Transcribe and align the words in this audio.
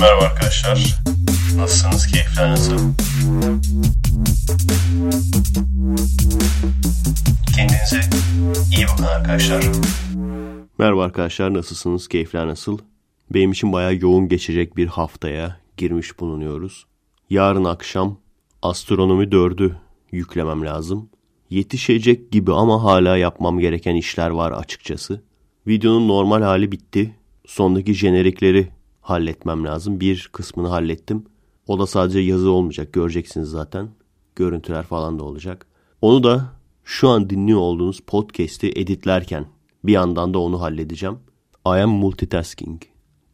Merhaba 0.00 0.24
arkadaşlar. 0.24 1.00
Nasılsınız? 1.56 2.06
Keyifler 2.06 2.50
nasıl? 2.50 2.78
Kendinize 7.56 8.00
iyi 8.76 8.86
bakın 8.92 9.04
arkadaşlar. 9.04 9.64
Merhaba 10.78 11.04
arkadaşlar 11.04 11.54
nasılsınız? 11.54 12.08
Keyifler 12.08 12.46
nasıl? 12.46 12.78
Benim 13.30 13.52
için 13.52 13.72
bayağı 13.72 13.94
yoğun 13.94 14.28
geçecek 14.28 14.76
bir 14.76 14.86
haftaya 14.86 15.56
girmiş 15.76 16.20
bulunuyoruz. 16.20 16.86
Yarın 17.30 17.64
akşam 17.64 18.18
Astronomi 18.62 19.24
4'ü 19.24 19.72
yüklemem 20.12 20.64
lazım. 20.64 21.10
Yetişecek 21.50 22.32
gibi 22.32 22.52
ama 22.52 22.84
hala 22.84 23.16
yapmam 23.16 23.58
gereken 23.58 23.94
işler 23.94 24.30
var 24.30 24.52
açıkçası. 24.52 25.22
Videonun 25.66 26.08
normal 26.08 26.42
hali 26.42 26.72
bitti. 26.72 27.16
Sondaki 27.46 27.94
jenerikleri 27.94 28.68
halletmem 29.10 29.64
lazım. 29.64 30.00
Bir 30.00 30.30
kısmını 30.32 30.68
hallettim. 30.68 31.24
O 31.66 31.78
da 31.78 31.86
sadece 31.86 32.18
yazı 32.18 32.50
olmayacak 32.50 32.92
göreceksiniz 32.92 33.48
zaten. 33.48 33.88
Görüntüler 34.36 34.82
falan 34.82 35.18
da 35.18 35.24
olacak. 35.24 35.66
Onu 36.02 36.22
da 36.22 36.52
şu 36.84 37.08
an 37.08 37.30
dinliyor 37.30 37.58
olduğunuz 37.58 38.00
podcast'i 38.00 38.68
editlerken 38.68 39.46
bir 39.84 39.92
yandan 39.92 40.34
da 40.34 40.38
onu 40.38 40.60
halledeceğim. 40.60 41.18
I 41.66 41.70
am 41.70 41.90
multitasking. 41.90 42.82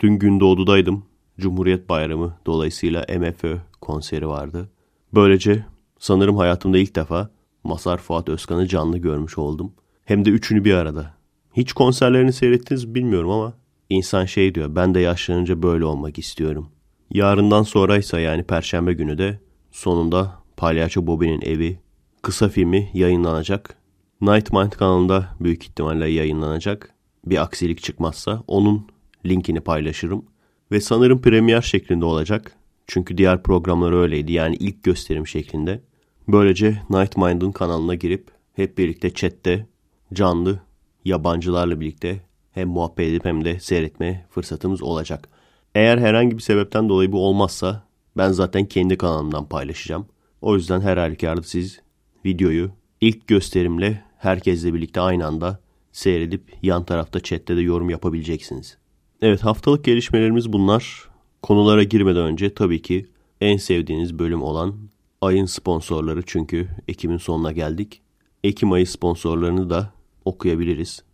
Dün 0.01 0.19
Gündoğdu'daydım. 0.19 1.05
Cumhuriyet 1.41 1.89
Bayramı 1.89 2.37
dolayısıyla 2.47 3.07
MFÖ 3.19 3.59
konseri 3.81 4.29
vardı. 4.29 4.69
Böylece 5.15 5.67
sanırım 5.99 6.37
hayatımda 6.37 6.79
ilk 6.79 6.97
defa 6.97 7.31
Masar 7.65 7.99
Fuat 7.99 8.29
Özkan'ı 8.29 8.67
canlı 8.69 8.99
görmüş 8.99 9.39
oldum. 9.39 9.73
Hem 10.05 10.25
de 10.25 10.31
üçünü 10.31 10.65
bir 10.65 10.75
arada. 10.75 11.15
Hiç 11.53 11.73
konserlerini 11.73 12.33
seyrettiniz 12.33 12.95
bilmiyorum 12.95 13.31
ama 13.31 13.53
insan 13.91 14.25
şey 14.25 14.55
diyor 14.55 14.77
ben 14.77 14.95
de 14.95 15.01
yaşlanınca 15.01 15.63
böyle 15.63 15.85
olmak 15.85 16.19
istiyorum. 16.19 16.69
Yarından 17.11 17.63
sonraysa 17.63 18.21
yani 18.21 18.43
perşembe 18.43 18.93
günü 18.93 19.19
de 19.19 19.41
sonunda 19.71 20.33
Palyaço 20.57 21.07
Bobby'nin 21.07 21.41
evi 21.41 21.79
kısa 22.23 22.49
filmi 22.49 22.91
yayınlanacak. 22.95 23.77
Nightmind 24.21 24.73
kanalında 24.73 25.29
büyük 25.41 25.63
ihtimalle 25.63 26.09
yayınlanacak. 26.09 26.95
Bir 27.27 27.43
aksilik 27.43 27.83
çıkmazsa 27.83 28.43
onun 28.47 28.87
linkini 29.27 29.61
paylaşırım. 29.61 30.25
Ve 30.73 30.81
sanırım 30.81 31.23
premier 31.23 31.63
şeklinde 31.63 32.05
olacak. 32.05 32.53
Çünkü 32.87 33.19
diğer 33.19 33.43
programlar 33.43 33.93
öyleydi 33.93 34.33
yani 34.33 34.57
ilk 34.57 34.83
gösterim 34.83 35.27
şeklinde. 35.27 35.81
Böylece 36.29 36.83
Nightmind'ın 36.91 37.53
kanalına 37.53 37.95
girip 37.95 38.31
hep 38.53 38.79
birlikte 38.79 39.15
chatte 39.15 39.67
canlı 40.13 40.61
yabancılarla 41.05 41.81
birlikte 41.81 42.21
hem 42.57 42.69
muhabbet 42.69 43.09
edip 43.09 43.25
hem 43.25 43.45
de 43.45 43.61
seyretme 43.61 44.27
fırsatımız 44.31 44.83
olacak. 44.83 45.29
Eğer 45.75 45.99
herhangi 45.99 46.37
bir 46.37 46.43
sebepten 46.43 46.89
dolayı 46.89 47.13
bu 47.13 47.27
olmazsa 47.27 47.83
ben 48.17 48.33
zaten 48.33 48.65
kendi 48.65 48.97
kanalımdan 48.97 49.49
paylaşacağım. 49.49 50.07
O 50.43 50.55
yüzden 50.55 50.81
her 50.81 50.97
halükarda 50.97 51.43
siz 51.43 51.81
videoyu 52.25 52.71
ilk 53.01 53.27
gösterimle 53.27 54.03
herkesle 54.19 54.75
birlikte 54.75 55.01
aynı 55.01 55.27
anda 55.27 55.61
seyredip 55.93 56.43
yan 56.63 56.85
tarafta 56.85 57.21
chatte 57.21 57.57
de 57.57 57.61
yorum 57.61 57.91
yapabileceksiniz. 57.91 58.79
Evet 59.23 59.45
haftalık 59.45 59.85
gelişmelerimiz 59.85 60.53
bunlar. 60.53 61.09
Konulara 61.43 61.83
girmeden 61.83 62.23
önce 62.23 62.55
tabii 62.55 62.83
ki 62.83 63.07
en 63.41 63.57
sevdiğiniz 63.57 64.19
bölüm 64.19 64.43
olan 64.43 64.75
ayın 65.21 65.47
sponsorları 65.47 66.23
çünkü 66.27 66.69
Ekim'in 66.89 67.17
sonuna 67.17 67.53
geldik. 67.53 68.01
Ekim 68.45 68.73
ayı 68.73 68.87
sponsorlarını 68.87 69.71
da 69.71 69.93
okuyabiliriz. 70.25 71.06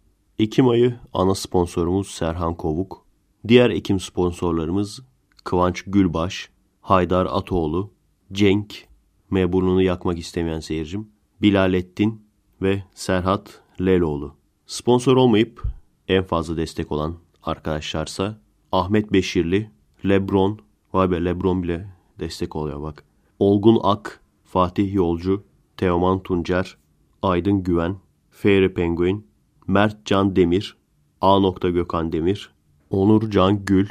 Ekim 0.43 0.69
ayı 0.69 0.95
ana 1.13 1.35
sponsorumuz 1.35 2.09
Serhan 2.09 2.55
Kovuk. 2.55 3.05
Diğer 3.49 3.71
Ekim 3.71 4.01
sponsorlarımız 4.01 5.01
Kıvanç 5.45 5.83
Gülbaş, 5.87 6.51
Haydar 6.81 7.27
Atoğlu, 7.31 7.91
Cenk, 8.33 8.89
M 9.31 9.53
burnunu 9.53 9.83
yakmak 9.83 10.19
istemeyen 10.19 10.61
seyircim, 10.61 11.09
Bilalettin 11.43 12.23
ve 12.63 12.83
Serhat 12.95 13.63
Leloğlu. 13.81 14.35
Sponsor 14.67 15.17
olmayıp 15.17 15.63
en 16.09 16.25
fazla 16.25 16.57
destek 16.57 16.93
olan 16.93 17.17
arkadaşlarsa 17.43 18.41
Ahmet 18.73 19.13
Beşirli, 19.13 19.71
Lebron, 20.05 20.59
vay 20.93 21.11
be 21.11 21.25
Lebron 21.25 21.63
bile 21.63 21.89
destek 22.21 22.57
oluyor 22.57 22.83
bak. 22.83 23.05
Olgun 23.39 23.81
Ak, 23.83 24.21
Fatih 24.45 24.95
Yolcu, 24.95 25.45
Teoman 25.77 26.23
Tuncer, 26.23 26.77
Aydın 27.23 27.63
Güven, 27.63 27.97
Feyre 28.31 28.75
Penguin, 28.75 29.32
Mert 29.67 30.07
Can 30.07 30.37
Demir, 30.37 30.77
A. 31.21 31.39
Gökhan 31.61 32.13
Demir, 32.13 32.51
Onur 32.91 33.31
Can 33.31 33.65
Gül, 33.65 33.89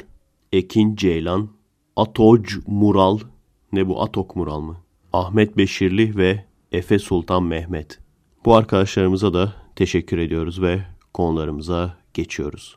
Ekin 0.52 0.96
Ceylan, 0.96 1.48
Atoc 1.96 2.50
Mural, 2.66 3.18
ne 3.72 3.88
bu 3.88 4.02
Atok 4.02 4.36
Mural 4.36 4.60
mı? 4.60 4.76
Ahmet 5.12 5.56
Beşirli 5.56 6.16
ve 6.16 6.44
Efe 6.72 6.98
Sultan 6.98 7.42
Mehmet. 7.42 7.98
Bu 8.44 8.56
arkadaşlarımıza 8.56 9.34
da 9.34 9.52
teşekkür 9.76 10.18
ediyoruz 10.18 10.62
ve 10.62 10.82
konularımıza 11.14 11.96
geçiyoruz. 12.14 12.76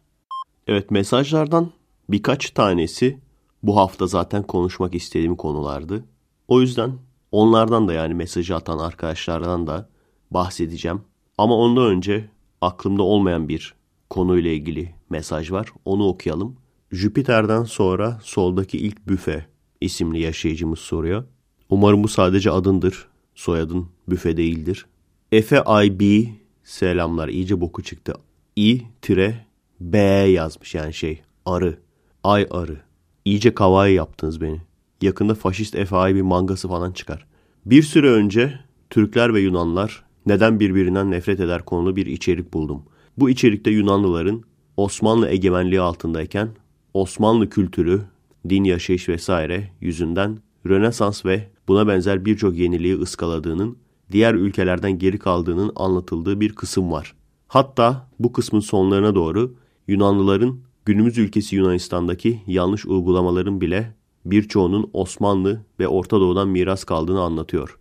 Evet 0.68 0.92
mesajlardan 0.92 1.72
birkaç 2.10 2.50
tanesi 2.50 3.20
bu 3.64 3.78
hafta 3.78 4.08
zaten 4.08 4.44
konuşmak 4.44 4.96
istediğim 4.96 5.36
konulardı. 5.36 6.06
O 6.48 6.62
yüzden 6.62 6.94
onlardan 7.32 7.88
da 7.88 7.94
yani 7.94 8.14
mesajı 8.14 8.56
atan 8.56 8.80
arkadaşlardan 8.80 9.68
da 9.68 9.90
bahsedeceğim. 10.32 11.02
Ama 11.38 11.56
ondan 11.56 11.86
önce 11.86 12.30
aklımda 12.62 13.04
olmayan 13.04 13.50
bir 13.50 13.74
konuyla 14.10 14.52
ilgili 14.52 14.96
mesaj 15.10 15.52
var. 15.52 15.68
Onu 15.86 16.08
okuyalım. 16.08 16.56
Jüpiter'den 16.92 17.64
sonra 17.64 18.20
soldaki 18.24 18.78
ilk 18.78 19.08
büfe 19.08 19.46
isimli 19.82 20.20
yaşayıcımız 20.20 20.80
soruyor. 20.80 21.24
Umarım 21.70 22.04
bu 22.04 22.08
sadece 22.08 22.52
adındır. 22.52 23.08
Soyadın 23.36 23.88
büfe 24.10 24.38
değildir. 24.38 24.86
Efe 25.32 25.64
IB 25.86 26.28
selamlar. 26.64 27.28
iyice 27.28 27.62
boku 27.62 27.84
çıktı. 27.84 28.14
I 28.56 28.82
tire 29.02 29.46
B 29.80 29.98
yazmış 29.98 30.76
yani 30.76 30.94
şey. 30.94 31.22
Arı. 31.46 31.80
Ay 32.24 32.48
arı. 32.52 32.82
İyice 33.26 33.54
kavayı 33.54 33.94
yaptınız 33.94 34.42
beni. 34.42 34.62
Yakında 35.02 35.36
faşist 35.36 35.76
Efe 35.76 36.16
bir 36.16 36.22
mangası 36.22 36.68
falan 36.68 36.92
çıkar. 36.92 37.26
Bir 37.66 37.84
süre 37.84 38.12
önce 38.12 38.60
Türkler 38.90 39.34
ve 39.34 39.42
Yunanlar 39.42 40.06
neden 40.26 40.60
birbirinden 40.60 41.12
nefret 41.12 41.40
eder 41.40 41.66
konulu 41.66 41.96
bir 41.96 42.06
içerik 42.06 42.54
buldum. 42.54 42.84
Bu 43.18 43.30
içerikte 43.30 43.72
Yunanlıların 43.72 44.44
Osmanlı 44.78 45.30
egemenliği 45.30 45.82
altındayken 45.82 46.50
Osmanlı 46.94 47.50
kültürü, 47.50 48.02
din 48.50 48.64
yaşayış 48.64 49.10
vesaire 49.10 49.72
yüzünden 49.82 50.38
Rönesans 50.68 51.26
ve 51.26 51.50
buna 51.68 51.88
benzer 51.88 52.26
birçok 52.26 52.58
yeniliği 52.58 53.00
ıskaladığının, 53.00 53.78
diğer 54.12 54.34
ülkelerden 54.34 55.00
geri 55.00 55.20
kaldığının 55.20 55.72
anlatıldığı 55.76 56.40
bir 56.40 56.56
kısım 56.56 56.92
var. 56.92 57.16
Hatta 57.48 58.08
bu 58.20 58.34
kısmın 58.34 58.60
sonlarına 58.60 59.16
doğru 59.16 59.54
Yunanlıların 59.88 60.60
günümüz 60.86 61.18
ülkesi 61.18 61.56
Yunanistan'daki 61.56 62.42
yanlış 62.48 62.86
uygulamaların 62.86 63.62
bile 63.62 63.96
birçoğunun 64.26 64.90
Osmanlı 64.94 65.62
ve 65.80 65.88
Orta 65.88 66.20
Doğu'dan 66.20 66.48
miras 66.48 66.84
kaldığını 66.84 67.22
anlatıyor. 67.22 67.80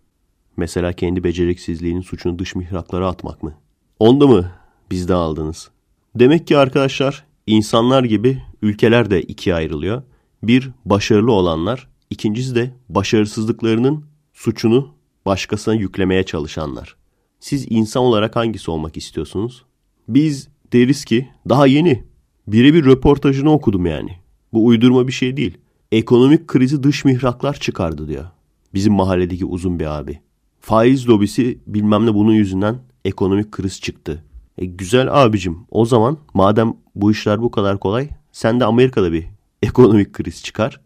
Mesela 0.57 0.93
kendi 0.93 1.23
beceriksizliğinin 1.23 2.01
suçunu 2.01 2.39
dış 2.39 2.55
mihraklara 2.55 3.07
atmak 3.07 3.43
mı? 3.43 3.53
Onda 3.99 4.27
mı 4.27 4.51
bizde 4.91 5.13
aldınız? 5.13 5.69
Demek 6.15 6.47
ki 6.47 6.57
arkadaşlar 6.57 7.25
insanlar 7.47 8.03
gibi 8.03 8.43
ülkeler 8.61 9.09
de 9.09 9.21
ikiye 9.21 9.55
ayrılıyor. 9.55 10.03
Bir 10.43 10.71
başarılı 10.85 11.31
olanlar, 11.31 11.87
ikincisi 12.09 12.55
de 12.55 12.71
başarısızlıklarının 12.89 14.05
suçunu 14.33 14.93
başkasına 15.25 15.73
yüklemeye 15.73 16.23
çalışanlar. 16.23 16.95
Siz 17.39 17.67
insan 17.69 18.03
olarak 18.03 18.35
hangisi 18.35 18.71
olmak 18.71 18.97
istiyorsunuz? 18.97 19.65
Biz 20.07 20.47
deriz 20.73 21.05
ki 21.05 21.29
daha 21.49 21.67
yeni 21.67 22.03
birebir 22.47 22.85
röportajını 22.85 23.51
okudum 23.51 23.85
yani. 23.85 24.11
Bu 24.53 24.65
uydurma 24.65 25.07
bir 25.07 25.13
şey 25.13 25.37
değil. 25.37 25.57
Ekonomik 25.91 26.47
krizi 26.47 26.83
dış 26.83 27.05
mihraklar 27.05 27.53
çıkardı 27.53 28.07
diyor. 28.07 28.25
Bizim 28.73 28.93
mahalledeki 28.93 29.45
uzun 29.45 29.79
bir 29.79 29.97
abi. 29.97 30.19
Faiz 30.65 31.09
lobisi 31.09 31.59
bilmem 31.67 32.05
ne 32.05 32.13
bunun 32.13 32.33
yüzünden 32.33 32.75
ekonomik 33.05 33.51
kriz 33.51 33.81
çıktı. 33.81 34.23
E 34.57 34.65
güzel 34.65 35.23
abicim 35.23 35.57
o 35.71 35.85
zaman 35.85 36.17
madem 36.33 36.73
bu 36.95 37.11
işler 37.11 37.41
bu 37.41 37.51
kadar 37.51 37.79
kolay 37.79 38.09
sen 38.31 38.59
de 38.59 38.65
Amerika'da 38.65 39.13
bir 39.13 39.25
ekonomik 39.61 40.13
kriz 40.13 40.43
çıkar. 40.43 40.81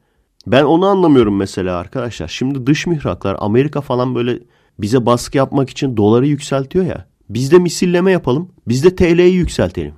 Ben 0.48 0.64
onu 0.64 0.86
anlamıyorum 0.86 1.36
mesela 1.36 1.78
arkadaşlar. 1.78 2.28
Şimdi 2.28 2.68
dış 2.68 2.88
mihraklar 2.88 3.38
Amerika 3.40 3.81
falan 3.81 4.16
böyle 4.16 4.40
bize 4.80 5.06
baskı 5.06 5.38
yapmak 5.38 5.70
için 5.70 5.98
doları 5.98 6.28
yükseltiyor 6.28 6.86
ya. 6.86 7.08
Biz 7.30 7.52
de 7.52 7.60
misilleme 7.60 8.12
yapalım. 8.12 8.50
Biz 8.68 8.84
de 8.84 8.96
TL'yi 8.96 9.34
yükseltelim. 9.34 9.94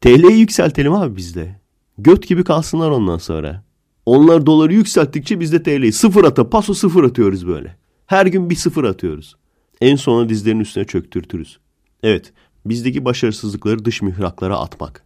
TL'yi 0.00 0.38
yükseltelim 0.38 0.92
abi 0.92 1.16
bizde. 1.16 1.60
Göt 1.98 2.28
gibi 2.28 2.44
kalsınlar 2.44 2.90
ondan 2.90 3.18
sonra. 3.18 3.64
Onlar 4.06 4.46
doları 4.46 4.74
yükselttikçe 4.74 5.40
biz 5.40 5.52
de 5.52 5.62
TL'yi 5.62 5.92
sıfır 5.92 6.24
ata, 6.24 6.50
paso 6.50 6.74
sıfır 6.74 7.04
atıyoruz 7.04 7.46
böyle. 7.46 7.76
Her 8.08 8.26
gün 8.26 8.50
bir 8.50 8.54
sıfır 8.54 8.84
atıyoruz. 8.84 9.36
En 9.80 9.96
sona 9.96 10.28
dizlerin 10.28 10.60
üstüne 10.60 10.84
çöktürtürüz. 10.84 11.58
Evet, 12.02 12.32
bizdeki 12.66 13.04
başarısızlıkları 13.04 13.84
dış 13.84 14.02
mihraklara 14.02 14.58
atmak. 14.58 15.04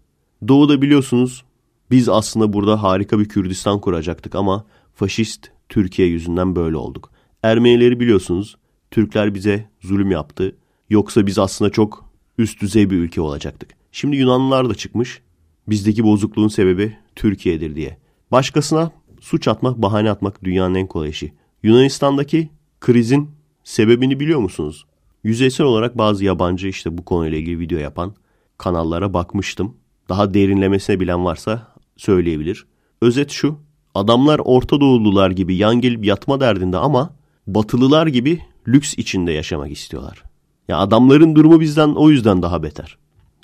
Doğuda 0.49 0.83
biliyorsunuz 0.83 1.45
Biz 1.91 2.09
aslında 2.09 2.53
burada 2.53 2.83
harika 2.83 3.19
bir 3.19 3.29
Kürdistan 3.29 3.81
kuracaktık 3.81 4.35
ama 4.35 4.65
faşist 4.95 5.51
Türkiye 5.69 6.09
yüzünden 6.09 6.57
böyle 6.57 6.77
olduk. 6.77 7.11
Ermenileri 7.43 8.01
biliyorsunuz 8.01 8.57
Türkler 8.91 9.35
bize 9.35 9.69
zulüm 9.81 10.11
yaptı. 10.11 10.57
Yoksa 10.91 11.27
biz 11.27 11.39
aslında 11.39 11.71
çok 11.71 12.11
üst 12.39 12.63
düzey 12.63 12.91
bir 12.91 12.97
ülke 12.97 13.21
olacaktık. 13.21 13.71
Şimdi 13.93 14.17
Yunanlılar 14.17 14.71
da 14.71 14.75
çıkmış. 14.75 15.21
Bizdeki 15.69 16.05
bozukluğun 16.05 16.49
sebebi 16.49 16.97
Türkiye'dir 17.17 17.75
diye. 17.75 17.99
Başkasına 18.33 18.91
suç 19.21 19.49
atmak, 19.49 19.83
bahane 19.83 20.11
atmak 20.11 20.45
dünyanın 20.45 20.75
en 20.75 20.87
kolay 20.87 21.11
işi. 21.11 21.33
Yunanistan'daki 21.63 22.49
krizin 22.83 23.31
sebebini 23.65 24.21
biliyor 24.21 24.41
musunuz? 24.41 24.87
Yüzeysel 25.25 25.67
olarak 25.67 25.99
bazı 25.99 26.25
yabancı 26.25 26.69
işte 26.69 26.99
bu 26.99 27.05
konuyla 27.05 27.39
ilgili 27.39 27.59
video 27.59 27.79
yapan 27.79 28.15
kanallara 28.59 29.15
bakmıştım. 29.15 29.77
Daha 30.09 30.35
derinlemesine 30.35 31.01
bilen 31.01 31.25
varsa 31.25 31.69
söyleyebilir. 31.97 32.67
Özet 33.03 33.31
şu. 33.31 33.59
Adamlar 33.95 34.41
Orta 34.45 34.81
Doğulular 34.81 35.31
gibi 35.31 35.57
yan 35.57 35.81
gelip 35.81 36.05
yatma 36.05 36.41
derdinde 36.41 36.77
ama 36.77 37.15
Batılılar 37.47 38.07
gibi 38.07 38.43
lüks 38.69 38.95
içinde 38.99 39.33
yaşamak 39.33 39.73
istiyorlar. 39.73 40.23
Ya 40.69 40.79
adamların 40.79 41.35
durumu 41.35 41.61
bizden 41.61 41.89
o 41.89 42.11
yüzden 42.11 42.43
daha 42.43 42.63
beter. 42.63 42.99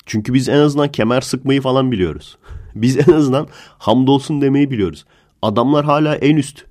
Çünkü 0.05 0.33
biz 0.33 0.49
en 0.49 0.59
azından 0.59 0.91
kemer 0.91 1.21
sıkmayı 1.21 1.61
falan 1.61 1.91
biliyoruz. 1.91 2.37
Biz 2.75 3.09
en 3.09 3.13
azından 3.13 3.47
hamdolsun 3.77 4.41
demeyi 4.41 4.71
biliyoruz. 4.71 5.05
Adamlar 5.41 5.85
hala 5.85 6.15
en 6.15 6.35
üst 6.35 6.65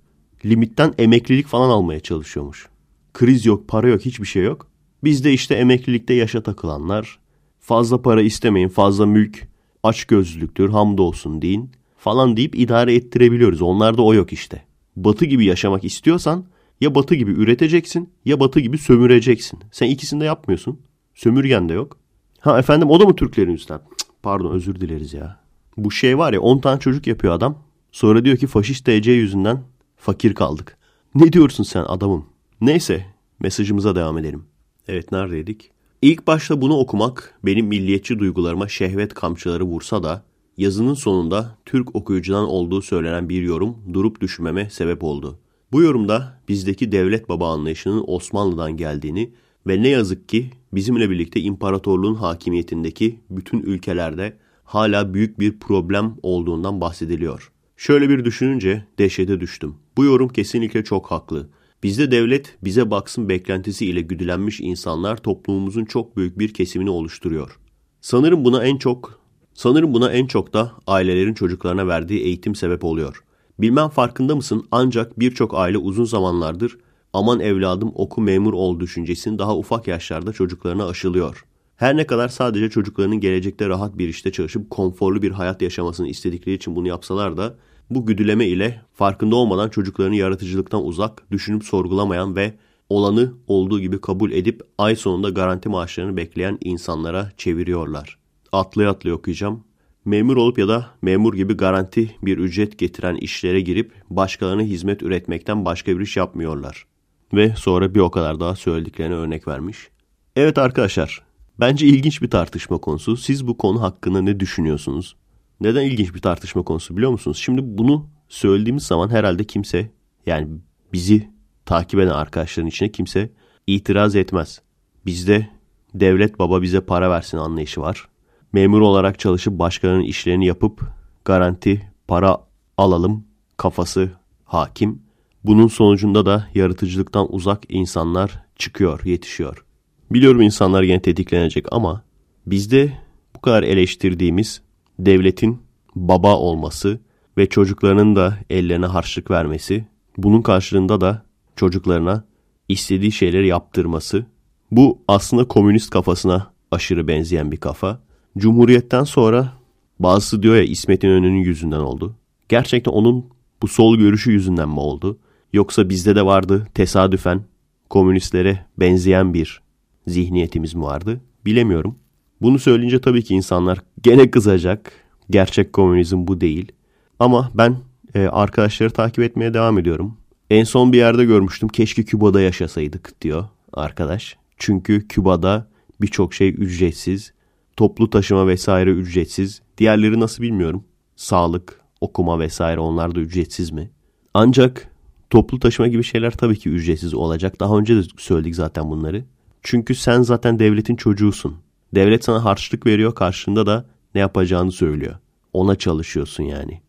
limitten 0.44 0.94
emeklilik 0.98 1.46
falan 1.46 1.70
almaya 1.70 2.00
çalışıyormuş. 2.00 2.68
Kriz 3.14 3.46
yok, 3.46 3.68
para 3.68 3.88
yok, 3.88 4.00
hiçbir 4.00 4.26
şey 4.26 4.42
yok. 4.42 4.66
Biz 5.04 5.24
de 5.24 5.32
işte 5.32 5.54
emeklilikte 5.54 6.14
yaşa 6.14 6.42
takılanlar, 6.42 7.18
fazla 7.60 8.02
para 8.02 8.22
istemeyin, 8.22 8.68
fazla 8.68 9.06
mülk, 9.06 9.48
aç 9.82 10.04
gözlülüktür, 10.04 10.70
hamdolsun 10.70 11.42
deyin 11.42 11.70
falan 11.98 12.36
deyip 12.36 12.58
idare 12.58 12.94
ettirebiliyoruz. 12.94 13.62
Onlarda 13.62 14.02
o 14.02 14.14
yok 14.14 14.32
işte. 14.32 14.62
Batı 14.96 15.24
gibi 15.24 15.44
yaşamak 15.44 15.84
istiyorsan 15.84 16.44
ya 16.80 16.94
batı 16.94 17.14
gibi 17.14 17.30
üreteceksin 17.30 18.10
ya 18.24 18.40
batı 18.40 18.60
gibi 18.60 18.78
sömüreceksin. 18.78 19.58
Sen 19.72 19.86
ikisini 19.86 20.20
de 20.20 20.24
yapmıyorsun. 20.24 20.80
Sömürgen 21.14 21.68
de 21.68 21.72
yok. 21.72 21.96
Ha 22.40 22.58
efendim 22.58 22.90
o 22.90 23.00
da 23.00 23.04
mı 23.04 23.16
Türklerin 23.16 23.54
üstünden? 23.54 23.80
pardon 24.22 24.52
özür 24.52 24.80
dileriz 24.80 25.14
ya. 25.14 25.40
Bu 25.76 25.90
şey 25.90 26.18
var 26.18 26.32
ya 26.32 26.40
10 26.40 26.58
tane 26.58 26.80
çocuk 26.80 27.06
yapıyor 27.06 27.32
adam. 27.32 27.58
Sonra 27.92 28.24
diyor 28.24 28.36
ki 28.36 28.46
faşist 28.46 28.86
DC 28.86 29.12
yüzünden 29.12 29.62
fakir 29.98 30.34
kaldık. 30.34 30.78
Ne 31.14 31.32
diyorsun 31.32 31.64
sen 31.64 31.84
adamım? 31.88 32.26
Neyse 32.60 33.06
mesajımıza 33.40 33.96
devam 33.96 34.18
edelim. 34.18 34.44
Evet 34.88 35.12
neredeydik? 35.12 35.70
İlk 36.02 36.26
başta 36.26 36.60
bunu 36.60 36.76
okumak 36.76 37.34
benim 37.44 37.66
milliyetçi 37.66 38.18
duygularıma 38.18 38.68
şehvet 38.68 39.14
kamçıları 39.14 39.64
vursa 39.64 40.02
da 40.02 40.22
yazının 40.56 40.94
sonunda 40.94 41.56
Türk 41.64 41.96
okuyucudan 41.96 42.48
olduğu 42.48 42.82
söylenen 42.82 43.28
bir 43.28 43.42
yorum 43.42 43.76
durup 43.92 44.20
düşmeme 44.20 44.70
sebep 44.70 45.04
oldu. 45.04 45.38
Bu 45.72 45.82
yorumda 45.82 46.40
bizdeki 46.48 46.92
devlet 46.92 47.28
baba 47.28 47.52
anlayışının 47.52 48.04
Osmanlı'dan 48.06 48.76
geldiğini 48.76 49.30
ve 49.66 49.82
ne 49.82 49.88
yazık 49.88 50.28
ki 50.28 50.50
bizimle 50.72 51.10
birlikte 51.10 51.40
imparatorluğun 51.40 52.14
hakimiyetindeki 52.14 53.20
bütün 53.30 53.62
ülkelerde 53.62 54.36
hala 54.64 55.14
büyük 55.14 55.40
bir 55.40 55.58
problem 55.58 56.16
olduğundan 56.22 56.80
bahsediliyor. 56.80 57.52
Şöyle 57.78 58.08
bir 58.08 58.24
düşününce 58.24 58.84
dehşete 58.98 59.40
düştüm. 59.40 59.74
Bu 59.96 60.04
yorum 60.04 60.28
kesinlikle 60.28 60.84
çok 60.84 61.06
haklı. 61.06 61.48
Bizde 61.82 62.10
devlet 62.10 62.56
bize 62.64 62.90
baksın 62.90 63.28
beklentisi 63.28 63.86
ile 63.86 64.00
güdülenmiş 64.00 64.60
insanlar 64.60 65.16
toplumumuzun 65.16 65.84
çok 65.84 66.16
büyük 66.16 66.38
bir 66.38 66.54
kesimini 66.54 66.90
oluşturuyor. 66.90 67.58
Sanırım 68.00 68.44
buna 68.44 68.64
en 68.64 68.76
çok 68.76 69.20
sanırım 69.54 69.94
buna 69.94 70.12
en 70.12 70.26
çok 70.26 70.52
da 70.52 70.72
ailelerin 70.86 71.34
çocuklarına 71.34 71.86
verdiği 71.86 72.20
eğitim 72.20 72.54
sebep 72.54 72.84
oluyor. 72.84 73.24
Bilmem 73.58 73.88
farkında 73.88 74.36
mısın 74.36 74.66
ancak 74.70 75.20
birçok 75.20 75.54
aile 75.54 75.78
uzun 75.78 76.04
zamanlardır 76.04 76.78
aman 77.12 77.40
evladım 77.40 77.92
oku 77.94 78.20
memur 78.20 78.52
ol 78.52 78.80
düşüncesini 78.80 79.38
daha 79.38 79.56
ufak 79.56 79.88
yaşlarda 79.88 80.32
çocuklarına 80.32 80.86
aşılıyor. 80.86 81.44
Her 81.76 81.96
ne 81.96 82.06
kadar 82.06 82.28
sadece 82.28 82.70
çocuklarının 82.70 83.20
gelecekte 83.20 83.68
rahat 83.68 83.98
bir 83.98 84.08
işte 84.08 84.32
çalışıp 84.32 84.70
konforlu 84.70 85.22
bir 85.22 85.30
hayat 85.30 85.62
yaşamasını 85.62 86.08
istedikleri 86.08 86.56
için 86.56 86.76
bunu 86.76 86.88
yapsalar 86.88 87.36
da 87.36 87.54
bu 87.90 88.06
güdüleme 88.06 88.46
ile 88.46 88.82
farkında 88.94 89.36
olmadan 89.36 89.68
çocuklarını 89.68 90.16
yaratıcılıktan 90.16 90.84
uzak, 90.84 91.30
düşünüp 91.30 91.64
sorgulamayan 91.64 92.36
ve 92.36 92.54
olanı 92.88 93.32
olduğu 93.46 93.80
gibi 93.80 94.00
kabul 94.00 94.32
edip 94.32 94.62
ay 94.78 94.96
sonunda 94.96 95.30
garanti 95.30 95.68
maaşlarını 95.68 96.16
bekleyen 96.16 96.58
insanlara 96.60 97.32
çeviriyorlar. 97.36 98.18
Atlaya 98.52 98.90
atlaya 98.90 99.14
okuyacağım. 99.14 99.64
Memur 100.04 100.36
olup 100.36 100.58
ya 100.58 100.68
da 100.68 100.86
memur 101.02 101.34
gibi 101.34 101.54
garanti 101.54 102.16
bir 102.22 102.38
ücret 102.38 102.78
getiren 102.78 103.14
işlere 103.14 103.60
girip 103.60 103.92
başkalarına 104.10 104.62
hizmet 104.62 105.02
üretmekten 105.02 105.64
başka 105.64 105.98
bir 105.98 106.04
iş 106.04 106.16
yapmıyorlar. 106.16 106.86
Ve 107.32 107.54
sonra 107.56 107.94
bir 107.94 108.00
o 108.00 108.10
kadar 108.10 108.40
daha 108.40 108.56
söylediklerine 108.56 109.14
örnek 109.14 109.48
vermiş. 109.48 109.88
Evet 110.36 110.58
arkadaşlar, 110.58 111.22
bence 111.60 111.86
ilginç 111.86 112.22
bir 112.22 112.30
tartışma 112.30 112.78
konusu. 112.78 113.16
Siz 113.16 113.46
bu 113.46 113.58
konu 113.58 113.82
hakkında 113.82 114.20
ne 114.20 114.40
düşünüyorsunuz? 114.40 115.16
Neden 115.60 115.82
ilginç 115.82 116.14
bir 116.14 116.20
tartışma 116.20 116.62
konusu 116.62 116.96
biliyor 116.96 117.10
musunuz? 117.10 117.38
Şimdi 117.40 117.60
bunu 117.64 118.06
söylediğimiz 118.28 118.82
zaman 118.82 119.08
herhalde 119.08 119.44
kimse 119.44 119.90
yani 120.26 120.48
bizi 120.92 121.30
takip 121.66 122.00
eden 122.00 122.10
arkadaşların 122.10 122.68
içine 122.68 122.92
kimse 122.92 123.30
itiraz 123.66 124.16
etmez. 124.16 124.60
Bizde 125.06 125.48
devlet 125.94 126.38
baba 126.38 126.62
bize 126.62 126.80
para 126.80 127.10
versin 127.10 127.38
anlayışı 127.38 127.80
var. 127.80 128.08
Memur 128.52 128.80
olarak 128.80 129.18
çalışıp 129.18 129.58
başkalarının 129.58 130.04
işlerini 130.04 130.46
yapıp 130.46 130.80
garanti 131.24 131.92
para 132.08 132.38
alalım 132.76 133.24
kafası 133.56 134.10
hakim. 134.44 135.02
Bunun 135.44 135.66
sonucunda 135.66 136.26
da 136.26 136.48
yaratıcılıktan 136.54 137.34
uzak 137.34 137.62
insanlar 137.68 138.42
çıkıyor, 138.56 139.04
yetişiyor. 139.04 139.64
Biliyorum 140.10 140.42
insanlar 140.42 140.82
gene 140.82 141.02
tetiklenecek 141.02 141.66
ama 141.72 142.02
bizde 142.46 142.92
bu 143.36 143.40
kadar 143.40 143.62
eleştirdiğimiz 143.62 144.62
devletin 144.98 145.58
baba 145.94 146.36
olması 146.36 147.00
ve 147.38 147.48
çocuklarının 147.48 148.16
da 148.16 148.38
ellerine 148.50 148.86
harçlık 148.86 149.30
vermesi, 149.30 149.84
bunun 150.16 150.42
karşılığında 150.42 151.00
da 151.00 151.22
çocuklarına 151.56 152.24
istediği 152.68 153.12
şeyleri 153.12 153.46
yaptırması, 153.46 154.26
bu 154.70 154.98
aslında 155.08 155.48
komünist 155.48 155.90
kafasına 155.90 156.50
aşırı 156.70 157.08
benzeyen 157.08 157.52
bir 157.52 157.56
kafa. 157.56 158.00
Cumhuriyetten 158.38 159.04
sonra 159.04 159.52
bazısı 159.98 160.42
diyor 160.42 160.56
ya 160.56 160.62
İsmet 160.62 161.04
İnönü'nün 161.04 161.38
yüzünden 161.38 161.80
oldu. 161.80 162.16
Gerçekten 162.48 162.92
onun 162.92 163.26
bu 163.62 163.68
sol 163.68 163.96
görüşü 163.96 164.32
yüzünden 164.32 164.68
mi 164.68 164.80
oldu? 164.80 165.18
Yoksa 165.52 165.88
bizde 165.88 166.16
de 166.16 166.26
vardı 166.26 166.66
tesadüfen 166.74 167.42
komünistlere 167.90 168.66
benzeyen 168.78 169.34
bir 169.34 169.60
zihniyetimiz 170.06 170.74
mi 170.74 170.82
vardı? 170.82 171.20
Bilemiyorum. 171.44 171.96
Bunu 172.42 172.58
söyleyince 172.58 173.00
tabii 173.00 173.22
ki 173.22 173.34
insanlar 173.34 173.78
gene 174.02 174.30
kızacak. 174.30 174.92
Gerçek 175.30 175.72
komünizm 175.72 176.26
bu 176.26 176.40
değil. 176.40 176.72
Ama 177.18 177.50
ben 177.54 177.76
e, 178.14 178.20
arkadaşları 178.26 178.90
takip 178.90 179.24
etmeye 179.24 179.54
devam 179.54 179.78
ediyorum. 179.78 180.16
En 180.50 180.64
son 180.64 180.92
bir 180.92 180.98
yerde 180.98 181.24
görmüştüm. 181.24 181.68
Keşke 181.68 182.04
Küba'da 182.04 182.40
yaşasaydık 182.40 183.22
diyor 183.22 183.44
arkadaş. 183.72 184.36
Çünkü 184.56 185.08
Küba'da 185.08 185.68
birçok 186.00 186.34
şey 186.34 186.48
ücretsiz. 186.48 187.32
Toplu 187.76 188.10
taşıma 188.10 188.46
vesaire 188.46 188.90
ücretsiz. 188.90 189.62
Diğerleri 189.78 190.20
nasıl 190.20 190.42
bilmiyorum. 190.42 190.84
Sağlık, 191.16 191.80
okuma 192.00 192.38
vesaire 192.38 192.80
onlar 192.80 193.14
da 193.14 193.20
ücretsiz 193.20 193.70
mi? 193.70 193.90
Ancak 194.34 194.90
toplu 195.30 195.58
taşıma 195.58 195.88
gibi 195.88 196.04
şeyler 196.04 196.30
tabii 196.30 196.58
ki 196.58 196.68
ücretsiz 196.68 197.14
olacak. 197.14 197.60
Daha 197.60 197.78
önce 197.78 197.96
de 197.96 198.02
söyledik 198.16 198.54
zaten 198.54 198.90
bunları. 198.90 199.24
Çünkü 199.62 199.94
sen 199.94 200.22
zaten 200.22 200.58
devletin 200.58 200.96
çocuğusun. 200.96 201.54
Devlet 201.94 202.24
sana 202.24 202.44
harçlık 202.44 202.86
veriyor 202.86 203.14
karşında 203.14 203.66
da 203.66 203.84
ne 204.14 204.20
yapacağını 204.20 204.72
söylüyor. 204.72 205.14
Ona 205.52 205.76
çalışıyorsun 205.76 206.44
yani. 206.44 206.80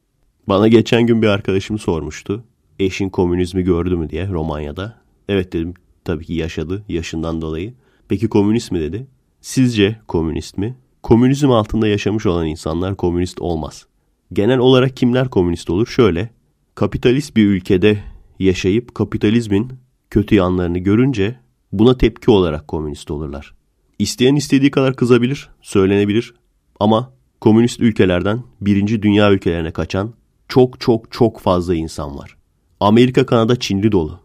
Bana 0.47 0.67
geçen 0.67 1.07
gün 1.07 1.21
bir 1.21 1.27
arkadaşım 1.27 1.79
sormuştu. 1.79 2.43
Eşin 2.79 3.09
komünizmi 3.09 3.63
gördü 3.63 3.95
mü 3.95 4.09
diye 4.09 4.27
Romanya'da. 4.27 5.01
Evet 5.29 5.53
dedim 5.53 5.73
tabii 6.05 6.25
ki 6.25 6.33
yaşadı 6.33 6.83
yaşından 6.89 7.41
dolayı. 7.41 7.73
Peki 8.07 8.29
komünist 8.29 8.71
mi 8.71 8.79
dedi. 8.79 9.07
Sizce 9.41 9.99
komünist 10.07 10.57
mi? 10.57 10.75
Komünizm 11.03 11.51
altında 11.51 11.87
yaşamış 11.87 12.25
olan 12.25 12.47
insanlar 12.47 12.95
komünist 12.95 13.41
olmaz. 13.41 13.85
Genel 14.33 14.57
olarak 14.57 14.97
kimler 14.97 15.29
komünist 15.29 15.69
olur? 15.69 15.87
Şöyle, 15.87 16.29
kapitalist 16.75 17.35
bir 17.35 17.45
ülkede 17.45 18.03
yaşayıp 18.39 18.95
kapitalizmin 18.95 19.71
kötü 20.09 20.35
yanlarını 20.35 20.77
görünce 20.77 21.35
buna 21.71 21.97
tepki 21.97 22.31
olarak 22.31 22.67
komünist 22.67 23.11
olurlar. 23.11 23.58
İsteyen 23.99 24.35
istediği 24.35 24.71
kadar 24.71 24.95
kızabilir, 24.95 25.49
söylenebilir 25.61 26.33
ama 26.79 27.13
komünist 27.41 27.79
ülkelerden 27.79 28.43
birinci 28.61 29.01
dünya 29.01 29.31
ülkelerine 29.31 29.71
kaçan 29.71 30.13
çok 30.47 30.79
çok 30.79 31.11
çok 31.11 31.39
fazla 31.39 31.75
insan 31.75 32.17
var. 32.17 32.37
Amerika, 32.79 33.25
Kanada, 33.25 33.55
Çinli 33.55 33.91
dolu. 33.91 34.19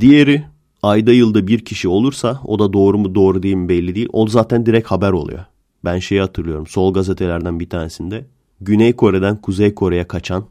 Diğeri 0.00 0.44
ayda 0.82 1.12
yılda 1.12 1.46
bir 1.46 1.58
kişi 1.58 1.88
olursa 1.88 2.40
o 2.44 2.58
da 2.58 2.72
doğru 2.72 2.98
mu 2.98 3.14
doğru 3.14 3.42
değil 3.42 3.54
mi 3.54 3.68
belli 3.68 3.94
değil. 3.94 4.08
O 4.12 4.26
zaten 4.26 4.66
direkt 4.66 4.86
haber 4.86 5.12
oluyor. 5.12 5.44
Ben 5.84 5.98
şeyi 5.98 6.20
hatırlıyorum 6.20 6.66
sol 6.66 6.94
gazetelerden 6.94 7.60
bir 7.60 7.70
tanesinde 7.70 8.26
Güney 8.60 8.92
Kore'den 8.92 9.40
Kuzey 9.40 9.74
Kore'ye 9.74 10.04
kaçan, 10.08 10.44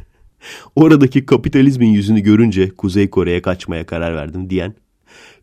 oradaki 0.76 1.26
kapitalizmin 1.26 1.88
yüzünü 1.88 2.20
görünce 2.20 2.70
Kuzey 2.70 3.10
Kore'ye 3.10 3.42
kaçmaya 3.42 3.86
karar 3.86 4.16
verdim 4.16 4.50
diyen 4.50 4.74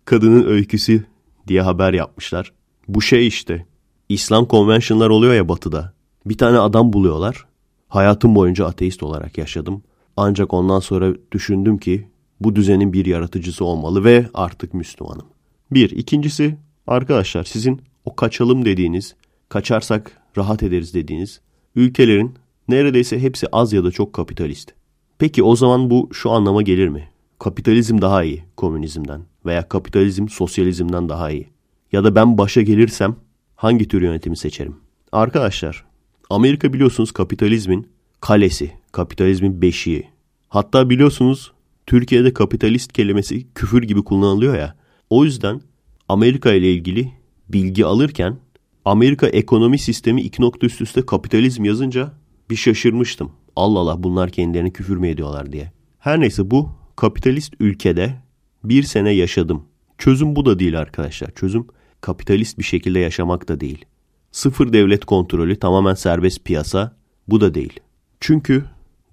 kadının 0.05 0.47
öyküsü 0.47 1.03
diye 1.47 1.61
haber 1.61 1.93
yapmışlar. 1.93 2.53
Bu 2.87 3.01
şey 3.01 3.27
işte 3.27 3.65
İslam 4.09 4.45
konvensiyonlar 4.45 5.09
oluyor 5.09 5.33
ya 5.33 5.49
batıda. 5.49 5.93
Bir 6.25 6.37
tane 6.37 6.59
adam 6.59 6.93
buluyorlar. 6.93 7.45
Hayatım 7.87 8.35
boyunca 8.35 8.65
ateist 8.65 9.03
olarak 9.03 9.37
yaşadım. 9.37 9.83
Ancak 10.17 10.53
ondan 10.53 10.79
sonra 10.79 11.13
düşündüm 11.31 11.77
ki 11.77 12.07
bu 12.39 12.55
düzenin 12.55 12.93
bir 12.93 13.05
yaratıcısı 13.05 13.65
olmalı 13.65 14.03
ve 14.03 14.29
artık 14.33 14.73
Müslümanım. 14.73 15.25
Bir. 15.71 15.89
ikincisi 15.89 16.57
arkadaşlar 16.87 17.43
sizin 17.43 17.81
o 18.05 18.15
kaçalım 18.15 18.65
dediğiniz, 18.65 19.15
kaçarsak 19.49 20.21
rahat 20.37 20.63
ederiz 20.63 20.93
dediğiniz 20.93 21.41
ülkelerin 21.75 22.33
neredeyse 22.67 23.19
hepsi 23.19 23.47
az 23.51 23.73
ya 23.73 23.83
da 23.83 23.91
çok 23.91 24.13
kapitalist. 24.13 24.73
Peki 25.17 25.43
o 25.43 25.55
zaman 25.55 25.89
bu 25.89 26.09
şu 26.13 26.31
anlama 26.31 26.61
gelir 26.61 26.87
mi? 26.87 27.09
Kapitalizm 27.39 28.01
daha 28.01 28.23
iyi 28.23 28.43
komünizmden 28.57 29.21
veya 29.45 29.69
kapitalizm 29.69 30.27
sosyalizmden 30.27 31.09
daha 31.09 31.31
iyi. 31.31 31.49
Ya 31.91 32.03
da 32.03 32.15
ben 32.15 32.37
başa 32.37 32.61
gelirsem 32.61 33.15
hangi 33.55 33.87
tür 33.87 34.01
yönetimi 34.01 34.37
seçerim? 34.37 34.75
Arkadaşlar 35.11 35.85
Amerika 36.29 36.73
biliyorsunuz 36.73 37.11
kapitalizmin 37.11 37.87
kalesi, 38.21 38.71
kapitalizmin 38.91 39.61
beşiği. 39.61 40.07
Hatta 40.49 40.89
biliyorsunuz 40.89 41.51
Türkiye'de 41.85 42.33
kapitalist 42.33 42.93
kelimesi 42.93 43.53
küfür 43.55 43.83
gibi 43.83 44.03
kullanılıyor 44.03 44.55
ya. 44.55 44.75
O 45.09 45.23
yüzden 45.23 45.61
Amerika 46.09 46.53
ile 46.53 46.73
ilgili 46.73 47.11
bilgi 47.49 47.85
alırken 47.85 48.37
Amerika 48.85 49.27
ekonomi 49.27 49.79
sistemi 49.79 50.21
iki 50.21 50.41
nokta 50.41 50.67
üst 50.67 50.81
üste 50.81 51.05
kapitalizm 51.05 51.63
yazınca 51.63 52.11
bir 52.49 52.55
şaşırmıştım. 52.55 53.31
Allah 53.55 53.79
Allah 53.79 54.03
bunlar 54.03 54.29
kendilerini 54.29 54.73
küfür 54.73 54.97
mü 54.97 55.07
ediyorlar 55.07 55.51
diye. 55.51 55.71
Her 55.99 56.19
neyse 56.19 56.51
bu 56.51 56.69
kapitalist 56.95 57.53
ülkede 57.59 58.15
bir 58.63 58.83
sene 58.83 59.11
yaşadım. 59.11 59.63
Çözüm 59.97 60.35
bu 60.35 60.45
da 60.45 60.59
değil 60.59 60.79
arkadaşlar. 60.79 61.31
Çözüm 61.35 61.67
kapitalist 62.01 62.59
bir 62.59 62.63
şekilde 62.63 62.99
yaşamak 62.99 63.47
da 63.47 63.59
değil. 63.59 63.85
Sıfır 64.31 64.73
devlet 64.73 65.05
kontrolü 65.05 65.59
tamamen 65.59 65.93
serbest 65.93 66.45
piyasa 66.45 66.97
bu 67.27 67.41
da 67.41 67.53
değil. 67.53 67.79
Çünkü 68.19 68.65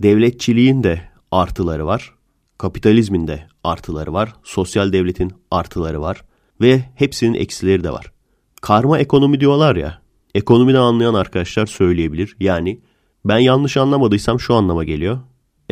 devletçiliğin 0.03 0.83
de 0.83 1.03
artıları 1.31 1.87
var. 1.87 2.15
Kapitalizmin 2.59 3.29
de 3.29 3.47
artıları 3.65 4.13
var. 4.13 4.33
Sosyal 4.43 4.93
devletin 4.93 5.33
artıları 5.51 6.01
var. 6.01 6.25
Ve 6.61 6.85
hepsinin 6.95 7.35
eksileri 7.35 7.85
de 7.85 7.91
var. 7.91 8.13
Karma 8.61 8.99
ekonomi 8.99 9.41
diyorlar 9.41 9.77
ya. 9.77 10.03
Ekonomiden 10.35 10.81
anlayan 10.81 11.15
arkadaşlar 11.15 11.67
söyleyebilir. 11.67 12.37
Yani 12.41 12.81
ben 13.25 13.39
yanlış 13.39 13.77
anlamadıysam 13.77 14.41
şu 14.41 14.55
anlama 14.55 14.85
geliyor. 14.85 15.19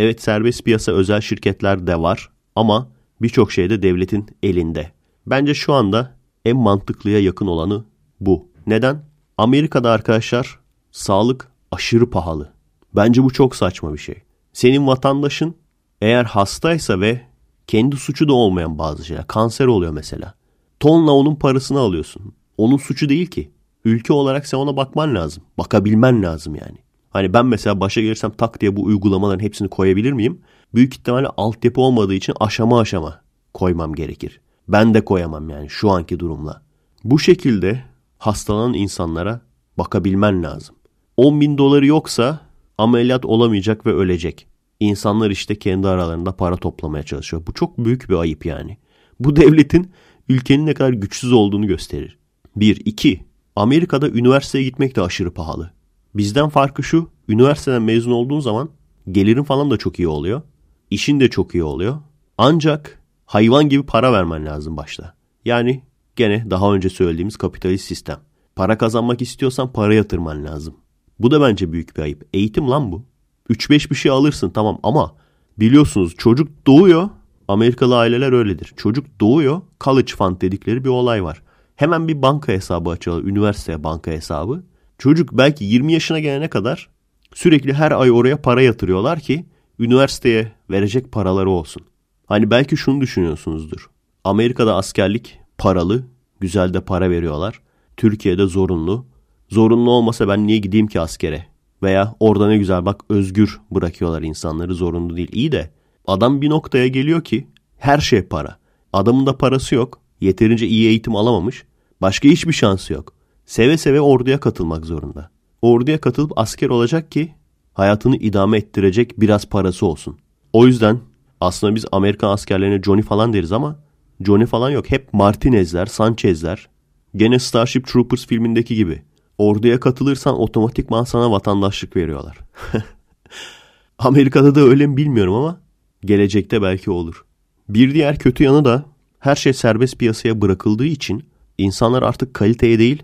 Evet 0.00 0.22
serbest 0.22 0.64
piyasa 0.64 0.92
özel 0.92 1.20
şirketler 1.20 1.86
de 1.86 2.00
var 2.00 2.30
ama 2.56 2.88
birçok 3.22 3.52
şey 3.52 3.70
de 3.70 3.82
devletin 3.82 4.26
elinde. 4.42 4.90
Bence 5.26 5.54
şu 5.54 5.72
anda 5.72 6.14
en 6.44 6.56
mantıklıya 6.56 7.20
yakın 7.20 7.46
olanı 7.46 7.84
bu. 8.20 8.48
Neden? 8.66 9.04
Amerika'da 9.38 9.90
arkadaşlar 9.90 10.58
sağlık 10.90 11.48
aşırı 11.70 12.10
pahalı. 12.10 12.52
Bence 12.96 13.22
bu 13.22 13.30
çok 13.30 13.56
saçma 13.56 13.92
bir 13.92 13.98
şey. 13.98 14.14
Senin 14.52 14.86
vatandaşın 14.86 15.54
eğer 16.00 16.24
hastaysa 16.24 17.00
ve 17.00 17.20
kendi 17.66 17.96
suçu 17.96 18.28
da 18.28 18.32
olmayan 18.32 18.78
bazı 18.78 19.04
şeyler. 19.04 19.26
Kanser 19.26 19.66
oluyor 19.66 19.92
mesela. 19.92 20.34
Tonla 20.80 21.12
onun 21.12 21.34
parasını 21.34 21.78
alıyorsun. 21.78 22.32
Onun 22.58 22.76
suçu 22.76 23.08
değil 23.08 23.26
ki. 23.26 23.50
Ülke 23.84 24.12
olarak 24.12 24.46
sen 24.46 24.58
ona 24.58 24.76
bakman 24.76 25.14
lazım. 25.14 25.42
Bakabilmen 25.58 26.22
lazım 26.22 26.54
yani. 26.54 26.78
Hani 27.10 27.32
ben 27.32 27.46
mesela 27.46 27.80
başa 27.80 28.00
gelirsem 28.00 28.30
tak 28.30 28.60
diye 28.60 28.76
bu 28.76 28.84
uygulamaların 28.84 29.44
hepsini 29.44 29.68
koyabilir 29.68 30.12
miyim? 30.12 30.40
Büyük 30.74 30.94
ihtimalle 30.94 31.28
altyapı 31.36 31.80
olmadığı 31.80 32.14
için 32.14 32.34
aşama 32.40 32.80
aşama 32.80 33.20
koymam 33.54 33.94
gerekir. 33.94 34.40
Ben 34.68 34.94
de 34.94 35.04
koyamam 35.04 35.50
yani 35.50 35.70
şu 35.70 35.90
anki 35.90 36.18
durumla. 36.18 36.62
Bu 37.04 37.18
şekilde 37.18 37.84
hastalanan 38.18 38.74
insanlara 38.74 39.40
bakabilmen 39.78 40.42
lazım. 40.42 40.76
10 41.16 41.40
bin 41.40 41.58
doları 41.58 41.86
yoksa 41.86 42.40
ameliyat 42.78 43.24
olamayacak 43.24 43.86
ve 43.86 43.92
ölecek. 43.92 44.46
İnsanlar 44.80 45.30
işte 45.30 45.58
kendi 45.58 45.88
aralarında 45.88 46.36
para 46.36 46.56
toplamaya 46.56 47.02
çalışıyor. 47.02 47.42
Bu 47.46 47.52
çok 47.52 47.78
büyük 47.78 48.10
bir 48.10 48.14
ayıp 48.14 48.46
yani. 48.46 48.76
Bu 49.20 49.36
devletin 49.36 49.90
ülkenin 50.28 50.66
ne 50.66 50.74
kadar 50.74 50.92
güçsüz 50.92 51.32
olduğunu 51.32 51.66
gösterir. 51.66 52.18
Bir, 52.56 52.76
iki. 52.84 53.24
Amerika'da 53.56 54.08
üniversiteye 54.08 54.64
gitmek 54.64 54.96
de 54.96 55.02
aşırı 55.02 55.34
pahalı. 55.34 55.72
Bizden 56.14 56.48
farkı 56.48 56.82
şu, 56.82 57.08
üniversiteden 57.28 57.82
mezun 57.82 58.12
olduğun 58.12 58.40
zaman 58.40 58.68
gelirin 59.10 59.42
falan 59.42 59.70
da 59.70 59.76
çok 59.76 59.98
iyi 59.98 60.08
oluyor. 60.08 60.42
İşin 60.90 61.20
de 61.20 61.30
çok 61.30 61.54
iyi 61.54 61.64
oluyor. 61.64 61.96
Ancak 62.38 63.02
hayvan 63.26 63.68
gibi 63.68 63.86
para 63.86 64.12
vermen 64.12 64.46
lazım 64.46 64.76
başta. 64.76 65.14
Yani 65.44 65.82
gene 66.16 66.50
daha 66.50 66.74
önce 66.74 66.90
söylediğimiz 66.90 67.36
kapitalist 67.36 67.84
sistem. 67.84 68.18
Para 68.56 68.78
kazanmak 68.78 69.22
istiyorsan 69.22 69.72
para 69.72 69.94
yatırman 69.94 70.44
lazım. 70.44 70.74
Bu 71.18 71.30
da 71.30 71.40
bence 71.40 71.72
büyük 71.72 71.96
bir 71.96 72.02
ayıp. 72.02 72.28
Eğitim 72.32 72.70
lan 72.70 72.92
bu. 72.92 73.04
3-5 73.50 73.90
bir 73.90 73.94
şey 73.94 74.12
alırsın 74.12 74.50
tamam 74.50 74.78
ama 74.82 75.14
biliyorsunuz 75.58 76.14
çocuk 76.18 76.66
doğuyor. 76.66 77.08
Amerikalı 77.48 77.98
aileler 77.98 78.32
öyledir. 78.32 78.72
Çocuk 78.76 79.20
doğuyor. 79.20 79.60
College 79.80 80.12
fund 80.12 80.40
dedikleri 80.40 80.84
bir 80.84 80.88
olay 80.88 81.24
var. 81.24 81.42
Hemen 81.76 82.08
bir 82.08 82.22
banka 82.22 82.52
hesabı 82.52 82.90
açıyorlar. 82.90 83.24
Üniversiteye 83.24 83.84
banka 83.84 84.10
hesabı. 84.10 84.62
Çocuk 85.00 85.32
belki 85.32 85.64
20 85.64 85.92
yaşına 85.92 86.18
gelene 86.18 86.48
kadar 86.48 86.88
sürekli 87.34 87.74
her 87.74 87.92
ay 87.92 88.10
oraya 88.10 88.42
para 88.42 88.62
yatırıyorlar 88.62 89.20
ki 89.20 89.46
üniversiteye 89.78 90.52
verecek 90.70 91.12
paraları 91.12 91.50
olsun. 91.50 91.82
Hani 92.26 92.50
belki 92.50 92.76
şunu 92.76 93.00
düşünüyorsunuzdur. 93.00 93.90
Amerika'da 94.24 94.76
askerlik 94.76 95.40
paralı, 95.58 96.04
güzel 96.40 96.74
de 96.74 96.80
para 96.80 97.10
veriyorlar. 97.10 97.60
Türkiye'de 97.96 98.46
zorunlu. 98.46 99.06
Zorunlu 99.48 99.90
olmasa 99.90 100.28
ben 100.28 100.46
niye 100.46 100.58
gideyim 100.58 100.86
ki 100.86 101.00
askere? 101.00 101.46
Veya 101.82 102.14
orada 102.20 102.48
ne 102.48 102.58
güzel 102.58 102.86
bak 102.86 103.00
özgür 103.08 103.60
bırakıyorlar 103.70 104.22
insanları 104.22 104.74
zorunlu 104.74 105.16
değil. 105.16 105.28
İyi 105.32 105.52
de 105.52 105.70
adam 106.06 106.40
bir 106.40 106.50
noktaya 106.50 106.88
geliyor 106.88 107.24
ki 107.24 107.46
her 107.78 107.98
şey 107.98 108.22
para. 108.22 108.58
Adamın 108.92 109.26
da 109.26 109.38
parası 109.38 109.74
yok. 109.74 110.00
Yeterince 110.20 110.66
iyi 110.66 110.88
eğitim 110.88 111.16
alamamış. 111.16 111.64
Başka 112.00 112.28
hiçbir 112.28 112.52
şansı 112.52 112.92
yok. 112.92 113.19
Seve 113.50 113.78
seve 113.78 114.00
orduya 114.00 114.40
katılmak 114.40 114.86
zorunda. 114.86 115.30
Orduya 115.62 116.00
katılıp 116.00 116.32
asker 116.36 116.68
olacak 116.68 117.12
ki 117.12 117.34
hayatını 117.74 118.16
idame 118.16 118.58
ettirecek 118.58 119.20
biraz 119.20 119.46
parası 119.46 119.86
olsun. 119.86 120.18
O 120.52 120.66
yüzden 120.66 121.00
aslında 121.40 121.74
biz 121.74 121.84
Amerikan 121.92 122.28
askerlerine 122.28 122.82
Johnny 122.82 123.02
falan 123.02 123.32
deriz 123.32 123.52
ama 123.52 123.78
Johnny 124.20 124.46
falan 124.46 124.70
yok. 124.70 124.90
Hep 124.90 125.12
Martinez'ler, 125.12 125.86
Sanchez'ler. 125.86 126.68
Gene 127.16 127.38
Starship 127.38 127.86
Troopers 127.86 128.26
filmindeki 128.26 128.74
gibi. 128.74 129.02
Orduya 129.38 129.80
katılırsan 129.80 130.40
otomatikman 130.40 131.04
sana 131.04 131.30
vatandaşlık 131.30 131.96
veriyorlar. 131.96 132.38
Amerika'da 133.98 134.54
da 134.54 134.60
öyle 134.60 134.86
mi 134.86 134.96
bilmiyorum 134.96 135.34
ama 135.34 135.60
gelecekte 136.04 136.62
belki 136.62 136.90
olur. 136.90 137.24
Bir 137.68 137.94
diğer 137.94 138.18
kötü 138.18 138.44
yanı 138.44 138.64
da 138.64 138.84
her 139.18 139.36
şey 139.36 139.52
serbest 139.52 139.98
piyasaya 139.98 140.40
bırakıldığı 140.40 140.86
için 140.86 141.24
insanlar 141.58 142.02
artık 142.02 142.34
kaliteye 142.34 142.78
değil 142.78 143.02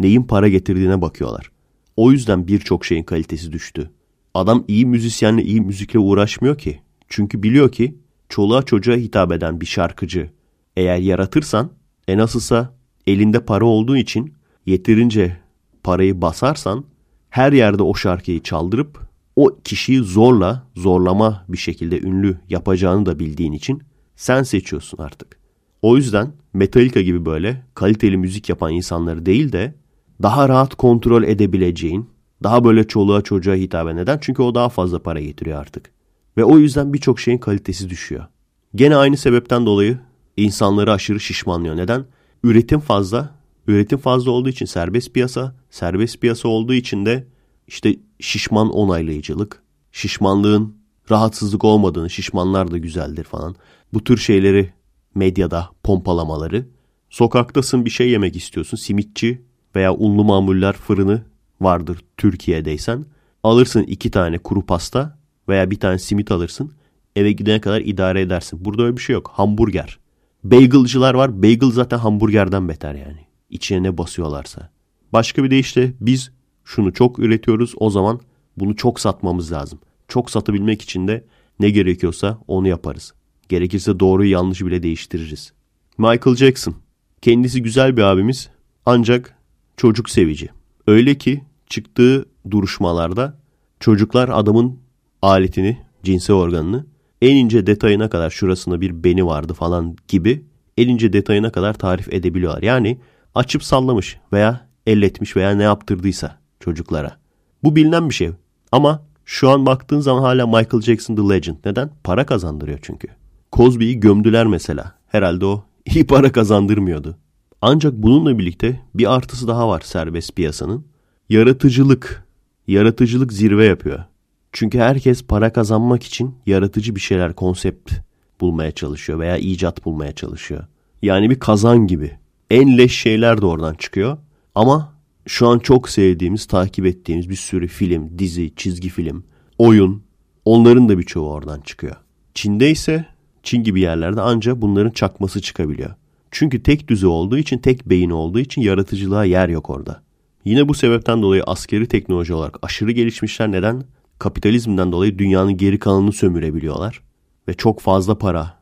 neyin 0.00 0.22
para 0.22 0.48
getirdiğine 0.48 1.02
bakıyorlar. 1.02 1.50
O 1.96 2.12
yüzden 2.12 2.48
birçok 2.48 2.84
şeyin 2.84 3.02
kalitesi 3.02 3.52
düştü. 3.52 3.90
Adam 4.34 4.64
iyi 4.68 4.86
müzisyenle 4.86 5.42
iyi 5.42 5.60
müzikle 5.60 5.98
uğraşmıyor 5.98 6.58
ki. 6.58 6.80
Çünkü 7.08 7.42
biliyor 7.42 7.72
ki 7.72 7.98
çoluğa 8.28 8.62
çocuğa 8.62 8.96
hitap 8.96 9.32
eden 9.32 9.60
bir 9.60 9.66
şarkıcı 9.66 10.30
eğer 10.76 10.98
yaratırsan 10.98 11.70
e 12.08 12.16
nasılsa 12.16 12.74
elinde 13.06 13.44
para 13.44 13.64
olduğu 13.64 13.96
için 13.96 14.32
yeterince 14.66 15.36
parayı 15.82 16.22
basarsan 16.22 16.84
her 17.30 17.52
yerde 17.52 17.82
o 17.82 17.94
şarkıyı 17.94 18.42
çaldırıp 18.42 19.08
o 19.36 19.58
kişiyi 19.64 19.98
zorla 19.98 20.66
zorlama 20.76 21.44
bir 21.48 21.58
şekilde 21.58 22.00
ünlü 22.00 22.38
yapacağını 22.48 23.06
da 23.06 23.18
bildiğin 23.18 23.52
için 23.52 23.82
sen 24.16 24.42
seçiyorsun 24.42 24.98
artık. 24.98 25.38
O 25.82 25.96
yüzden 25.96 26.32
Metallica 26.52 27.00
gibi 27.00 27.24
böyle 27.24 27.62
kaliteli 27.74 28.16
müzik 28.16 28.48
yapan 28.48 28.72
insanları 28.72 29.26
değil 29.26 29.52
de 29.52 29.74
daha 30.22 30.48
rahat 30.48 30.74
kontrol 30.74 31.22
edebileceğin, 31.22 32.10
daha 32.42 32.64
böyle 32.64 32.86
çoluğa 32.86 33.22
çocuğa 33.22 33.54
hitap 33.54 33.88
eden. 33.88 34.18
Çünkü 34.20 34.42
o 34.42 34.54
daha 34.54 34.68
fazla 34.68 35.02
para 35.02 35.20
getiriyor 35.20 35.60
artık. 35.60 35.90
Ve 36.36 36.44
o 36.44 36.58
yüzden 36.58 36.92
birçok 36.92 37.20
şeyin 37.20 37.38
kalitesi 37.38 37.90
düşüyor. 37.90 38.26
Gene 38.74 38.96
aynı 38.96 39.16
sebepten 39.16 39.66
dolayı 39.66 39.98
insanları 40.36 40.92
aşırı 40.92 41.20
şişmanlıyor. 41.20 41.76
Neden? 41.76 42.04
Üretim 42.44 42.80
fazla. 42.80 43.38
Üretim 43.66 43.98
fazla 43.98 44.30
olduğu 44.30 44.48
için 44.48 44.66
serbest 44.66 45.14
piyasa. 45.14 45.54
Serbest 45.70 46.20
piyasa 46.20 46.48
olduğu 46.48 46.74
için 46.74 47.06
de 47.06 47.26
işte 47.66 47.96
şişman 48.20 48.70
onaylayıcılık. 48.70 49.62
Şişmanlığın 49.92 50.76
rahatsızlık 51.10 51.64
olmadığını, 51.64 52.10
şişmanlar 52.10 52.70
da 52.70 52.78
güzeldir 52.78 53.24
falan. 53.24 53.54
Bu 53.92 54.04
tür 54.04 54.18
şeyleri 54.18 54.72
medyada 55.14 55.70
pompalamaları. 55.82 56.66
Sokaktasın 57.10 57.84
bir 57.84 57.90
şey 57.90 58.10
yemek 58.10 58.36
istiyorsun. 58.36 58.76
Simitçi 58.76 59.42
veya 59.76 59.94
unlu 59.94 60.24
mamuller 60.24 60.72
fırını 60.72 61.22
vardır 61.60 61.98
Türkiye'deysen. 62.16 63.04
Alırsın 63.42 63.82
iki 63.82 64.10
tane 64.10 64.38
kuru 64.38 64.66
pasta 64.66 65.18
veya 65.48 65.70
bir 65.70 65.80
tane 65.80 65.98
simit 65.98 66.30
alırsın. 66.30 66.72
Eve 67.16 67.32
gidene 67.32 67.60
kadar 67.60 67.80
idare 67.80 68.20
edersin. 68.20 68.64
Burada 68.64 68.82
öyle 68.82 68.96
bir 68.96 69.02
şey 69.02 69.14
yok. 69.14 69.30
Hamburger. 69.34 69.98
Bagelcılar 70.44 71.14
var. 71.14 71.42
Bagel 71.42 71.70
zaten 71.70 71.98
hamburgerden 71.98 72.68
beter 72.68 72.94
yani. 72.94 73.26
İçine 73.50 73.82
ne 73.82 73.98
basıyorlarsa. 73.98 74.70
Başka 75.12 75.44
bir 75.44 75.50
de 75.50 75.58
işte 75.58 75.92
biz 76.00 76.30
şunu 76.64 76.92
çok 76.92 77.18
üretiyoruz. 77.18 77.74
O 77.76 77.90
zaman 77.90 78.20
bunu 78.56 78.76
çok 78.76 79.00
satmamız 79.00 79.52
lazım. 79.52 79.78
Çok 80.08 80.30
satabilmek 80.30 80.82
için 80.82 81.08
de 81.08 81.24
ne 81.60 81.70
gerekiyorsa 81.70 82.38
onu 82.46 82.68
yaparız. 82.68 83.14
Gerekirse 83.48 84.00
doğruyu 84.00 84.30
yanlışı 84.30 84.66
bile 84.66 84.82
değiştiririz. 84.82 85.52
Michael 85.98 86.36
Jackson. 86.36 86.74
Kendisi 87.22 87.62
güzel 87.62 87.96
bir 87.96 88.02
abimiz 88.02 88.50
ancak 88.86 89.37
çocuk 89.78 90.10
sevici. 90.10 90.48
Öyle 90.86 91.14
ki 91.14 91.44
çıktığı 91.66 92.26
duruşmalarda 92.50 93.34
çocuklar 93.80 94.28
adamın 94.32 94.78
aletini, 95.22 95.78
cinsel 96.02 96.36
organını 96.36 96.86
en 97.22 97.36
ince 97.36 97.66
detayına 97.66 98.10
kadar 98.10 98.30
şurasında 98.30 98.80
bir 98.80 99.04
beni 99.04 99.26
vardı 99.26 99.54
falan 99.54 99.96
gibi 100.08 100.44
en 100.76 100.88
ince 100.88 101.12
detayına 101.12 101.52
kadar 101.52 101.74
tarif 101.74 102.12
edebiliyorlar. 102.12 102.62
Yani 102.62 102.98
açıp 103.34 103.64
sallamış 103.64 104.18
veya 104.32 104.68
elletmiş 104.86 105.36
veya 105.36 105.50
ne 105.50 105.62
yaptırdıysa 105.62 106.38
çocuklara. 106.60 107.16
Bu 107.62 107.76
bilinen 107.76 108.08
bir 108.08 108.14
şey. 108.14 108.30
Ama 108.72 109.02
şu 109.24 109.50
an 109.50 109.66
baktığın 109.66 110.00
zaman 110.00 110.22
hala 110.22 110.46
Michael 110.46 110.82
Jackson 110.82 111.16
the 111.16 111.34
Legend. 111.34 111.56
Neden? 111.64 111.90
Para 112.04 112.26
kazandırıyor 112.26 112.78
çünkü. 112.82 113.08
Cosby'yi 113.52 114.00
gömdüler 114.00 114.46
mesela. 114.46 114.94
Herhalde 115.06 115.46
o 115.46 115.64
iyi 115.94 116.06
para 116.06 116.32
kazandırmıyordu. 116.32 117.16
Ancak 117.62 117.92
bununla 117.92 118.38
birlikte 118.38 118.80
bir 118.94 119.14
artısı 119.14 119.48
daha 119.48 119.68
var 119.68 119.80
serbest 119.80 120.36
piyasanın. 120.36 120.84
Yaratıcılık. 121.28 122.24
Yaratıcılık 122.66 123.32
zirve 123.32 123.64
yapıyor. 123.64 124.04
Çünkü 124.52 124.78
herkes 124.78 125.24
para 125.24 125.52
kazanmak 125.52 126.02
için 126.02 126.34
yaratıcı 126.46 126.94
bir 126.94 127.00
şeyler, 127.00 127.34
konsept 127.34 127.92
bulmaya 128.40 128.72
çalışıyor 128.72 129.18
veya 129.18 129.36
icat 129.36 129.84
bulmaya 129.84 130.12
çalışıyor. 130.12 130.66
Yani 131.02 131.30
bir 131.30 131.38
kazan 131.38 131.86
gibi. 131.86 132.18
En 132.50 132.78
leş 132.78 132.98
şeyler 132.98 133.40
de 133.40 133.46
oradan 133.46 133.74
çıkıyor. 133.74 134.18
Ama 134.54 134.94
şu 135.26 135.48
an 135.48 135.58
çok 135.58 135.88
sevdiğimiz, 135.88 136.46
takip 136.46 136.86
ettiğimiz 136.86 137.28
bir 137.28 137.36
sürü 137.36 137.68
film, 137.68 138.18
dizi, 138.18 138.52
çizgi 138.56 138.88
film, 138.88 139.24
oyun 139.58 140.02
onların 140.44 140.88
da 140.88 140.98
birçoğu 140.98 141.30
oradan 141.30 141.60
çıkıyor. 141.60 141.96
Çin'de 142.34 142.70
ise 142.70 143.06
Çin 143.42 143.62
gibi 143.62 143.80
yerlerde 143.80 144.20
ancak 144.20 144.62
bunların 144.62 144.90
çakması 144.90 145.42
çıkabiliyor. 145.42 145.94
Çünkü 146.30 146.62
tek 146.62 146.88
düze 146.88 147.06
olduğu 147.06 147.38
için, 147.38 147.58
tek 147.58 147.88
beyin 147.88 148.10
olduğu 148.10 148.38
için 148.38 148.62
yaratıcılığa 148.62 149.24
yer 149.24 149.48
yok 149.48 149.70
orada. 149.70 150.02
Yine 150.44 150.68
bu 150.68 150.74
sebepten 150.74 151.22
dolayı 151.22 151.42
askeri 151.46 151.86
teknoloji 151.88 152.34
olarak 152.34 152.58
aşırı 152.62 152.92
gelişmişler. 152.92 153.52
Neden? 153.52 153.84
Kapitalizmden 154.18 154.92
dolayı 154.92 155.18
dünyanın 155.18 155.56
geri 155.56 155.78
kalanını 155.78 156.12
sömürebiliyorlar. 156.12 157.02
Ve 157.48 157.54
çok 157.54 157.80
fazla 157.80 158.18
para 158.18 158.58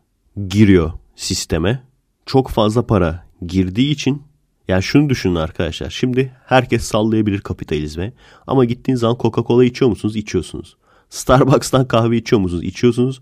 giriyor 0.49 0.93
sisteme. 1.17 1.83
Çok 2.27 2.51
fazla 2.51 2.87
para 2.87 3.27
girdiği 3.47 3.91
için 3.91 4.23
yani 4.69 4.83
şunu 4.83 5.11
düşünün 5.11 5.35
arkadaşlar. 5.35 5.91
Şimdi 5.91 6.33
herkes 6.47 6.83
sallayabilir 6.83 7.41
kapitalizme. 7.41 8.13
Ama 8.47 8.65
gittiğiniz 8.65 9.01
zaman 9.01 9.17
Coca-Cola 9.17 9.65
içiyor 9.65 9.89
musunuz? 9.89 10.17
İçiyorsunuz. 10.17 10.77
Starbucks'tan 11.11 11.89
kahve 11.89 12.17
içiyor 12.17 12.43
musunuz? 12.43 12.65
İçiyorsunuz. 12.65 13.21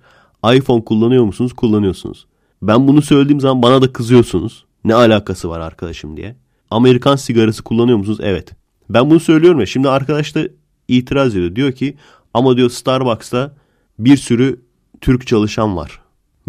iPhone 0.55 0.85
kullanıyor 0.85 1.25
musunuz? 1.25 1.53
Kullanıyorsunuz. 1.53 2.27
Ben 2.69 2.89
bunu 2.89 3.03
söylediğim 3.03 3.41
zaman 3.41 3.63
bana 3.63 3.83
da 3.83 3.93
kızıyorsunuz. 3.93 4.65
Ne 4.85 4.95
alakası 4.95 5.49
var 5.49 5.61
arkadaşım 5.61 6.17
diye. 6.17 6.37
Amerikan 6.71 7.17
sigarası 7.17 7.65
kullanıyor 7.65 7.99
musunuz? 7.99 8.19
Evet. 8.23 8.53
Ben 8.91 9.11
bunu 9.11 9.21
söylüyorum 9.21 9.61
ya. 9.61 9.67
Şimdi 9.67 9.89
arkadaş 9.89 10.35
da 10.35 10.41
itiraz 10.89 11.37
ediyor. 11.37 11.57
Diyor 11.57 11.73
ki 11.73 11.97
ama 12.35 12.57
diyor 12.57 12.71
Starbucks'ta 12.71 13.55
bir 13.99 14.17
sürü 14.17 14.63
Türk 15.01 15.27
çalışan 15.27 15.77
var. 15.77 16.01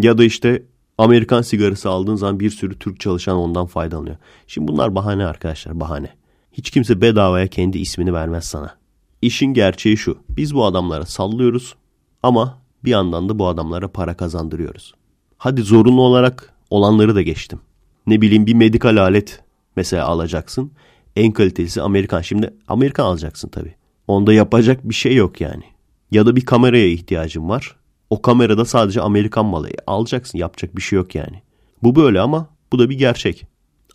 Ya 0.01 0.17
da 0.17 0.23
işte 0.23 0.63
Amerikan 0.97 1.41
sigarası 1.41 1.89
aldığın 1.89 2.15
zaman 2.15 2.39
bir 2.39 2.49
sürü 2.49 2.79
Türk 2.79 2.99
çalışan 2.99 3.37
ondan 3.37 3.65
faydalanıyor. 3.65 4.17
Şimdi 4.47 4.67
bunlar 4.67 4.95
bahane 4.95 5.25
arkadaşlar 5.25 5.79
bahane. 5.79 6.09
Hiç 6.51 6.69
kimse 6.69 7.01
bedavaya 7.01 7.47
kendi 7.47 7.77
ismini 7.77 8.13
vermez 8.13 8.45
sana. 8.45 8.75
İşin 9.21 9.53
gerçeği 9.53 9.97
şu. 9.97 10.17
Biz 10.29 10.55
bu 10.55 10.65
adamlara 10.65 11.05
sallıyoruz 11.05 11.75
ama 12.23 12.57
bir 12.83 12.91
yandan 12.91 13.29
da 13.29 13.39
bu 13.39 13.47
adamlara 13.47 13.87
para 13.87 14.17
kazandırıyoruz. 14.17 14.93
Hadi 15.37 15.61
zorunlu 15.61 16.01
olarak 16.01 16.53
olanları 16.69 17.15
da 17.15 17.21
geçtim. 17.21 17.59
Ne 18.07 18.21
bileyim 18.21 18.45
bir 18.45 18.53
medikal 18.53 18.97
alet 18.97 19.43
mesela 19.75 20.05
alacaksın. 20.05 20.71
En 21.15 21.31
kalitesi 21.31 21.81
Amerikan. 21.81 22.21
Şimdi 22.21 22.53
Amerikan 22.67 23.05
alacaksın 23.05 23.49
tabii. 23.49 23.75
Onda 24.07 24.33
yapacak 24.33 24.89
bir 24.89 24.93
şey 24.93 25.15
yok 25.15 25.41
yani. 25.41 25.63
Ya 26.11 26.25
da 26.25 26.35
bir 26.35 26.45
kameraya 26.45 26.87
ihtiyacın 26.87 27.49
var. 27.49 27.75
O 28.09 28.21
kamerada 28.21 28.65
sadece 28.65 29.01
Amerikan 29.01 29.45
malı. 29.45 29.69
E, 29.69 29.75
alacaksın 29.87 30.37
yapacak 30.37 30.75
bir 30.75 30.81
şey 30.81 30.97
yok 30.97 31.15
yani. 31.15 31.41
Bu 31.83 31.95
böyle 31.95 32.21
ama 32.21 32.49
bu 32.71 32.79
da 32.79 32.89
bir 32.89 32.97
gerçek. 32.97 33.47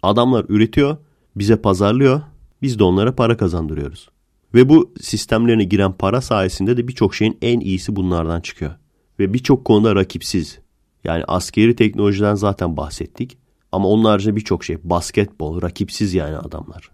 Adamlar 0.02 0.44
üretiyor, 0.48 0.96
bize 1.36 1.56
pazarlıyor, 1.56 2.22
biz 2.62 2.78
de 2.78 2.84
onlara 2.84 3.14
para 3.14 3.36
kazandırıyoruz. 3.36 4.08
Ve 4.54 4.68
bu 4.68 4.94
sistemlerine 5.00 5.64
giren 5.64 5.92
para 5.92 6.20
sayesinde 6.20 6.76
de 6.76 6.88
birçok 6.88 7.14
şeyin 7.14 7.38
en 7.42 7.60
iyisi 7.60 7.96
bunlardan 7.96 8.40
çıkıyor. 8.40 8.72
Ve 9.18 9.34
birçok 9.34 9.64
konuda 9.64 9.94
rakipsiz. 9.94 10.58
Yani 11.04 11.24
askeri 11.28 11.76
teknolojiden 11.76 12.34
zaten 12.34 12.76
bahsettik. 12.76 13.38
Ama 13.72 13.88
onun 13.88 14.04
haricinde 14.04 14.36
birçok 14.36 14.64
şey. 14.64 14.78
Basketbol, 14.84 15.62
rakipsiz 15.62 16.14
yani 16.14 16.36
adamlar. 16.36 16.90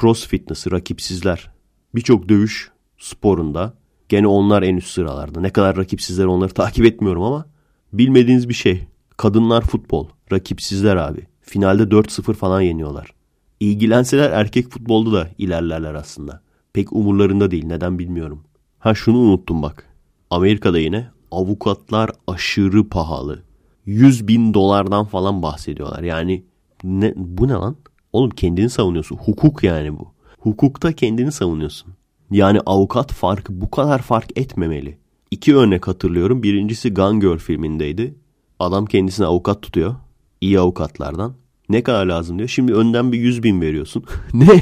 Cross 0.00 0.26
fitness, 0.26 0.66
rakipsizler. 0.66 1.50
Birçok 1.94 2.28
dövüş 2.28 2.70
sporunda 2.98 3.74
gene 4.08 4.26
onlar 4.26 4.62
en 4.62 4.76
üst 4.76 4.90
sıralarda. 4.90 5.40
Ne 5.40 5.50
kadar 5.50 5.76
rakipsizler 5.76 6.24
onları 6.24 6.50
takip 6.54 6.84
etmiyorum 6.84 7.22
ama 7.22 7.46
bilmediğiniz 7.92 8.48
bir 8.48 8.54
şey. 8.54 8.86
Kadınlar 9.16 9.62
futbol, 9.62 10.06
rakipsizler 10.32 10.96
abi. 10.96 11.26
Finalde 11.40 11.82
4-0 11.82 12.34
falan 12.34 12.60
yeniyorlar. 12.60 13.12
İlgilenseler 13.60 14.30
erkek 14.30 14.70
futbolda 14.70 15.12
da 15.12 15.28
ilerlerler 15.38 15.94
aslında. 15.94 16.42
Pek 16.72 16.92
umurlarında 16.92 17.50
değil 17.50 17.66
neden 17.66 17.98
bilmiyorum. 17.98 18.44
Ha 18.78 18.94
şunu 18.94 19.18
unuttum 19.18 19.62
bak. 19.62 19.84
Amerika'da 20.30 20.78
yine 20.78 21.08
avukatlar 21.30 22.10
aşırı 22.26 22.88
pahalı. 22.88 23.42
100 23.88 24.28
bin 24.28 24.54
dolardan 24.54 25.04
falan 25.04 25.42
bahsediyorlar. 25.42 26.02
Yani 26.02 26.44
ne, 26.84 27.14
bu 27.16 27.48
ne 27.48 27.52
lan? 27.52 27.76
Oğlum 28.12 28.30
kendini 28.30 28.70
savunuyorsun. 28.70 29.16
Hukuk 29.16 29.64
yani 29.64 29.98
bu. 29.98 30.12
Hukukta 30.38 30.92
kendini 30.92 31.32
savunuyorsun. 31.32 31.92
Yani 32.30 32.60
avukat 32.66 33.12
farkı 33.12 33.60
bu 33.60 33.70
kadar 33.70 34.02
fark 34.02 34.38
etmemeli. 34.38 34.98
İki 35.30 35.56
örnek 35.56 35.88
hatırlıyorum. 35.88 36.42
Birincisi 36.42 36.94
Gun 36.94 37.20
Girl 37.20 37.38
filmindeydi. 37.38 38.14
Adam 38.58 38.86
kendisine 38.86 39.26
avukat 39.26 39.62
tutuyor. 39.62 39.94
İyi 40.40 40.60
avukatlardan. 40.60 41.34
Ne 41.68 41.82
kadar 41.82 42.06
lazım 42.06 42.38
diyor. 42.38 42.48
Şimdi 42.48 42.74
önden 42.74 43.12
bir 43.12 43.18
100 43.18 43.42
bin 43.42 43.60
veriyorsun. 43.60 44.04
ne? 44.34 44.60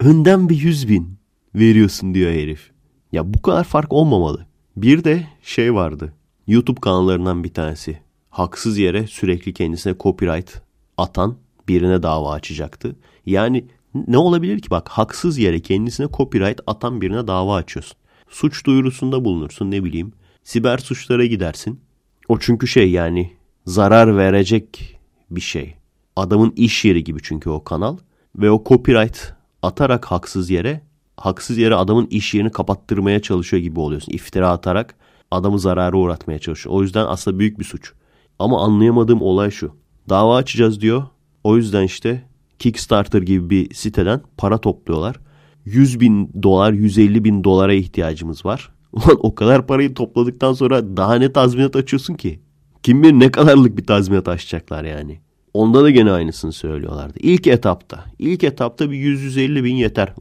önden 0.00 0.48
bir 0.48 0.56
100 0.56 0.88
bin 0.88 1.18
veriyorsun 1.54 2.14
diyor 2.14 2.32
herif. 2.32 2.70
Ya 3.12 3.34
bu 3.34 3.42
kadar 3.42 3.64
fark 3.64 3.92
olmamalı. 3.92 4.46
Bir 4.76 5.04
de 5.04 5.26
şey 5.42 5.74
vardı. 5.74 6.12
YouTube 6.48 6.80
kanallarından 6.80 7.44
bir 7.44 7.54
tanesi. 7.54 7.98
Haksız 8.30 8.78
yere 8.78 9.06
sürekli 9.06 9.52
kendisine 9.52 9.94
copyright 10.00 10.62
atan 10.96 11.36
birine 11.68 12.02
dava 12.02 12.32
açacaktı. 12.32 12.96
Yani 13.26 13.66
ne 14.08 14.18
olabilir 14.18 14.60
ki 14.60 14.70
bak 14.70 14.88
haksız 14.88 15.38
yere 15.38 15.60
kendisine 15.60 16.06
copyright 16.16 16.60
atan 16.66 17.00
birine 17.00 17.26
dava 17.26 17.56
açıyorsun. 17.56 17.96
Suç 18.28 18.66
duyurusunda 18.66 19.24
bulunursun 19.24 19.70
ne 19.70 19.84
bileyim. 19.84 20.12
Siber 20.42 20.78
suçlara 20.78 21.24
gidersin. 21.24 21.80
O 22.28 22.38
çünkü 22.38 22.66
şey 22.66 22.90
yani 22.90 23.32
zarar 23.66 24.16
verecek 24.16 24.98
bir 25.30 25.40
şey. 25.40 25.74
Adamın 26.16 26.52
iş 26.56 26.84
yeri 26.84 27.04
gibi 27.04 27.18
çünkü 27.22 27.50
o 27.50 27.64
kanal. 27.64 27.96
Ve 28.36 28.50
o 28.50 28.64
copyright 28.66 29.34
atarak 29.62 30.04
haksız 30.04 30.50
yere 30.50 30.80
haksız 31.16 31.58
yere 31.58 31.74
adamın 31.74 32.06
iş 32.06 32.34
yerini 32.34 32.50
kapattırmaya 32.50 33.22
çalışıyor 33.22 33.62
gibi 33.62 33.80
oluyorsun. 33.80 34.12
İftira 34.12 34.50
atarak 34.50 34.94
adamı 35.30 35.58
zarara 35.58 35.96
uğratmaya 35.96 36.38
çalışıyor. 36.38 36.74
O 36.74 36.82
yüzden 36.82 37.06
aslında 37.06 37.38
büyük 37.38 37.58
bir 37.58 37.64
suç. 37.64 37.92
Ama 38.38 38.64
anlayamadığım 38.64 39.22
olay 39.22 39.50
şu. 39.50 39.76
Dava 40.08 40.36
açacağız 40.36 40.80
diyor. 40.80 41.02
O 41.44 41.56
yüzden 41.56 41.82
işte 41.82 42.28
Kickstarter 42.58 43.22
gibi 43.22 43.50
bir 43.50 43.74
siteden 43.74 44.20
para 44.36 44.58
topluyorlar. 44.58 45.16
100 45.64 46.00
bin 46.00 46.42
dolar, 46.42 46.72
150 46.72 47.24
bin 47.24 47.44
dolara 47.44 47.72
ihtiyacımız 47.72 48.44
var. 48.44 48.72
Ulan 48.92 49.18
o 49.22 49.34
kadar 49.34 49.66
parayı 49.66 49.94
topladıktan 49.94 50.52
sonra 50.52 50.96
daha 50.96 51.14
ne 51.14 51.32
tazminat 51.32 51.76
açıyorsun 51.76 52.14
ki? 52.14 52.40
Kim 52.82 53.02
bilir 53.02 53.12
ne 53.12 53.30
kadarlık 53.30 53.76
bir 53.76 53.86
tazminat 53.86 54.28
açacaklar 54.28 54.84
yani. 54.84 55.20
Onda 55.54 55.82
da 55.82 55.90
gene 55.90 56.10
aynısını 56.10 56.52
söylüyorlardı. 56.52 57.18
İlk 57.18 57.46
etapta. 57.46 58.04
ilk 58.18 58.44
etapta 58.44 58.90
bir 58.90 58.96
100-150 58.96 59.64
bin 59.64 59.74
yeter. 59.74 60.14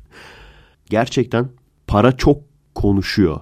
Gerçekten 0.90 1.48
para 1.86 2.16
çok 2.16 2.42
konuşuyor. 2.74 3.40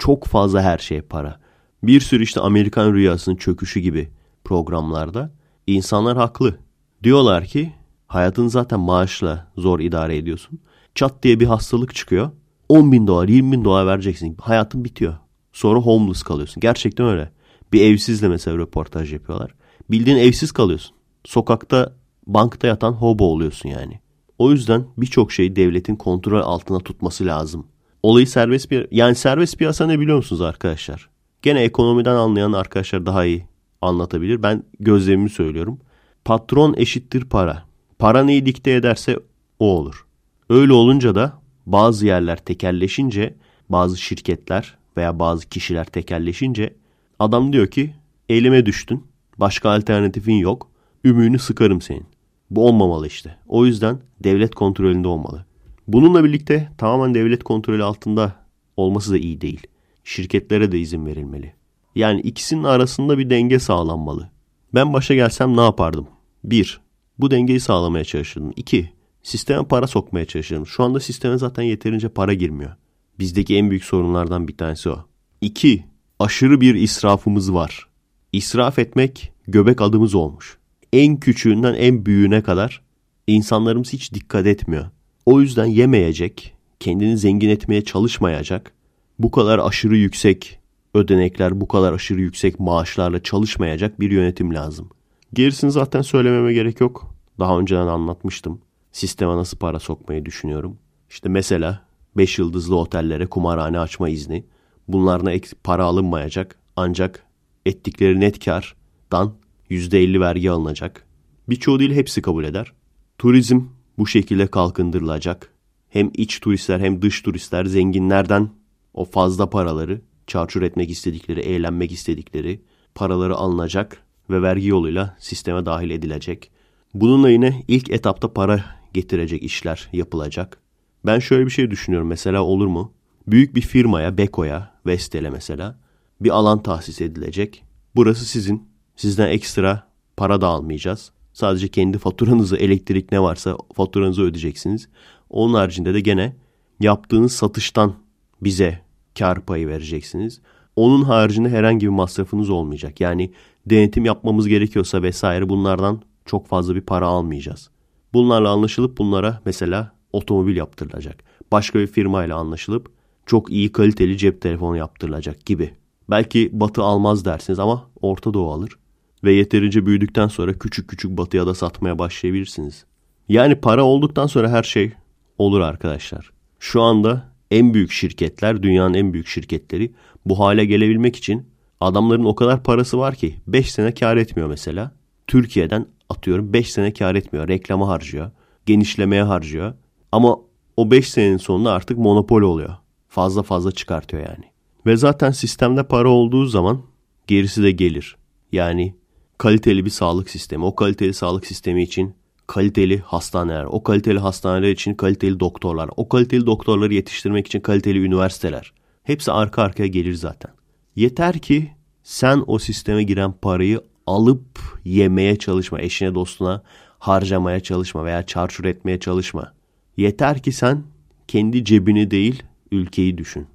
Çok 0.00 0.24
fazla 0.24 0.62
her 0.62 0.78
şey 0.78 1.00
para. 1.00 1.40
Bir 1.82 2.00
sürü 2.00 2.22
işte 2.22 2.40
Amerikan 2.40 2.92
rüyasının 2.94 3.36
çöküşü 3.36 3.80
gibi 3.80 4.10
programlarda 4.44 5.30
insanlar 5.66 6.16
haklı. 6.16 6.58
Diyorlar 7.02 7.44
ki 7.44 7.72
hayatın 8.06 8.48
zaten 8.48 8.80
maaşla 8.80 9.52
zor 9.56 9.80
idare 9.80 10.16
ediyorsun. 10.16 10.58
Çat 10.94 11.22
diye 11.22 11.40
bir 11.40 11.46
hastalık 11.46 11.94
çıkıyor. 11.94 12.30
10 12.68 12.92
bin 12.92 13.06
dolar 13.06 13.28
20 13.28 13.52
bin 13.52 13.64
dolar 13.64 13.86
vereceksin. 13.86 14.36
Hayatın 14.40 14.84
bitiyor. 14.84 15.14
Sonra 15.52 15.80
homeless 15.80 16.22
kalıyorsun. 16.22 16.60
Gerçekten 16.60 17.06
öyle. 17.06 17.32
Bir 17.72 17.80
evsizle 17.80 18.28
mesela 18.28 18.58
röportaj 18.58 19.12
yapıyorlar. 19.12 19.54
Bildiğin 19.90 20.16
evsiz 20.16 20.52
kalıyorsun. 20.52 20.96
Sokakta 21.24 21.92
bankta 22.26 22.66
yatan 22.66 22.92
hobo 22.92 23.24
oluyorsun 23.24 23.68
yani. 23.68 24.00
O 24.38 24.50
yüzden 24.50 24.84
birçok 24.96 25.32
şeyi 25.32 25.56
devletin 25.56 25.96
kontrol 25.96 26.40
altına 26.40 26.78
tutması 26.78 27.26
lazım. 27.26 27.66
Olayı 28.02 28.26
serbest 28.26 28.70
bir 28.70 28.86
yani 28.90 29.14
serbest 29.14 29.58
piyasa 29.58 29.86
ne 29.86 30.00
biliyor 30.00 30.16
musunuz 30.16 30.42
arkadaşlar? 30.42 31.08
Gene 31.42 31.62
ekonomiden 31.62 32.14
anlayan 32.14 32.52
arkadaşlar 32.52 33.06
daha 33.06 33.24
iyi 33.24 33.44
anlatabilir. 33.80 34.42
Ben 34.42 34.62
gözlemimi 34.80 35.30
söylüyorum. 35.30 35.78
Patron 36.24 36.74
eşittir 36.76 37.24
para. 37.24 37.62
Para 37.98 38.24
neyi 38.24 38.46
dikte 38.46 38.70
ederse 38.70 39.18
o 39.58 39.66
olur. 39.66 40.06
Öyle 40.48 40.72
olunca 40.72 41.14
da 41.14 41.32
bazı 41.66 42.06
yerler 42.06 42.36
tekelleşince, 42.36 43.34
bazı 43.68 43.96
şirketler 43.96 44.76
veya 44.96 45.18
bazı 45.18 45.48
kişiler 45.48 45.84
tekelleşince 45.84 46.74
adam 47.18 47.52
diyor 47.52 47.66
ki 47.66 47.94
elime 48.28 48.66
düştün. 48.66 49.04
Başka 49.38 49.70
alternatifin 49.70 50.34
yok. 50.34 50.68
Ümüğünü 51.04 51.38
sıkarım 51.38 51.80
senin. 51.80 52.06
Bu 52.50 52.66
olmamalı 52.66 53.06
işte. 53.06 53.36
O 53.48 53.66
yüzden 53.66 53.98
devlet 54.24 54.54
kontrolünde 54.54 55.08
olmalı. 55.08 55.44
Bununla 55.92 56.24
birlikte 56.24 56.68
tamamen 56.78 57.14
devlet 57.14 57.44
kontrolü 57.44 57.84
altında 57.84 58.34
olması 58.76 59.12
da 59.12 59.18
iyi 59.18 59.40
değil. 59.40 59.66
Şirketlere 60.04 60.72
de 60.72 60.78
izin 60.78 61.06
verilmeli. 61.06 61.54
Yani 61.94 62.20
ikisinin 62.20 62.64
arasında 62.64 63.18
bir 63.18 63.30
denge 63.30 63.58
sağlanmalı. 63.58 64.30
Ben 64.74 64.92
başa 64.92 65.14
gelsem 65.14 65.56
ne 65.56 65.60
yapardım? 65.60 66.06
1. 66.44 66.80
Bu 67.18 67.30
dengeyi 67.30 67.60
sağlamaya 67.60 68.04
çalışırdım. 68.04 68.52
2. 68.56 68.92
Sisteme 69.22 69.64
para 69.64 69.86
sokmaya 69.86 70.24
çalışırdım. 70.24 70.66
Şu 70.66 70.82
anda 70.82 71.00
sisteme 71.00 71.38
zaten 71.38 71.62
yeterince 71.62 72.08
para 72.08 72.34
girmiyor. 72.34 72.76
Bizdeki 73.18 73.56
en 73.56 73.70
büyük 73.70 73.84
sorunlardan 73.84 74.48
bir 74.48 74.56
tanesi 74.56 74.90
o. 74.90 75.04
2. 75.40 75.84
Aşırı 76.18 76.60
bir 76.60 76.74
israfımız 76.74 77.54
var. 77.54 77.88
İsraf 78.32 78.78
etmek 78.78 79.32
göbek 79.48 79.80
adımız 79.80 80.14
olmuş. 80.14 80.58
En 80.92 81.20
küçüğünden 81.20 81.74
en 81.74 82.06
büyüğüne 82.06 82.42
kadar 82.42 82.82
insanlarımız 83.26 83.92
hiç 83.92 84.14
dikkat 84.14 84.46
etmiyor. 84.46 84.86
O 85.26 85.40
yüzden 85.40 85.66
yemeyecek, 85.66 86.54
kendini 86.80 87.18
zengin 87.18 87.48
etmeye 87.48 87.84
çalışmayacak, 87.84 88.72
bu 89.18 89.30
kadar 89.30 89.58
aşırı 89.58 89.96
yüksek 89.96 90.58
ödenekler, 90.94 91.60
bu 91.60 91.68
kadar 91.68 91.92
aşırı 91.92 92.20
yüksek 92.20 92.60
maaşlarla 92.60 93.22
çalışmayacak 93.22 94.00
bir 94.00 94.10
yönetim 94.10 94.54
lazım. 94.54 94.90
Gerisini 95.32 95.70
zaten 95.70 96.02
söylememe 96.02 96.52
gerek 96.52 96.80
yok. 96.80 97.14
Daha 97.38 97.58
önceden 97.58 97.86
anlatmıştım. 97.86 98.60
Sisteme 98.92 99.36
nasıl 99.36 99.58
para 99.58 99.78
sokmayı 99.78 100.24
düşünüyorum. 100.24 100.76
İşte 101.10 101.28
mesela 101.28 101.82
5 102.16 102.38
yıldızlı 102.38 102.76
otellere 102.76 103.26
kumarhane 103.26 103.78
açma 103.78 104.08
izni. 104.08 104.44
Bunlarına 104.88 105.32
ek 105.32 105.48
para 105.64 105.84
alınmayacak 105.84 106.56
ancak 106.76 107.24
ettikleri 107.66 108.20
net 108.20 108.44
kardan 108.44 109.34
%50 109.70 110.20
vergi 110.20 110.50
alınacak. 110.50 111.06
Birçoğu 111.48 111.78
değil 111.78 111.92
hepsi 111.92 112.22
kabul 112.22 112.44
eder. 112.44 112.72
Turizm 113.18 113.60
bu 114.00 114.06
şekilde 114.06 114.46
kalkındırılacak. 114.46 115.52
Hem 115.88 116.10
iç 116.14 116.40
turistler 116.40 116.80
hem 116.80 117.02
dış 117.02 117.22
turistler 117.22 117.64
zenginlerden 117.64 118.50
o 118.94 119.04
fazla 119.04 119.50
paraları 119.50 120.00
çarçur 120.26 120.62
etmek 120.62 120.90
istedikleri, 120.90 121.40
eğlenmek 121.40 121.92
istedikleri 121.92 122.60
paraları 122.94 123.36
alınacak 123.36 124.02
ve 124.30 124.42
vergi 124.42 124.66
yoluyla 124.66 125.16
sisteme 125.18 125.66
dahil 125.66 125.90
edilecek. 125.90 126.50
Bununla 126.94 127.30
yine 127.30 127.64
ilk 127.68 127.90
etapta 127.90 128.32
para 128.32 128.64
getirecek 128.94 129.42
işler 129.42 129.88
yapılacak. 129.92 130.60
Ben 131.06 131.18
şöyle 131.18 131.46
bir 131.46 131.50
şey 131.50 131.70
düşünüyorum 131.70 132.08
mesela 132.08 132.42
olur 132.42 132.66
mu? 132.66 132.92
Büyük 133.26 133.54
bir 133.54 133.62
firmaya, 133.62 134.18
Beko'ya, 134.18 134.74
Vestel'e 134.86 135.30
mesela 135.30 135.78
bir 136.20 136.30
alan 136.30 136.62
tahsis 136.62 137.00
edilecek. 137.00 137.64
Burası 137.96 138.24
sizin. 138.24 138.70
Sizden 138.96 139.28
ekstra 139.28 139.88
para 140.16 140.40
da 140.40 140.46
almayacağız. 140.46 141.12
Sadece 141.32 141.68
kendi 141.68 141.98
faturanızı, 141.98 142.56
elektrik 142.56 143.12
ne 143.12 143.22
varsa 143.22 143.56
faturanızı 143.74 144.22
ödeyeceksiniz. 144.22 144.88
Onun 145.30 145.54
haricinde 145.54 145.94
de 145.94 146.00
gene 146.00 146.36
yaptığınız 146.80 147.32
satıştan 147.32 147.94
bize 148.42 148.80
kar 149.18 149.40
payı 149.40 149.68
vereceksiniz. 149.68 150.40
Onun 150.76 151.02
haricinde 151.02 151.48
herhangi 151.48 151.86
bir 151.86 151.92
masrafınız 151.92 152.50
olmayacak. 152.50 153.00
Yani 153.00 153.30
denetim 153.66 154.04
yapmamız 154.04 154.48
gerekiyorsa 154.48 155.02
vesaire 155.02 155.48
bunlardan 155.48 156.02
çok 156.26 156.46
fazla 156.46 156.74
bir 156.74 156.80
para 156.80 157.06
almayacağız. 157.06 157.70
Bunlarla 158.12 158.50
anlaşılıp 158.50 158.98
bunlara 158.98 159.40
mesela 159.44 159.92
otomobil 160.12 160.56
yaptırılacak. 160.56 161.24
Başka 161.52 161.78
bir 161.78 161.86
firmayla 161.86 162.36
anlaşılıp 162.36 162.90
çok 163.26 163.50
iyi 163.50 163.72
kaliteli 163.72 164.18
cep 164.18 164.40
telefonu 164.40 164.76
yaptırılacak 164.76 165.46
gibi. 165.46 165.74
Belki 166.10 166.50
batı 166.52 166.82
almaz 166.82 167.24
dersiniz 167.24 167.58
ama 167.58 167.90
Orta 168.00 168.34
Doğu 168.34 168.52
alır. 168.52 168.78
Ve 169.24 169.32
yeterince 169.32 169.86
büyüdükten 169.86 170.28
sonra 170.28 170.52
küçük 170.52 170.88
küçük 170.88 171.10
batıya 171.10 171.46
da 171.46 171.54
satmaya 171.54 171.98
başlayabilirsiniz. 171.98 172.84
Yani 173.28 173.54
para 173.54 173.84
olduktan 173.84 174.26
sonra 174.26 174.50
her 174.50 174.62
şey 174.62 174.92
olur 175.38 175.60
arkadaşlar. 175.60 176.30
Şu 176.58 176.82
anda 176.82 177.30
en 177.50 177.74
büyük 177.74 177.90
şirketler, 177.90 178.62
dünyanın 178.62 178.94
en 178.94 179.12
büyük 179.12 179.26
şirketleri 179.26 179.92
bu 180.26 180.38
hale 180.38 180.64
gelebilmek 180.64 181.16
için 181.16 181.46
adamların 181.80 182.24
o 182.24 182.34
kadar 182.34 182.62
parası 182.62 182.98
var 182.98 183.14
ki 183.14 183.34
5 183.46 183.72
sene 183.72 183.94
kar 183.94 184.16
etmiyor 184.16 184.48
mesela. 184.48 184.92
Türkiye'den 185.26 185.86
atıyorum 186.08 186.52
5 186.52 186.72
sene 186.72 186.92
kar 186.92 187.14
etmiyor. 187.14 187.48
Reklama 187.48 187.88
harcıyor. 187.88 188.30
Genişlemeye 188.66 189.22
harcıyor. 189.22 189.74
Ama 190.12 190.38
o 190.76 190.90
5 190.90 191.08
senenin 191.08 191.36
sonunda 191.36 191.72
artık 191.72 191.98
monopol 191.98 192.42
oluyor. 192.42 192.76
Fazla 193.08 193.42
fazla 193.42 193.72
çıkartıyor 193.72 194.22
yani. 194.22 194.44
Ve 194.86 194.96
zaten 194.96 195.30
sistemde 195.30 195.82
para 195.82 196.08
olduğu 196.08 196.46
zaman 196.46 196.82
gerisi 197.26 197.62
de 197.62 197.70
gelir. 197.70 198.16
Yani 198.52 198.94
kaliteli 199.40 199.84
bir 199.84 199.90
sağlık 199.90 200.30
sistemi. 200.30 200.64
O 200.64 200.74
kaliteli 200.74 201.14
sağlık 201.14 201.46
sistemi 201.46 201.82
için 201.82 202.14
kaliteli 202.46 202.98
hastaneler, 202.98 203.64
o 203.64 203.82
kaliteli 203.82 204.18
hastaneler 204.18 204.70
için 204.70 204.94
kaliteli 204.94 205.40
doktorlar, 205.40 205.90
o 205.96 206.08
kaliteli 206.08 206.46
doktorları 206.46 206.94
yetiştirmek 206.94 207.46
için 207.46 207.60
kaliteli 207.60 207.98
üniversiteler. 207.98 208.72
Hepsi 209.02 209.32
arka 209.32 209.62
arkaya 209.62 209.86
gelir 209.86 210.14
zaten. 210.14 210.50
Yeter 210.96 211.38
ki 211.38 211.70
sen 212.02 212.44
o 212.46 212.58
sisteme 212.58 213.02
giren 213.02 213.32
parayı 213.32 213.80
alıp 214.06 214.58
yemeye 214.84 215.36
çalışma, 215.36 215.80
eşine 215.80 216.14
dostuna 216.14 216.62
harcamaya 216.98 217.60
çalışma 217.60 218.04
veya 218.04 218.26
çarçur 218.26 218.64
etmeye 218.64 219.00
çalışma. 219.00 219.52
Yeter 219.96 220.42
ki 220.42 220.52
sen 220.52 220.84
kendi 221.28 221.64
cebini 221.64 222.10
değil 222.10 222.42
ülkeyi 222.72 223.18
düşün. 223.18 223.46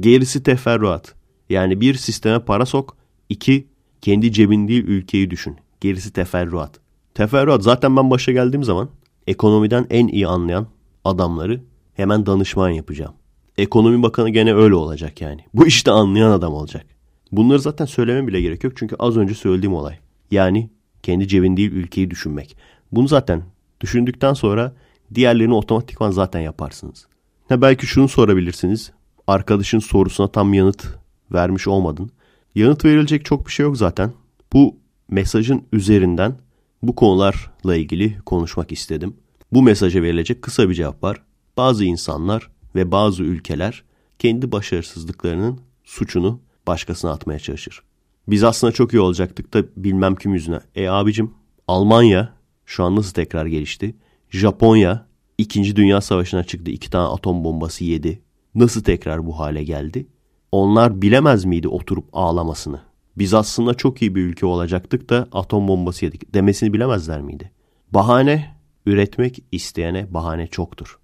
Gerisi 0.00 0.42
teferruat. 0.42 1.14
Yani 1.48 1.80
bir 1.80 1.94
sisteme 1.94 2.38
para 2.38 2.66
sok, 2.66 2.96
iki 3.28 3.69
kendi 4.02 4.32
cebin 4.32 4.68
değil 4.68 4.84
ülkeyi 4.84 5.30
düşün. 5.30 5.56
Gerisi 5.80 6.12
teferruat. 6.12 6.80
Teferruat 7.14 7.62
zaten 7.62 7.96
ben 7.96 8.10
başa 8.10 8.32
geldiğim 8.32 8.64
zaman 8.64 8.88
ekonomiden 9.26 9.86
en 9.90 10.08
iyi 10.08 10.26
anlayan 10.26 10.66
adamları 11.04 11.60
hemen 11.94 12.26
danışman 12.26 12.70
yapacağım. 12.70 13.14
Ekonomi 13.58 14.02
bakanı 14.02 14.30
gene 14.30 14.54
öyle 14.54 14.74
olacak 14.74 15.20
yani. 15.20 15.40
Bu 15.54 15.66
işte 15.66 15.90
anlayan 15.90 16.30
adam 16.30 16.52
olacak. 16.52 16.86
Bunları 17.32 17.58
zaten 17.58 17.84
söylemem 17.84 18.26
bile 18.28 18.40
gerek 18.40 18.64
yok 18.64 18.72
çünkü 18.76 18.96
az 18.98 19.16
önce 19.16 19.34
söylediğim 19.34 19.74
olay. 19.74 19.98
Yani 20.30 20.70
kendi 21.02 21.28
cebin 21.28 21.56
değil 21.56 21.72
ülkeyi 21.72 22.10
düşünmek. 22.10 22.56
Bunu 22.92 23.08
zaten 23.08 23.42
düşündükten 23.80 24.34
sonra 24.34 24.72
diğerlerini 25.14 25.54
otomatikman 25.54 26.10
zaten 26.10 26.40
yaparsınız. 26.40 27.06
Ha 27.48 27.62
belki 27.62 27.86
şunu 27.86 28.08
sorabilirsiniz. 28.08 28.92
Arkadaşın 29.26 29.78
sorusuna 29.78 30.28
tam 30.28 30.54
yanıt 30.54 30.86
vermiş 31.32 31.68
olmadın. 31.68 32.10
Yanıt 32.54 32.84
verilecek 32.84 33.24
çok 33.24 33.46
bir 33.46 33.52
şey 33.52 33.64
yok 33.64 33.76
zaten. 33.76 34.12
Bu 34.52 34.76
mesajın 35.10 35.64
üzerinden 35.72 36.34
bu 36.82 36.94
konularla 36.94 37.76
ilgili 37.76 38.18
konuşmak 38.26 38.72
istedim. 38.72 39.16
Bu 39.52 39.62
mesaja 39.62 40.02
verilecek 40.02 40.42
kısa 40.42 40.68
bir 40.68 40.74
cevap 40.74 41.02
var. 41.02 41.22
Bazı 41.56 41.84
insanlar 41.84 42.50
ve 42.74 42.92
bazı 42.92 43.22
ülkeler 43.22 43.84
kendi 44.18 44.52
başarısızlıklarının 44.52 45.60
suçunu 45.84 46.40
başkasına 46.66 47.10
atmaya 47.10 47.38
çalışır. 47.38 47.82
Biz 48.28 48.44
aslında 48.44 48.72
çok 48.72 48.94
iyi 48.94 49.00
olacaktık 49.00 49.54
da 49.54 49.64
bilmem 49.76 50.16
kim 50.16 50.34
yüzüne. 50.34 50.60
E 50.74 50.88
abicim 50.88 51.34
Almanya 51.68 52.34
şu 52.66 52.84
an 52.84 52.96
nasıl 52.96 53.12
tekrar 53.12 53.46
gelişti? 53.46 53.96
Japonya 54.30 55.06
2. 55.38 55.76
Dünya 55.76 56.00
Savaşı'na 56.00 56.44
çıktı. 56.44 56.70
iki 56.70 56.90
tane 56.90 57.08
atom 57.08 57.44
bombası 57.44 57.84
yedi. 57.84 58.22
Nasıl 58.54 58.82
tekrar 58.82 59.26
bu 59.26 59.38
hale 59.38 59.64
geldi? 59.64 60.06
Onlar 60.52 61.02
bilemez 61.02 61.44
miydi 61.44 61.68
oturup 61.68 62.04
ağlamasını? 62.12 62.80
Biz 63.18 63.34
aslında 63.34 63.74
çok 63.74 64.02
iyi 64.02 64.14
bir 64.14 64.22
ülke 64.22 64.46
olacaktık 64.46 65.10
da 65.10 65.28
atom 65.32 65.68
bombası 65.68 66.04
yedik 66.04 66.34
demesini 66.34 66.72
bilemezler 66.72 67.20
miydi? 67.20 67.50
Bahane 67.90 68.56
üretmek 68.86 69.44
isteyene 69.52 70.14
bahane 70.14 70.46
çoktur. 70.46 70.98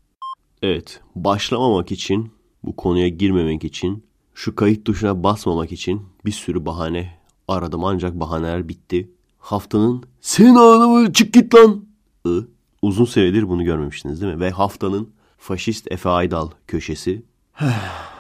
Evet, 0.63 1.01
başlamamak 1.15 1.93
için, 1.93 2.31
bu 2.65 2.77
konuya 2.77 3.09
girmemek 3.09 3.65
için, 3.65 4.05
şu 4.35 4.55
kayıt 4.55 4.85
tuşuna 4.85 5.23
basmamak 5.23 5.73
için 5.73 6.03
bir 6.25 6.33
sürü 6.33 6.67
bahane 6.67 7.13
aradım 7.49 7.85
ancak 7.85 8.21
bahaneler 8.21 8.69
bitti. 8.69 9.11
Haftanın 9.39 10.03
senin 10.21 10.55
ağlamı 10.55 11.13
çık 11.13 11.35
git 11.35 11.55
lan 11.55 11.85
ı. 12.27 12.49
Uzun 12.83 13.05
süredir 13.05 13.49
bunu 13.49 13.65
görmemiştiniz 13.65 14.21
değil 14.21 14.35
mi? 14.35 14.41
Ve 14.41 14.51
haftanın 14.51 15.11
faşist 15.39 15.93
Efe 15.93 16.09
Aydal 16.09 16.51
köşesi. 16.67 17.23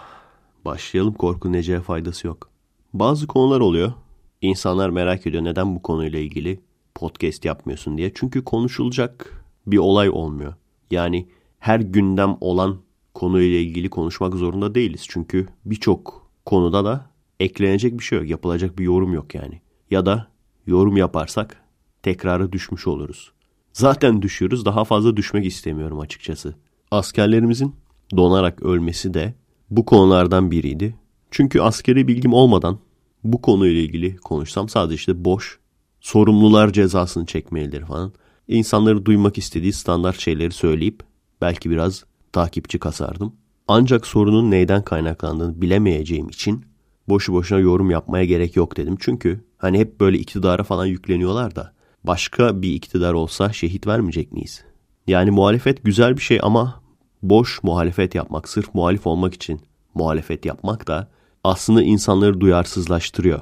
Başlayalım 0.66 1.14
korku 1.14 1.52
neceye 1.52 1.80
faydası 1.80 2.26
yok. 2.26 2.50
Bazı 2.92 3.26
konular 3.26 3.60
oluyor. 3.60 3.92
İnsanlar 4.40 4.90
merak 4.90 5.26
ediyor 5.26 5.44
neden 5.44 5.76
bu 5.76 5.82
konuyla 5.82 6.18
ilgili 6.18 6.60
podcast 6.94 7.44
yapmıyorsun 7.44 7.98
diye. 7.98 8.12
Çünkü 8.14 8.44
konuşulacak 8.44 9.44
bir 9.66 9.78
olay 9.78 10.10
olmuyor. 10.10 10.54
Yani 10.90 11.28
her 11.58 11.80
gündem 11.80 12.36
olan 12.40 12.78
konuyla 13.14 13.58
ilgili 13.58 13.90
konuşmak 13.90 14.34
zorunda 14.34 14.74
değiliz. 14.74 15.06
Çünkü 15.08 15.48
birçok 15.64 16.30
konuda 16.44 16.84
da 16.84 17.10
eklenecek 17.40 17.98
bir 17.98 18.04
şey 18.04 18.18
yok. 18.18 18.28
Yapılacak 18.28 18.78
bir 18.78 18.84
yorum 18.84 19.12
yok 19.12 19.34
yani. 19.34 19.60
Ya 19.90 20.06
da 20.06 20.28
yorum 20.66 20.96
yaparsak 20.96 21.62
tekrara 22.02 22.52
düşmüş 22.52 22.86
oluruz. 22.86 23.32
Zaten 23.72 24.22
düşüyoruz. 24.22 24.64
Daha 24.64 24.84
fazla 24.84 25.16
düşmek 25.16 25.46
istemiyorum 25.46 26.00
açıkçası. 26.00 26.54
Askerlerimizin 26.90 27.74
donarak 28.16 28.62
ölmesi 28.62 29.14
de 29.14 29.34
bu 29.70 29.84
konulardan 29.84 30.50
biriydi. 30.50 30.94
Çünkü 31.30 31.60
askeri 31.60 32.08
bilgim 32.08 32.32
olmadan 32.32 32.78
bu 33.24 33.42
konuyla 33.42 33.82
ilgili 33.82 34.16
konuşsam 34.16 34.68
sadece 34.68 34.94
işte 34.94 35.24
boş 35.24 35.58
sorumlular 36.00 36.72
cezasını 36.72 37.26
çekmelidir 37.26 37.84
falan. 37.84 38.12
İnsanları 38.48 39.04
duymak 39.06 39.38
istediği 39.38 39.72
standart 39.72 40.20
şeyleri 40.20 40.50
söyleyip 40.50 41.02
belki 41.40 41.70
biraz 41.70 42.04
takipçi 42.32 42.78
kasardım. 42.78 43.32
Ancak 43.68 44.06
sorunun 44.06 44.50
neyden 44.50 44.82
kaynaklandığını 44.82 45.62
bilemeyeceğim 45.62 46.28
için 46.28 46.64
boşu 47.08 47.32
boşuna 47.32 47.58
yorum 47.58 47.90
yapmaya 47.90 48.24
gerek 48.24 48.56
yok 48.56 48.76
dedim. 48.76 48.96
Çünkü 49.00 49.44
hani 49.58 49.78
hep 49.78 50.00
böyle 50.00 50.18
iktidara 50.18 50.62
falan 50.62 50.86
yükleniyorlar 50.86 51.56
da 51.56 51.72
başka 52.04 52.62
bir 52.62 52.74
iktidar 52.74 53.12
olsa 53.12 53.52
şehit 53.52 53.86
vermeyecek 53.86 54.32
miyiz? 54.32 54.64
Yani 55.06 55.30
muhalefet 55.30 55.84
güzel 55.84 56.16
bir 56.16 56.22
şey 56.22 56.38
ama 56.42 56.82
boş 57.30 57.62
muhalefet 57.62 58.14
yapmak, 58.14 58.48
sırf 58.48 58.74
muhalif 58.74 59.06
olmak 59.06 59.34
için 59.34 59.60
muhalefet 59.94 60.44
yapmak 60.44 60.88
da 60.88 61.08
aslında 61.44 61.82
insanları 61.82 62.40
duyarsızlaştırıyor. 62.40 63.40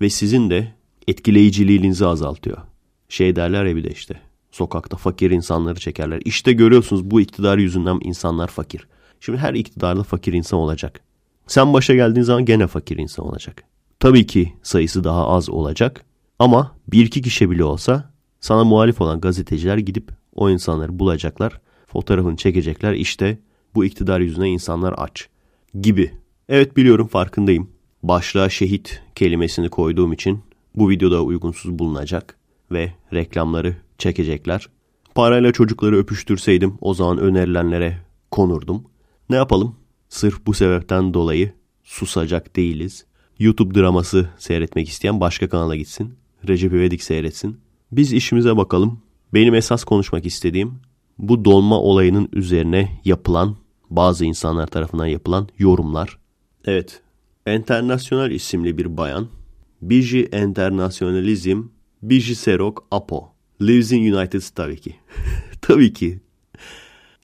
Ve 0.00 0.10
sizin 0.10 0.50
de 0.50 0.74
etkileyiciliğinizi 1.08 2.06
azaltıyor. 2.06 2.58
Şey 3.08 3.36
derler 3.36 3.64
ya 3.64 3.76
bir 3.76 3.84
de 3.84 3.90
işte 3.90 4.20
sokakta 4.50 4.96
fakir 4.96 5.30
insanları 5.30 5.80
çekerler. 5.80 6.22
İşte 6.24 6.52
görüyorsunuz 6.52 7.10
bu 7.10 7.20
iktidar 7.20 7.58
yüzünden 7.58 7.98
insanlar 8.02 8.48
fakir. 8.48 8.86
Şimdi 9.20 9.38
her 9.38 9.54
iktidarda 9.54 10.02
fakir 10.02 10.32
insan 10.32 10.60
olacak. 10.60 11.00
Sen 11.46 11.72
başa 11.72 11.94
geldiğin 11.94 12.24
zaman 12.24 12.44
gene 12.44 12.66
fakir 12.66 12.98
insan 12.98 13.26
olacak. 13.26 13.62
Tabii 14.00 14.26
ki 14.26 14.52
sayısı 14.62 15.04
daha 15.04 15.28
az 15.28 15.50
olacak 15.50 16.04
ama 16.38 16.76
bir 16.88 17.06
iki 17.06 17.22
kişi 17.22 17.50
bile 17.50 17.64
olsa 17.64 18.10
sana 18.40 18.64
muhalif 18.64 19.00
olan 19.00 19.20
gazeteciler 19.20 19.78
gidip 19.78 20.10
o 20.34 20.50
insanları 20.50 20.98
bulacaklar, 20.98 21.60
fotoğrafını 21.96 22.36
çekecekler. 22.36 22.92
İşte 22.94 23.38
bu 23.74 23.84
iktidar 23.84 24.20
yüzünden 24.20 24.46
insanlar 24.46 24.94
aç 24.98 25.28
gibi. 25.80 26.12
Evet 26.48 26.76
biliyorum 26.76 27.06
farkındayım. 27.06 27.70
Başlığa 28.02 28.48
şehit 28.48 29.02
kelimesini 29.14 29.68
koyduğum 29.68 30.12
için 30.12 30.40
bu 30.74 30.90
videoda 30.90 31.22
uygunsuz 31.22 31.78
bulunacak 31.78 32.36
ve 32.72 32.92
reklamları 33.12 33.76
çekecekler. 33.98 34.68
Parayla 35.14 35.52
çocukları 35.52 35.96
öpüştürseydim 35.96 36.74
o 36.80 36.94
zaman 36.94 37.18
önerilenlere 37.18 37.98
konurdum. 38.30 38.84
Ne 39.30 39.36
yapalım? 39.36 39.76
Sırf 40.08 40.46
bu 40.46 40.54
sebepten 40.54 41.14
dolayı 41.14 41.52
susacak 41.84 42.56
değiliz. 42.56 43.06
YouTube 43.38 43.74
draması 43.74 44.28
seyretmek 44.38 44.88
isteyen 44.88 45.20
başka 45.20 45.48
kanala 45.48 45.76
gitsin. 45.76 46.14
Recep 46.48 46.72
İvedik 46.72 47.02
seyretsin. 47.02 47.60
Biz 47.92 48.12
işimize 48.12 48.56
bakalım. 48.56 49.00
Benim 49.34 49.54
esas 49.54 49.84
konuşmak 49.84 50.26
istediğim 50.26 50.74
bu 51.18 51.44
dolma 51.44 51.80
olayının 51.80 52.28
üzerine 52.32 53.00
yapılan 53.04 53.56
bazı 53.90 54.24
insanlar 54.24 54.66
tarafından 54.66 55.06
yapılan 55.06 55.48
yorumlar. 55.58 56.18
Evet, 56.64 57.02
Enternasyonel 57.46 58.30
isimli 58.30 58.78
bir 58.78 58.96
bayan, 58.96 59.28
Biji 59.82 60.28
Internationalism, 60.32 61.62
Biji 62.02 62.34
Serok 62.34 62.86
Apo, 62.90 63.32
lives 63.60 63.92
in 63.92 64.12
United 64.12 64.42
tabii 64.54 64.80
ki. 64.80 64.96
tabii 65.62 65.92
ki. 65.92 66.20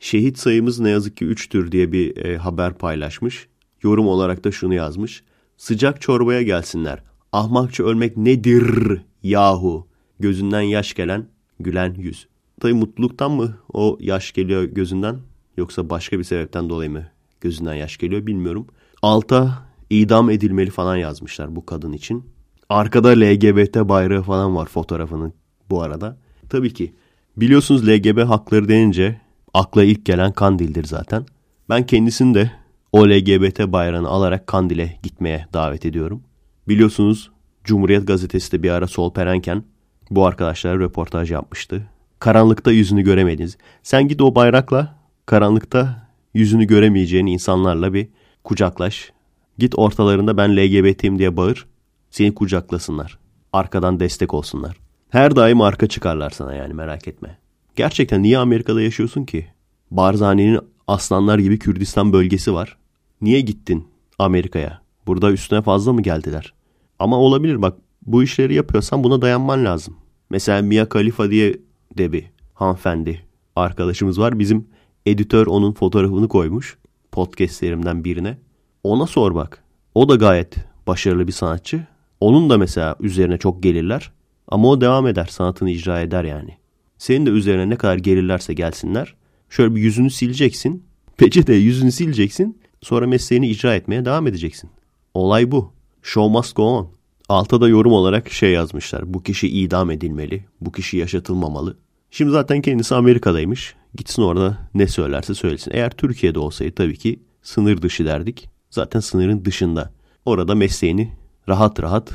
Şehit 0.01 0.39
sayımız 0.39 0.81
ne 0.81 0.91
yazık 0.91 1.17
ki 1.17 1.25
3'tür 1.25 1.73
diye 1.73 1.93
bir 1.93 2.17
e, 2.17 2.37
haber 2.37 2.75
paylaşmış. 2.75 3.49
Yorum 3.83 4.07
olarak 4.07 4.45
da 4.45 4.53
şunu 4.53 4.75
yazmış. 4.75 5.23
Sıcak 5.57 6.01
çorbaya 6.01 6.43
gelsinler. 6.43 7.03
Ahmakça 7.33 7.85
ölmek 7.85 8.17
nedir 8.17 9.01
yahu? 9.23 9.89
Gözünden 10.21 10.61
yaş 10.61 10.95
gelen 10.95 11.27
gülen 11.61 11.95
yüz. 11.95 12.27
Tabii 12.63 12.75
mutluluktan 12.75 13.31
mı 13.31 13.57
o 13.73 13.99
yaş 14.01 14.33
geliyor 14.33 14.63
gözünden 14.63 15.19
yoksa 15.57 15.91
başka 15.91 16.19
bir 16.19 16.25
sebepten 16.25 16.69
dolayı 16.69 16.91
mı 16.91 17.07
gözünden 17.41 17.75
yaş 17.75 17.97
geliyor 17.97 18.27
bilmiyorum. 18.27 18.67
Alta 19.03 19.63
idam 19.91 20.31
edilmeli 20.31 20.71
falan 20.71 20.97
yazmışlar 20.97 21.57
bu 21.57 21.67
kadın 21.67 21.93
için. 21.93 22.25
Arkada 22.69 23.09
LGBT 23.09 23.77
bayrağı 23.77 24.23
falan 24.23 24.57
var 24.57 24.67
fotoğrafının 24.67 25.33
bu 25.71 25.83
arada. 25.83 26.17
Tabii 26.49 26.75
ki 26.75 26.95
biliyorsunuz 27.37 27.89
LGBT 27.89 28.19
hakları 28.19 28.69
denince 28.69 29.21
akla 29.55 29.85
ilk 29.85 30.05
gelen 30.05 30.33
Kandil'dir 30.33 30.85
zaten. 30.85 31.27
Ben 31.69 31.87
kendisini 31.87 32.35
de 32.35 32.53
o 32.93 33.09
LGBT 33.09 33.61
bayrağını 33.67 34.09
alarak 34.09 34.47
Kandil'e 34.47 34.99
gitmeye 35.03 35.47
davet 35.53 35.87
ediyorum. 35.87 36.23
Biliyorsunuz 36.69 37.31
Cumhuriyet 37.65 38.07
Gazetesi 38.07 38.53
de 38.53 38.63
bir 38.63 38.71
ara 38.71 38.87
sol 38.87 39.13
perenken 39.13 39.65
bu 40.11 40.27
arkadaşlar 40.27 40.79
röportaj 40.79 41.31
yapmıştı. 41.31 41.89
Karanlıkta 42.23 42.73
yüzünü 42.73 43.03
göremediniz. 43.03 43.57
Sen 43.83 44.09
git 44.09 44.23
o 44.23 44.35
bayrakla 44.35 44.99
karanlıkta 45.27 46.09
yüzünü 46.35 46.65
göremeyeceğin 46.65 47.27
insanlarla 47.27 47.95
bir 47.95 48.09
kucaklaş. 48.45 49.13
Git 49.59 49.79
ortalarında 49.79 50.37
ben 50.37 50.57
LGBT'yim 50.57 51.19
diye 51.19 51.37
bağır. 51.37 51.67
Seni 52.11 52.35
kucaklasınlar. 52.35 53.19
Arkadan 53.53 54.01
destek 54.01 54.35
olsunlar. 54.35 54.77
Her 55.09 55.37
daim 55.37 55.61
arka 55.61 55.87
çıkarlar 55.87 56.31
sana 56.31 56.55
yani 56.55 56.75
merak 56.75 57.09
etme. 57.09 57.39
Gerçekten 57.77 58.23
niye 58.23 58.39
Amerika'da 58.39 58.83
yaşıyorsun 58.83 59.25
ki? 59.25 59.47
Barzani'nin 59.91 60.61
aslanlar 60.87 61.39
gibi 61.39 61.59
Kürdistan 61.59 62.13
bölgesi 62.13 62.55
var. 62.55 62.77
Niye 63.21 63.41
gittin 63.41 63.89
Amerika'ya? 64.19 64.83
Burada 65.07 65.33
üstüne 65.33 65.63
fazla 65.63 65.93
mı 65.93 66.03
geldiler? 66.03 66.55
Ama 66.99 67.19
olabilir 67.19 67.63
bak 67.63 67.79
bu 68.07 68.23
işleri 68.23 68.55
yapıyorsan 68.55 69.05
buna 69.05 69.23
dayanman 69.23 69.65
lazım. 69.65 69.97
Mesela 70.31 70.63
Mia 70.63 70.89
Khalifa 70.89 71.31
diye 71.31 71.57
de 71.99 72.13
bir 72.13 72.25
hanımefendi 72.55 73.23
arkadaşımız 73.57 74.19
var. 74.19 74.39
Bizim 74.39 74.67
editör 75.07 75.47
onun 75.47 75.73
fotoğrafını 75.73 76.29
koymuş 76.29 76.79
podcastlerimden 77.13 78.05
birine. 78.05 78.39
Ona 78.83 79.07
sor 79.07 79.35
bak. 79.35 79.63
O 79.95 80.09
da 80.09 80.15
gayet 80.15 80.57
başarılı 80.87 81.27
bir 81.27 81.33
sanatçı. 81.33 81.87
Onun 82.21 82.51
da 82.51 82.59
mesela 82.59 82.97
üzerine 83.01 83.39
çok 83.39 83.63
gelirler. 83.63 84.13
Ama 84.49 84.69
o 84.69 84.81
devam 84.81 85.07
eder. 85.07 85.27
Sanatını 85.31 85.71
icra 85.71 86.01
eder 86.01 86.25
yani. 86.25 86.57
Senin 86.99 87.27
de 87.27 87.31
üzerine 87.31 87.69
ne 87.69 87.77
kadar 87.77 87.97
gelirlerse 87.97 88.55
gelsinler. 88.55 89.15
Şöyle 89.51 89.75
bir 89.75 89.81
yüzünü 89.81 90.11
sileceksin. 90.11 90.85
Peçete 91.17 91.55
yüzünü 91.55 91.93
sileceksin. 91.93 92.59
Sonra 92.81 93.07
mesleğini 93.07 93.49
icra 93.49 93.75
etmeye 93.75 94.05
devam 94.05 94.27
edeceksin. 94.27 94.71
Olay 95.15 95.51
bu. 95.51 95.73
Show 96.03 96.33
must 96.33 96.57
go 96.57 96.63
on. 96.63 96.89
Alta 97.33 97.61
da 97.61 97.69
yorum 97.69 97.93
olarak 97.93 98.33
şey 98.33 98.53
yazmışlar. 98.53 99.15
Bu 99.15 99.23
kişi 99.23 99.49
idam 99.49 99.91
edilmeli. 99.91 100.45
Bu 100.61 100.73
kişi 100.73 100.97
yaşatılmamalı. 100.97 101.77
Şimdi 102.11 102.31
zaten 102.31 102.63
kendisi 102.63 102.95
Amerika'daymış. 102.95 103.75
Gitsin 103.95 104.23
orada 104.23 104.59
ne 104.75 104.87
söylerse 104.87 105.35
söylesin. 105.35 105.71
Eğer 105.75 105.91
Türkiye'de 105.91 106.39
olsaydı 106.39 106.75
tabii 106.75 106.97
ki 106.97 107.23
sınır 107.43 107.83
dışı 107.83 108.05
derdik. 108.05 108.49
Zaten 108.71 109.01
sınırın 109.01 109.45
dışında. 109.45 109.93
Orada 110.25 110.55
mesleğini 110.55 111.13
rahat 111.49 111.83
rahat 111.83 112.13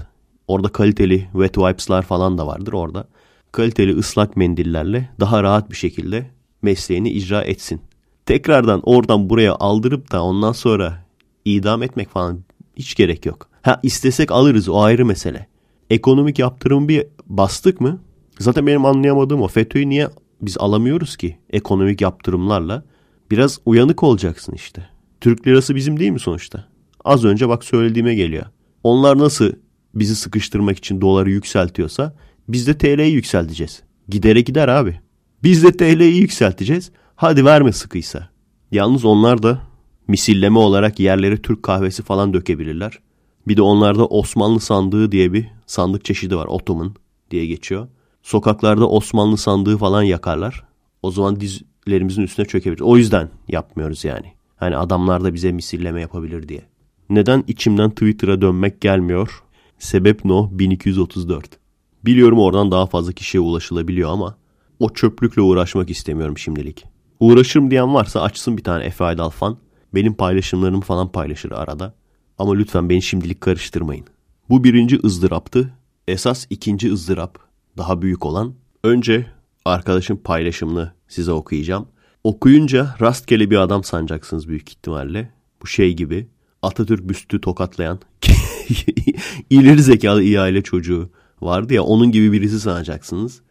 orada 0.48 0.70
kaliteli 0.70 1.28
wet 1.32 1.54
wipes'lar 1.54 2.02
falan 2.02 2.38
da 2.38 2.48
vardır 2.48 2.74
orada. 2.74 3.08
Kaliteli 3.52 3.98
ıslak 3.98 4.38
mendillerle 4.38 5.10
daha 5.20 5.44
rahat 5.44 5.72
bir 5.72 5.76
şekilde 5.76 6.32
mesleğini 6.62 7.10
icra 7.10 7.42
etsin. 7.42 7.82
Tekrardan 8.26 8.82
oradan 8.84 9.30
buraya 9.30 9.56
aldırıp 9.56 10.12
da 10.12 10.24
ondan 10.24 10.52
sonra 10.52 11.06
idam 11.46 11.84
etmek 11.84 12.10
falan 12.10 12.40
hiç 12.76 12.96
gerek 12.96 13.26
yok. 13.26 13.50
Ha 13.68 13.80
istesek 13.84 14.32
alırız 14.32 14.70
o 14.70 14.82
ayrı 14.82 15.06
mesele. 15.06 15.48
Ekonomik 15.90 16.40
yaptırım 16.40 16.88
bir 16.88 17.06
bastık 17.26 17.82
mı? 17.82 18.00
Zaten 18.40 18.68
benim 18.68 18.86
anlayamadığım 18.86 19.42
o 19.42 19.48
FETÖ'yü 19.48 19.90
niye 19.90 20.10
biz 20.42 20.58
alamıyoruz 20.58 21.18
ki 21.18 21.38
ekonomik 21.50 22.02
yaptırımlarla? 22.02 22.84
Biraz 23.32 23.60
uyanık 23.66 24.04
olacaksın 24.04 24.54
işte. 24.54 24.90
Türk 25.22 25.48
lirası 25.48 25.76
bizim 25.76 26.00
değil 26.00 26.12
mi 26.12 26.20
sonuçta? 26.20 26.68
Az 27.06 27.26
önce 27.26 27.50
bak 27.50 27.64
söylediğime 27.64 28.16
geliyor. 28.16 28.46
Onlar 28.84 29.18
nasıl 29.18 29.52
bizi 29.96 30.16
sıkıştırmak 30.16 30.78
için 30.78 31.02
doları 31.02 31.30
yükseltiyorsa 31.30 32.16
biz 32.48 32.68
de 32.68 32.78
TL'yi 32.78 33.14
yükselteceğiz. 33.14 33.84
Gidere 34.10 34.42
gider 34.42 34.68
abi. 34.68 35.00
Biz 35.44 35.64
de 35.64 35.72
TL'yi 35.72 36.22
yükselteceğiz. 36.22 36.92
Hadi 37.16 37.46
verme 37.46 37.72
sıkıysa. 37.72 38.30
Yalnız 38.72 39.06
onlar 39.06 39.44
da 39.44 39.62
misilleme 40.08 40.60
olarak 40.60 41.00
yerlere 41.00 41.42
Türk 41.42 41.64
kahvesi 41.64 42.04
falan 42.04 42.34
dökebilirler. 42.34 43.00
Bir 43.48 43.58
de 43.58 43.62
onlarda 43.62 44.06
Osmanlı 44.06 44.60
sandığı 44.60 45.12
diye 45.12 45.34
bir 45.34 45.48
sandık 45.66 46.06
çeşidi 46.06 46.36
var. 46.36 46.46
Ottoman 46.46 46.96
diye 47.32 47.46
geçiyor. 47.46 47.88
Sokaklarda 48.24 48.90
Osmanlı 48.90 49.38
sandığı 49.38 49.78
falan 49.78 50.04
yakarlar. 50.04 50.64
O 51.04 51.12
zaman 51.12 51.40
dizlerimizin 51.40 52.22
üstüne 52.22 52.46
çökebilir. 52.46 52.82
O 52.82 52.98
yüzden 52.98 53.30
yapmıyoruz 53.48 54.06
yani. 54.06 54.34
Hani 54.56 54.78
adamlar 54.78 55.24
da 55.24 55.34
bize 55.34 55.52
misilleme 55.52 56.02
yapabilir 56.02 56.50
diye. 56.50 56.62
Neden 57.10 57.44
içimden 57.48 57.90
Twitter'a 57.90 58.42
dönmek 58.42 58.82
gelmiyor? 58.82 59.44
Sebep 59.80 60.26
no 60.26 60.50
1234. 60.52 61.60
Biliyorum 62.06 62.40
oradan 62.40 62.72
daha 62.72 62.86
fazla 62.86 63.12
kişiye 63.12 63.42
ulaşılabiliyor 63.42 64.10
ama 64.10 64.38
o 64.80 64.90
çöplükle 64.90 65.42
uğraşmak 65.42 65.90
istemiyorum 65.90 66.38
şimdilik. 66.38 66.84
Uğraşırım 67.20 67.72
diyen 67.72 67.94
varsa 67.94 68.22
açsın 68.22 68.58
bir 68.58 68.64
tane 68.64 68.84
Efe 68.84 69.04
Aydal 69.04 69.30
fan. 69.30 69.58
Benim 69.96 70.14
paylaşımlarımı 70.14 70.82
falan 70.82 71.12
paylaşır 71.12 71.52
arada. 71.52 71.94
Ama 72.38 72.56
lütfen 72.56 72.90
beni 72.90 73.02
şimdilik 73.02 73.42
karıştırmayın. 73.42 74.06
Bu 74.50 74.64
birinci 74.64 75.00
ızdıraptı. 75.04 75.74
Esas 76.08 76.48
ikinci 76.50 76.94
ızdırap 76.94 77.40
daha 77.78 78.02
büyük 78.02 78.26
olan. 78.26 78.54
Önce 78.84 79.28
arkadaşın 79.66 80.16
paylaşımını 80.16 80.92
size 81.08 81.32
okuyacağım. 81.32 81.88
Okuyunca 82.24 82.96
rastgele 83.02 83.50
bir 83.50 83.58
adam 83.58 83.84
sanacaksınız 83.84 84.48
büyük 84.48 84.70
ihtimalle. 84.70 85.32
Bu 85.62 85.68
şey 85.68 85.94
gibi 85.94 86.28
Atatürk 86.62 87.10
büstü 87.10 87.42
tokatlayan 87.42 88.00
ileri 89.50 89.84
zekalı 89.84 90.24
iyi 90.24 90.40
aile 90.40 90.62
çocuğu 90.62 91.10
vardı 91.42 91.74
ya 91.74 91.84
onun 91.84 92.12
gibi 92.12 92.32
birisi 92.32 92.60
sanacaksınız. 92.60 93.42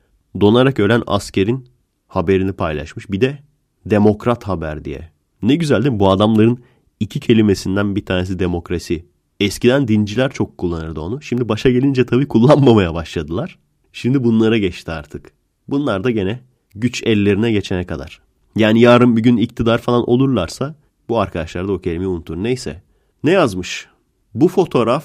Donarak 0.40 0.80
ölen 0.80 1.02
askerin 1.06 1.68
haberini 2.08 2.52
paylaşmış. 2.52 3.10
Bir 3.10 3.20
de 3.20 3.38
demokrat 3.86 4.44
haber 4.44 4.84
diye. 4.84 5.10
Ne 5.42 5.54
güzel 5.56 5.82
değil 5.82 5.92
mi? 5.92 6.00
Bu 6.00 6.10
adamların 6.10 6.58
iki 7.00 7.20
kelimesinden 7.20 7.96
bir 7.96 8.04
tanesi 8.04 8.38
demokrasi. 8.38 9.04
Eskiden 9.40 9.88
dinciler 9.88 10.30
çok 10.30 10.58
kullanırdı 10.58 11.00
onu. 11.00 11.22
Şimdi 11.22 11.48
başa 11.48 11.70
gelince 11.70 12.06
tabii 12.06 12.28
kullanmamaya 12.28 12.94
başladılar. 12.94 13.58
Şimdi 13.92 14.24
bunlara 14.24 14.58
geçti 14.58 14.90
artık. 14.90 15.32
Bunlar 15.68 16.04
da 16.04 16.10
gene 16.10 16.40
güç 16.74 17.02
ellerine 17.06 17.52
geçene 17.52 17.84
kadar. 17.84 18.20
Yani 18.56 18.80
yarın 18.80 19.16
bir 19.16 19.22
gün 19.22 19.36
iktidar 19.36 19.78
falan 19.78 20.10
olurlarsa 20.10 20.74
bu 21.08 21.20
arkadaşlar 21.20 21.68
da 21.68 21.72
o 21.72 21.78
kelimeyi 21.78 22.08
unutur. 22.08 22.36
Neyse. 22.36 22.82
Ne 23.24 23.30
yazmış? 23.30 23.86
Bu 24.34 24.48
fotoğraf 24.48 25.04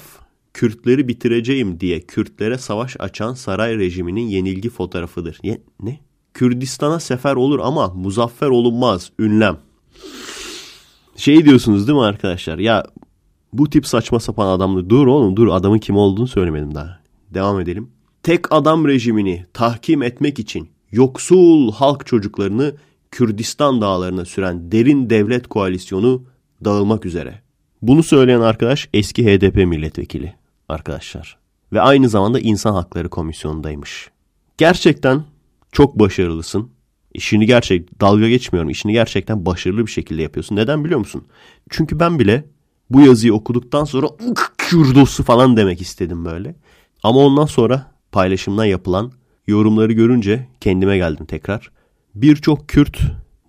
Kürtleri 0.54 1.08
bitireceğim 1.08 1.80
diye 1.80 2.00
Kürtlere 2.00 2.58
savaş 2.58 2.96
açan 2.98 3.34
saray 3.34 3.78
rejiminin 3.78 4.28
yenilgi 4.28 4.70
fotoğrafıdır. 4.70 5.38
Ye, 5.42 5.60
ne? 5.82 6.00
Kürdistan'a 6.34 7.00
sefer 7.00 7.34
olur 7.34 7.60
ama 7.62 7.88
muzaffer 7.88 8.48
olunmaz. 8.48 9.12
Ünlem. 9.18 9.58
Şey 11.16 11.44
diyorsunuz 11.44 11.88
değil 11.88 11.98
mi 11.98 12.04
arkadaşlar? 12.04 12.58
Ya 12.58 12.84
bu 13.52 13.70
tip 13.70 13.86
saçma 13.86 14.20
sapan 14.20 14.46
adamlı 14.46 14.90
dur 14.90 15.06
oğlum 15.06 15.36
dur 15.36 15.48
adamın 15.48 15.78
kim 15.78 15.96
olduğunu 15.96 16.26
söylemedim 16.26 16.74
daha. 16.74 16.98
Devam 17.34 17.60
edelim. 17.60 17.90
Tek 18.22 18.52
adam 18.52 18.88
rejimini 18.88 19.46
tahkim 19.52 20.02
etmek 20.02 20.38
için 20.38 20.68
yoksul 20.92 21.72
halk 21.72 22.06
çocuklarını 22.06 22.74
Kürdistan 23.12 23.80
dağlarına 23.80 24.24
süren 24.24 24.72
derin 24.72 25.10
devlet 25.10 25.46
koalisyonu 25.46 26.24
dağılmak 26.64 27.06
üzere. 27.06 27.42
Bunu 27.82 28.02
söyleyen 28.02 28.40
arkadaş 28.40 28.88
eski 28.94 29.26
HDP 29.26 29.56
milletvekili 29.56 30.34
arkadaşlar. 30.68 31.38
Ve 31.72 31.80
aynı 31.80 32.08
zamanda 32.08 32.40
insan 32.40 32.74
hakları 32.74 33.08
komisyonundaymış. 33.08 34.10
Gerçekten 34.58 35.24
çok 35.72 35.98
başarılısın. 35.98 36.70
İşini 37.14 37.46
gerçek 37.46 38.00
dalga 38.00 38.28
geçmiyorum. 38.28 38.70
İşini 38.70 38.92
gerçekten 38.92 39.46
başarılı 39.46 39.86
bir 39.86 39.90
şekilde 39.90 40.22
yapıyorsun. 40.22 40.56
Neden 40.56 40.84
biliyor 40.84 41.00
musun? 41.00 41.24
Çünkü 41.70 42.00
ben 42.00 42.18
bile 42.18 42.44
bu 42.90 43.00
yazıyı 43.00 43.34
okuduktan 43.34 43.84
sonra 43.84 44.06
Kürdosu 44.58 45.22
falan 45.22 45.56
demek 45.56 45.80
istedim 45.80 46.24
böyle. 46.24 46.54
Ama 47.02 47.18
ondan 47.18 47.46
sonra 47.46 47.92
paylaşımdan 48.12 48.64
yapılan 48.64 49.12
yorumları 49.46 49.92
görünce 49.92 50.48
kendime 50.60 50.96
geldim 50.96 51.26
tekrar. 51.26 51.70
Birçok 52.14 52.68
Kürt 52.68 53.00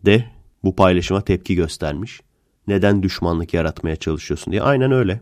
de 0.06 0.26
bu 0.64 0.76
paylaşıma 0.76 1.22
tepki 1.22 1.56
göstermiş. 1.56 2.22
Neden 2.68 3.04
düşmanlık 3.04 3.54
yaratmaya 3.54 3.96
çalışıyorsun 3.96 4.52
diye. 4.52 4.62
Aynen 4.62 4.92
öyle. 4.92 5.22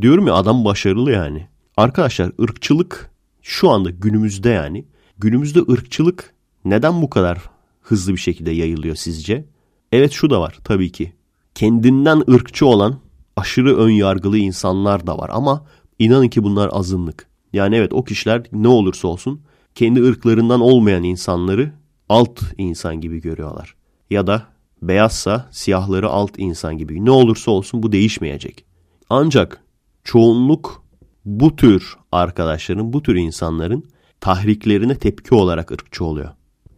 Diyorum 0.00 0.26
ya 0.26 0.34
adam 0.34 0.64
başarılı 0.64 1.12
yani. 1.12 1.48
Arkadaşlar 1.76 2.32
ırkçılık 2.42 3.10
şu 3.42 3.70
anda 3.70 3.90
günümüzde 3.90 4.48
yani. 4.48 4.84
Günümüzde 5.18 5.60
ırkçılık 5.72 6.34
neden 6.64 7.02
bu 7.02 7.10
kadar 7.10 7.50
hızlı 7.90 8.12
bir 8.12 8.18
şekilde 8.18 8.50
yayılıyor 8.50 8.96
sizce? 8.96 9.44
Evet 9.92 10.12
şu 10.12 10.30
da 10.30 10.40
var 10.40 10.58
tabii 10.64 10.92
ki. 10.92 11.12
Kendinden 11.54 12.22
ırkçı 12.30 12.66
olan 12.66 12.98
aşırı 13.36 13.76
ön 13.76 13.90
yargılı 13.90 14.38
insanlar 14.38 15.06
da 15.06 15.18
var 15.18 15.30
ama 15.32 15.66
inanın 15.98 16.28
ki 16.28 16.42
bunlar 16.42 16.70
azınlık. 16.72 17.26
Yani 17.52 17.76
evet 17.76 17.92
o 17.92 18.04
kişiler 18.04 18.42
ne 18.52 18.68
olursa 18.68 19.08
olsun 19.08 19.40
kendi 19.74 20.02
ırklarından 20.04 20.60
olmayan 20.60 21.02
insanları 21.02 21.72
alt 22.08 22.40
insan 22.58 23.00
gibi 23.00 23.20
görüyorlar. 23.20 23.74
Ya 24.10 24.26
da 24.26 24.46
beyazsa 24.82 25.48
siyahları 25.50 26.08
alt 26.08 26.32
insan 26.38 26.78
gibi. 26.78 27.04
Ne 27.04 27.10
olursa 27.10 27.50
olsun 27.50 27.82
bu 27.82 27.92
değişmeyecek. 27.92 28.64
Ancak 29.10 29.64
çoğunluk 30.04 30.82
bu 31.24 31.56
tür 31.56 31.96
arkadaşların, 32.12 32.92
bu 32.92 33.02
tür 33.02 33.14
insanların 33.14 33.84
tahriklerine 34.20 34.94
tepki 34.94 35.34
olarak 35.34 35.70
ırkçı 35.70 36.04
oluyor. 36.04 36.30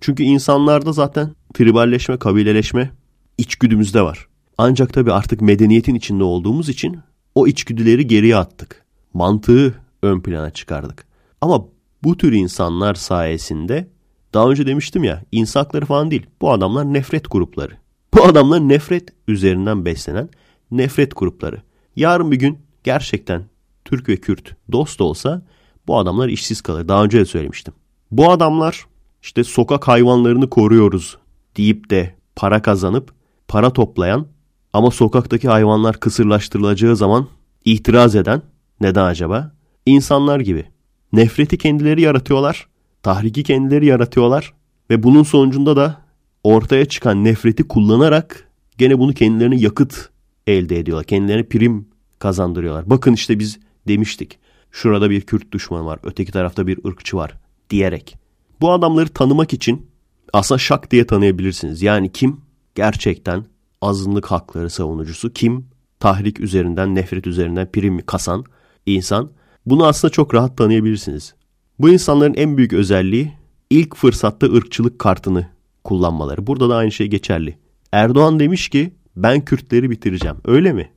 Çünkü 0.03 0.23
insanlarda 0.23 0.93
zaten 0.93 1.35
triballeşme, 1.55 2.19
kabileleşme 2.19 2.91
içgüdümüzde 3.38 4.03
var. 4.03 4.27
Ancak 4.59 4.93
tabii 4.93 5.12
artık 5.12 5.41
medeniyetin 5.41 5.95
içinde 5.95 6.25
olduğumuz 6.25 6.69
için 6.69 6.99
o 7.35 7.47
içgüdüleri 7.47 8.07
geriye 8.07 8.37
attık. 8.37 8.85
Mantığı 9.15 9.75
ön 10.03 10.21
plana 10.21 10.51
çıkardık. 10.51 11.07
Ama 11.41 11.65
bu 12.05 12.17
tür 12.17 12.33
insanlar 12.33 12.95
sayesinde 12.95 13.88
daha 14.35 14.51
önce 14.51 14.67
demiştim 14.67 15.05
ya 15.05 15.23
insakları 15.33 15.87
falan 15.87 16.11
değil. 16.11 16.27
Bu 16.41 16.53
adamlar 16.53 16.85
nefret 16.85 17.31
grupları. 17.31 17.73
Bu 18.15 18.25
adamlar 18.25 18.61
nefret 18.61 19.09
üzerinden 19.29 19.85
beslenen 19.85 20.29
nefret 20.71 21.17
grupları. 21.17 21.62
Yarın 21.97 22.31
bir 22.31 22.38
gün 22.38 22.59
gerçekten 22.85 23.45
Türk 23.85 24.09
ve 24.09 24.17
Kürt 24.17 24.57
dost 24.73 25.01
olsa 25.01 25.43
bu 25.87 25.99
adamlar 25.99 26.29
işsiz 26.29 26.61
kalır. 26.61 26.88
Daha 26.88 27.05
önce 27.05 27.19
de 27.19 27.25
söylemiştim. 27.25 27.75
Bu 28.11 28.31
adamlar 28.31 28.87
işte 29.23 29.45
sokak 29.45 29.89
hayvanlarını 29.89 30.51
koruyoruz 30.51 31.19
deyip 31.57 31.91
de 31.91 32.15
para 32.37 32.63
kazanıp 32.63 33.13
para 33.49 33.73
toplayan 33.73 34.27
ama 34.73 34.91
sokaktaki 34.91 35.49
hayvanlar 35.49 36.01
kısırlaştırılacağı 36.01 36.97
zaman 36.97 37.29
itiraz 37.65 38.17
eden 38.17 38.43
neden 38.81 39.05
acaba? 39.05 39.53
İnsanlar 39.87 40.41
gibi. 40.41 40.65
Nefreti 41.13 41.59
kendileri 41.59 42.01
yaratıyorlar. 42.01 42.67
Tahriki 43.03 43.43
kendileri 43.43 43.87
yaratıyorlar. 43.87 44.55
Ve 44.91 45.03
bunun 45.03 45.23
sonucunda 45.23 45.77
da 45.77 46.01
ortaya 46.45 46.85
çıkan 46.85 47.25
nefreti 47.25 47.69
kullanarak 47.69 48.49
gene 48.79 48.99
bunu 48.99 49.13
kendilerine 49.13 49.57
yakıt 49.57 50.09
elde 50.47 50.79
ediyorlar. 50.79 51.07
Kendilerine 51.07 51.49
prim 51.49 51.89
kazandırıyorlar. 52.19 52.91
Bakın 52.91 53.13
işte 53.13 53.39
biz 53.39 53.59
demiştik. 53.89 54.39
Şurada 54.71 55.11
bir 55.11 55.21
Kürt 55.21 55.53
düşmanı 55.53 55.87
var. 55.87 55.99
Öteki 56.03 56.33
tarafta 56.33 56.67
bir 56.67 56.79
ırkçı 56.87 57.17
var 57.17 57.35
diyerek. 57.71 58.22
Bu 58.62 58.72
adamları 58.72 59.09
tanımak 59.09 59.53
için 59.53 59.87
aslında 60.33 60.59
şak 60.59 60.90
diye 60.90 61.07
tanıyabilirsiniz. 61.07 61.83
Yani 61.83 62.12
kim 62.12 62.40
gerçekten 62.75 63.44
azınlık 63.81 64.27
hakları 64.27 64.70
savunucusu, 64.70 65.33
kim 65.33 65.66
tahrik 66.01 66.40
üzerinden, 66.40 66.94
nefret 66.94 67.27
üzerinden 67.27 67.72
prim 67.72 68.07
kasan 68.07 68.44
insan. 68.87 69.31
Bunu 69.66 69.87
aslında 69.87 70.12
çok 70.12 70.35
rahat 70.35 70.57
tanıyabilirsiniz. 70.57 71.35
Bu 71.79 71.88
insanların 71.88 72.35
en 72.35 72.57
büyük 72.57 72.72
özelliği 72.72 73.33
ilk 73.70 73.96
fırsatta 73.96 74.46
ırkçılık 74.46 74.98
kartını 74.98 75.46
kullanmaları. 75.85 76.46
Burada 76.46 76.68
da 76.68 76.77
aynı 76.77 76.92
şey 76.92 77.07
geçerli. 77.07 77.59
Erdoğan 77.92 78.40
demiş 78.40 78.68
ki 78.68 78.92
ben 79.16 79.44
Kürtleri 79.44 79.90
bitireceğim. 79.90 80.37
Öyle 80.44 80.72
mi? 80.72 80.90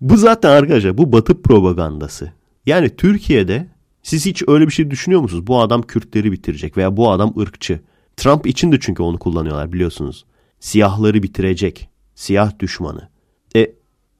Bu 0.00 0.16
zaten 0.16 0.50
arkadaşlar 0.50 0.98
bu 0.98 1.12
batı 1.12 1.42
propagandası. 1.42 2.32
Yani 2.66 2.96
Türkiye'de 2.96 3.68
siz 4.02 4.26
hiç 4.26 4.42
öyle 4.48 4.66
bir 4.66 4.72
şey 4.72 4.90
düşünüyor 4.90 5.20
musunuz? 5.20 5.46
Bu 5.46 5.60
adam 5.60 5.82
Kürtleri 5.82 6.32
bitirecek 6.32 6.76
veya 6.76 6.96
bu 6.96 7.10
adam 7.10 7.34
ırkçı. 7.38 7.80
Trump 8.16 8.46
için 8.46 8.72
de 8.72 8.76
çünkü 8.80 9.02
onu 9.02 9.18
kullanıyorlar 9.18 9.72
biliyorsunuz. 9.72 10.24
Siyahları 10.60 11.22
bitirecek. 11.22 11.88
Siyah 12.14 12.58
düşmanı. 12.58 13.08
E 13.56 13.72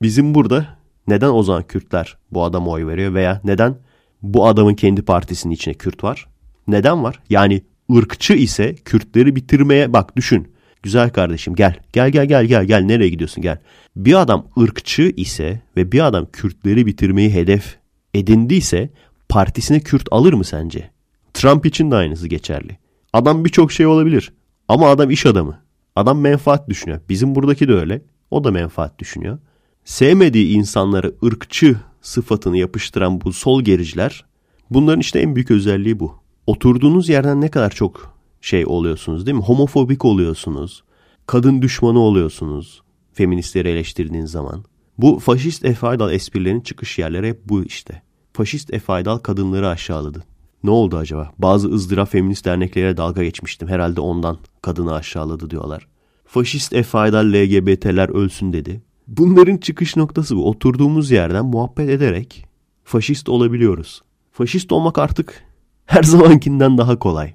bizim 0.02 0.34
burada 0.34 0.78
neden 1.08 1.30
o 1.30 1.42
zaman 1.42 1.62
Kürtler 1.62 2.16
bu 2.32 2.44
adama 2.44 2.70
oy 2.70 2.86
veriyor 2.86 3.14
veya 3.14 3.40
neden 3.44 3.76
bu 4.22 4.46
adamın 4.46 4.74
kendi 4.74 5.02
partisinin 5.02 5.54
içine 5.54 5.74
Kürt 5.74 6.04
var? 6.04 6.28
Neden 6.68 7.04
var? 7.04 7.20
Yani 7.30 7.62
ırkçı 7.96 8.34
ise 8.34 8.74
Kürtleri 8.74 9.36
bitirmeye 9.36 9.92
bak 9.92 10.16
düşün. 10.16 10.52
Güzel 10.82 11.10
kardeşim 11.10 11.54
gel. 11.54 11.76
Gel 11.92 12.10
gel 12.10 12.26
gel 12.26 12.44
gel 12.44 12.64
gel 12.64 12.80
nereye 12.82 13.08
gidiyorsun 13.08 13.42
gel. 13.42 13.58
Bir 13.96 14.20
adam 14.20 14.46
ırkçı 14.60 15.12
ise 15.16 15.60
ve 15.76 15.92
bir 15.92 16.06
adam 16.06 16.26
Kürtleri 16.32 16.86
bitirmeyi 16.86 17.34
hedef 17.34 17.76
edindiyse 18.14 18.90
partisine 19.28 19.80
Kürt 19.80 20.08
alır 20.10 20.32
mı 20.32 20.44
sence? 20.44 20.90
Trump 21.34 21.66
için 21.66 21.90
de 21.90 21.94
aynısı 21.96 22.28
geçerli. 22.28 22.78
Adam 23.12 23.44
birçok 23.44 23.72
şey 23.72 23.86
olabilir 23.86 24.32
ama 24.68 24.88
adam 24.88 25.10
iş 25.10 25.26
adamı. 25.26 25.58
Adam 25.96 26.20
menfaat 26.20 26.68
düşünüyor. 26.68 27.00
Bizim 27.08 27.34
buradaki 27.34 27.68
de 27.68 27.74
öyle. 27.74 28.02
O 28.30 28.44
da 28.44 28.50
menfaat 28.50 28.98
düşünüyor. 28.98 29.38
Sevmediği 29.84 30.56
insanlara 30.56 31.10
ırkçı 31.24 31.76
sıfatını 32.02 32.56
yapıştıran 32.56 33.20
bu 33.20 33.32
sol 33.32 33.62
gericiler 33.62 34.24
bunların 34.70 35.00
işte 35.00 35.20
en 35.20 35.34
büyük 35.34 35.50
özelliği 35.50 36.00
bu. 36.00 36.14
Oturduğunuz 36.46 37.08
yerden 37.08 37.40
ne 37.40 37.48
kadar 37.48 37.70
çok 37.70 38.18
şey 38.40 38.66
oluyorsunuz 38.66 39.26
değil 39.26 39.36
mi? 39.36 39.42
Homofobik 39.42 40.04
oluyorsunuz. 40.04 40.84
Kadın 41.26 41.62
düşmanı 41.62 41.98
oluyorsunuz. 41.98 42.82
feministleri 43.12 43.68
eleştirdiğin 43.68 44.26
zaman. 44.26 44.64
Bu 44.98 45.18
faşist 45.18 45.64
Efe 45.64 45.86
Aydal 45.86 46.12
esprilerinin 46.12 46.60
çıkış 46.60 46.98
yerleri 46.98 47.28
hep 47.28 47.48
bu 47.48 47.64
işte. 47.64 48.02
Faşist 48.38 48.74
Efe 48.74 48.92
Aydal 48.92 49.18
kadınları 49.18 49.68
aşağıladı. 49.68 50.24
Ne 50.64 50.70
oldu 50.70 50.96
acaba? 50.96 51.32
Bazı 51.38 51.68
ızdırap 51.68 52.10
feminist 52.10 52.44
derneklere 52.44 52.96
dalga 52.96 53.24
geçmiştim. 53.24 53.68
Herhalde 53.68 54.00
ondan 54.00 54.38
kadını 54.62 54.94
aşağıladı 54.94 55.50
diyorlar. 55.50 55.88
Faşist 56.26 56.72
Efe 56.72 56.98
Aydal 56.98 57.32
LGBT'ler 57.32 58.08
ölsün 58.08 58.52
dedi. 58.52 58.82
Bunların 59.06 59.56
çıkış 59.56 59.96
noktası 59.96 60.36
bu. 60.36 60.48
Oturduğumuz 60.48 61.10
yerden 61.10 61.44
muhabbet 61.44 61.90
ederek 61.90 62.46
faşist 62.84 63.28
olabiliyoruz. 63.28 64.02
Faşist 64.32 64.72
olmak 64.72 64.98
artık 64.98 65.44
her 65.86 66.02
zamankinden 66.12 66.78
daha 66.78 66.98
kolay. 66.98 67.34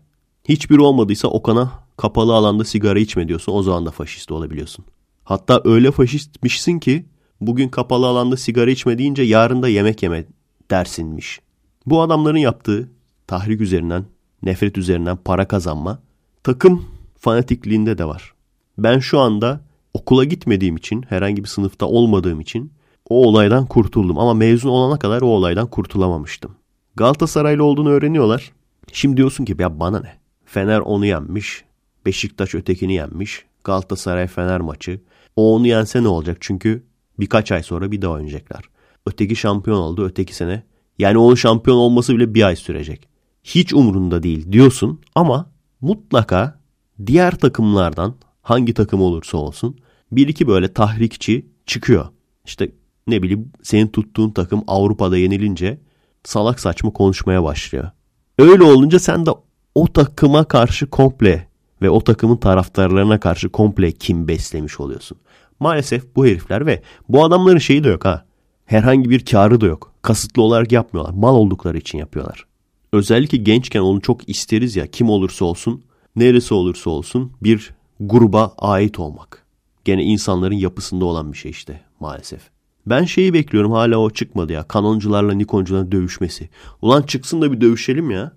Hiçbir 0.49 0.77
olmadıysa 0.77 1.27
Okan'a 1.27 1.71
kapalı 1.97 2.33
alanda 2.33 2.65
sigara 2.65 2.99
içme 2.99 3.27
diyorsun 3.27 3.53
o 3.53 3.63
zaman 3.63 3.85
da 3.85 3.91
faşist 3.91 4.31
olabiliyorsun. 4.31 4.85
Hatta 5.23 5.61
öyle 5.65 5.91
faşistmişsin 5.91 6.79
ki 6.79 7.05
bugün 7.41 7.69
kapalı 7.69 8.07
alanda 8.07 8.37
sigara 8.37 8.71
içme 8.71 8.97
deyince 8.97 9.23
yarın 9.23 9.63
da 9.63 9.67
yemek 9.67 10.03
yeme 10.03 10.25
dersinmiş. 10.73 11.39
Bu 11.85 12.01
adamların 12.01 12.37
yaptığı 12.37 12.89
tahrik 13.27 13.61
üzerinden, 13.61 14.05
nefret 14.43 14.77
üzerinden 14.77 15.17
para 15.17 15.47
kazanma 15.47 15.99
takım 16.43 16.85
fanatikliğinde 17.19 17.97
de 17.97 18.05
var. 18.05 18.33
Ben 18.77 18.99
şu 18.99 19.19
anda 19.19 19.61
okula 19.93 20.23
gitmediğim 20.23 20.75
için, 20.75 21.01
herhangi 21.09 21.43
bir 21.43 21.49
sınıfta 21.49 21.85
olmadığım 21.85 22.41
için 22.41 22.71
o 23.09 23.27
olaydan 23.27 23.65
kurtuldum. 23.65 24.17
Ama 24.17 24.33
mezun 24.33 24.69
olana 24.69 24.99
kadar 24.99 25.21
o 25.21 25.25
olaydan 25.25 25.67
kurtulamamıştım. 25.67 26.51
Galatasaraylı 26.95 27.63
olduğunu 27.63 27.89
öğreniyorlar. 27.89 28.51
Şimdi 28.91 29.17
diyorsun 29.17 29.45
ki 29.45 29.55
ya 29.59 29.79
bana 29.79 29.99
ne? 29.99 30.13
Fener 30.45 30.79
onu 30.79 31.05
yenmiş. 31.05 31.63
Beşiktaş 32.05 32.55
ötekini 32.55 32.93
yenmiş. 32.93 33.45
Galatasaray 33.63 34.27
Fener 34.27 34.61
maçı. 34.61 35.01
O 35.35 35.55
onu 35.55 35.67
yense 35.67 36.03
ne 36.03 36.07
olacak? 36.07 36.37
Çünkü 36.39 36.83
birkaç 37.19 37.51
ay 37.51 37.63
sonra 37.63 37.91
bir 37.91 38.01
daha 38.01 38.11
oynayacaklar. 38.11 38.72
Öteki 39.05 39.35
şampiyon 39.35 39.77
oldu 39.77 40.05
öteki 40.05 40.35
sene. 40.35 40.63
Yani 40.99 41.17
onun 41.17 41.35
şampiyon 41.35 41.77
olması 41.77 42.15
bile 42.15 42.33
bir 42.33 42.43
ay 42.43 42.55
sürecek. 42.55 43.07
Hiç 43.43 43.73
umurunda 43.73 44.23
değil 44.23 44.51
diyorsun 44.51 45.01
ama 45.15 45.51
mutlaka 45.81 46.59
diğer 47.05 47.35
takımlardan 47.35 48.15
hangi 48.41 48.73
takım 48.73 49.01
olursa 49.01 49.37
olsun 49.37 49.77
bir 50.11 50.27
iki 50.27 50.47
böyle 50.47 50.73
tahrikçi 50.73 51.45
çıkıyor. 51.65 52.05
İşte 52.45 52.71
ne 53.07 53.23
bileyim 53.23 53.51
senin 53.63 53.87
tuttuğun 53.87 54.29
takım 54.29 54.63
Avrupa'da 54.67 55.17
yenilince 55.17 55.79
salak 56.23 56.59
saçma 56.59 56.93
konuşmaya 56.93 57.43
başlıyor. 57.43 57.91
Öyle 58.39 58.63
olunca 58.63 58.99
sen 58.99 59.25
de 59.25 59.29
o 59.75 59.87
takıma 59.87 60.43
karşı 60.43 60.89
komple 60.89 61.47
ve 61.81 61.89
o 61.89 62.03
takımın 62.03 62.37
taraftarlarına 62.37 63.19
karşı 63.19 63.49
komple 63.49 63.91
kim 63.91 64.27
beslemiş 64.27 64.79
oluyorsun. 64.79 65.17
Maalesef 65.59 66.15
bu 66.15 66.25
herifler 66.25 66.65
ve 66.65 66.81
bu 67.09 67.23
adamların 67.23 67.57
şeyi 67.57 67.83
de 67.83 67.89
yok 67.89 68.05
ha. 68.05 68.25
Herhangi 68.65 69.09
bir 69.09 69.25
karı 69.25 69.61
da 69.61 69.65
yok. 69.65 69.91
Kasıtlı 70.01 70.41
olarak 70.41 70.71
yapmıyorlar. 70.71 71.13
Mal 71.13 71.35
oldukları 71.35 71.77
için 71.77 71.97
yapıyorlar. 71.97 72.45
Özellikle 72.93 73.37
gençken 73.37 73.81
onu 73.81 74.01
çok 74.01 74.29
isteriz 74.29 74.75
ya 74.75 74.87
kim 74.87 75.09
olursa 75.09 75.45
olsun, 75.45 75.83
neresi 76.15 76.53
olursa 76.53 76.89
olsun 76.89 77.31
bir 77.43 77.71
gruba 77.99 78.53
ait 78.57 78.99
olmak. 78.99 79.45
Gene 79.85 80.03
insanların 80.03 80.55
yapısında 80.55 81.05
olan 81.05 81.33
bir 81.33 81.37
şey 81.37 81.51
işte 81.51 81.81
maalesef. 81.99 82.41
Ben 82.85 83.03
şeyi 83.05 83.33
bekliyorum 83.33 83.71
hala 83.71 83.97
o 83.97 84.09
çıkmadı 84.09 84.53
ya. 84.53 84.63
Kanoncularla 84.63 85.33
Nikoncuların 85.33 85.91
dövüşmesi. 85.91 86.49
Ulan 86.81 87.01
çıksın 87.01 87.41
da 87.41 87.51
bir 87.51 87.61
dövüşelim 87.61 88.11
ya. 88.11 88.31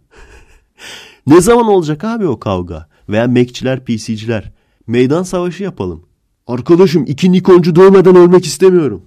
ne 1.27 1.41
zaman 1.41 1.67
olacak 1.67 2.05
abi 2.05 2.27
o 2.27 2.39
kavga? 2.39 2.89
Veya 3.09 3.27
Mekçiler, 3.27 3.85
PC'ciler. 3.85 4.53
Meydan 4.87 5.23
savaşı 5.23 5.63
yapalım. 5.63 6.03
Arkadaşım 6.47 7.05
iki 7.07 7.33
Nikoncu 7.33 7.77
dövmeden 7.77 8.17
ölmek 8.17 8.45
istemiyorum. 8.45 9.03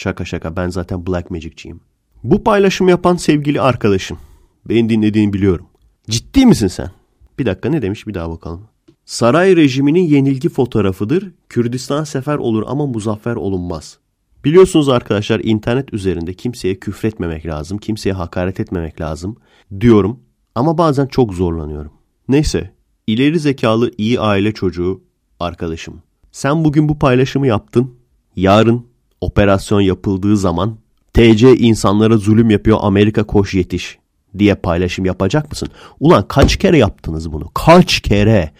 Şaka 0.00 0.24
şaka 0.24 0.56
ben 0.56 0.68
zaten 0.68 1.06
Black 1.06 1.30
Magic'ciyim. 1.30 1.80
Bu 2.24 2.44
paylaşım 2.44 2.88
yapan 2.88 3.16
sevgili 3.16 3.60
arkadaşım. 3.60 4.18
Beni 4.64 4.88
dinlediğini 4.88 5.32
biliyorum. 5.32 5.66
Ciddi 6.10 6.46
misin 6.46 6.66
sen? 6.66 6.90
Bir 7.38 7.46
dakika 7.46 7.68
ne 7.68 7.82
demiş 7.82 8.06
bir 8.06 8.14
daha 8.14 8.30
bakalım. 8.30 8.62
Saray 9.04 9.56
rejiminin 9.56 10.00
yenilgi 10.00 10.48
fotoğrafıdır. 10.48 11.32
Kürdistan 11.48 12.04
sefer 12.04 12.36
olur 12.36 12.64
ama 12.66 12.86
muzaffer 12.86 13.36
olunmaz. 13.36 13.98
Biliyorsunuz 14.44 14.88
arkadaşlar 14.88 15.40
internet 15.40 15.94
üzerinde 15.94 16.34
kimseye 16.34 16.78
küfretmemek 16.78 17.46
lazım, 17.46 17.78
kimseye 17.78 18.12
hakaret 18.12 18.60
etmemek 18.60 19.00
lazım 19.00 19.36
diyorum 19.80 20.20
ama 20.54 20.78
bazen 20.78 21.06
çok 21.06 21.34
zorlanıyorum. 21.34 21.92
Neyse, 22.28 22.74
ileri 23.06 23.38
zekalı 23.38 23.90
iyi 23.98 24.20
aile 24.20 24.52
çocuğu 24.52 25.02
arkadaşım. 25.40 26.02
Sen 26.32 26.64
bugün 26.64 26.88
bu 26.88 26.98
paylaşımı 26.98 27.46
yaptın. 27.46 27.94
Yarın 28.36 28.89
operasyon 29.20 29.80
yapıldığı 29.80 30.36
zaman 30.36 30.78
TC 31.14 31.56
insanlara 31.56 32.16
zulüm 32.16 32.50
yapıyor 32.50 32.78
Amerika 32.80 33.24
koş 33.24 33.54
yetiş 33.54 33.98
diye 34.38 34.54
paylaşım 34.54 35.04
yapacak 35.04 35.50
mısın? 35.50 35.68
Ulan 36.00 36.28
kaç 36.28 36.56
kere 36.56 36.78
yaptınız 36.78 37.32
bunu? 37.32 37.48
Kaç 37.54 38.00
kere? 38.00 38.50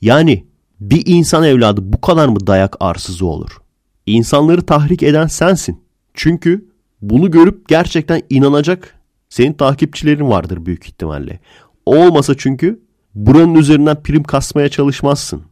Yani 0.00 0.44
bir 0.80 1.02
insan 1.06 1.44
evladı 1.44 1.80
bu 1.92 2.00
kadar 2.00 2.28
mı 2.28 2.46
dayak 2.46 2.76
arsızı 2.80 3.26
olur? 3.26 3.50
İnsanları 4.06 4.62
tahrik 4.62 5.02
eden 5.02 5.26
sensin. 5.26 5.80
Çünkü 6.14 6.68
bunu 7.02 7.30
görüp 7.30 7.68
gerçekten 7.68 8.22
inanacak 8.30 8.94
senin 9.28 9.52
takipçilerin 9.52 10.28
vardır 10.28 10.66
büyük 10.66 10.84
ihtimalle. 10.84 11.40
O 11.86 11.96
olmasa 11.96 12.34
çünkü 12.38 12.80
buranın 13.14 13.54
üzerinden 13.54 14.02
prim 14.02 14.22
kasmaya 14.22 14.68
çalışmazsın. 14.68 15.42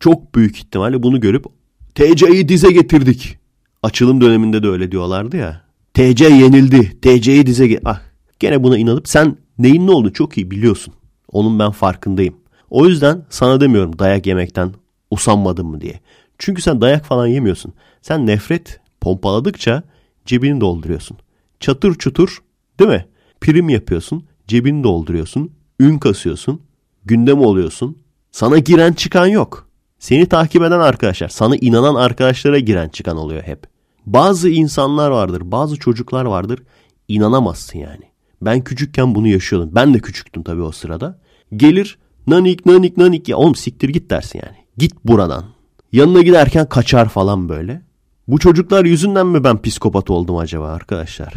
Çok 0.00 0.34
büyük 0.34 0.56
ihtimalle 0.56 1.02
bunu 1.02 1.20
görüp 1.20 1.46
TC'yi 1.94 2.48
dize 2.48 2.72
getirdik. 2.72 3.38
Açılım 3.84 4.20
döneminde 4.20 4.62
de 4.62 4.68
öyle 4.68 4.92
diyorlardı 4.92 5.36
ya. 5.36 5.60
TC 5.94 6.24
yenildi. 6.24 7.00
TC'yi 7.00 7.46
dize 7.46 7.66
get 7.66 7.82
Ah, 7.84 8.00
gene 8.38 8.62
buna 8.62 8.78
inanıp 8.78 9.08
sen 9.08 9.36
neyin 9.58 9.86
ne 9.86 9.90
olduğunu 9.90 10.12
çok 10.12 10.38
iyi 10.38 10.50
biliyorsun. 10.50 10.94
Onun 11.28 11.58
ben 11.58 11.70
farkındayım. 11.70 12.34
O 12.70 12.86
yüzden 12.86 13.26
sana 13.30 13.60
demiyorum 13.60 13.98
dayak 13.98 14.26
yemekten 14.26 14.72
usanmadın 15.10 15.66
mı 15.66 15.80
diye. 15.80 16.00
Çünkü 16.38 16.62
sen 16.62 16.80
dayak 16.80 17.04
falan 17.04 17.26
yemiyorsun. 17.26 17.72
Sen 18.02 18.26
nefret 18.26 18.80
pompaladıkça 19.00 19.82
cebini 20.26 20.60
dolduruyorsun. 20.60 21.16
Çatır 21.60 21.94
çutur 21.94 22.42
değil 22.80 22.90
mi? 22.90 23.06
Prim 23.40 23.68
yapıyorsun, 23.68 24.24
cebini 24.48 24.84
dolduruyorsun, 24.84 25.50
ün 25.80 25.98
kasıyorsun, 25.98 26.60
gündem 27.04 27.40
oluyorsun. 27.40 27.98
Sana 28.30 28.58
giren 28.58 28.92
çıkan 28.92 29.26
yok. 29.26 29.68
Seni 29.98 30.26
takip 30.26 30.62
eden 30.62 30.80
arkadaşlar, 30.80 31.28
sana 31.28 31.56
inanan 31.56 31.94
arkadaşlara 31.94 32.58
giren 32.58 32.88
çıkan 32.88 33.16
oluyor 33.16 33.42
hep. 33.42 33.73
Bazı 34.06 34.48
insanlar 34.48 35.10
vardır, 35.10 35.42
bazı 35.44 35.76
çocuklar 35.76 36.24
vardır. 36.24 36.62
İnanamazsın 37.08 37.78
yani. 37.78 38.04
Ben 38.42 38.64
küçükken 38.64 39.14
bunu 39.14 39.28
yaşıyordum. 39.28 39.70
Ben 39.72 39.94
de 39.94 39.98
küçüktüm 39.98 40.42
tabii 40.42 40.62
o 40.62 40.72
sırada. 40.72 41.18
Gelir 41.56 41.98
nanik 42.26 42.66
nanik 42.66 42.96
nanik 42.96 43.28
ya 43.28 43.36
oğlum 43.36 43.54
siktir 43.54 43.88
git 43.88 44.10
dersin 44.10 44.40
yani. 44.46 44.56
Git 44.78 44.92
buradan. 45.04 45.44
Yanına 45.92 46.22
giderken 46.22 46.68
kaçar 46.68 47.08
falan 47.08 47.48
böyle. 47.48 47.82
Bu 48.28 48.38
çocuklar 48.38 48.84
yüzünden 48.84 49.26
mi 49.26 49.44
ben 49.44 49.62
psikopat 49.62 50.10
oldum 50.10 50.36
acaba 50.36 50.68
arkadaşlar? 50.68 51.34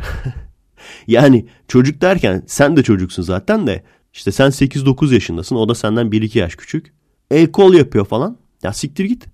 yani 1.07 1.45
çocuk 1.67 2.01
derken 2.01 2.43
sen 2.47 2.77
de 2.77 2.83
çocuksun 2.83 3.23
zaten 3.23 3.67
de 3.67 3.83
işte 4.13 4.31
sen 4.31 4.49
8-9 4.49 5.13
yaşındasın 5.13 5.55
o 5.55 5.69
da 5.69 5.75
senden 5.75 6.07
1-2 6.07 6.37
yaş 6.39 6.55
küçük. 6.55 6.93
El 7.31 7.51
kol 7.51 7.73
yapıyor 7.73 8.05
falan. 8.05 8.37
Ya 8.63 8.73
siktir 8.73 9.05
git. 9.05 9.25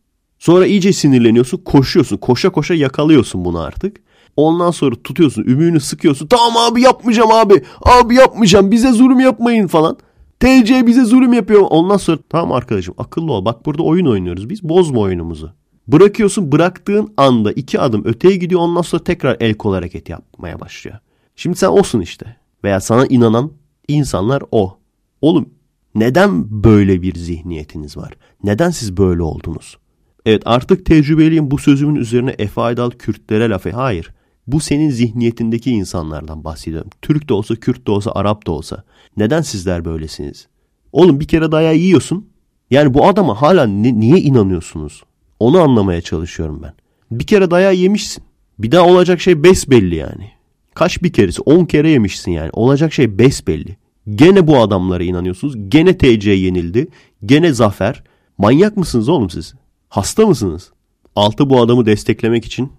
Sonra 0.44 0.66
iyice 0.66 0.94
sinirleniyorsun 0.94 1.58
koşuyorsun 1.58 2.18
koşa 2.18 2.50
koşa 2.50 2.74
yakalıyorsun 2.74 3.46
bunu 3.46 3.60
artık. 3.60 3.98
Ondan 4.36 4.72
sonra 4.72 4.96
tutuyorsun 5.04 5.44
ümüğünü 5.44 5.80
sıkıyorsun. 5.80 6.28
Tamam 6.28 6.58
abi 6.58 6.82
yapmayacağım 6.82 7.32
abi. 7.32 7.64
Abi 7.82 8.16
yapmayacağım 8.16 8.72
bize 8.72 8.92
zulüm 8.92 9.20
yapmayın 9.20 9.68
falan. 9.68 9.98
TC 10.40 10.88
bize 10.88 11.06
zulüm 11.06 11.34
yapıyor. 11.34 11.62
Ondan 11.70 11.98
sonra 11.98 12.18
tamam 12.30 12.52
arkadaşım 12.52 12.94
akıllı 12.98 13.32
ol. 13.32 13.46
Bak 13.46 13.66
burada 13.66 13.84
oyun 13.84 14.06
oynuyoruz 14.06 14.50
biz. 14.50 14.64
Bozma 14.64 15.00
oyunumuzu. 15.00 15.52
Bırakıyorsun 15.88 16.52
bıraktığın 16.52 17.14
anda 17.18 17.52
iki 17.52 17.80
adım 17.80 18.06
öteye 18.06 18.36
gidiyor 18.36 18.62
ondan 18.62 18.82
sonra 18.82 19.04
tekrar 19.04 19.38
el 19.40 19.54
kol 19.54 19.74
hareket 19.74 20.10
yapmaya 20.10 20.60
başlıyor. 20.60 20.98
Şimdi 21.36 21.58
sen 21.58 21.68
olsun 21.68 22.02
işte. 22.02 22.36
Veya 22.64 22.80
sana 22.80 23.06
inanan 23.06 23.52
insanlar 23.88 24.44
o. 24.52 24.78
Oğlum 25.22 25.50
neden 25.96 26.64
böyle 26.64 27.02
bir 27.02 27.16
zihniyetiniz 27.16 27.98
var? 27.98 28.14
Neden 28.44 28.70
siz 28.70 28.98
böyle 28.98 29.22
oldunuz? 29.22 29.78
Evet 30.26 30.42
artık 30.46 30.86
tecrübeliyim 30.86 31.52
bu 31.52 31.58
sözümün 31.58 31.96
üzerine 31.96 32.36
Efe 32.40 32.62
Aydal 32.62 32.92
Kürtlere 32.92 33.50
lafı. 33.50 33.72
Hayır. 33.72 34.10
Bu 34.48 34.60
senin 34.60 34.90
zihniyetindeki 34.90 35.72
insanlardan 35.72 36.44
bahsediyorum. 36.44 36.90
Türk 37.02 37.30
de 37.30 37.34
olsa, 37.34 37.56
Kürt 37.56 37.88
de 37.88 37.92
olsa, 37.92 38.12
Arap 38.16 38.48
da 38.48 38.52
olsa. 38.52 38.84
Neden 39.18 39.42
sizler 39.42 39.86
böylesiniz? 39.86 40.48
Oğlum 40.92 41.20
bir 41.20 41.28
kere 41.28 41.52
dayağı 41.52 41.76
yiyorsun. 41.76 42.30
Yani 42.72 42.94
bu 42.94 43.08
adama 43.08 43.42
hala 43.42 43.68
ne, 43.68 44.00
niye 44.00 44.18
inanıyorsunuz? 44.18 45.04
Onu 45.40 45.62
anlamaya 45.62 46.02
çalışıyorum 46.02 46.62
ben. 46.64 46.74
Bir 47.12 47.28
kere 47.28 47.52
dayağı 47.52 47.76
yemişsin. 47.76 48.24
Bir 48.60 48.72
daha 48.72 48.86
olacak 48.86 49.22
şey 49.22 49.44
besbelli 49.44 49.96
yani. 49.96 50.32
Kaç 50.74 51.04
bir 51.04 51.14
keresi? 51.14 51.42
10 51.42 51.66
kere 51.66 51.90
yemişsin 51.90 52.32
yani. 52.32 52.50
Olacak 52.54 52.94
şey 52.94 53.18
besbelli. 53.20 53.78
Gene 54.16 54.48
bu 54.48 54.58
adamlara 54.58 55.04
inanıyorsunuz. 55.04 55.70
Gene 55.70 55.98
TC 55.98 56.32
yenildi. 56.32 56.88
Gene 57.26 57.54
zafer. 57.54 58.04
Manyak 58.38 58.78
mısınız 58.78 59.10
oğlum 59.10 59.30
siz? 59.30 59.54
Hasta 59.94 60.26
mısınız? 60.26 60.72
Altı 61.16 61.50
bu 61.50 61.62
adamı 61.62 61.86
desteklemek 61.86 62.46
için 62.46 62.72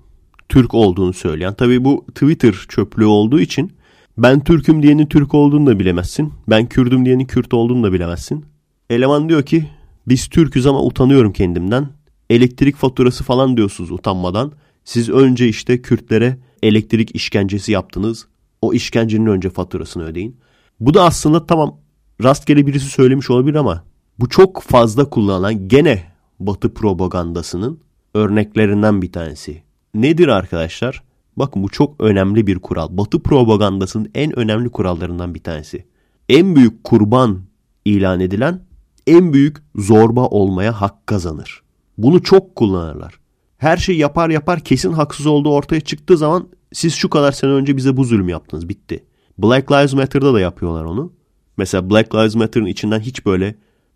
Türk 0.49 0.75
olduğunu 0.75 1.13
söyleyen. 1.13 1.55
Tabii 1.55 1.85
bu 1.85 2.05
Twitter 2.15 2.55
çöplüğü 2.69 3.05
olduğu 3.05 3.41
için 3.41 3.73
ben 4.19 4.45
Türk'üm 4.45 4.83
diyenin 4.83 5.07
Türk 5.07 5.35
olduğunu 5.35 5.67
da 5.67 5.79
bilemezsin. 5.79 6.33
Ben 6.49 6.67
Kürdüm 6.67 7.07
diyenin 7.07 7.25
Kürt 7.25 7.55
olduğunu 7.55 7.83
da 7.83 7.93
bilemezsin. 7.93 8.45
Eleman 8.91 9.29
diyor 9.29 9.43
ki 9.43 9.71
biz 10.09 10.29
Türk'üz 10.29 10.67
ama 10.67 10.83
utanıyorum 10.83 11.33
kendimden. 11.33 11.89
Elektrik 12.31 12.77
faturası 12.77 13.25
falan 13.25 13.57
diyorsunuz 13.57 13.91
utanmadan. 13.91 14.53
Siz 14.85 15.09
önce 15.09 15.49
işte 15.49 15.83
Kürtlere 15.83 16.39
elektrik 16.63 17.15
işkencesi 17.15 17.73
yaptınız. 17.73 18.27
O 18.63 18.73
işkencenin 18.73 19.27
önce 19.27 19.51
faturasını 19.51 20.05
ödeyin. 20.05 20.37
Bu 20.81 20.95
da 20.95 21.05
aslında 21.05 21.47
tamam 21.47 21.79
rastgele 22.23 22.67
birisi 22.67 22.87
söylemiş 22.87 23.31
olabilir 23.31 23.55
ama 23.55 23.85
bu 24.19 24.29
çok 24.29 24.63
fazla 24.63 25.11
kullanılan 25.11 25.69
gene 25.69 26.14
Batı 26.41 26.75
propagandasının 26.75 27.81
örneklerinden 28.15 29.03
bir 29.03 29.13
tanesi. 29.13 29.63
Nedir 29.95 30.29
arkadaşlar? 30.29 31.03
Bakın 31.37 31.63
bu 31.63 31.69
çok 31.69 32.01
önemli 32.01 32.47
bir 32.47 32.59
kural. 32.59 32.89
Batı 32.91 33.23
propagandasının 33.23 34.11
en 34.15 34.39
önemli 34.39 34.69
kurallarından 34.69 35.35
bir 35.35 35.43
tanesi. 35.43 35.85
En 36.29 36.57
büyük 36.57 36.85
kurban 36.85 37.43
ilan 37.85 38.21
edilen 38.21 38.61
en 39.07 39.33
büyük 39.33 39.57
zorba 39.77 40.27
olmaya 40.27 40.81
hak 40.81 41.07
kazanır. 41.07 41.63
Bunu 41.99 42.23
çok 42.23 42.57
kullanırlar. 42.57 43.21
Her 43.59 43.77
şey 43.77 43.97
yapar 43.97 44.31
yapar 44.31 44.61
kesin 44.61 44.93
haksız 44.93 45.27
olduğu 45.27 45.51
ortaya 45.51 45.81
çıktığı 45.81 46.17
zaman 46.17 46.49
siz 46.73 46.95
şu 46.95 47.11
kadar 47.11 47.33
sene 47.33 47.51
önce 47.51 47.77
bize 47.77 47.97
bu 47.97 48.05
zulüm 48.05 48.29
yaptınız 48.29 48.69
bitti. 48.69 49.05
Black 49.39 49.73
Lives 49.73 49.95
Matter'da 49.95 50.35
da 50.35 50.41
yapıyorlar 50.41 50.85
onu. 50.85 51.13
Mesela 51.57 51.91
Black 51.91 52.15
Lives 52.15 52.35
Matter'ın 52.35 52.67
içinden 52.67 53.01
hiç 53.01 53.27
böyle 53.27 53.55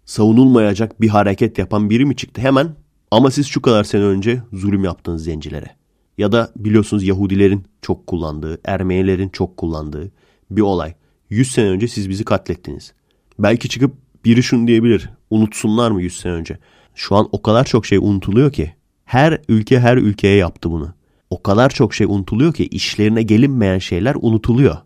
savunulmayacak 0.09 1.01
bir 1.01 1.09
hareket 1.09 1.59
yapan 1.59 1.91
biri 1.91 2.05
mi 2.05 2.17
çıktı? 2.17 2.41
Hemen 2.41 2.75
ama 3.11 3.31
siz 3.31 3.47
şu 3.47 3.63
kadar 3.63 3.85
sene 3.85 4.03
önce 4.03 4.43
zulüm 4.53 4.85
yaptınız 4.85 5.25
zencilere. 5.25 5.77
Ya 6.19 6.33
da 6.33 6.53
biliyorsunuz 6.57 7.05
Yahudilerin 7.05 7.65
çok 7.83 8.07
kullandığı, 8.07 8.61
Ermenilerin 8.65 9.29
çok 9.29 9.57
kullandığı 9.57 10.11
bir 10.51 10.61
olay. 10.61 10.95
100 11.31 11.51
sene 11.51 11.69
önce 11.69 11.89
siz 11.89 12.09
bizi 12.09 12.25
katlettiniz. 12.25 12.93
Belki 13.39 13.69
çıkıp 13.69 13.95
biri 14.25 14.43
şunu 14.43 14.67
diyebilir. 14.67 15.11
Unutsunlar 15.31 15.91
mı 15.91 16.03
100 16.03 16.17
sene 16.17 16.33
önce? 16.33 16.59
Şu 16.95 17.17
an 17.17 17.29
o 17.33 17.43
kadar 17.43 17.65
çok 17.65 17.87
şey 17.87 17.99
unutuluyor 17.99 18.53
ki. 18.53 18.75
Her 19.05 19.41
ülke 19.49 19.81
her 19.81 19.97
ülkeye 19.97 20.37
yaptı 20.37 20.71
bunu. 20.71 20.95
O 21.31 21.43
kadar 21.43 21.71
çok 21.71 21.95
şey 21.95 22.07
unutuluyor 22.07 22.53
ki 22.53 22.67
işlerine 22.67 23.23
gelinmeyen 23.23 23.79
şeyler 23.79 24.17
unutuluyor. 24.21 24.77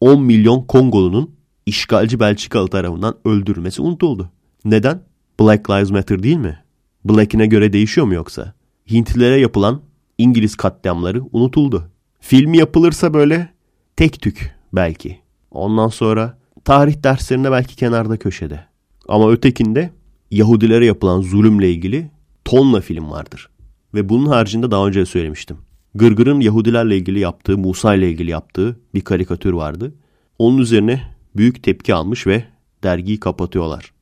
10 0.00 0.22
milyon 0.22 0.62
Kongolunun 0.62 1.30
işgalci 1.66 2.20
Belçikalı 2.20 2.68
tarafından 2.68 3.14
öldürülmesi 3.24 3.82
unutuldu. 3.82 4.30
Neden? 4.64 5.02
Black 5.40 5.70
Lives 5.70 5.90
Matter 5.90 6.22
değil 6.22 6.36
mi? 6.36 6.58
Black'ine 7.04 7.46
göre 7.46 7.72
değişiyor 7.72 8.06
mu 8.06 8.14
yoksa? 8.14 8.54
Hintlilere 8.90 9.40
yapılan 9.40 9.80
İngiliz 10.18 10.56
katliamları 10.56 11.22
unutuldu. 11.32 11.90
Filmi 12.20 12.58
yapılırsa 12.58 13.14
böyle 13.14 13.48
tek 13.96 14.20
tük 14.20 14.54
belki. 14.72 15.18
Ondan 15.50 15.88
sonra 15.88 16.38
tarih 16.64 17.02
derslerinde 17.02 17.50
belki 17.50 17.76
kenarda 17.76 18.16
köşede. 18.16 18.64
Ama 19.08 19.30
ötekinde 19.30 19.90
Yahudilere 20.30 20.86
yapılan 20.86 21.20
zulümle 21.20 21.70
ilgili 21.70 22.10
tonla 22.44 22.80
film 22.80 23.10
vardır. 23.10 23.48
Ve 23.94 24.08
bunun 24.08 24.26
haricinde 24.26 24.70
daha 24.70 24.86
önce 24.86 25.06
söylemiştim. 25.06 25.56
Gırgır'ın 25.94 26.40
Yahudilerle 26.40 26.96
ilgili 26.96 27.18
yaptığı, 27.18 27.58
Musa 27.58 27.94
ile 27.94 28.10
ilgili 28.10 28.30
yaptığı 28.30 28.80
bir 28.94 29.00
karikatür 29.00 29.52
vardı. 29.52 29.94
Onun 30.38 30.58
üzerine 30.58 31.02
büyük 31.36 31.62
tepki 31.62 31.94
almış 31.94 32.26
ve 32.26 32.44
dergiyi 32.82 33.20
kapatıyorlar. 33.20 33.92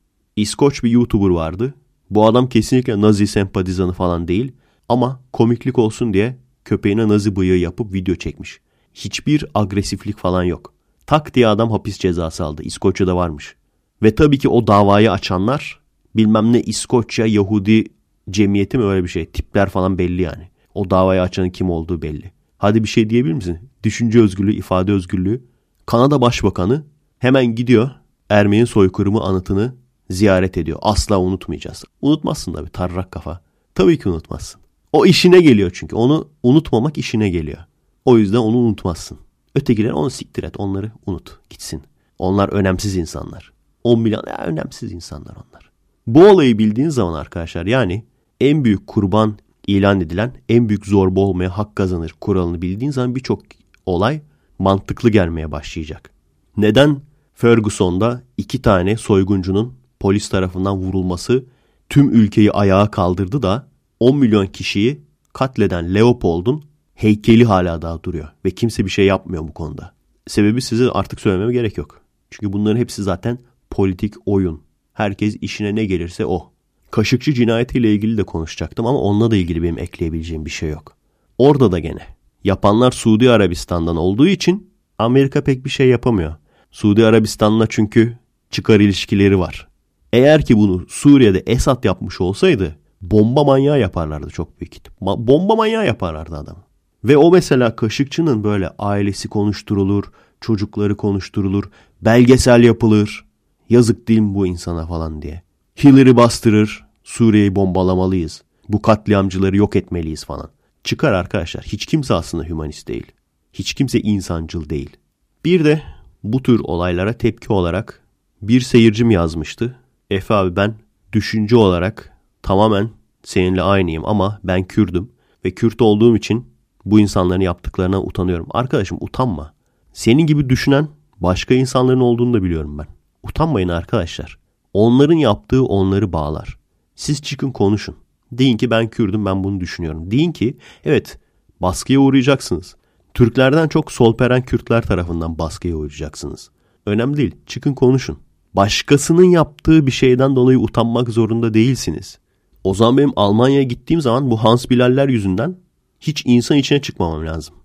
İskoç 0.41 0.83
bir 0.83 0.89
YouTuber 0.89 1.29
vardı. 1.29 1.73
Bu 2.09 2.27
adam 2.27 2.49
kesinlikle 2.49 3.01
Nazi 3.01 3.27
sempatizanı 3.27 3.93
falan 3.93 4.27
değil 4.27 4.51
ama 4.89 5.21
komiklik 5.33 5.79
olsun 5.79 6.13
diye 6.13 6.37
köpeğine 6.65 7.07
Nazi 7.07 7.35
bıyığı 7.35 7.57
yapıp 7.57 7.93
video 7.93 8.15
çekmiş. 8.15 8.59
Hiçbir 8.93 9.45
agresiflik 9.53 10.17
falan 10.17 10.43
yok. 10.43 10.73
Tak 11.05 11.33
diye 11.33 11.47
adam 11.47 11.71
hapis 11.71 11.99
cezası 11.99 12.43
aldı. 12.43 12.63
İskoçya'da 12.63 13.15
varmış. 13.15 13.55
Ve 14.03 14.15
tabii 14.15 14.39
ki 14.39 14.49
o 14.49 14.67
davayı 14.67 15.11
açanlar 15.11 15.79
bilmem 16.15 16.53
ne 16.53 16.61
İskoçya 16.61 17.25
Yahudi 17.25 17.83
cemiyeti 18.29 18.77
mi 18.77 18.83
öyle 18.83 19.03
bir 19.03 19.09
şey. 19.09 19.25
Tipler 19.25 19.69
falan 19.69 19.97
belli 19.97 20.21
yani. 20.21 20.49
O 20.73 20.89
davayı 20.89 21.21
açanın 21.21 21.49
kim 21.49 21.69
olduğu 21.69 22.01
belli. 22.01 22.31
Hadi 22.57 22.83
bir 22.83 22.89
şey 22.89 23.09
diyebilir 23.09 23.33
misin? 23.33 23.59
Düşünce 23.83 24.21
özgürlüğü, 24.21 24.53
ifade 24.53 24.91
özgürlüğü. 24.91 25.43
Kanada 25.85 26.21
Başbakanı 26.21 26.83
hemen 27.19 27.55
gidiyor 27.55 27.89
Ermeni 28.29 28.67
soykırımı 28.67 29.21
anıtını 29.21 29.75
ziyaret 30.09 30.57
ediyor. 30.57 30.79
Asla 30.81 31.19
unutmayacağız. 31.19 31.83
Unutmazsın 32.01 32.53
tabii 32.53 32.69
tarrak 32.69 33.11
kafa. 33.11 33.41
Tabii 33.75 33.99
ki 33.99 34.09
unutmazsın. 34.09 34.61
O 34.93 35.05
işine 35.05 35.41
geliyor 35.41 35.71
çünkü. 35.73 35.95
Onu 35.95 36.27
unutmamak 36.43 36.97
işine 36.97 37.29
geliyor. 37.29 37.59
O 38.05 38.17
yüzden 38.17 38.37
onu 38.37 38.57
unutmazsın. 38.57 39.17
Ötekiler 39.55 39.91
onu 39.91 40.09
siktir 40.09 40.43
et. 40.43 40.53
Onları 40.57 40.91
unut. 41.05 41.39
Gitsin. 41.49 41.81
Onlar 42.19 42.49
önemsiz 42.49 42.95
insanlar. 42.95 43.53
10 43.83 43.99
milyon 43.99 44.23
ya 44.27 44.37
önemsiz 44.37 44.91
insanlar 44.91 45.31
onlar. 45.31 45.71
Bu 46.07 46.27
olayı 46.27 46.57
bildiğin 46.57 46.89
zaman 46.89 47.13
arkadaşlar 47.13 47.65
yani 47.65 48.05
en 48.41 48.63
büyük 48.63 48.87
kurban 48.87 49.37
ilan 49.67 50.01
edilen 50.01 50.33
en 50.49 50.69
büyük 50.69 50.85
zorba 50.85 51.19
olmaya 51.19 51.57
hak 51.57 51.75
kazanır 51.75 52.15
kuralını 52.21 52.61
bildiğin 52.61 52.91
zaman 52.91 53.15
birçok 53.15 53.41
olay 53.85 54.21
mantıklı 54.59 55.09
gelmeye 55.09 55.51
başlayacak. 55.51 56.09
Neden 56.57 57.01
Ferguson'da 57.33 58.23
iki 58.37 58.61
tane 58.61 58.97
soyguncunun 58.97 59.78
polis 59.99 60.29
tarafından 60.29 60.77
vurulması 60.77 61.45
tüm 61.89 62.09
ülkeyi 62.13 62.51
ayağa 62.51 62.91
kaldırdı 62.91 63.41
da 63.41 63.69
10 63.99 64.17
milyon 64.17 64.45
kişiyi 64.45 65.01
katleden 65.33 65.95
Leopold'un 65.95 66.63
heykeli 66.93 67.45
hala 67.45 67.81
daha 67.81 68.03
duruyor 68.03 68.27
ve 68.45 68.51
kimse 68.51 68.85
bir 68.85 68.89
şey 68.89 69.05
yapmıyor 69.05 69.47
bu 69.47 69.53
konuda. 69.53 69.93
Sebebi 70.27 70.61
size 70.61 70.89
artık 70.89 71.21
söylememe 71.21 71.53
gerek 71.53 71.77
yok. 71.77 72.01
Çünkü 72.31 72.53
bunların 72.53 72.79
hepsi 72.79 73.03
zaten 73.03 73.39
politik 73.69 74.13
oyun. 74.25 74.61
Herkes 74.93 75.37
işine 75.41 75.75
ne 75.75 75.85
gelirse 75.85 76.25
o. 76.25 76.51
Kaşıkçı 76.91 77.33
cinayetiyle 77.33 77.93
ilgili 77.93 78.17
de 78.17 78.23
konuşacaktım 78.23 78.85
ama 78.85 78.99
onunla 78.99 79.31
da 79.31 79.35
ilgili 79.35 79.63
benim 79.63 79.79
ekleyebileceğim 79.79 80.45
bir 80.45 80.49
şey 80.49 80.69
yok. 80.69 80.97
Orada 81.37 81.71
da 81.71 81.79
gene. 81.79 82.01
Yapanlar 82.43 82.91
Suudi 82.91 83.31
Arabistan'dan 83.31 83.97
olduğu 83.97 84.27
için 84.27 84.69
Amerika 84.97 85.43
pek 85.43 85.65
bir 85.65 85.69
şey 85.69 85.87
yapamıyor. 85.87 86.35
Suudi 86.71 87.05
Arabistan'la 87.05 87.67
çünkü 87.67 88.17
çıkar 88.51 88.79
ilişkileri 88.79 89.39
var. 89.39 89.68
Eğer 90.13 90.45
ki 90.45 90.57
bunu 90.57 90.85
Suriye'de 90.87 91.39
Esad 91.39 91.83
yapmış 91.83 92.21
olsaydı 92.21 92.75
bomba 93.01 93.43
manyağı 93.43 93.79
yaparlardı 93.79 94.29
çok 94.29 94.59
büyük 94.59 94.73
ihtimal. 94.73 95.27
Bomba 95.27 95.55
manyağı 95.55 95.85
yaparlardı 95.85 96.35
adam. 96.35 96.57
Ve 97.03 97.17
o 97.17 97.31
mesela 97.31 97.75
Kaşıkçı'nın 97.75 98.43
böyle 98.43 98.69
ailesi 98.79 99.27
konuşturulur, 99.27 100.03
çocukları 100.41 100.97
konuşturulur, 100.97 101.69
belgesel 102.01 102.63
yapılır. 102.63 103.25
Yazık 103.69 104.07
değil 104.07 104.19
mi 104.19 104.35
bu 104.35 104.47
insana 104.47 104.87
falan 104.87 105.21
diye. 105.21 105.41
Hillary 105.83 106.15
bastırır, 106.15 106.85
Suriye'yi 107.03 107.55
bombalamalıyız. 107.55 108.43
Bu 108.69 108.81
katliamcıları 108.81 109.57
yok 109.57 109.75
etmeliyiz 109.75 110.25
falan. 110.25 110.49
Çıkar 110.83 111.13
arkadaşlar. 111.13 111.63
Hiç 111.63 111.85
kimse 111.85 112.13
aslında 112.13 112.43
hümanist 112.43 112.87
değil. 112.87 113.05
Hiç 113.53 113.73
kimse 113.73 113.99
insancıl 113.99 114.69
değil. 114.69 114.97
Bir 115.45 115.65
de 115.65 115.81
bu 116.23 116.43
tür 116.43 116.59
olaylara 116.63 117.13
tepki 117.13 117.53
olarak 117.53 118.01
bir 118.41 118.61
seyircim 118.61 119.11
yazmıştı. 119.11 119.75
Efe 120.09 120.33
abi 120.33 120.55
ben 120.55 120.75
düşünce 121.13 121.55
olarak 121.55 122.13
tamamen 122.41 122.89
seninle 123.23 123.61
aynıyım 123.61 124.05
ama 124.05 124.39
ben 124.43 124.63
Kürdüm 124.63 125.11
ve 125.45 125.51
Kürt 125.51 125.81
olduğum 125.81 126.17
için 126.17 126.45
bu 126.85 126.99
insanların 126.99 127.41
yaptıklarına 127.41 128.01
utanıyorum. 128.01 128.47
Arkadaşım 128.51 128.97
utanma. 129.01 129.53
Senin 129.93 130.27
gibi 130.27 130.49
düşünen 130.49 130.87
başka 131.19 131.53
insanların 131.53 131.99
olduğunu 131.99 132.33
da 132.33 132.43
biliyorum 132.43 132.77
ben. 132.77 132.87
Utanmayın 133.23 133.69
arkadaşlar. 133.69 134.39
Onların 134.73 135.15
yaptığı 135.15 135.65
onları 135.65 136.13
bağlar. 136.13 136.57
Siz 136.95 137.21
çıkın 137.21 137.51
konuşun. 137.51 137.95
Deyin 138.31 138.57
ki 138.57 138.71
ben 138.71 138.89
Kürdüm 138.89 139.25
ben 139.25 139.43
bunu 139.43 139.59
düşünüyorum. 139.59 140.11
Deyin 140.11 140.31
ki 140.31 140.57
evet 140.85 141.19
baskıya 141.61 141.99
uğrayacaksınız. 141.99 142.75
Türklerden 143.13 143.67
çok 143.67 143.91
solperen 143.91 144.41
Kürtler 144.41 144.81
tarafından 144.81 145.39
baskıya 145.39 145.75
uğrayacaksınız. 145.75 146.49
Önemli 146.85 147.17
değil 147.17 147.35
çıkın 147.45 147.73
konuşun. 147.73 148.17
Başkasının 148.53 149.23
yaptığı 149.23 149.87
bir 149.87 149.91
şeyden 149.91 150.35
dolayı 150.35 150.59
utanmak 150.59 151.09
zorunda 151.09 151.53
değilsiniz. 151.53 152.19
O 152.63 152.73
zaman 152.73 152.97
benim 152.97 153.11
Almanya'ya 153.15 153.63
gittiğim 153.63 154.01
zaman 154.01 154.31
bu 154.31 154.43
Hans 154.43 154.69
Bilaller 154.69 155.09
yüzünden 155.09 155.55
hiç 155.99 156.23
insan 156.25 156.57
içine 156.57 156.81
çıkmamam 156.81 157.25
lazım. 157.25 157.55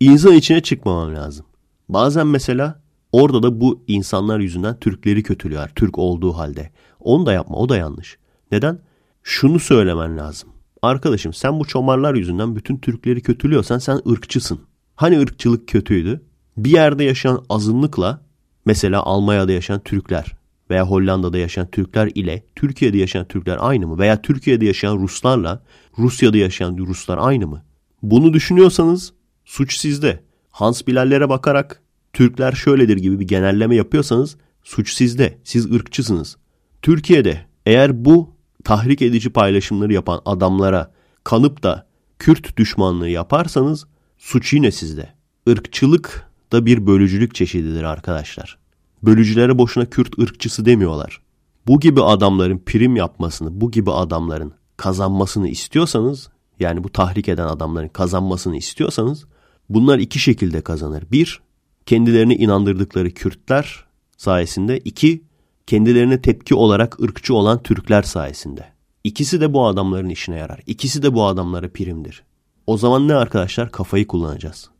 İnsan 0.00 0.34
içine 0.34 0.60
çıkmamam 0.60 1.14
lazım. 1.14 1.46
Bazen 1.88 2.26
mesela 2.26 2.82
orada 3.12 3.42
da 3.42 3.60
bu 3.60 3.84
insanlar 3.86 4.40
yüzünden 4.40 4.80
Türkleri 4.80 5.22
kötülüyor. 5.22 5.68
Türk 5.74 5.98
olduğu 5.98 6.32
halde. 6.32 6.70
Onu 7.00 7.26
da 7.26 7.32
yapma 7.32 7.56
o 7.56 7.68
da 7.68 7.76
yanlış. 7.76 8.18
Neden? 8.52 8.78
Şunu 9.22 9.58
söylemen 9.58 10.18
lazım. 10.18 10.48
Arkadaşım 10.82 11.32
sen 11.32 11.60
bu 11.60 11.64
çomarlar 11.64 12.14
yüzünden 12.14 12.56
bütün 12.56 12.76
Türkleri 12.76 13.22
kötülüyorsan 13.22 13.78
sen 13.78 14.00
ırkçısın. 14.10 14.60
Hani 14.96 15.20
ırkçılık 15.20 15.68
kötüydü? 15.68 16.22
Bir 16.56 16.70
yerde 16.70 17.04
yaşayan 17.04 17.44
azınlıkla 17.48 18.20
mesela 18.64 19.02
Almanya'da 19.02 19.52
yaşayan 19.52 19.80
Türkler 19.80 20.36
veya 20.70 20.86
Hollanda'da 20.86 21.38
yaşayan 21.38 21.70
Türkler 21.70 22.10
ile 22.14 22.42
Türkiye'de 22.56 22.98
yaşayan 22.98 23.28
Türkler 23.28 23.58
aynı 23.60 23.86
mı? 23.86 23.98
Veya 23.98 24.22
Türkiye'de 24.22 24.64
yaşayan 24.64 24.98
Ruslarla 24.98 25.62
Rusya'da 25.98 26.36
yaşayan 26.36 26.78
Ruslar 26.78 27.18
aynı 27.20 27.46
mı? 27.46 27.64
Bunu 28.02 28.32
düşünüyorsanız 28.32 29.12
suç 29.44 29.76
sizde. 29.76 30.20
Hans 30.50 30.86
Bilal'lere 30.86 31.28
bakarak 31.28 31.82
Türkler 32.12 32.52
şöyledir 32.52 32.96
gibi 32.96 33.20
bir 33.20 33.28
genelleme 33.28 33.76
yapıyorsanız 33.76 34.36
suç 34.62 34.92
sizde. 34.92 35.38
Siz 35.44 35.72
ırkçısınız. 35.72 36.36
Türkiye'de 36.82 37.46
eğer 37.66 38.04
bu 38.04 38.30
tahrik 38.64 39.02
edici 39.02 39.30
paylaşımları 39.30 39.92
yapan 39.92 40.20
adamlara 40.24 40.92
kanıp 41.24 41.62
da 41.62 41.86
Kürt 42.18 42.56
düşmanlığı 42.56 43.08
yaparsanız 43.08 43.86
suç 44.18 44.52
yine 44.52 44.70
sizde. 44.70 45.08
Irkçılık 45.46 46.31
da 46.52 46.66
bir 46.66 46.86
bölücülük 46.86 47.34
çeşididir 47.34 47.82
arkadaşlar. 47.82 48.58
Bölücülere 49.02 49.58
boşuna 49.58 49.86
Kürt 49.86 50.18
ırkçısı 50.18 50.64
demiyorlar. 50.64 51.20
Bu 51.66 51.80
gibi 51.80 52.02
adamların 52.02 52.58
prim 52.58 52.96
yapmasını, 52.96 53.60
bu 53.60 53.70
gibi 53.70 53.92
adamların 53.92 54.52
kazanmasını 54.76 55.48
istiyorsanız, 55.48 56.28
yani 56.60 56.84
bu 56.84 56.88
tahrik 56.88 57.28
eden 57.28 57.46
adamların 57.46 57.88
kazanmasını 57.88 58.56
istiyorsanız 58.56 59.24
bunlar 59.68 59.98
iki 59.98 60.18
şekilde 60.18 60.60
kazanır. 60.60 61.04
Bir, 61.12 61.40
kendilerini 61.86 62.34
inandırdıkları 62.34 63.10
Kürtler 63.10 63.84
sayesinde. 64.16 64.78
iki 64.78 65.24
kendilerine 65.66 66.22
tepki 66.22 66.54
olarak 66.54 67.00
ırkçı 67.02 67.34
olan 67.34 67.62
Türkler 67.62 68.02
sayesinde. 68.02 68.72
İkisi 69.04 69.40
de 69.40 69.52
bu 69.52 69.66
adamların 69.66 70.08
işine 70.08 70.36
yarar. 70.36 70.60
İkisi 70.66 71.02
de 71.02 71.14
bu 71.14 71.26
adamlara 71.26 71.72
primdir. 71.72 72.22
O 72.66 72.78
zaman 72.78 73.08
ne 73.08 73.14
arkadaşlar? 73.14 73.70
Kafayı 73.70 74.06
kullanacağız. 74.06 74.71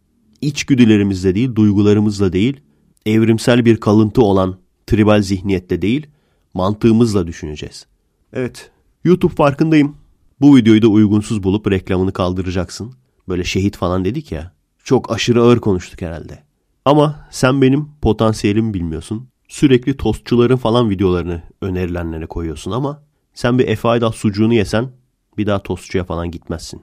İçgüdülerimizle 0.43 1.35
değil, 1.35 1.55
duygularımızla 1.55 2.33
değil, 2.33 2.61
evrimsel 3.07 3.65
bir 3.65 3.77
kalıntı 3.77 4.23
olan 4.23 4.59
tribal 4.87 5.23
zihniyette 5.23 5.83
değil, 5.83 6.07
mantığımızla 6.55 7.27
düşüneceğiz. 7.27 7.87
Evet, 8.33 8.71
YouTube 9.05 9.35
farkındayım. 9.35 9.97
Bu 10.41 10.57
videoyu 10.57 10.83
da 10.83 10.89
uygunsuz 10.89 11.43
bulup 11.43 11.71
reklamını 11.71 12.13
kaldıracaksın. 12.13 12.95
Böyle 13.29 13.45
şehit 13.45 13.77
falan 13.77 14.05
dedik 14.05 14.33
ya. 14.33 14.53
Çok 14.85 15.13
aşırı 15.13 15.43
ağır 15.43 15.59
konuştuk 15.59 16.03
herhalde. 16.03 16.43
Ama 16.85 17.29
sen 17.31 17.63
benim 17.63 17.89
potansiyelimi 18.03 18.75
bilmiyorsun. 18.75 19.29
Sürekli 19.49 19.97
tostçuların 19.97 20.57
falan 20.57 20.91
videolarını 20.91 21.43
önerilenlere 21.61 22.27
koyuyorsun 22.27 22.71
ama 22.71 23.03
sen 23.35 23.59
bir 23.59 23.69
Efe 23.69 23.89
Aydal 23.89 24.13
sucuğunu 24.13 24.55
yesen 24.55 24.91
bir 25.39 25.47
daha 25.47 25.63
tostçuya 25.63 26.05
falan 26.05 26.31
gitmezsin. 26.31 26.83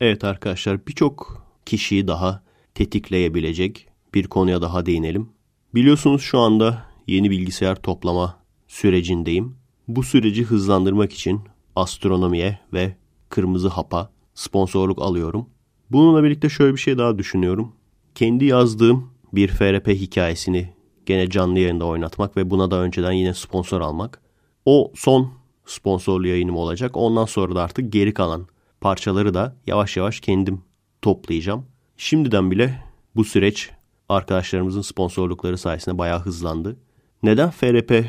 Evet 0.00 0.24
arkadaşlar 0.24 0.86
birçok 0.86 1.46
kişiyi 1.66 2.08
daha 2.08 2.42
tetikleyebilecek 2.78 3.88
bir 4.14 4.26
konuya 4.26 4.62
daha 4.62 4.86
değinelim. 4.86 5.28
Biliyorsunuz 5.74 6.22
şu 6.22 6.38
anda 6.38 6.84
yeni 7.06 7.30
bilgisayar 7.30 7.82
toplama 7.82 8.36
sürecindeyim. 8.68 9.56
Bu 9.88 10.02
süreci 10.02 10.44
hızlandırmak 10.44 11.12
için 11.12 11.40
astronomiye 11.76 12.58
ve 12.72 12.96
kırmızı 13.28 13.68
hapa 13.68 14.10
sponsorluk 14.34 15.02
alıyorum. 15.02 15.46
Bununla 15.90 16.24
birlikte 16.24 16.48
şöyle 16.48 16.72
bir 16.72 16.80
şey 16.80 16.98
daha 16.98 17.18
düşünüyorum. 17.18 17.72
Kendi 18.14 18.44
yazdığım 18.44 19.10
bir 19.32 19.48
FRP 19.48 19.88
hikayesini 19.88 20.72
gene 21.06 21.30
canlı 21.30 21.58
yayında 21.58 21.84
oynatmak 21.84 22.36
ve 22.36 22.50
buna 22.50 22.70
da 22.70 22.76
önceden 22.80 23.12
yine 23.12 23.34
sponsor 23.34 23.80
almak. 23.80 24.20
O 24.64 24.92
son 24.94 25.32
sponsorlu 25.66 26.26
yayınım 26.28 26.56
olacak. 26.56 26.96
Ondan 26.96 27.24
sonra 27.24 27.54
da 27.54 27.62
artık 27.62 27.92
geri 27.92 28.14
kalan 28.14 28.46
parçaları 28.80 29.34
da 29.34 29.56
yavaş 29.66 29.96
yavaş 29.96 30.20
kendim 30.20 30.62
toplayacağım. 31.02 31.66
Şimdiden 32.00 32.50
bile 32.50 32.82
bu 33.16 33.24
süreç 33.24 33.70
arkadaşlarımızın 34.08 34.82
sponsorlukları 34.82 35.58
sayesinde 35.58 35.98
bayağı 35.98 36.20
hızlandı. 36.20 36.76
Neden 37.22 37.50
FRP 37.50 38.04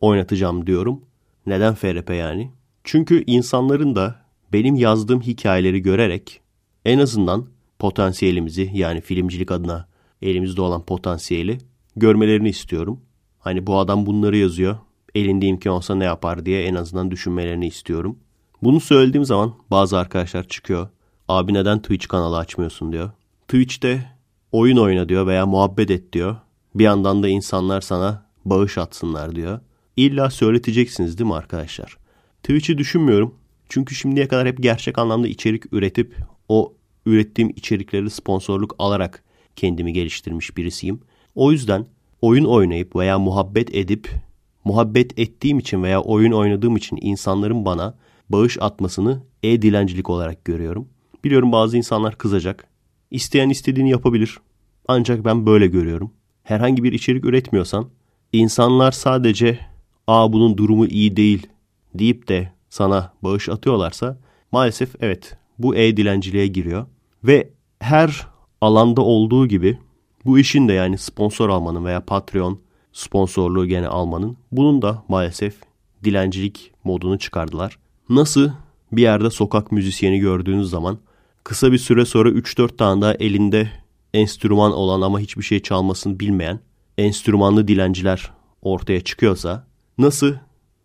oynatacağım 0.00 0.66
diyorum. 0.66 1.00
Neden 1.46 1.74
FRP 1.74 2.10
yani? 2.10 2.52
Çünkü 2.84 3.24
insanların 3.26 3.96
da 3.96 4.24
benim 4.52 4.74
yazdığım 4.74 5.20
hikayeleri 5.20 5.82
görerek 5.82 6.40
en 6.84 6.98
azından 6.98 7.46
potansiyelimizi 7.78 8.70
yani 8.74 9.00
filmcilik 9.00 9.50
adına 9.50 9.88
elimizde 10.22 10.60
olan 10.60 10.86
potansiyeli 10.86 11.58
görmelerini 11.96 12.48
istiyorum. 12.48 13.00
Hani 13.38 13.66
bu 13.66 13.78
adam 13.78 14.06
bunları 14.06 14.36
yazıyor. 14.36 14.78
Elinde 15.14 15.46
imkan 15.46 15.72
olsa 15.72 15.94
ne 15.94 16.04
yapar 16.04 16.46
diye 16.46 16.64
en 16.64 16.74
azından 16.74 17.10
düşünmelerini 17.10 17.66
istiyorum. 17.66 18.18
Bunu 18.62 18.80
söylediğim 18.80 19.24
zaman 19.24 19.54
bazı 19.70 19.98
arkadaşlar 19.98 20.48
çıkıyor. 20.48 20.88
Abi 21.28 21.54
neden 21.54 21.82
Twitch 21.82 22.08
kanalı 22.08 22.36
açmıyorsun 22.36 22.92
diyor. 22.92 23.10
Twitch'te 23.48 24.04
oyun 24.52 24.76
oyna 24.76 25.08
diyor 25.08 25.26
veya 25.26 25.46
muhabbet 25.46 25.90
et 25.90 26.12
diyor. 26.12 26.36
Bir 26.74 26.84
yandan 26.84 27.22
da 27.22 27.28
insanlar 27.28 27.80
sana 27.80 28.26
bağış 28.44 28.78
atsınlar 28.78 29.36
diyor. 29.36 29.60
İlla 29.96 30.30
söyleteceksiniz 30.30 31.18
değil 31.18 31.28
mi 31.28 31.34
arkadaşlar? 31.34 31.96
Twitch'i 32.42 32.78
düşünmüyorum. 32.78 33.34
Çünkü 33.68 33.94
şimdiye 33.94 34.28
kadar 34.28 34.46
hep 34.48 34.62
gerçek 34.62 34.98
anlamda 34.98 35.28
içerik 35.28 35.72
üretip 35.72 36.16
o 36.48 36.74
ürettiğim 37.06 37.50
içerikleri 37.50 38.10
sponsorluk 38.10 38.74
alarak 38.78 39.24
kendimi 39.56 39.92
geliştirmiş 39.92 40.56
birisiyim. 40.56 41.00
O 41.34 41.52
yüzden 41.52 41.86
oyun 42.22 42.44
oynayıp 42.44 42.96
veya 42.96 43.18
muhabbet 43.18 43.74
edip 43.74 44.10
muhabbet 44.64 45.18
ettiğim 45.18 45.58
için 45.58 45.82
veya 45.82 46.00
oyun 46.00 46.32
oynadığım 46.32 46.76
için 46.76 46.98
insanların 47.00 47.64
bana 47.64 47.94
bağış 48.28 48.58
atmasını 48.60 49.22
e-dilencilik 49.42 50.10
olarak 50.10 50.44
görüyorum. 50.44 50.88
Biliyorum 51.24 51.52
bazı 51.52 51.76
insanlar 51.76 52.18
kızacak. 52.18 52.68
İsteyen 53.10 53.50
istediğini 53.50 53.90
yapabilir. 53.90 54.38
Ancak 54.88 55.24
ben 55.24 55.46
böyle 55.46 55.66
görüyorum. 55.66 56.10
Herhangi 56.42 56.84
bir 56.84 56.92
içerik 56.92 57.24
üretmiyorsan 57.24 57.88
insanlar 58.32 58.92
sadece 58.92 59.58
''Aa 60.06 60.32
bunun 60.32 60.56
durumu 60.56 60.86
iyi 60.86 61.16
değil'' 61.16 61.48
deyip 61.94 62.28
de 62.28 62.52
sana 62.68 63.12
bağış 63.22 63.48
atıyorlarsa 63.48 64.18
maalesef 64.52 64.94
evet 65.00 65.36
bu 65.58 65.76
e-dilenciliğe 65.76 66.46
giriyor. 66.46 66.86
Ve 67.24 67.50
her 67.80 68.26
alanda 68.60 69.02
olduğu 69.02 69.46
gibi 69.46 69.78
bu 70.24 70.38
işin 70.38 70.68
de 70.68 70.72
yani 70.72 70.98
sponsor 70.98 71.48
almanın 71.48 71.84
veya 71.84 72.04
Patreon 72.04 72.60
sponsorluğu 72.92 73.66
gene 73.66 73.88
almanın 73.88 74.36
bunun 74.52 74.82
da 74.82 75.04
maalesef 75.08 75.54
dilencilik 76.04 76.72
modunu 76.84 77.18
çıkardılar. 77.18 77.78
Nasıl 78.08 78.50
bir 78.92 79.02
yerde 79.02 79.30
sokak 79.30 79.72
müzisyeni 79.72 80.18
gördüğünüz 80.18 80.70
zaman 80.70 80.98
kısa 81.48 81.72
bir 81.72 81.78
süre 81.78 82.04
sonra 82.04 82.28
3-4 82.28 82.76
tane 82.76 83.02
daha 83.02 83.14
elinde 83.14 83.70
enstrüman 84.14 84.72
olan 84.72 85.00
ama 85.00 85.20
hiçbir 85.20 85.42
şey 85.42 85.60
çalmasını 85.60 86.20
bilmeyen 86.20 86.60
enstrümanlı 86.98 87.68
dilenciler 87.68 88.30
ortaya 88.62 89.00
çıkıyorsa 89.00 89.66
nasıl 89.98 90.34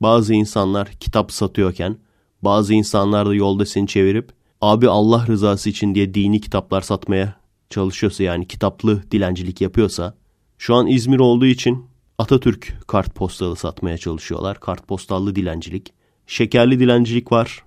bazı 0.02 0.34
insanlar 0.34 0.88
kitap 0.88 1.32
satıyorken 1.32 1.98
bazı 2.42 2.74
insanlar 2.74 3.28
da 3.28 3.36
yolda 3.36 3.66
seni 3.66 3.88
çevirip 3.88 4.30
abi 4.62 4.90
Allah 4.90 5.28
rızası 5.28 5.70
için 5.70 5.96
diye 5.96 6.14
dini 6.14 6.42
kitaplar 6.42 6.82
satmaya 6.82 7.36
çalışıyorsa 7.70 8.24
yani 8.24 8.48
kitaplı 8.48 9.04
dilencilik 9.12 9.62
yapıyorsa 9.62 10.14
şu 10.58 10.76
an 10.76 10.88
İzmir 10.88 11.20
olduğu 11.20 11.46
için 11.46 11.86
Atatürk 12.18 12.74
kartpostalı 12.88 13.56
satmaya 13.56 13.98
çalışıyorlar. 13.98 14.60
Kartpostallı 14.60 15.36
dilencilik. 15.36 15.94
Şekerli 16.28 16.80
dilencilik 16.80 17.32
var. 17.32 17.64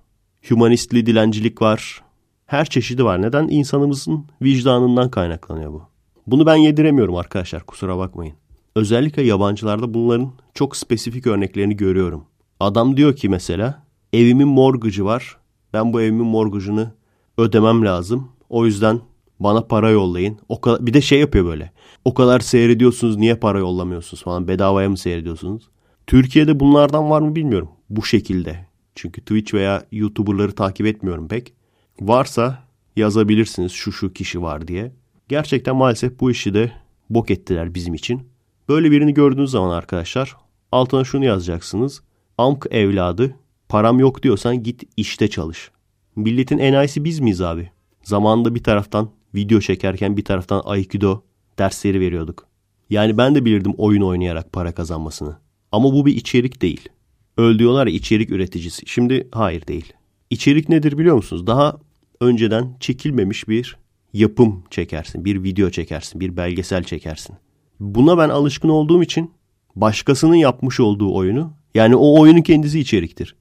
Humanistli 0.49 1.05
dilencilik 1.05 1.61
var. 1.61 2.06
Her 2.47 2.65
çeşidi 2.65 3.05
var. 3.05 3.21
Neden? 3.21 3.47
İnsanımızın 3.47 4.25
vicdanından 4.41 5.11
kaynaklanıyor 5.11 5.73
bu. 5.73 5.83
Bunu 6.27 6.45
ben 6.45 6.55
yediremiyorum 6.55 7.15
arkadaşlar 7.15 7.63
kusura 7.63 7.97
bakmayın. 7.97 8.35
Özellikle 8.75 9.21
yabancılarda 9.21 9.93
bunların 9.93 10.31
çok 10.53 10.75
spesifik 10.75 11.27
örneklerini 11.27 11.77
görüyorum. 11.77 12.23
Adam 12.59 12.97
diyor 12.97 13.15
ki 13.15 13.29
mesela 13.29 13.83
evimin 14.13 14.47
morgucu 14.47 15.05
var. 15.05 15.37
Ben 15.73 15.93
bu 15.93 16.01
evimin 16.01 16.25
morgucunu 16.25 16.87
ödemem 17.37 17.85
lazım. 17.85 18.27
O 18.49 18.65
yüzden 18.65 18.99
bana 19.39 19.61
para 19.61 19.89
yollayın. 19.89 20.39
O 20.49 20.61
kadar, 20.61 20.85
bir 20.85 20.93
de 20.93 21.01
şey 21.01 21.19
yapıyor 21.19 21.45
böyle. 21.45 21.71
O 22.05 22.13
kadar 22.13 22.39
seyrediyorsunuz 22.39 23.17
niye 23.17 23.35
para 23.35 23.59
yollamıyorsunuz 23.59 24.23
falan. 24.23 24.47
Bedavaya 24.47 24.89
mı 24.89 24.97
seyrediyorsunuz? 24.97 25.69
Türkiye'de 26.07 26.59
bunlardan 26.59 27.09
var 27.09 27.21
mı 27.21 27.35
bilmiyorum. 27.35 27.69
Bu 27.89 28.05
şekilde. 28.05 28.67
Çünkü 28.95 29.21
Twitch 29.21 29.53
veya 29.53 29.83
YouTuber'ları 29.91 30.51
takip 30.51 30.85
etmiyorum 30.85 31.27
pek. 31.27 31.56
Varsa 32.01 32.63
yazabilirsiniz 32.95 33.71
şu 33.71 33.91
şu 33.91 34.13
kişi 34.13 34.41
var 34.41 34.67
diye. 34.67 34.91
Gerçekten 35.29 35.75
maalesef 35.75 36.19
bu 36.19 36.31
işi 36.31 36.53
de 36.53 36.71
bok 37.09 37.31
ettiler 37.31 37.73
bizim 37.75 37.93
için. 37.93 38.27
Böyle 38.69 38.91
birini 38.91 39.13
gördüğünüz 39.13 39.51
zaman 39.51 39.69
arkadaşlar 39.69 40.35
altına 40.71 41.03
şunu 41.03 41.25
yazacaksınız. 41.25 42.01
Amk 42.37 42.67
evladı 42.71 43.35
param 43.69 43.99
yok 43.99 44.23
diyorsan 44.23 44.63
git 44.63 44.83
işte 44.97 45.27
çalış. 45.27 45.71
Milletin 46.15 46.57
enayisi 46.57 47.03
biz 47.03 47.19
miyiz 47.19 47.41
abi? 47.41 47.71
Zamanında 48.03 48.55
bir 48.55 48.63
taraftan 48.63 49.09
video 49.35 49.59
çekerken 49.59 50.17
bir 50.17 50.25
taraftan 50.25 50.61
Aikido 50.65 51.21
dersleri 51.59 51.99
veriyorduk. 51.99 52.47
Yani 52.89 53.17
ben 53.17 53.35
de 53.35 53.45
bilirdim 53.45 53.73
oyun 53.77 54.01
oynayarak 54.01 54.53
para 54.53 54.71
kazanmasını. 54.71 55.37
Ama 55.71 55.93
bu 55.93 56.05
bir 56.05 56.15
içerik 56.15 56.61
değil. 56.61 56.89
Öl 57.37 57.59
diyorlar 57.59 57.87
ya 57.87 57.93
içerik 57.93 58.29
üreticisi. 58.29 58.85
Şimdi 58.85 59.27
hayır 59.31 59.67
değil. 59.67 59.93
İçerik 60.29 60.69
nedir 60.69 60.97
biliyor 60.97 61.15
musunuz? 61.15 61.47
Daha 61.47 61.77
önceden 62.21 62.75
çekilmemiş 62.79 63.47
bir 63.47 63.77
yapım 64.13 64.63
çekersin. 64.69 65.25
Bir 65.25 65.43
video 65.43 65.69
çekersin. 65.69 66.19
Bir 66.19 66.37
belgesel 66.37 66.83
çekersin. 66.83 67.35
Buna 67.79 68.17
ben 68.17 68.29
alışkın 68.29 68.69
olduğum 68.69 69.03
için 69.03 69.31
başkasının 69.75 70.35
yapmış 70.35 70.79
olduğu 70.79 71.15
oyunu 71.15 71.53
yani 71.73 71.95
o 71.95 72.21
oyunun 72.21 72.41
kendisi 72.41 72.79
içeriktir. 72.79 73.35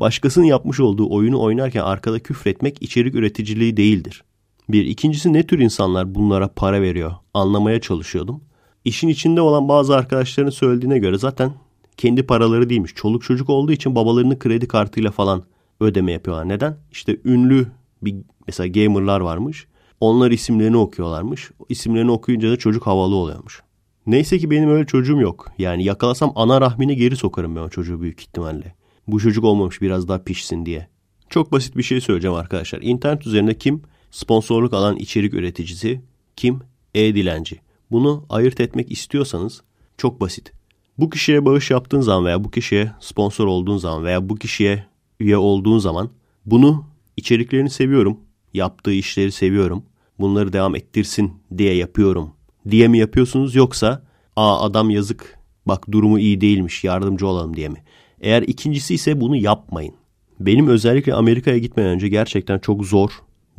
Başkasının 0.00 0.44
yapmış 0.44 0.80
olduğu 0.80 1.14
oyunu 1.14 1.40
oynarken 1.42 1.80
arkada 1.80 2.18
küfretmek 2.18 2.82
içerik 2.82 3.14
üreticiliği 3.14 3.76
değildir. 3.76 4.24
Bir. 4.68 4.86
ikincisi 4.86 5.32
ne 5.32 5.46
tür 5.46 5.58
insanlar 5.58 6.14
bunlara 6.14 6.48
para 6.48 6.82
veriyor 6.82 7.12
anlamaya 7.34 7.80
çalışıyordum. 7.80 8.40
İşin 8.84 9.08
içinde 9.08 9.40
olan 9.40 9.68
bazı 9.68 9.96
arkadaşların 9.96 10.50
söylediğine 10.50 10.98
göre 10.98 11.18
zaten 11.18 11.52
kendi 11.96 12.22
paraları 12.22 12.70
değilmiş. 12.70 12.94
Çoluk 12.94 13.22
çocuk 13.22 13.50
olduğu 13.50 13.72
için 13.72 13.94
babalarının 13.94 14.38
kredi 14.38 14.68
kartıyla 14.68 15.10
falan 15.10 15.44
ödeme 15.80 16.12
yapıyorlar. 16.12 16.48
Neden? 16.48 16.76
İşte 16.92 17.16
ünlü 17.24 17.66
bir 18.04 18.16
mesela 18.46 18.66
gamerlar 18.66 19.20
varmış. 19.20 19.66
Onlar 20.00 20.30
isimlerini 20.30 20.76
okuyorlarmış. 20.76 21.50
İsimlerini 21.68 22.10
okuyunca 22.10 22.50
da 22.50 22.56
çocuk 22.56 22.86
havalı 22.86 23.14
oluyormuş. 23.14 23.62
Neyse 24.06 24.38
ki 24.38 24.50
benim 24.50 24.70
öyle 24.70 24.86
çocuğum 24.86 25.20
yok. 25.20 25.52
Yani 25.58 25.84
yakalasam 25.84 26.32
ana 26.34 26.60
rahmine 26.60 26.94
geri 26.94 27.16
sokarım 27.16 27.56
ben 27.56 27.60
o 27.60 27.68
çocuğu 27.68 28.00
büyük 28.00 28.20
ihtimalle. 28.20 28.74
Bu 29.08 29.20
çocuk 29.20 29.44
olmamış 29.44 29.82
biraz 29.82 30.08
daha 30.08 30.24
pişsin 30.24 30.66
diye. 30.66 30.88
Çok 31.30 31.52
basit 31.52 31.76
bir 31.76 31.82
şey 31.82 32.00
söyleyeceğim 32.00 32.36
arkadaşlar. 32.36 32.82
İnternet 32.82 33.26
üzerinde 33.26 33.58
kim 33.58 33.82
sponsorluk 34.10 34.74
alan 34.74 34.96
içerik 34.96 35.34
üreticisi, 35.34 36.00
kim 36.36 36.60
e-dilenci. 36.94 37.60
Bunu 37.90 38.24
ayırt 38.28 38.60
etmek 38.60 38.92
istiyorsanız 38.92 39.62
çok 39.98 40.20
basit. 40.20 40.52
Bu 40.98 41.10
kişiye 41.10 41.44
bağış 41.44 41.70
yaptığın 41.70 42.00
zaman 42.00 42.24
veya 42.24 42.44
bu 42.44 42.50
kişiye 42.50 42.92
sponsor 43.00 43.46
olduğun 43.46 43.78
zaman 43.78 44.04
veya 44.04 44.28
bu 44.28 44.36
kişiye 44.36 44.86
üye 45.20 45.36
olduğun 45.36 45.78
zaman 45.78 46.10
bunu 46.46 46.84
içeriklerini 47.16 47.70
seviyorum, 47.70 48.20
yaptığı 48.54 48.92
işleri 48.92 49.32
seviyorum, 49.32 49.84
bunları 50.20 50.52
devam 50.52 50.76
ettirsin 50.76 51.32
diye 51.58 51.74
yapıyorum 51.74 52.30
diye 52.70 52.88
mi 52.88 52.98
yapıyorsunuz 52.98 53.54
yoksa 53.54 54.02
aa 54.36 54.60
adam 54.60 54.90
yazık 54.90 55.38
bak 55.66 55.92
durumu 55.92 56.18
iyi 56.18 56.40
değilmiş 56.40 56.84
yardımcı 56.84 57.26
olalım 57.26 57.56
diye 57.56 57.68
mi? 57.68 57.82
Eğer 58.20 58.42
ikincisi 58.42 58.94
ise 58.94 59.20
bunu 59.20 59.36
yapmayın. 59.36 59.94
Benim 60.40 60.68
özellikle 60.68 61.14
Amerika'ya 61.14 61.58
gitmeden 61.58 61.90
önce 61.90 62.08
gerçekten 62.08 62.58
çok 62.58 62.84
zor 62.84 63.10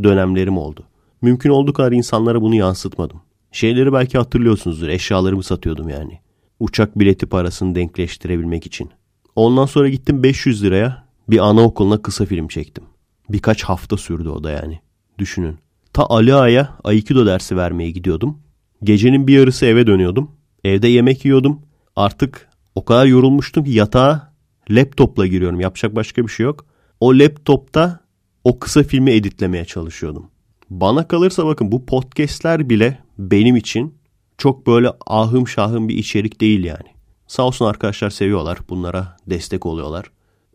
dönemlerim 0.03 0.57
oldu. 0.57 0.83
Mümkün 1.21 1.49
olduğu 1.49 1.73
kadar 1.73 1.91
insanlara 1.91 2.41
bunu 2.41 2.55
yansıtmadım. 2.55 3.21
Şeyleri 3.51 3.93
belki 3.93 4.17
hatırlıyorsunuzdur. 4.17 4.87
Eşyalarımı 4.87 5.43
satıyordum 5.43 5.89
yani. 5.89 6.19
Uçak 6.59 6.99
bileti 6.99 7.25
parasını 7.25 7.75
denkleştirebilmek 7.75 8.65
için. 8.65 8.89
Ondan 9.35 9.65
sonra 9.65 9.89
gittim 9.89 10.23
500 10.23 10.63
liraya 10.63 11.05
bir 11.29 11.39
anaokuluna 11.39 12.01
kısa 12.01 12.25
film 12.25 12.47
çektim. 12.47 12.83
Birkaç 13.29 13.63
hafta 13.63 13.97
sürdü 13.97 14.29
o 14.29 14.43
da 14.43 14.51
yani. 14.51 14.79
Düşünün. 15.17 15.57
Ta 15.93 16.05
Ali 16.09 16.35
Ağa'ya 16.35 16.77
Aikido 16.83 17.25
dersi 17.25 17.57
vermeye 17.57 17.91
gidiyordum. 17.91 18.39
Gecenin 18.83 19.27
bir 19.27 19.39
yarısı 19.39 19.65
eve 19.65 19.87
dönüyordum. 19.87 20.31
Evde 20.63 20.87
yemek 20.87 21.25
yiyordum. 21.25 21.61
Artık 21.95 22.49
o 22.75 22.85
kadar 22.85 23.05
yorulmuştum 23.05 23.63
ki 23.63 23.71
yatağa 23.71 24.33
laptopla 24.69 25.27
giriyorum. 25.27 25.59
Yapacak 25.59 25.95
başka 25.95 26.23
bir 26.23 26.31
şey 26.31 26.43
yok. 26.43 26.65
O 26.99 27.19
laptopta 27.19 27.99
o 28.43 28.59
kısa 28.59 28.83
filmi 28.83 29.11
editlemeye 29.11 29.65
çalışıyordum. 29.65 30.29
Bana 30.69 31.07
kalırsa 31.07 31.45
bakın 31.45 31.71
bu 31.71 31.85
podcastler 31.85 32.69
bile 32.69 32.99
benim 33.17 33.55
için 33.55 33.97
çok 34.37 34.67
böyle 34.67 34.91
ahım 35.07 35.47
şahım 35.47 35.89
bir 35.89 35.97
içerik 35.97 36.41
değil 36.41 36.63
yani. 36.63 36.95
Sağ 37.27 37.43
olsun 37.43 37.65
arkadaşlar 37.65 38.09
seviyorlar. 38.09 38.57
Bunlara 38.69 39.17
destek 39.27 39.65
oluyorlar. 39.65 40.05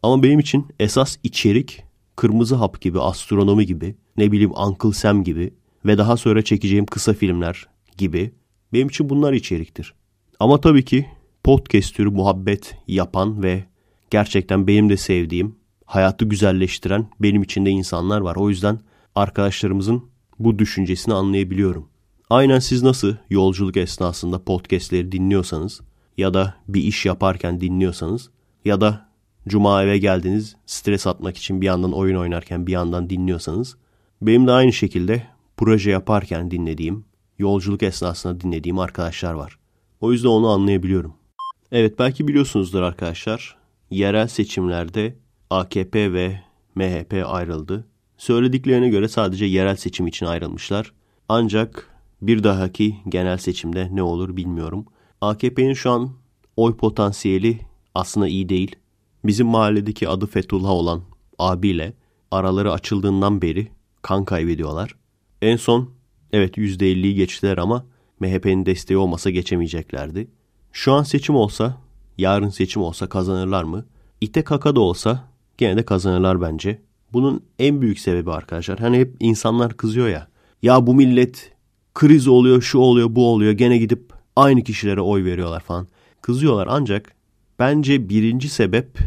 Ama 0.03 0.23
benim 0.23 0.39
için 0.39 0.67
esas 0.81 1.17
içerik 1.23 1.85
Kırmızı 2.21 2.55
Hap 2.55 2.81
gibi, 2.81 3.01
Astronomi 3.01 3.67
gibi, 3.67 3.97
ne 4.17 4.33
bileyim 4.33 4.53
Uncle 4.53 4.93
Sam 4.93 5.25
gibi 5.25 5.55
ve 5.87 5.99
daha 5.99 6.17
sonra 6.17 6.43
çekeceğim 6.43 6.87
kısa 6.87 7.13
filmler 7.13 7.67
gibi 7.99 8.31
benim 8.73 8.89
için 8.89 9.09
bunlar 9.09 9.33
içeriktir. 9.33 9.95
Ama 10.41 10.61
tabii 10.61 10.85
ki 10.85 11.07
podcast 11.45 11.95
türü 11.95 12.11
muhabbet 12.11 12.77
yapan 12.89 13.43
ve 13.43 13.65
gerçekten 14.11 14.67
benim 14.67 14.89
de 14.89 14.97
sevdiğim, 14.97 15.57
hayatı 15.85 16.25
güzelleştiren 16.25 17.07
benim 17.21 17.43
için 17.43 17.67
de 17.67 17.71
insanlar 17.71 18.21
var. 18.21 18.37
O 18.37 18.49
yüzden 18.49 18.81
arkadaşlarımızın 19.15 20.05
bu 20.39 20.59
düşüncesini 20.59 21.15
anlayabiliyorum. 21.15 21.89
Aynen 22.31 22.59
siz 22.59 22.83
nasıl 22.83 23.15
yolculuk 23.31 23.77
esnasında 23.77 24.45
podcastleri 24.45 25.13
dinliyorsanız 25.13 25.81
ya 26.19 26.35
da 26.35 26.55
bir 26.69 26.83
iş 26.83 27.07
yaparken 27.07 27.61
dinliyorsanız 27.61 28.31
ya 28.65 28.81
da 28.81 29.10
cuma 29.51 29.83
eve 29.83 29.99
geldiniz 29.99 30.57
stres 30.67 31.07
atmak 31.07 31.37
için 31.37 31.61
bir 31.61 31.67
yandan 31.67 31.93
oyun 31.93 32.17
oynarken 32.17 32.67
bir 32.67 32.73
yandan 32.73 33.11
dinliyorsanız 33.11 33.77
benim 34.23 34.47
de 34.47 34.53
aynı 34.53 34.73
şekilde 34.73 35.27
proje 35.57 35.91
yaparken 35.91 36.51
dinlediğim, 36.51 37.05
yolculuk 37.39 37.83
esnasında 37.83 38.41
dinlediğim 38.41 38.79
arkadaşlar 38.79 39.33
var. 39.33 39.59
O 40.01 40.13
yüzden 40.13 40.29
onu 40.29 40.49
anlayabiliyorum. 40.49 41.15
Evet 41.73 41.99
belki 41.99 42.29
biliyorsunuzdur 42.29 42.83
arkadaşlar. 42.83 43.57
Yerel 43.91 44.29
seçimlerde 44.29 45.17
AKP 45.51 46.13
ve 46.13 46.41
MHP 46.75 47.23
ayrıldı. 47.27 47.87
Söylediklerine 48.17 48.89
göre 48.89 49.09
sadece 49.09 49.45
yerel 49.45 49.77
seçim 49.77 50.07
için 50.07 50.27
ayrılmışlar. 50.27 50.93
Ancak 51.29 51.89
bir 52.23 52.45
dahaki 52.45 52.97
genel 53.09 53.39
seçimde 53.39 53.89
ne 53.93 54.03
olur 54.03 54.37
bilmiyorum. 54.37 54.87
AKP'nin 55.21 55.75
şu 55.75 55.91
an 55.91 56.11
oy 56.57 56.77
potansiyeli 56.77 57.61
aslında 57.95 58.29
iyi 58.29 58.49
değil. 58.49 58.77
Bizim 59.25 59.47
mahalledeki 59.47 60.09
adı 60.09 60.27
Fethullah 60.27 60.71
olan 60.71 61.03
abiyle 61.39 61.93
araları 62.31 62.73
açıldığından 62.73 63.43
beri 63.43 63.69
kan 64.03 64.25
kaybediyorlar. 64.25 64.95
En 65.43 65.57
son 65.57 65.91
evet 66.33 66.59
%50'yi 66.59 67.15
geçtiler 67.15 67.59
ama 67.59 67.87
MHP'nin 68.21 68.67
desteği 68.67 68.97
olmasa 68.97 69.31
geçemeyeceklerdi. 69.31 70.29
Şu 70.73 70.93
an 70.93 71.03
seçim 71.03 71.37
olsa, 71.37 71.77
yarın 72.19 72.49
seçim 72.49 72.83
olsa 72.83 73.09
kazanırlar 73.09 73.65
mı? 73.65 73.87
İte 74.21 74.45
kaka 74.45 74.77
da 74.77 74.81
olsa 74.81 75.29
gene 75.59 75.77
de 75.77 75.85
kazanırlar 75.85 76.41
bence. 76.41 76.83
Bunun 77.13 77.43
en 77.59 77.81
büyük 77.81 77.99
sebebi 77.99 78.31
arkadaşlar. 78.33 78.79
Hani 78.79 78.99
hep 78.99 79.17
insanlar 79.21 79.77
kızıyor 79.77 80.09
ya. 80.09 80.29
Ya 80.63 80.87
bu 80.87 80.95
millet 80.95 81.53
kriz 81.95 82.29
oluyor, 82.29 82.63
şu 82.63 82.79
oluyor, 82.79 83.15
bu 83.15 83.29
oluyor. 83.29 83.53
Gene 83.53 83.79
gidip 83.79 84.13
aynı 84.37 84.63
kişilere 84.63 85.01
oy 85.01 85.25
veriyorlar 85.25 85.61
falan. 85.61 85.89
Kızıyorlar 86.23 86.67
ancak 86.71 87.15
bence 87.61 88.09
birinci 88.09 88.49
sebep 88.49 88.99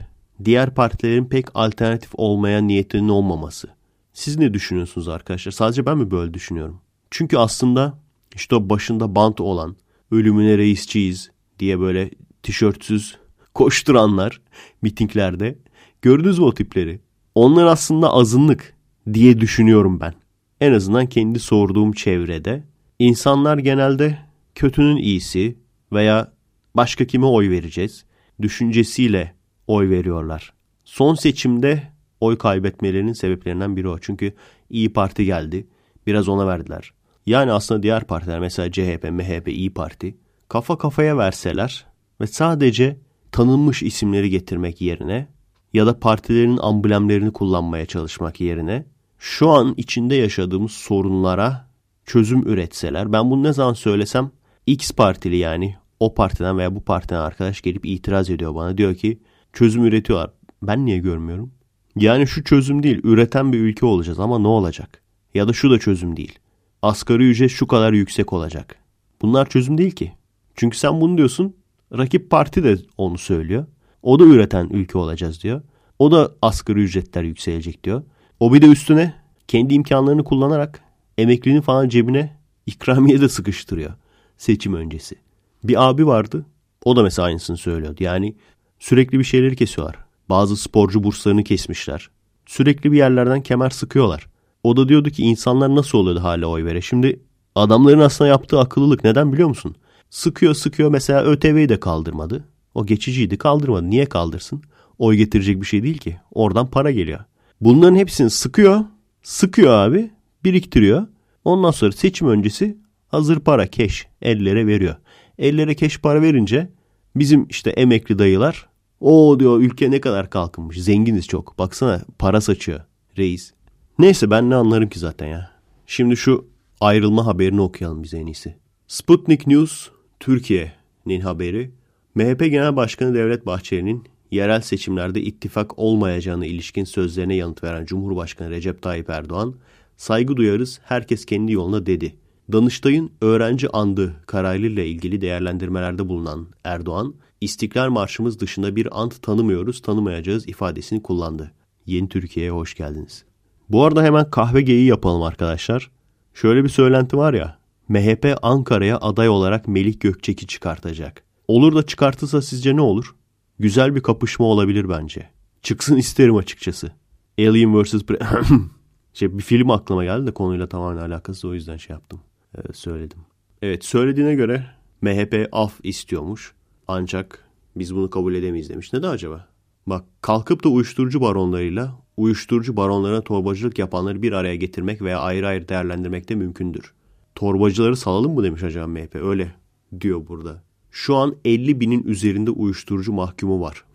diğer 0.45 0.75
partilerin 0.75 1.25
pek 1.25 1.45
alternatif 1.53 2.11
olmaya 2.13 2.61
niyetinin 2.61 3.09
olmaması. 3.09 3.67
Siz 4.13 4.37
ne 4.37 4.53
düşünüyorsunuz 4.53 5.07
arkadaşlar? 5.07 5.51
Sadece 5.51 5.85
ben 5.85 5.97
mi 5.97 6.11
böyle 6.11 6.33
düşünüyorum? 6.33 6.81
Çünkü 7.11 7.37
aslında 7.37 7.99
işte 8.35 8.55
o 8.55 8.69
başında 8.69 9.15
bant 9.15 9.41
olan 9.41 9.75
ölümüne 10.11 10.57
reisçiyiz 10.57 11.31
diye 11.59 11.79
böyle 11.79 12.09
tişörtsüz 12.43 13.17
koşturanlar 13.53 14.41
mitinglerde. 14.81 15.57
Gördünüz 16.01 16.39
mü 16.39 16.45
o 16.45 16.53
tipleri? 16.53 16.99
Onlar 17.35 17.65
aslında 17.65 18.13
azınlık 18.13 18.73
diye 19.13 19.39
düşünüyorum 19.39 19.99
ben. 19.99 20.13
En 20.61 20.73
azından 20.73 21.05
kendi 21.05 21.39
sorduğum 21.39 21.91
çevrede. 21.91 22.63
insanlar 22.99 23.57
genelde 23.57 24.19
kötünün 24.55 24.97
iyisi 24.97 25.57
veya 25.91 26.31
başka 26.75 27.05
kime 27.05 27.25
oy 27.25 27.49
vereceğiz 27.49 28.05
düşüncesiyle 28.43 29.35
oy 29.67 29.89
veriyorlar. 29.89 30.53
Son 30.85 31.15
seçimde 31.15 31.83
oy 32.19 32.37
kaybetmelerinin 32.37 33.13
sebeplerinden 33.13 33.75
biri 33.75 33.87
o. 33.87 33.99
Çünkü 33.99 34.33
İyi 34.69 34.93
Parti 34.93 35.25
geldi. 35.25 35.67
Biraz 36.07 36.27
ona 36.27 36.47
verdiler. 36.47 36.93
Yani 37.25 37.51
aslında 37.51 37.83
diğer 37.83 38.03
partiler 38.03 38.39
mesela 38.39 38.71
CHP, 38.71 39.11
MHP, 39.11 39.47
İyi 39.47 39.73
Parti 39.73 40.17
kafa 40.49 40.77
kafaya 40.77 41.17
verseler 41.17 41.85
ve 42.21 42.27
sadece 42.27 42.97
tanınmış 43.31 43.83
isimleri 43.83 44.29
getirmek 44.29 44.81
yerine 44.81 45.27
ya 45.73 45.85
da 45.85 45.99
partilerin 45.99 46.57
amblemlerini 46.57 47.33
kullanmaya 47.33 47.85
çalışmak 47.85 48.41
yerine 48.41 48.85
şu 49.17 49.49
an 49.49 49.73
içinde 49.77 50.15
yaşadığımız 50.15 50.71
sorunlara 50.71 51.67
çözüm 52.05 52.47
üretseler 52.47 53.13
ben 53.13 53.31
bunu 53.31 53.43
ne 53.43 53.53
zaman 53.53 53.73
söylesem 53.73 54.31
X 54.65 54.91
partili 54.91 55.37
yani 55.37 55.75
o 56.05 56.13
partiden 56.13 56.57
veya 56.57 56.75
bu 56.75 56.81
partiden 56.81 57.19
arkadaş 57.19 57.61
gelip 57.61 57.85
itiraz 57.85 58.29
ediyor 58.29 58.55
bana 58.55 58.77
diyor 58.77 58.95
ki 58.95 59.19
çözüm 59.53 59.85
üretiyorlar. 59.85 60.29
Ben 60.63 60.85
niye 60.85 60.97
görmüyorum? 60.97 61.51
Yani 61.95 62.27
şu 62.27 62.43
çözüm 62.43 62.83
değil 62.83 63.01
üreten 63.03 63.53
bir 63.53 63.59
ülke 63.59 63.85
olacağız 63.85 64.19
ama 64.19 64.39
ne 64.39 64.47
olacak? 64.47 65.01
Ya 65.33 65.47
da 65.47 65.53
şu 65.53 65.71
da 65.71 65.79
çözüm 65.79 66.17
değil. 66.17 66.39
Asgari 66.81 67.29
ücret 67.29 67.51
şu 67.51 67.67
kadar 67.67 67.93
yüksek 67.93 68.33
olacak. 68.33 68.75
Bunlar 69.21 69.49
çözüm 69.49 69.77
değil 69.77 69.91
ki. 69.91 70.11
Çünkü 70.55 70.77
sen 70.77 71.01
bunu 71.01 71.17
diyorsun 71.17 71.55
rakip 71.97 72.29
parti 72.29 72.63
de 72.63 72.77
onu 72.97 73.17
söylüyor. 73.17 73.65
O 74.01 74.19
da 74.19 74.23
üreten 74.23 74.69
ülke 74.71 74.97
olacağız 74.97 75.43
diyor. 75.43 75.61
O 75.99 76.11
da 76.11 76.31
asgari 76.41 76.83
ücretler 76.83 77.23
yükselecek 77.23 77.83
diyor. 77.83 78.03
O 78.39 78.53
bir 78.53 78.61
de 78.61 78.67
üstüne 78.67 79.13
kendi 79.47 79.73
imkanlarını 79.73 80.23
kullanarak 80.23 80.83
emeklinin 81.17 81.61
falan 81.61 81.89
cebine 81.89 82.37
ikramiye 82.65 83.21
de 83.21 83.29
sıkıştırıyor 83.29 83.93
seçim 84.37 84.73
öncesi. 84.73 85.22
Bir 85.64 85.89
abi 85.89 86.07
vardı. 86.07 86.45
O 86.84 86.95
da 86.95 87.03
mesela 87.03 87.26
aynısını 87.26 87.57
söylüyordu. 87.57 88.03
Yani 88.03 88.36
sürekli 88.80 89.20
bir 89.20 89.24
şeyleri 89.24 89.55
kesiyorlar. 89.55 89.95
Bazı 90.30 90.57
sporcu 90.57 91.03
burslarını 91.03 91.43
kesmişler. 91.43 92.09
Sürekli 92.45 92.91
bir 92.91 92.97
yerlerden 92.97 93.41
kemer 93.41 93.70
sıkıyorlar. 93.70 94.28
O 94.64 94.78
da 94.78 94.89
diyordu 94.89 95.09
ki 95.09 95.24
insanlar 95.24 95.76
nasıl 95.76 95.97
oluyordu 95.97 96.24
hala 96.24 96.45
oy 96.45 96.66
vere. 96.66 96.82
Şimdi 96.82 97.20
adamların 97.55 97.99
aslında 97.99 98.28
yaptığı 98.30 98.59
akıllılık 98.59 99.03
neden 99.03 99.34
biliyor 99.34 99.49
musun? 99.49 99.76
Sıkıyor 100.09 100.53
sıkıyor 100.53 100.89
mesela 100.89 101.24
ÖTV'yi 101.24 101.70
de 101.70 101.80
kaldırmadı. 101.80 102.43
O 102.76 102.86
geçiciydi 102.86 103.38
kaldırmadı. 103.38 103.89
Niye 103.89 104.05
kaldırsın? 104.05 104.61
Oy 104.99 105.16
getirecek 105.16 105.61
bir 105.61 105.66
şey 105.66 105.84
değil 105.84 105.97
ki. 105.97 106.18
Oradan 106.32 106.68
para 106.68 106.91
geliyor. 106.91 107.20
Bunların 107.61 107.95
hepsini 107.95 108.30
sıkıyor. 108.30 108.86
Sıkıyor 109.24 109.74
abi. 109.74 110.11
Biriktiriyor. 110.43 111.07
Ondan 111.45 111.72
sonra 111.72 111.91
seçim 111.91 112.28
öncesi 112.28 112.78
hazır 113.07 113.39
para 113.39 113.68
keş 113.68 114.07
ellere 114.22 114.68
veriyor. 114.68 114.95
Ellere 115.38 115.75
keş 115.75 115.97
para 115.97 116.21
verince 116.21 116.69
bizim 117.15 117.45
işte 117.49 117.69
emekli 117.69 118.19
dayılar 118.19 118.67
o 118.99 119.39
diyor 119.39 119.59
ülke 119.59 119.91
ne 119.91 120.01
kadar 120.01 120.29
kalkınmış. 120.29 120.81
Zenginiz 120.81 121.27
çok. 121.27 121.59
Baksana 121.59 122.01
para 122.19 122.41
saçıyor 122.41 122.79
reis. 123.17 123.53
Neyse 123.99 124.29
ben 124.29 124.49
ne 124.49 124.55
anlarım 124.55 124.89
ki 124.89 124.99
zaten 124.99 125.27
ya. 125.27 125.51
Şimdi 125.88 126.17
şu 126.17 126.47
ayrılma 126.81 127.25
haberini 127.25 127.61
okuyalım 127.61 128.03
bize 128.03 128.17
en 128.17 128.25
iyisi. 128.25 128.55
Sputnik 128.88 129.47
News 129.47 129.89
Türkiye'nin 130.19 131.21
haberi. 131.21 131.71
MHP 132.15 132.39
Genel 132.39 132.75
Başkanı 132.75 133.15
Devlet 133.15 133.45
Bahçeli'nin 133.45 134.03
yerel 134.31 134.61
seçimlerde 134.61 135.21
ittifak 135.21 135.79
olmayacağına 135.79 136.45
ilişkin 136.45 136.84
sözlerine 136.84 137.36
yanıt 137.36 137.63
veren 137.63 137.86
Cumhurbaşkanı 137.86 138.49
Recep 138.49 138.81
Tayyip 138.81 139.09
Erdoğan, 139.09 139.55
saygı 139.97 140.38
duyarız 140.38 140.79
herkes 140.84 141.25
kendi 141.25 141.51
yoluna 141.51 141.86
dedi. 141.86 142.15
Danıştay'ın 142.51 143.11
öğrenci 143.21 143.69
andı 143.69 144.15
kararıyla 144.25 144.83
ilgili 144.83 145.21
değerlendirmelerde 145.21 146.09
bulunan 146.09 146.47
Erdoğan, 146.63 147.15
İstiklal 147.41 147.89
Marşımız 147.89 148.39
dışında 148.39 148.75
bir 148.75 149.01
ant 149.01 149.21
tanımıyoruz, 149.21 149.81
tanımayacağız 149.81 150.47
ifadesini 150.47 151.03
kullandı. 151.03 151.51
Yeni 151.85 152.09
Türkiye'ye 152.09 152.51
hoş 152.51 152.75
geldiniz. 152.75 153.23
Bu 153.69 153.83
arada 153.83 154.03
hemen 154.03 154.29
kahve 154.29 154.61
geyiği 154.61 154.87
yapalım 154.87 155.23
arkadaşlar. 155.23 155.91
Şöyle 156.33 156.63
bir 156.63 156.69
söylenti 156.69 157.17
var 157.17 157.33
ya, 157.33 157.57
MHP 157.89 158.37
Ankara'ya 158.41 158.97
aday 158.97 159.29
olarak 159.29 159.67
Melih 159.67 159.99
Gökçek'i 159.99 160.47
çıkartacak. 160.47 161.23
Olur 161.47 161.75
da 161.75 161.85
çıkartırsa 161.85 162.41
sizce 162.41 162.75
ne 162.75 162.81
olur? 162.81 163.15
Güzel 163.59 163.95
bir 163.95 164.03
kapışma 164.03 164.45
olabilir 164.45 164.89
bence. 164.89 165.29
Çıksın 165.61 165.95
isterim 165.95 166.35
açıkçası. 166.35 166.91
Alien 167.39 167.83
vs. 167.83 167.93
Şey, 169.13 169.37
bir 169.37 169.43
film 169.43 169.71
aklıma 169.71 170.03
geldi 170.03 170.27
de 170.27 170.31
konuyla 170.31 170.69
tamamen 170.69 171.01
alakası 171.01 171.47
o 171.47 171.53
yüzden 171.53 171.77
şey 171.77 171.93
yaptım. 171.93 172.19
Ee, 172.57 172.73
söyledim. 172.73 173.19
Evet 173.61 173.85
söylediğine 173.85 174.35
göre 174.35 174.65
MHP 175.01 175.49
af 175.51 175.79
istiyormuş. 175.83 176.53
Ancak 176.87 177.49
biz 177.75 177.95
bunu 177.95 178.09
kabul 178.09 178.35
edemeyiz 178.35 178.69
demiş. 178.69 178.93
Neden 178.93 179.09
acaba? 179.09 179.47
Bak 179.87 180.05
kalkıp 180.21 180.63
da 180.63 180.69
uyuşturucu 180.69 181.21
baronlarıyla 181.21 181.99
uyuşturucu 182.17 182.77
baronlarına 182.77 183.21
torbacılık 183.21 183.79
yapanları 183.79 184.21
bir 184.21 184.31
araya 184.31 184.55
getirmek 184.55 185.01
veya 185.01 185.19
ayrı 185.19 185.47
ayrı 185.47 185.69
değerlendirmek 185.69 186.29
de 186.29 186.35
mümkündür. 186.35 186.93
Torbacıları 187.35 187.95
salalım 187.95 188.33
mı 188.33 188.43
demiş 188.43 188.63
acaba 188.63 188.87
MHP? 188.87 189.15
Öyle 189.15 189.55
diyor 190.01 190.27
burada. 190.27 190.63
Şu 190.91 191.15
an 191.15 191.35
50 191.45 191.79
binin 191.79 192.03
üzerinde 192.03 192.51
uyuşturucu 192.51 193.13
mahkumu 193.13 193.61
var. 193.61 193.85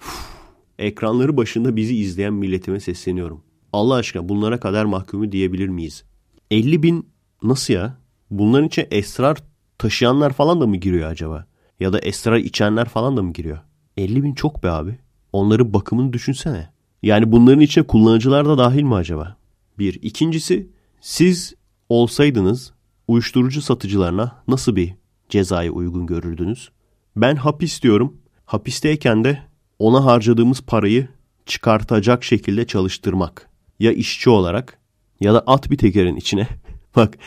Ekranları 0.79 1.37
başında 1.37 1.77
bizi 1.77 1.97
izleyen 1.97 2.35
milletime 2.35 2.81
sesleniyorum. 2.81 3.43
Allah 3.73 3.95
aşkına 3.95 4.29
bunlara 4.29 4.61
kadar 4.61 4.85
mahkumu 4.85 5.33
diyebilir 5.33 5.69
miyiz? 5.69 6.05
50 6.51 6.83
bin 6.83 7.07
nasıl 7.43 7.75
ya? 7.75 7.99
Bunların 8.31 8.67
içine 8.67 8.87
esrar 8.91 9.39
taşıyanlar 9.79 10.33
falan 10.33 10.61
da 10.61 10.67
mı 10.67 10.77
giriyor 10.77 11.11
acaba? 11.11 11.47
Ya 11.81 11.93
da 11.93 11.99
esrar 11.99 12.37
içenler 12.37 12.89
falan 12.89 13.17
da 13.17 13.23
mı 13.23 13.33
giriyor? 13.33 13.59
50 13.97 14.23
bin 14.23 14.35
çok 14.35 14.63
be 14.63 14.71
abi. 14.71 14.99
Onların 15.33 15.75
bakımını 15.75 16.13
düşünsene. 16.13 16.71
Yani 17.03 17.33
bunların 17.33 17.61
içine 17.61 17.87
kullanıcılar 17.87 18.47
da 18.47 18.59
dahil 18.59 18.83
mi 18.83 18.95
acaba? 18.95 19.37
Bir. 19.79 19.99
İkincisi 20.03 20.69
siz 21.01 21.55
olsaydınız 21.89 22.73
uyuşturucu 23.09 23.63
satıcılarına 23.63 24.43
nasıl 24.49 24.77
bir 24.77 24.95
cezayı 25.29 25.73
uygun 25.73 26.07
görürdünüz? 26.07 26.71
Ben 27.17 27.37
hapis 27.37 27.83
diyorum. 27.83 28.17
Hapisteyken 28.45 29.25
de 29.25 29.43
ona 29.79 30.05
harcadığımız 30.05 30.61
parayı 30.63 31.09
çıkartacak 31.47 32.25
şekilde 32.25 32.67
çalıştırmak. 32.67 33.49
Ya 33.81 33.93
işçi 33.93 34.31
olarak 34.31 34.79
ya 35.21 35.35
da 35.35 35.43
at 35.47 35.71
bir 35.71 35.79
tekerin 35.79 36.17
içine. 36.17 36.49
Bak 36.97 37.19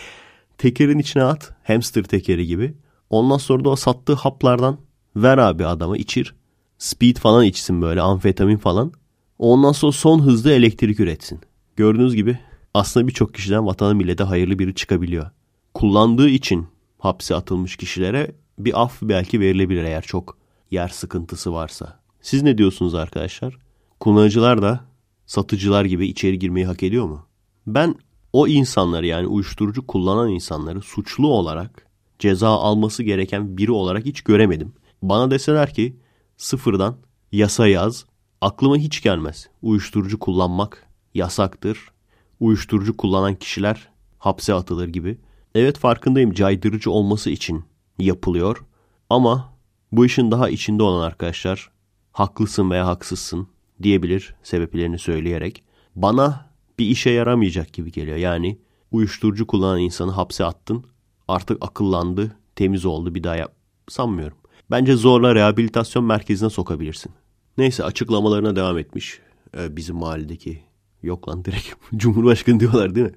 tekerin 0.61 0.99
içine 0.99 1.23
at 1.23 1.53
hamster 1.63 2.03
tekeri 2.03 2.47
gibi. 2.47 2.73
Ondan 3.09 3.37
sonra 3.37 3.65
da 3.65 3.69
o 3.69 3.75
sattığı 3.75 4.13
haplardan 4.13 4.77
ver 5.15 5.37
abi 5.37 5.65
adama 5.65 5.97
içir. 5.97 6.35
Speed 6.77 7.17
falan 7.17 7.45
içsin 7.45 7.81
böyle 7.81 8.01
amfetamin 8.01 8.57
falan. 8.57 8.91
Ondan 9.39 9.71
sonra 9.71 9.91
son 9.91 10.19
hızlı 10.19 10.51
elektrik 10.51 10.99
üretsin. 10.99 11.39
Gördüğünüz 11.75 12.15
gibi 12.15 12.39
aslında 12.73 13.07
birçok 13.07 13.33
kişiden 13.33 13.65
vatana 13.65 13.93
millete 13.93 14.23
hayırlı 14.23 14.59
biri 14.59 14.75
çıkabiliyor. 14.75 15.29
Kullandığı 15.73 16.29
için 16.29 16.67
hapse 16.99 17.35
atılmış 17.35 17.75
kişilere 17.75 18.31
bir 18.59 18.81
af 18.81 19.01
belki 19.01 19.39
verilebilir 19.39 19.83
eğer 19.83 20.01
çok 20.01 20.37
yer 20.71 20.87
sıkıntısı 20.87 21.53
varsa. 21.53 21.99
Siz 22.21 22.43
ne 22.43 22.57
diyorsunuz 22.57 22.95
arkadaşlar? 22.95 23.57
Kullanıcılar 23.99 24.61
da 24.61 24.85
satıcılar 25.25 25.85
gibi 25.85 26.07
içeri 26.07 26.39
girmeyi 26.39 26.65
hak 26.65 26.83
ediyor 26.83 27.05
mu? 27.05 27.25
Ben 27.67 27.95
o 28.33 28.47
insanları 28.47 29.07
yani 29.07 29.27
uyuşturucu 29.27 29.87
kullanan 29.87 30.29
insanları 30.29 30.81
suçlu 30.81 31.27
olarak 31.27 31.87
ceza 32.19 32.49
alması 32.49 33.03
gereken 33.03 33.57
biri 33.57 33.71
olarak 33.71 34.05
hiç 34.05 34.21
göremedim. 34.21 34.73
Bana 35.01 35.31
deseler 35.31 35.73
ki 35.73 35.97
sıfırdan 36.37 36.97
yasa 37.31 37.67
yaz 37.67 38.05
aklıma 38.41 38.77
hiç 38.77 39.03
gelmez. 39.03 39.49
Uyuşturucu 39.61 40.19
kullanmak 40.19 40.87
yasaktır. 41.13 41.91
Uyuşturucu 42.39 42.97
kullanan 42.97 43.35
kişiler 43.35 43.89
hapse 44.17 44.53
atılır 44.53 44.87
gibi. 44.87 45.17
Evet 45.55 45.77
farkındayım 45.77 46.33
caydırıcı 46.33 46.91
olması 46.91 47.29
için 47.29 47.63
yapılıyor. 47.99 48.65
Ama 49.09 49.53
bu 49.91 50.05
işin 50.05 50.31
daha 50.31 50.49
içinde 50.49 50.83
olan 50.83 51.07
arkadaşlar 51.07 51.71
haklısın 52.11 52.71
veya 52.71 52.87
haksızsın 52.87 53.47
diyebilir 53.83 54.35
sebeplerini 54.43 54.99
söyleyerek. 54.99 55.63
Bana 55.95 56.50
bir 56.81 56.85
işe 56.85 57.09
yaramayacak 57.09 57.73
gibi 57.73 57.91
geliyor. 57.91 58.17
Yani 58.17 58.57
uyuşturucu 58.91 59.47
kullanan 59.47 59.79
insanı 59.79 60.11
hapse 60.11 60.45
attın 60.45 60.85
artık 61.27 61.57
akıllandı 61.61 62.35
temiz 62.55 62.85
oldu 62.85 63.15
bir 63.15 63.23
daha 63.23 63.35
yap 63.35 63.55
sanmıyorum. 63.89 64.37
Bence 64.71 64.95
zorla 64.95 65.35
rehabilitasyon 65.35 66.05
merkezine 66.05 66.49
sokabilirsin. 66.49 67.11
Neyse 67.57 67.83
açıklamalarına 67.83 68.55
devam 68.55 68.77
etmiş 68.77 69.19
ee, 69.57 69.75
bizim 69.77 69.95
mahalledeki 69.95 70.59
yok 71.03 71.29
lan 71.29 71.45
direkt 71.45 71.67
Cumhurbaşkanı 71.95 72.59
diyorlar 72.59 72.95
değil 72.95 73.05
mi? 73.05 73.13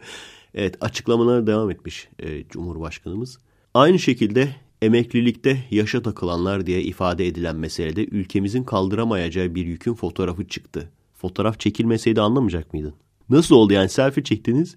Evet 0.55 0.77
açıklamalarına 0.81 1.47
devam 1.47 1.71
etmiş 1.71 2.09
e, 2.19 2.49
Cumhurbaşkanımız. 2.49 3.39
Aynı 3.75 3.99
şekilde 3.99 4.57
emeklilikte 4.83 5.65
yaşa 5.71 6.03
takılanlar 6.03 6.67
diye 6.67 6.83
ifade 6.83 7.27
edilen 7.27 7.57
meselede 7.57 8.05
ülkemizin 8.05 8.65
kaldıramayacağı 8.65 9.55
bir 9.55 9.67
yükün 9.67 9.95
fotoğrafı 9.95 10.49
çıktı. 10.49 10.91
Fotoğraf 11.15 11.61
çekilmeseydi 11.61 12.21
anlamayacak 12.21 12.73
mıydın? 12.73 12.95
Nasıl 13.31 13.55
oldu 13.55 13.73
yani 13.73 13.89
selfie 13.89 14.25
çektiniz? 14.25 14.77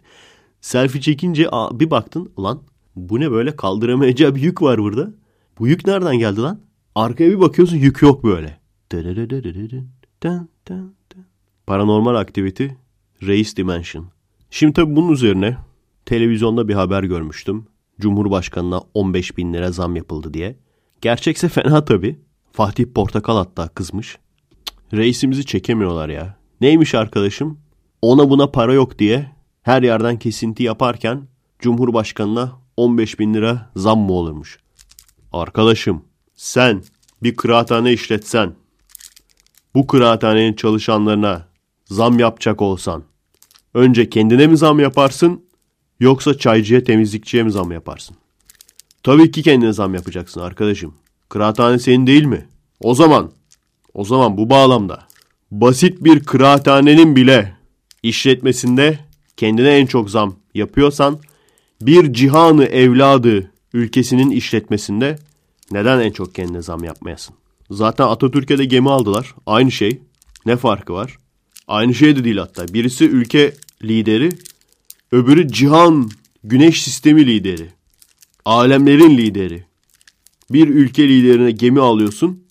Selfie 0.61 1.01
çekince 1.01 1.49
bir 1.71 1.91
baktın 1.91 2.31
ulan 2.37 2.61
bu 2.95 3.19
ne 3.19 3.31
böyle 3.31 3.55
kaldıramayacağı 3.55 4.35
bir 4.35 4.41
yük 4.41 4.61
var 4.61 4.77
burada. 4.77 5.13
Bu 5.59 5.67
yük 5.67 5.87
nereden 5.87 6.19
geldi 6.19 6.41
lan? 6.41 6.59
Arkaya 6.95 7.31
bir 7.31 7.39
bakıyorsun 7.39 7.77
yük 7.77 8.01
yok 8.01 8.23
böyle. 8.23 8.59
Paranormal 11.67 12.15
Activity 12.15 12.65
Race 13.23 13.55
Dimension. 13.55 14.05
Şimdi 14.51 14.73
tabii 14.73 14.95
bunun 14.95 15.11
üzerine 15.11 15.57
televizyonda 16.05 16.67
bir 16.67 16.73
haber 16.73 17.03
görmüştüm. 17.03 17.67
Cumhurbaşkanına 17.99 18.81
15 18.93 19.37
bin 19.37 19.53
lira 19.53 19.71
zam 19.71 19.95
yapıldı 19.95 20.33
diye. 20.33 20.55
Gerçekse 21.01 21.49
fena 21.49 21.85
tabii. 21.85 22.19
Fatih 22.51 22.85
Portakal 22.95 23.37
hatta 23.37 23.67
kızmış. 23.67 24.17
Reisimizi 24.93 25.45
çekemiyorlar 25.45 26.09
ya. 26.09 26.37
Neymiş 26.61 26.95
arkadaşım? 26.95 27.59
Ona 28.01 28.29
buna 28.29 28.51
para 28.51 28.73
yok 28.73 28.99
diye 28.99 29.31
her 29.61 29.83
yerden 29.83 30.19
kesinti 30.19 30.63
yaparken 30.63 31.27
Cumhurbaşkanına 31.59 32.51
15 32.77 33.19
bin 33.19 33.33
lira 33.33 33.71
zam 33.75 33.99
mı 33.99 34.11
olurmuş? 34.11 34.59
Arkadaşım 35.33 36.03
sen 36.35 36.83
bir 37.23 37.35
kıraathane 37.35 37.93
işletsen 37.93 38.53
bu 39.75 39.87
kıraathanenin 39.87 40.53
çalışanlarına 40.53 41.47
zam 41.85 42.19
yapacak 42.19 42.61
olsan 42.61 43.03
önce 43.73 44.09
kendine 44.09 44.47
mi 44.47 44.57
zam 44.57 44.79
yaparsın 44.79 45.45
yoksa 45.99 46.37
çaycıya 46.37 46.83
temizlikçiye 46.83 47.43
mi 47.43 47.51
zam 47.51 47.71
yaparsın? 47.71 48.15
Tabii 49.03 49.31
ki 49.31 49.43
kendine 49.43 49.73
zam 49.73 49.93
yapacaksın 49.93 50.41
arkadaşım. 50.41 50.93
Kıraathane 51.29 51.79
senin 51.79 52.07
değil 52.07 52.23
mi? 52.23 52.47
O 52.79 52.95
zaman, 52.95 53.31
o 53.93 54.03
zaman 54.03 54.37
bu 54.37 54.49
bağlamda 54.49 55.07
basit 55.51 56.03
bir 56.03 56.23
kıraathanenin 56.23 57.15
bile 57.15 57.56
işletmesinde 58.03 58.99
kendine 59.37 59.69
en 59.69 59.85
çok 59.85 60.09
zam 60.09 60.35
yapıyorsan 60.53 61.19
bir 61.81 62.13
cihanı 62.13 62.65
evladı 62.65 63.51
ülkesinin 63.73 64.31
işletmesinde 64.31 65.19
neden 65.71 65.99
en 65.99 66.11
çok 66.11 66.35
kendine 66.35 66.61
zam 66.61 66.83
yapmayasın? 66.83 67.35
Zaten 67.71 68.07
Atatürk'e 68.07 68.57
de 68.57 68.65
gemi 68.65 68.89
aldılar. 68.89 69.35
Aynı 69.45 69.71
şey. 69.71 69.99
Ne 70.45 70.57
farkı 70.57 70.93
var? 70.93 71.17
Aynı 71.67 71.95
şey 71.95 72.15
de 72.15 72.23
değil 72.23 72.37
hatta. 72.37 72.73
Birisi 72.73 73.05
ülke 73.05 73.53
lideri, 73.83 74.29
öbürü 75.11 75.47
cihan, 75.47 76.09
güneş 76.43 76.83
sistemi 76.83 77.27
lideri. 77.27 77.69
Alemlerin 78.45 79.17
lideri. 79.17 79.63
Bir 80.51 80.67
ülke 80.67 81.07
liderine 81.07 81.51
gemi 81.51 81.81
alıyorsun. 81.81 82.43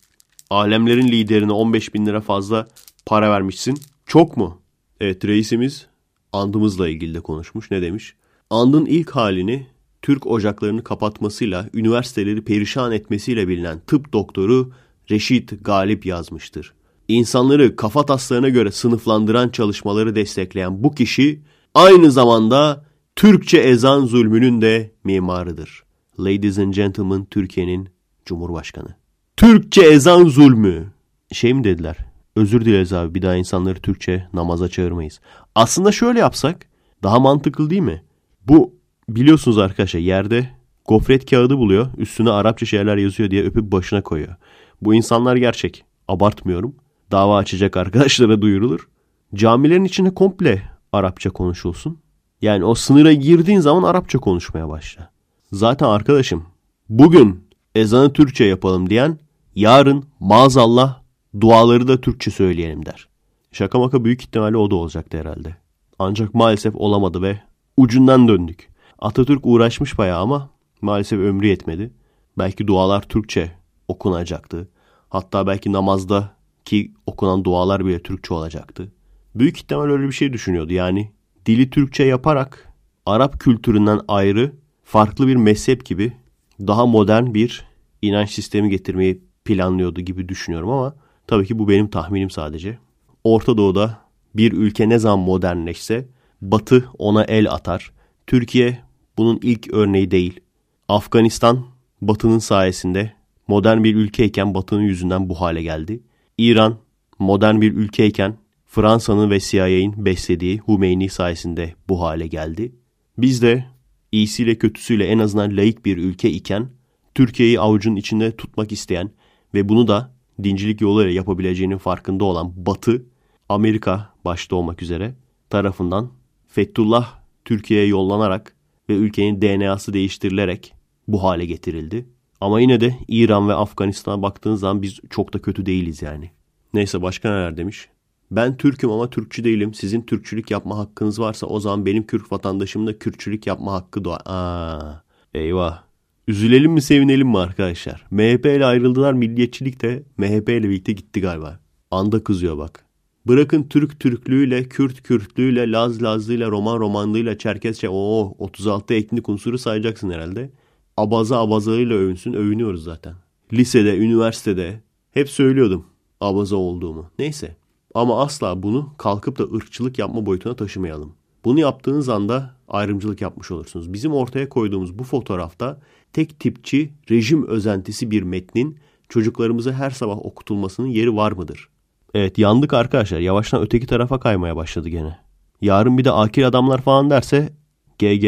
Alemlerin 0.51 1.09
liderine 1.09 1.53
15 1.53 1.95
bin 1.95 2.07
lira 2.07 2.21
fazla 2.21 2.69
para 3.07 3.31
vermişsin. 3.31 3.79
Çok 4.07 4.37
mu? 4.37 4.61
Evet 5.01 5.25
reisimiz 5.25 5.87
andımızla 6.33 6.89
ilgili 6.89 7.15
de 7.15 7.21
konuşmuş. 7.21 7.71
Ne 7.71 7.83
demiş? 7.83 8.15
Andın 8.51 8.87
ilk 8.87 9.11
halini 9.11 9.67
Türk 10.03 10.27
ocaklarını 10.27 10.85
kapatmasıyla, 10.85 11.71
üniversiteleri 11.75 12.45
perişan 12.45 12.93
etmesiyle 12.93 13.49
bilinen 13.49 13.81
tıp 13.87 14.13
doktoru 14.13 14.73
Reşit 15.11 15.65
Galip 15.65 16.07
yazmıştır. 16.07 16.73
İnsanları 17.09 17.77
kafa 17.77 18.07
taslarına 18.07 18.49
göre 18.49 18.71
sınıflandıran 18.71 19.49
çalışmaları 19.49 20.17
destekleyen 20.17 20.83
bu 20.85 20.95
kişi 20.95 21.41
aynı 21.75 22.11
zamanda 22.11 22.85
Türkçe 23.17 23.59
ezan 23.59 24.07
zulmünün 24.07 24.61
de 24.61 24.93
mimarıdır. 25.05 25.83
Ladies 26.21 26.59
and 26.59 26.75
gentlemen 26.75 27.25
Türkiye'nin 27.25 27.89
Cumhurbaşkanı. 28.27 28.95
Türkçe 29.37 29.83
ezan 29.83 30.25
zulmü. 30.25 30.93
Şey 31.33 31.55
mi 31.55 31.65
dediler? 31.65 31.97
Özür 32.37 32.64
dileriz 32.64 32.93
abi 32.93 33.14
bir 33.14 33.22
daha 33.22 33.34
insanları 33.34 33.80
Türkçe 33.80 34.28
namaza 34.32 34.68
çağırmayız. 34.68 35.20
Aslında 35.55 35.93
şöyle 35.93 36.18
yapsak 36.18 36.66
daha 37.03 37.20
mantıklı 37.20 37.70
değil 37.70 37.82
mi? 37.82 38.03
Bu 38.49 38.74
biliyorsunuz 39.09 39.59
arkadaşlar 39.59 40.01
yerde 40.01 40.51
gofret 40.84 41.30
kağıdı 41.30 41.59
buluyor. 41.59 41.87
Üstüne 41.97 42.30
Arapça 42.30 42.66
şeyler 42.66 42.97
yazıyor 42.97 43.30
diye 43.30 43.45
öpüp 43.45 43.72
başına 43.72 44.03
koyuyor. 44.03 44.34
Bu 44.82 44.95
insanlar 44.95 45.37
gerçek. 45.37 45.84
Abartmıyorum. 46.09 46.74
Dava 47.11 47.37
açacak 47.37 47.76
arkadaşlara 47.76 48.43
duyurulur. 48.43 48.89
Camilerin 49.34 49.84
içinde 49.84 50.14
komple 50.14 50.62
Arapça 50.93 51.30
konuşulsun. 51.30 51.99
Yani 52.43 52.64
o 52.64 52.74
sınıra 52.74 53.12
girdiğin 53.12 53.61
zaman 53.61 53.82
Arapça 53.82 54.18
konuşmaya 54.18 54.68
başla. 54.68 55.11
Zaten 55.53 55.87
arkadaşım 55.87 56.45
bugün 56.89 57.45
ezanı 57.74 58.12
Türkçe 58.12 58.45
yapalım 58.45 58.91
diyen 58.91 59.18
yarın 59.55 60.05
maazallah 60.20 61.06
duaları 61.41 61.89
da 61.89 62.01
Türkçe 62.01 62.30
söyleyelim 62.30 62.87
der. 62.87 63.09
Şaka 63.53 63.78
maka 63.78 64.05
büyük 64.05 64.22
ihtimalle 64.22 64.57
o 64.57 64.70
da 64.70 64.74
olacaktı 64.74 65.18
herhalde. 65.18 65.57
Ancak 65.99 66.34
maalesef 66.34 66.76
olamadı 66.76 67.22
ve 67.22 67.41
ucundan 67.76 68.28
döndük. 68.28 68.68
Atatürk 68.99 69.47
uğraşmış 69.47 69.99
bayağı 69.99 70.20
ama 70.20 70.51
maalesef 70.82 71.18
ömrü 71.18 71.47
yetmedi. 71.47 71.91
Belki 72.39 72.66
dualar 72.66 73.03
Türkçe 73.03 73.53
okunacaktı. 73.89 74.68
Hatta 75.09 75.47
belki 75.47 75.72
namazda 75.72 76.37
ki 76.64 76.93
okunan 77.07 77.45
dualar 77.45 77.87
bile 77.87 78.03
Türkçe 78.03 78.34
olacaktı. 78.34 78.93
Büyük 79.34 79.57
ihtimal 79.57 79.84
öyle 79.84 80.07
bir 80.07 80.12
şey 80.12 80.32
düşünüyordu. 80.32 80.72
Yani 80.72 81.12
dili 81.47 81.70
Türkçe 81.70 82.05
yaparak 82.05 82.72
Arap 83.07 83.41
kültüründen 83.41 84.01
ayrı 84.09 84.53
farklı 84.84 85.26
bir 85.26 85.37
mezhep 85.37 85.84
gibi 85.84 86.12
daha 86.61 86.87
modern 86.87 87.34
bir 87.34 87.64
inanç 88.03 88.30
sistemi 88.30 88.70
getirmeyi 88.70 89.22
planlıyordu 89.45 90.01
gibi 90.01 90.28
düşünüyorum 90.28 90.70
ama 90.70 90.95
tabii 91.27 91.47
ki 91.47 91.59
bu 91.59 91.68
benim 91.68 91.89
tahminim 91.89 92.31
sadece. 92.31 92.79
Orta 93.24 93.57
Doğu'da 93.57 93.99
bir 94.35 94.53
ülke 94.53 94.89
ne 94.89 94.99
zaman 94.99 95.18
modernleşse 95.18 96.09
Batı 96.43 96.89
ona 96.99 97.24
el 97.24 97.53
atar. 97.53 97.93
Türkiye 98.27 98.79
bunun 99.18 99.41
ilk 99.43 99.74
örneği 99.74 100.11
değil. 100.11 100.41
Afganistan 100.89 101.66
Batı'nın 102.03 102.39
sayesinde 102.39 103.12
modern 103.49 103.85
bir 103.85 103.95
ülkeyken 103.95 104.55
Batı'nın 104.55 104.83
yüzünden 104.83 105.29
bu 105.29 105.41
hale 105.41 105.62
geldi. 105.62 106.03
İran 106.39 106.79
modern 107.18 107.61
bir 107.61 107.72
ülkeyken 107.72 108.37
Fransa'nın 108.66 109.31
ve 109.31 109.41
CIA'in 109.41 110.05
beslediği 110.05 110.61
Hümeyni 110.68 111.09
sayesinde 111.09 111.74
bu 111.89 112.03
hale 112.03 112.27
geldi. 112.27 112.72
Biz 113.18 113.43
de 113.43 113.64
iyisiyle 114.12 114.55
kötüsüyle 114.55 115.07
en 115.07 115.18
azından 115.18 115.57
laik 115.57 115.85
bir 115.87 115.97
ülke 115.97 116.31
iken 116.31 116.68
Türkiye'yi 117.14 117.61
avucun 117.61 117.97
içinde 117.97 118.37
tutmak 118.37 118.72
isteyen 118.72 119.11
ve 119.55 119.68
bunu 119.68 119.89
da 119.89 120.16
dincilik 120.43 120.80
yoluyla 120.80 121.12
yapabileceğinin 121.12 121.78
farkında 121.78 122.24
olan 122.24 122.53
Batı, 122.66 123.07
Amerika 123.49 124.12
başta 124.24 124.57
olmak 124.57 124.82
üzere 124.82 125.14
tarafından 125.51 126.11
Fethullah 126.49 127.18
Türkiye'ye 127.45 127.87
yollanarak 127.87 128.57
ve 128.89 128.95
ülkenin 128.95 129.43
DNA'sı 129.43 129.93
değiştirilerek 129.93 130.74
bu 131.09 131.22
hale 131.22 131.47
getirildi. 131.47 132.07
Ama 132.41 132.61
yine 132.61 132.80
de 132.80 132.95
İran 133.09 133.49
ve 133.49 133.55
Afganistan'a 133.55 134.22
baktığınız 134.22 134.61
zaman 134.61 134.82
biz 134.82 135.01
çok 135.11 135.32
da 135.34 135.43
kötü 135.43 135.66
değiliz 135.66 136.03
yani. 136.03 136.30
Neyse 136.74 137.03
başka 137.03 137.30
neler 137.30 137.57
demiş. 137.57 137.89
Ben 138.30 138.57
Türk'üm 138.57 138.91
ama 138.91 139.11
Türkçü 139.11 139.45
değilim. 139.45 139.74
Sizin 139.74 140.03
Türkçülük 140.03 140.51
yapma 140.51 140.78
hakkınız 140.78 141.20
varsa 141.20 141.47
o 141.47 141.61
zaman 141.61 141.87
benim 141.87 142.07
Kürt 142.07 142.32
vatandaşımın 142.32 142.87
da 142.87 142.99
Kürtçülük 142.99 143.47
yapma 143.47 143.72
hakkı 143.72 144.05
doğar. 144.05 144.20
Aa, 144.26 145.03
eyvah. 145.34 145.86
Üzülelim 146.29 146.72
mi 146.72 146.83
sevinelim 146.83 147.29
mi 147.29 147.39
arkadaşlar? 147.39 148.07
MHP 148.11 148.47
ile 148.47 148.66
ayrıldılar 148.66 149.12
milliyetçilik 149.12 149.83
de 149.83 150.03
MHP 150.16 150.49
ile 150.49 150.68
birlikte 150.68 150.93
gitti 150.93 151.20
galiba. 151.20 151.61
Anda 151.91 152.24
kızıyor 152.24 152.59
bak. 152.59 152.87
Bırakın 153.27 153.62
Türk 153.62 154.01
Türklüğüyle, 154.01 154.68
Kürt 154.68 155.03
Kürtlüğüyle, 155.03 155.72
Laz 155.72 156.03
Lazlığıyla, 156.03 156.51
Roman 156.51 156.79
Romanlığıyla, 156.79 157.39
Çerkesçe 157.39 157.89
o 157.89 158.35
36 158.39 158.95
etnik 158.95 159.29
unsuru 159.29 159.59
sayacaksın 159.59 160.11
herhalde. 160.11 160.51
Abaza 160.97 161.41
abazalığıyla 161.41 161.97
övünsün. 161.97 162.33
Övünüyoruz 162.33 162.85
zaten. 162.85 163.14
Lisede, 163.53 163.97
üniversitede 163.99 164.81
hep 165.11 165.31
söylüyordum 165.31 165.87
abaza 166.20 166.57
olduğumu. 166.57 167.11
Neyse. 167.18 167.57
Ama 167.95 168.22
asla 168.22 168.62
bunu 168.62 168.95
kalkıp 168.99 169.39
da 169.39 169.45
ırkçılık 169.45 169.99
yapma 169.99 170.27
boyutuna 170.27 170.57
taşımayalım. 170.57 171.12
Bunu 171.45 171.61
yaptığınız 171.61 172.09
anda 172.09 172.55
ayrımcılık 172.68 173.20
yapmış 173.20 173.51
olursunuz. 173.51 173.93
Bizim 173.93 174.12
ortaya 174.12 174.49
koyduğumuz 174.49 174.99
bu 174.99 175.05
fotoğrafta 175.05 175.81
tek 176.17 176.41
tipçi, 176.41 176.93
rejim 177.11 177.47
özentisi 177.47 178.11
bir 178.11 178.23
metnin 178.23 178.79
çocuklarımıza 179.09 179.73
her 179.73 179.91
sabah 179.91 180.27
okutulmasının 180.27 180.87
yeri 180.87 181.17
var 181.17 181.33
mıdır? 181.33 181.69
Evet 182.14 182.39
yandık 182.39 182.75
arkadaşlar. 182.75 183.19
Yavaştan 183.19 183.62
öteki 183.62 183.87
tarafa 183.87 184.21
kaymaya 184.21 184.57
başladı 184.57 184.89
gene. 184.89 185.19
Yarın 185.61 185.99
bir 185.99 186.05
de 186.05 186.11
akil 186.11 186.47
adamlar 186.47 186.83
falan 186.83 187.11
derse 187.11 187.53
GG. 187.99 188.25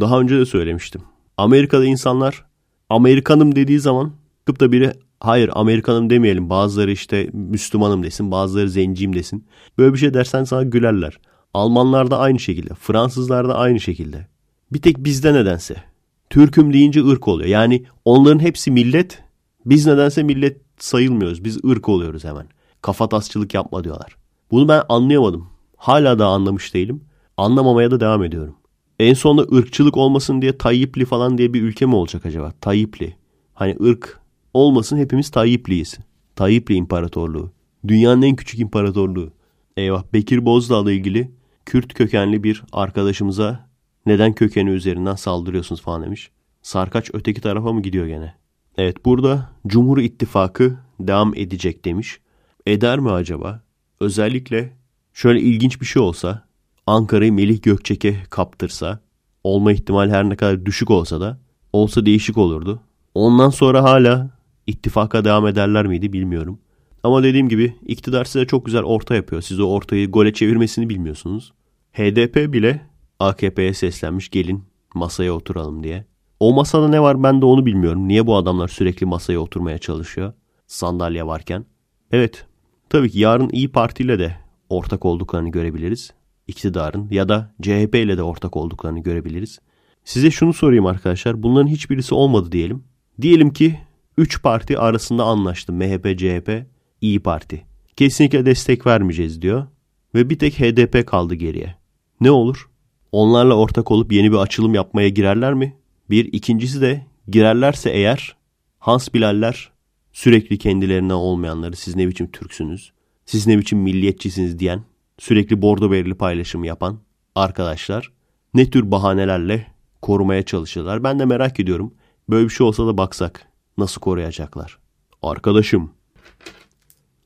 Daha 0.00 0.20
önce 0.20 0.38
de 0.38 0.46
söylemiştim. 0.46 1.02
Amerika'da 1.36 1.84
insanlar 1.84 2.44
Amerikanım 2.90 3.56
dediği 3.56 3.80
zaman 3.80 4.12
tıp 4.46 4.60
da 4.60 4.72
biri 4.72 4.92
hayır 5.20 5.50
Amerikanım 5.52 6.10
demeyelim. 6.10 6.50
Bazıları 6.50 6.90
işte 6.92 7.30
Müslümanım 7.32 8.02
desin, 8.02 8.30
bazıları 8.30 8.70
zenciyim 8.70 9.14
desin. 9.14 9.46
Böyle 9.78 9.92
bir 9.92 9.98
şey 9.98 10.14
dersen 10.14 10.44
sana 10.44 10.62
gülerler. 10.62 11.20
Almanlar 11.54 12.10
da 12.10 12.18
aynı 12.18 12.38
şekilde, 12.38 12.74
Fransızlar 12.74 13.48
da 13.48 13.56
aynı 13.56 13.80
şekilde. 13.80 14.26
Bir 14.72 14.82
tek 14.82 14.98
bizde 14.98 15.34
nedense. 15.34 15.93
Türk'üm 16.30 16.72
deyince 16.72 17.06
ırk 17.06 17.28
oluyor. 17.28 17.48
Yani 17.48 17.84
onların 18.04 18.38
hepsi 18.38 18.70
millet, 18.70 19.22
biz 19.66 19.86
nedense 19.86 20.22
millet 20.22 20.60
sayılmıyoruz. 20.78 21.44
Biz 21.44 21.64
ırk 21.64 21.88
oluyoruz 21.88 22.24
hemen. 22.24 22.46
Kafa 22.82 23.08
tasçılık 23.08 23.54
yapma 23.54 23.84
diyorlar. 23.84 24.16
Bunu 24.50 24.68
ben 24.68 24.82
anlayamadım. 24.88 25.46
Hala 25.76 26.18
da 26.18 26.26
anlamış 26.26 26.74
değilim. 26.74 27.04
Anlamamaya 27.36 27.90
da 27.90 28.00
devam 28.00 28.24
ediyorum. 28.24 28.56
En 28.98 29.14
sonunda 29.14 29.56
ırkçılık 29.56 29.96
olmasın 29.96 30.42
diye 30.42 30.58
Tayyipli 30.58 31.04
falan 31.04 31.38
diye 31.38 31.54
bir 31.54 31.62
ülke 31.62 31.86
mi 31.86 31.94
olacak 31.94 32.26
acaba? 32.26 32.52
Tayyipli. 32.60 33.16
Hani 33.54 33.76
ırk 33.82 34.20
olmasın 34.54 34.96
hepimiz 34.96 35.30
Tayyipliyiz. 35.30 35.98
Tayyipli 36.36 36.74
İmparatorluğu. 36.74 37.50
Dünyanın 37.88 38.22
en 38.22 38.36
küçük 38.36 38.60
imparatorluğu. 38.60 39.30
Eyvah 39.76 40.04
Bekir 40.12 40.44
Bozdağ'la 40.44 40.92
ilgili 40.92 41.30
Kürt 41.66 41.94
kökenli 41.94 42.42
bir 42.42 42.62
arkadaşımıza 42.72 43.68
neden 44.06 44.32
kökeni 44.32 44.70
üzerinden 44.70 45.14
saldırıyorsunuz 45.14 45.82
falan 45.82 46.02
demiş. 46.02 46.30
Sarkaç 46.62 47.10
öteki 47.12 47.40
tarafa 47.40 47.72
mı 47.72 47.82
gidiyor 47.82 48.06
gene? 48.06 48.34
Evet 48.78 49.04
burada 49.04 49.50
Cumhur 49.66 49.98
İttifakı 49.98 50.76
devam 51.00 51.34
edecek 51.34 51.84
demiş. 51.84 52.20
Eder 52.66 52.98
mi 52.98 53.10
acaba? 53.10 53.62
Özellikle 54.00 54.72
şöyle 55.12 55.40
ilginç 55.40 55.80
bir 55.80 55.86
şey 55.86 56.02
olsa 56.02 56.44
Ankara'yı 56.86 57.32
Melih 57.32 57.62
Gökçek'e 57.62 58.16
kaptırsa 58.30 59.00
olma 59.44 59.72
ihtimal 59.72 60.10
her 60.10 60.28
ne 60.28 60.36
kadar 60.36 60.66
düşük 60.66 60.90
olsa 60.90 61.20
da 61.20 61.38
olsa 61.72 62.06
değişik 62.06 62.38
olurdu. 62.38 62.80
Ondan 63.14 63.50
sonra 63.50 63.82
hala 63.82 64.30
ittifaka 64.66 65.24
devam 65.24 65.46
ederler 65.46 65.86
miydi 65.86 66.12
bilmiyorum. 66.12 66.58
Ama 67.02 67.22
dediğim 67.22 67.48
gibi 67.48 67.76
iktidar 67.86 68.24
size 68.24 68.46
çok 68.46 68.66
güzel 68.66 68.82
orta 68.82 69.14
yapıyor. 69.14 69.42
Siz 69.42 69.60
o 69.60 69.64
ortayı 69.64 70.10
gole 70.10 70.32
çevirmesini 70.32 70.88
bilmiyorsunuz. 70.88 71.52
HDP 71.92 72.52
bile 72.52 72.80
AKP'ye 73.18 73.74
seslenmiş 73.74 74.28
gelin 74.28 74.64
masaya 74.94 75.32
oturalım 75.32 75.82
diye. 75.82 76.04
O 76.40 76.52
masada 76.52 76.88
ne 76.88 77.02
var 77.02 77.22
ben 77.22 77.40
de 77.40 77.46
onu 77.46 77.66
bilmiyorum. 77.66 78.08
Niye 78.08 78.26
bu 78.26 78.36
adamlar 78.36 78.68
sürekli 78.68 79.06
masaya 79.06 79.38
oturmaya 79.38 79.78
çalışıyor? 79.78 80.32
Sandalye 80.66 81.26
varken. 81.26 81.64
Evet 82.10 82.46
tabii 82.90 83.10
ki 83.10 83.18
yarın 83.18 83.50
İyi 83.52 83.72
Parti 83.72 84.02
ile 84.02 84.18
de 84.18 84.36
ortak 84.68 85.04
olduklarını 85.04 85.48
görebiliriz 85.48 86.12
iktidarın 86.46 87.08
ya 87.10 87.28
da 87.28 87.54
CHP 87.62 87.94
ile 87.94 88.16
de 88.16 88.22
ortak 88.22 88.56
olduklarını 88.56 89.02
görebiliriz. 89.02 89.58
Size 90.04 90.30
şunu 90.30 90.52
sorayım 90.52 90.86
arkadaşlar. 90.86 91.42
Bunların 91.42 91.68
hiçbirisi 91.68 92.14
olmadı 92.14 92.52
diyelim. 92.52 92.84
Diyelim 93.22 93.52
ki 93.52 93.78
3 94.18 94.42
parti 94.42 94.78
arasında 94.78 95.24
anlaştı. 95.24 95.72
MHP, 95.72 96.18
CHP, 96.18 96.66
İyi 97.00 97.20
Parti. 97.20 97.64
Kesinlikle 97.96 98.46
destek 98.46 98.86
vermeyeceğiz 98.86 99.42
diyor. 99.42 99.66
Ve 100.14 100.30
bir 100.30 100.38
tek 100.38 100.60
HDP 100.60 101.06
kaldı 101.06 101.34
geriye. 101.34 101.74
Ne 102.20 102.30
olur? 102.30 102.70
Onlarla 103.14 103.54
ortak 103.54 103.90
olup 103.90 104.12
yeni 104.12 104.32
bir 104.32 104.36
açılım 104.36 104.74
yapmaya 104.74 105.08
girerler 105.08 105.54
mi? 105.54 105.76
Bir. 106.10 106.32
ikincisi 106.32 106.80
de 106.80 107.06
girerlerse 107.28 107.90
eğer 107.90 108.36
Hans 108.78 109.14
Bilaller 109.14 109.70
sürekli 110.12 110.58
kendilerine 110.58 111.14
olmayanları 111.14 111.76
siz 111.76 111.96
ne 111.96 112.08
biçim 112.08 112.30
Türksünüz, 112.30 112.92
siz 113.26 113.46
ne 113.46 113.58
biçim 113.58 113.78
milliyetçisiniz 113.78 114.58
diyen, 114.58 114.82
sürekli 115.18 115.62
bordo 115.62 115.90
belirli 115.90 116.14
paylaşım 116.14 116.64
yapan 116.64 116.98
arkadaşlar 117.34 118.12
ne 118.54 118.70
tür 118.70 118.90
bahanelerle 118.90 119.66
korumaya 120.02 120.42
çalışırlar. 120.42 121.04
Ben 121.04 121.18
de 121.18 121.24
merak 121.24 121.60
ediyorum. 121.60 121.94
Böyle 122.28 122.44
bir 122.44 122.50
şey 122.50 122.66
olsa 122.66 122.86
da 122.86 122.98
baksak 122.98 123.48
nasıl 123.78 124.00
koruyacaklar? 124.00 124.78
Arkadaşım. 125.22 125.90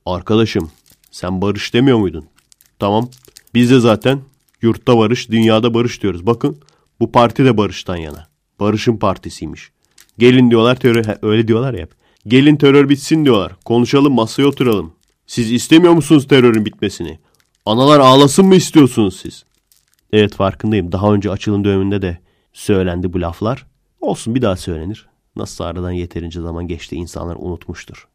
Arkadaşım 0.07 0.70
sen 1.11 1.43
barış 1.43 1.74
demiyor 1.74 1.99
muydun? 1.99 2.24
Tamam. 2.78 3.09
Biz 3.55 3.70
de 3.70 3.80
zaten 3.80 4.20
yurtta 4.62 4.98
barış, 4.98 5.30
dünyada 5.30 5.74
barış 5.74 6.02
diyoruz. 6.02 6.26
Bakın 6.26 6.59
bu 7.00 7.12
parti 7.12 7.44
de 7.44 7.56
barıştan 7.56 7.96
yana. 7.96 8.26
Barışın 8.61 8.96
partisiymiş. 8.96 9.70
Gelin 10.18 10.50
diyorlar 10.50 10.76
terör, 10.76 11.04
öyle 11.22 11.48
diyorlar 11.48 11.74
ya. 11.74 11.88
Gelin 12.26 12.56
terör 12.56 12.88
bitsin 12.88 13.24
diyorlar. 13.24 13.52
Konuşalım 13.64 14.12
masaya 14.12 14.46
oturalım. 14.46 14.92
Siz 15.26 15.52
istemiyor 15.52 15.92
musunuz 15.92 16.28
terörün 16.28 16.64
bitmesini? 16.64 17.18
Analar 17.66 18.00
ağlasın 18.00 18.46
mı 18.46 18.54
istiyorsunuz 18.54 19.16
siz? 19.16 19.44
Evet 20.12 20.34
farkındayım. 20.34 20.92
Daha 20.92 21.12
önce 21.12 21.30
açılım 21.30 21.64
döneminde 21.64 22.02
de 22.02 22.18
söylendi 22.52 23.12
bu 23.12 23.20
laflar. 23.20 23.66
Olsun 24.00 24.34
bir 24.34 24.42
daha 24.42 24.56
söylenir. 24.56 25.09
Nasıl 25.36 25.64
aradan 25.64 25.90
yeterince 25.90 26.40
zaman 26.40 26.68
geçti 26.68 26.96
insanlar 26.96 27.36
unutmuştur. 27.36 28.09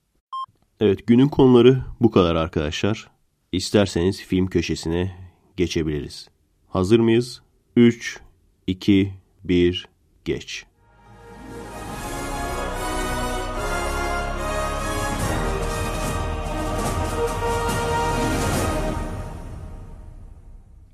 Evet 0.79 1.07
günün 1.07 1.27
konuları 1.27 1.81
bu 1.99 2.11
kadar 2.11 2.35
arkadaşlar. 2.35 3.07
İsterseniz 3.51 4.21
film 4.21 4.47
köşesine 4.47 5.15
geçebiliriz. 5.57 6.27
Hazır 6.73 6.99
mıyız? 6.99 7.41
3, 7.75 8.19
2, 8.67 9.13
1, 9.43 9.87
geç. 10.25 10.65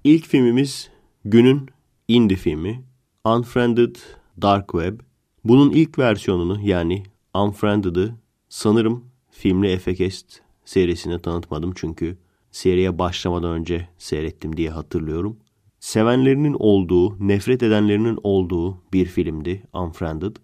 İlk 0.03 0.25
filmimiz 0.25 0.89
günün 1.25 1.69
indie 2.07 2.37
filmi 2.37 2.83
Unfriended 3.25 3.95
Dark 4.41 4.69
Web. 4.71 4.99
Bunun 5.43 5.71
ilk 5.71 5.99
versiyonunu 5.99 6.59
yani 6.61 7.03
Unfriended'ı 7.35 8.15
sanırım 8.49 9.05
filmli 9.31 9.67
Efekest 9.67 10.41
serisine 10.65 11.19
tanıtmadım 11.19 11.73
çünkü 11.75 12.17
seriye 12.51 12.99
başlamadan 12.99 13.51
önce 13.51 13.87
seyrettim 13.97 14.57
diye 14.57 14.69
hatırlıyorum. 14.69 15.37
Sevenlerinin 15.79 16.55
olduğu, 16.59 17.27
nefret 17.27 17.63
edenlerinin 17.63 18.19
olduğu 18.23 18.77
bir 18.93 19.05
filmdi 19.05 19.63
Unfriended. 19.73 20.35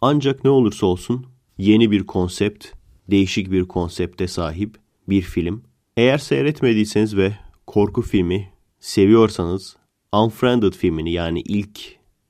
Ancak 0.00 0.44
ne 0.44 0.50
olursa 0.50 0.86
olsun 0.86 1.26
yeni 1.58 1.90
bir 1.90 2.06
konsept, 2.06 2.66
değişik 3.10 3.50
bir 3.50 3.64
konsepte 3.64 4.28
sahip 4.28 4.76
bir 5.08 5.22
film. 5.22 5.62
Eğer 5.96 6.18
seyretmediyseniz 6.18 7.16
ve 7.16 7.32
korku 7.66 8.02
filmi 8.02 8.52
seviyorsanız 8.80 9.76
Unfriended 10.12 10.72
filmini 10.72 11.12
yani 11.12 11.40
ilk 11.40 11.80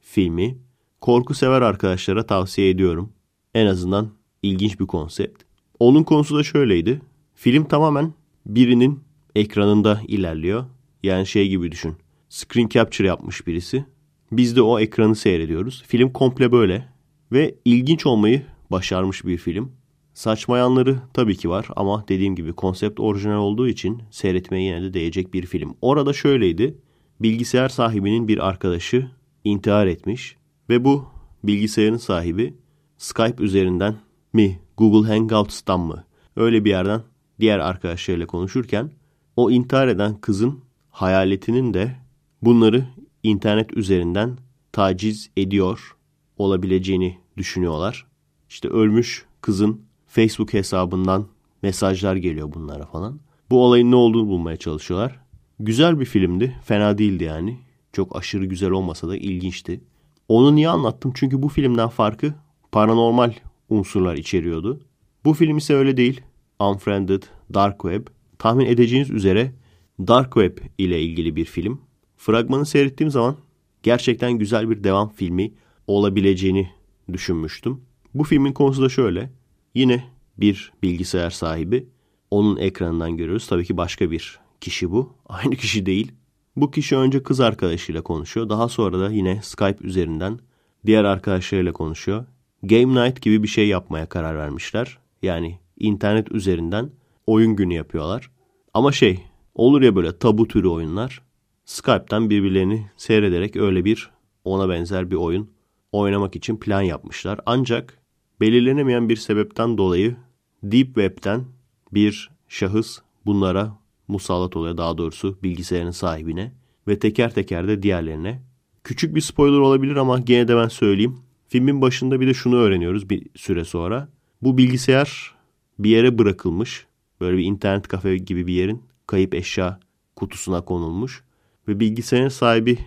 filmi 0.01 0.59
korku 1.01 1.35
sever 1.35 1.63
arkadaşlara 1.63 2.27
tavsiye 2.27 2.71
ediyorum. 2.71 3.13
En 3.55 3.67
azından 3.67 4.11
ilginç 4.43 4.81
bir 4.81 4.87
konsept. 4.87 5.43
Onun 5.79 6.03
konusu 6.03 6.37
da 6.37 6.43
şöyleydi. 6.43 7.01
Film 7.35 7.65
tamamen 7.65 8.13
birinin 8.47 9.01
ekranında 9.35 10.01
ilerliyor. 10.09 10.65
Yani 11.03 11.27
şey 11.27 11.49
gibi 11.49 11.73
düşün. 11.73 11.97
Screen 12.35 12.69
capture 12.69 13.07
yapmış 13.07 13.47
birisi. 13.47 13.85
Biz 14.33 14.57
de 14.57 14.63
o 14.63 14.81
ekranı 14.81 15.17
seyrediyoruz. 15.17 15.83
Film 15.87 16.13
komple 16.13 16.53
böyle. 16.53 16.89
Ve 17.33 17.55
ilginç 17.65 18.07
olmayı 18.07 18.43
başarmış 18.71 19.25
bir 19.25 19.37
film. 19.37 19.73
Saçmayanları 20.15 20.99
tabii 21.13 21.37
ki 21.37 21.51
var 21.51 21.67
ama 21.77 22.05
dediğim 22.09 22.37
gibi 22.37 22.53
konsept 22.53 23.01
orijinal 23.01 23.39
olduğu 23.39 23.69
için 23.69 24.03
seyretmeye 24.11 24.65
yine 24.65 24.83
de 24.83 24.95
değecek 24.95 25.35
bir 25.35 25.47
film. 25.47 25.77
Orada 25.83 26.13
şöyleydi. 26.13 26.79
Bilgisayar 27.21 27.69
sahibinin 27.69 28.29
bir 28.29 28.49
arkadaşı 28.49 29.11
intihar 29.45 29.87
etmiş 29.87 30.37
ve 30.69 30.85
bu 30.85 31.07
bilgisayarın 31.45 31.97
sahibi 31.97 32.55
Skype 32.99 33.45
üzerinden 33.45 33.97
mi, 34.33 34.61
Google 34.77 35.09
Hangouts'tan 35.09 35.81
mı 35.81 36.05
öyle 36.37 36.65
bir 36.65 36.71
yerden 36.71 37.03
diğer 37.41 37.59
arkadaşlarıyla 37.59 38.27
konuşurken 38.27 38.91
o 39.37 39.51
intihar 39.51 39.89
eden 39.89 40.21
kızın 40.21 40.61
hayaletinin 40.91 41.75
de 41.75 42.04
bunları 42.45 42.87
internet 43.23 43.77
üzerinden 43.77 44.39
taciz 44.73 45.31
ediyor 45.37 45.97
olabileceğini 46.39 47.19
düşünüyorlar. 47.37 48.07
İşte 48.49 48.69
ölmüş 48.69 49.25
kızın 49.41 49.81
Facebook 50.07 50.55
hesabından 50.55 51.27
mesajlar 51.63 52.17
geliyor 52.17 52.53
bunlara 52.55 52.87
falan. 52.87 53.21
Bu 53.51 53.65
olayın 53.65 53.91
ne 53.91 53.97
olduğunu 53.97 54.29
bulmaya 54.29 54.57
çalışıyorlar. 54.57 55.21
Güzel 55.61 56.01
bir 56.01 56.05
filmdi. 56.05 56.57
Fena 56.65 56.99
değildi 56.99 57.25
yani. 57.25 57.59
Çok 57.93 58.17
aşırı 58.17 58.45
güzel 58.45 58.71
olmasa 58.71 59.09
da 59.09 59.17
ilginçti. 59.17 59.81
Onu 60.29 60.55
niye 60.55 60.69
anlattım? 60.69 61.13
Çünkü 61.15 61.43
bu 61.43 61.49
filmden 61.49 61.89
farkı 61.89 62.35
paranormal 62.73 63.33
unsurlar 63.69 64.15
içeriyordu. 64.15 64.81
Bu 65.25 65.35
film 65.35 65.57
ise 65.57 65.75
öyle 65.75 65.97
değil. 65.97 66.21
Unfriended, 66.61 67.23
Dark 67.55 67.81
Web. 67.83 68.07
Tahmin 68.39 68.67
edeceğiniz 68.67 69.11
üzere 69.11 69.53
Dark 70.01 70.35
Web 70.35 70.59
ile 70.79 71.03
ilgili 71.03 71.37
bir 71.37 71.45
film. 71.45 71.81
Fragmanı 72.25 72.67
seyrettiğim 72.67 73.11
zaman 73.11 73.37
gerçekten 73.83 74.33
güzel 74.33 74.71
bir 74.71 74.85
devam 74.85 75.09
filmi 75.09 75.53
olabileceğini 75.87 76.71
düşünmüştüm. 77.13 77.81
Bu 78.15 78.25
filmin 78.25 78.53
konusu 78.53 78.83
da 78.83 78.89
şöyle. 78.89 79.31
Yine 79.75 80.05
bir 80.39 80.73
bilgisayar 80.83 81.31
sahibi. 81.31 81.89
Onun 82.31 82.57
ekranından 82.57 83.17
görüyoruz. 83.17 83.47
Tabii 83.47 83.65
ki 83.65 83.77
başka 83.77 84.11
bir 84.11 84.41
kişi 84.61 84.91
bu. 84.91 85.13
Aynı 85.27 85.57
kişi 85.57 85.87
değil. 85.87 86.13
Bu 86.57 86.71
kişi 86.71 86.97
önce 86.97 87.23
kız 87.23 87.41
arkadaşıyla 87.41 88.03
konuşuyor. 88.03 88.49
Daha 88.49 88.69
sonra 88.69 88.99
da 88.99 89.11
yine 89.11 89.41
Skype 89.43 89.79
üzerinden 89.81 90.39
diğer 90.87 91.05
arkadaşlarıyla 91.05 91.73
konuşuyor. 91.73 92.25
Game 92.63 93.05
Night 93.05 93.23
gibi 93.23 93.43
bir 93.43 93.49
şey 93.49 93.69
yapmaya 93.69 94.07
karar 94.07 94.39
vermişler. 94.39 94.99
Yani 95.23 95.59
internet 95.79 96.33
üzerinden 96.33 96.91
oyun 97.27 97.57
günü 97.57 97.75
yapıyorlar. 97.75 98.31
Ama 98.75 98.93
şey 98.93 99.21
olur 99.55 99.83
ya 99.83 99.97
böyle 99.97 100.19
tabu 100.19 100.49
türü 100.49 100.69
oyunlar. 100.69 101.24
Skype'tan 101.65 102.31
birbirlerini 102.31 102.87
seyrederek 102.97 103.57
öyle 103.57 103.85
bir 103.85 104.11
ona 104.45 104.69
benzer 104.69 105.11
bir 105.11 105.17
oyun 105.17 105.51
oynamak 105.93 106.37
için 106.37 106.57
plan 106.57 106.83
yapmışlar. 106.83 107.41
Ancak 107.47 107.99
belirlenemeyen 108.41 109.09
bir 109.09 109.17
sebepten 109.17 109.79
dolayı 109.79 110.17
Deep 110.63 110.87
Web'ten 110.87 111.45
bir 111.93 112.31
şahıs 112.49 112.99
bunlara 113.27 113.79
musallat 114.09 114.57
oluyor 114.57 114.77
daha 114.77 114.99
doğrusu 114.99 115.39
bilgisayarın 115.43 115.91
sahibine 115.91 116.53
ve 116.89 116.99
teker 116.99 117.35
teker 117.35 117.69
de 117.69 117.83
diğerlerine. 117.83 118.43
Küçük 118.85 119.15
bir 119.15 119.21
spoiler 119.21 119.59
olabilir 119.59 119.97
ama 119.97 120.19
gene 120.19 120.49
de 120.49 120.57
ben 120.57 120.69
söyleyeyim. 120.69 121.19
Filmin 121.49 121.83
başında 121.83 122.21
bir 122.21 122.27
de 122.27 122.35
şunu 122.35 122.57
öğreniyoruz 122.57 123.11
bir 123.11 123.27
süre 123.35 123.65
sonra. 123.65 124.09
Bu 124.43 124.59
bilgisayar 124.59 125.35
bir 125.79 125.91
yere 125.91 126.19
bırakılmış. 126.19 126.87
Böyle 127.21 127.39
bir 127.39 127.45
internet 127.45 127.89
kafe 127.89 128.17
gibi 128.17 128.47
bir 128.47 128.55
yerin 128.55 128.83
kayıp 129.07 129.35
eşya 129.35 129.81
kutusuna 130.17 130.61
konulmuş. 130.61 131.25
Ve 131.69 131.81
bilgisayarın 131.81 132.29
sahibi 132.29 132.79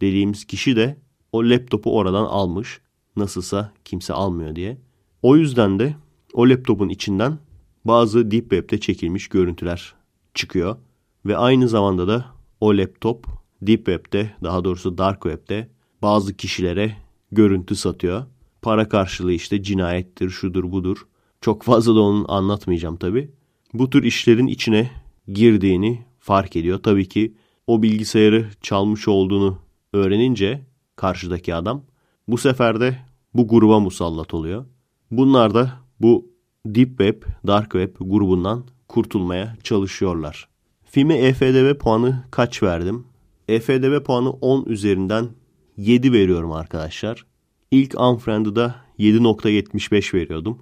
dediğimiz 0.00 0.44
kişi 0.44 0.76
de 0.76 0.96
o 1.32 1.44
laptopu 1.44 1.96
oradan 1.96 2.24
almış. 2.24 2.80
Nasılsa 3.16 3.72
kimse 3.84 4.12
almıyor 4.12 4.56
diye. 4.56 4.78
O 5.22 5.36
yüzden 5.36 5.78
de 5.78 5.94
o 6.32 6.48
laptopun 6.48 6.88
içinden 6.88 7.38
bazı 7.84 8.30
Deep 8.30 8.42
Web'de 8.42 8.80
çekilmiş 8.80 9.28
görüntüler 9.28 9.94
çıkıyor. 10.34 10.76
Ve 11.26 11.36
aynı 11.36 11.68
zamanda 11.68 12.08
da 12.08 12.24
o 12.60 12.76
laptop 12.76 13.26
Deep 13.62 13.86
Web'de 13.86 14.30
daha 14.42 14.64
doğrusu 14.64 14.98
Dark 14.98 15.22
Web'de 15.22 15.68
bazı 16.02 16.36
kişilere 16.36 16.96
görüntü 17.32 17.76
satıyor. 17.76 18.24
Para 18.62 18.88
karşılığı 18.88 19.32
işte 19.32 19.62
cinayettir, 19.62 20.30
şudur 20.30 20.72
budur. 20.72 21.06
Çok 21.40 21.62
fazla 21.62 21.94
da 21.94 22.00
onun 22.00 22.24
anlatmayacağım 22.28 22.96
tabi. 22.96 23.30
Bu 23.74 23.90
tür 23.90 24.02
işlerin 24.02 24.46
içine 24.46 24.90
girdiğini 25.28 26.04
fark 26.18 26.56
ediyor. 26.56 26.78
Tabii 26.82 27.08
ki 27.08 27.34
o 27.66 27.82
bilgisayarı 27.82 28.48
çalmış 28.62 29.08
olduğunu 29.08 29.58
öğrenince 29.92 30.66
karşıdaki 30.96 31.54
adam 31.54 31.82
bu 32.28 32.38
sefer 32.38 32.80
de 32.80 32.98
bu 33.34 33.48
gruba 33.48 33.80
musallat 33.80 34.34
oluyor. 34.34 34.64
Bunlar 35.10 35.54
da 35.54 35.72
bu 36.00 36.30
Deep 36.66 36.88
Web, 36.88 37.22
Dark 37.46 37.72
Web 37.72 37.96
grubundan 38.00 38.64
kurtulmaya 38.88 39.56
çalışıyorlar. 39.62 40.48
Filme 40.84 41.14
EFDB 41.14 41.78
puanı 41.78 42.24
kaç 42.30 42.62
verdim? 42.62 43.06
EFDB 43.48 44.04
puanı 44.04 44.30
10 44.30 44.64
üzerinden 44.64 45.28
7 45.76 46.12
veriyorum 46.12 46.52
arkadaşlar. 46.52 47.26
İlk 47.70 48.00
Unfriended'a 48.00 48.74
7.75 48.98 50.14
veriyordum. 50.14 50.58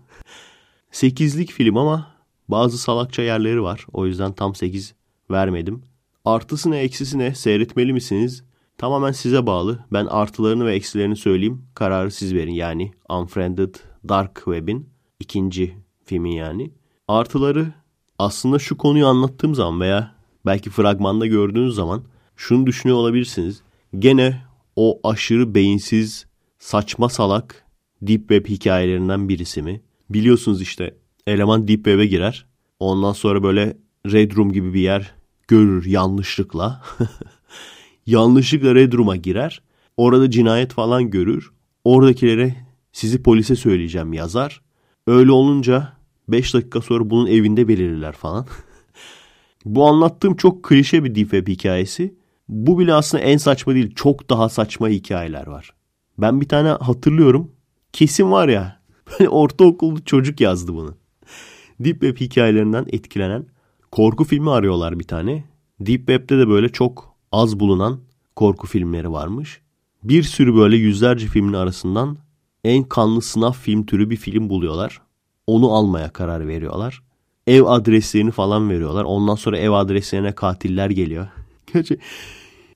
8'lik 0.92 1.52
film 1.52 1.76
ama 1.76 2.14
bazı 2.48 2.78
salakça 2.78 3.22
yerleri 3.22 3.62
var. 3.62 3.86
O 3.92 4.06
yüzden 4.06 4.32
tam 4.32 4.54
8 4.54 4.94
vermedim. 5.30 5.82
Artısı 6.24 6.70
ne 6.70 6.78
eksisi 6.78 7.18
ne 7.18 7.34
seyretmeli 7.34 7.92
misiniz? 7.92 8.44
Tamamen 8.78 9.12
size 9.12 9.46
bağlı. 9.46 9.84
Ben 9.92 10.06
artılarını 10.06 10.66
ve 10.66 10.74
eksilerini 10.74 11.16
söyleyeyim. 11.16 11.62
Kararı 11.74 12.10
siz 12.10 12.34
verin. 12.34 12.52
Yani 12.52 12.92
Unfriended 13.10 13.74
Dark 14.08 14.34
Web'in. 14.34 14.88
İkinci 15.20 15.74
filmin 16.04 16.30
yani. 16.30 16.70
Artıları 17.08 17.72
aslında 18.18 18.58
şu 18.58 18.76
konuyu 18.76 19.06
anlattığım 19.06 19.54
zaman 19.54 19.80
veya 19.80 20.14
belki 20.46 20.70
fragmanda 20.70 21.26
gördüğünüz 21.26 21.74
zaman 21.74 22.04
şunu 22.36 22.66
düşünüyor 22.66 22.98
olabilirsiniz. 22.98 23.62
Gene 23.98 24.42
o 24.76 25.00
aşırı 25.04 25.54
beyinsiz, 25.54 26.26
saçma 26.58 27.08
salak 27.08 27.64
Deep 28.02 28.20
Web 28.20 28.46
hikayelerinden 28.46 29.28
birisi 29.28 29.62
mi? 29.62 29.82
Biliyorsunuz 30.10 30.62
işte 30.62 30.94
eleman 31.26 31.68
Deep 31.68 31.84
Web'e 31.84 32.06
girer. 32.06 32.46
Ondan 32.80 33.12
sonra 33.12 33.42
böyle 33.42 33.76
Red 34.06 34.36
Room 34.36 34.52
gibi 34.52 34.74
bir 34.74 34.80
yer 34.80 35.14
görür 35.48 35.84
yanlışlıkla. 35.84 36.82
yanlışlıkla 38.06 38.74
Red 38.74 38.92
Room'a 38.92 39.16
girer. 39.16 39.62
Orada 39.96 40.30
cinayet 40.30 40.72
falan 40.72 41.10
görür. 41.10 41.52
Oradakilere 41.84 42.56
sizi 42.92 43.22
polise 43.22 43.56
söyleyeceğim 43.56 44.12
yazar. 44.12 44.60
Öyle 45.06 45.30
olunca 45.30 45.92
5 46.28 46.54
dakika 46.54 46.80
sonra 46.80 47.10
bunun 47.10 47.26
evinde 47.26 47.68
belirirler 47.68 48.12
falan. 48.12 48.46
Bu 49.64 49.86
anlattığım 49.86 50.36
çok 50.36 50.62
klişe 50.62 51.04
bir 51.04 51.14
Deep 51.14 51.30
Web 51.30 51.48
hikayesi. 51.48 52.14
Bu 52.48 52.78
bile 52.78 52.94
aslında 52.94 53.22
en 53.22 53.36
saçma 53.36 53.74
değil. 53.74 53.94
Çok 53.94 54.30
daha 54.30 54.48
saçma 54.48 54.88
hikayeler 54.88 55.46
var. 55.46 55.70
Ben 56.18 56.40
bir 56.40 56.48
tane 56.48 56.68
hatırlıyorum. 56.68 57.52
Kesin 57.92 58.30
var 58.30 58.48
ya. 58.48 58.80
Böyle 59.10 59.28
ortaokullu 59.28 60.04
çocuk 60.04 60.40
yazdı 60.40 60.74
bunu. 60.74 60.94
Deep 61.80 62.00
Web 62.00 62.20
hikayelerinden 62.20 62.86
etkilenen 62.92 63.46
korku 63.94 64.24
filmi 64.24 64.50
arıyorlar 64.50 64.98
bir 64.98 65.04
tane. 65.04 65.44
Deep 65.80 65.98
Web'de 65.98 66.38
de 66.38 66.48
böyle 66.48 66.68
çok 66.68 67.14
az 67.32 67.60
bulunan 67.60 68.00
korku 68.36 68.66
filmleri 68.66 69.12
varmış. 69.12 69.60
Bir 70.02 70.22
sürü 70.22 70.54
böyle 70.54 70.76
yüzlerce 70.76 71.26
filmin 71.26 71.52
arasından 71.52 72.16
en 72.64 72.82
kanlı 72.82 73.22
sınav 73.22 73.52
film 73.52 73.86
türü 73.86 74.10
bir 74.10 74.16
film 74.16 74.48
buluyorlar. 74.48 75.00
Onu 75.46 75.72
almaya 75.72 76.12
karar 76.12 76.48
veriyorlar. 76.48 77.02
Ev 77.46 77.62
adreslerini 77.62 78.30
falan 78.30 78.70
veriyorlar. 78.70 79.04
Ondan 79.04 79.34
sonra 79.34 79.58
ev 79.58 79.70
adreslerine 79.70 80.32
katiller 80.32 80.90
geliyor. 80.90 81.28
Gerçi 81.72 81.98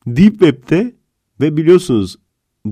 Deep 0.07 0.33
Web'de 0.33 0.95
ve 1.41 1.57
biliyorsunuz 1.57 2.17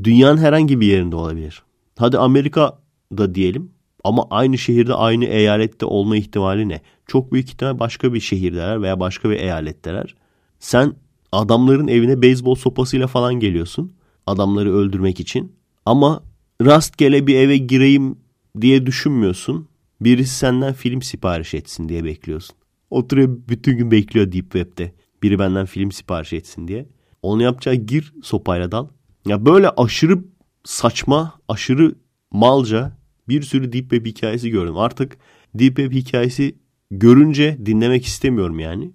dünyanın 0.05 0.39
herhangi 0.39 0.81
bir 0.81 0.87
yerinde 0.87 1.17
olabilir. 1.17 1.63
Hadi 1.99 2.19
Amerika'da 2.19 3.35
diyelim 3.35 3.71
ama 4.05 4.27
aynı 4.31 4.59
şehirde 4.59 4.95
aynı 4.95 5.25
eyalette 5.25 5.87
olma 5.87 6.17
ihtimali 6.17 6.69
ne? 6.69 6.81
Çok 7.07 7.33
büyük 7.33 7.49
ihtimal 7.49 7.79
başka 7.79 8.15
bir 8.15 8.21
şehirdeler 8.21 8.83
veya 8.83 9.01
başka 9.01 9.31
bir 9.31 9.37
eyaletteler. 9.37 10.15
Sen 10.59 10.95
adamların 11.33 11.89
evine 11.89 12.23
beyzbol 12.23 12.55
sopasıyla 12.55 13.07
falan 13.07 13.35
geliyorsun. 13.35 13.93
Adamları 14.27 14.75
öldürmek 14.75 15.21
için. 15.21 15.57
Ama 15.87 16.23
rastgele 16.63 17.27
bir 17.27 17.37
eve 17.37 17.57
gireyim 17.57 18.19
diye 18.61 18.87
düşünmüyorsun. 18.87 19.69
Birisi 20.01 20.35
senden 20.35 20.73
film 20.73 21.03
sipariş 21.03 21.55
etsin 21.55 21.89
diye 21.89 22.05
bekliyorsun. 22.05 22.57
Oturuyor 22.91 23.39
bütün 23.49 23.77
gün 23.77 23.91
bekliyor 23.91 24.33
Deep 24.33 24.53
Web'de. 24.53 24.93
Biri 25.23 25.39
benden 25.39 25.67
film 25.67 25.93
sipariş 25.93 26.33
etsin 26.33 26.69
diye. 26.69 26.89
Onu 27.23 27.43
yapacağı 27.43 27.75
gir 27.75 28.15
sopayla 28.23 28.73
dal. 28.73 28.89
Ya 29.27 29.47
böyle 29.47 29.71
aşırı 29.71 30.25
saçma, 30.65 31.35
aşırı 31.49 31.95
malca 32.31 32.97
bir 33.29 33.43
sürü 33.43 33.73
Deep 33.73 33.91
Web 33.91 34.07
hikayesi 34.07 34.51
gördüm. 34.51 34.77
Artık 34.77 35.19
Deep 35.55 35.77
Web 35.77 35.93
hikayesi 35.93 36.57
görünce 36.91 37.59
dinlemek 37.67 38.05
istemiyorum 38.05 38.59
yani. 38.59 38.91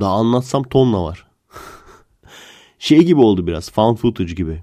Daha 0.00 0.12
anlatsam 0.12 0.62
tonla 0.62 1.04
var. 1.04 1.26
şey 2.78 3.02
gibi 3.02 3.20
oldu 3.20 3.46
biraz 3.46 3.70
found 3.70 3.96
footage 3.96 4.32
gibi. 4.32 4.62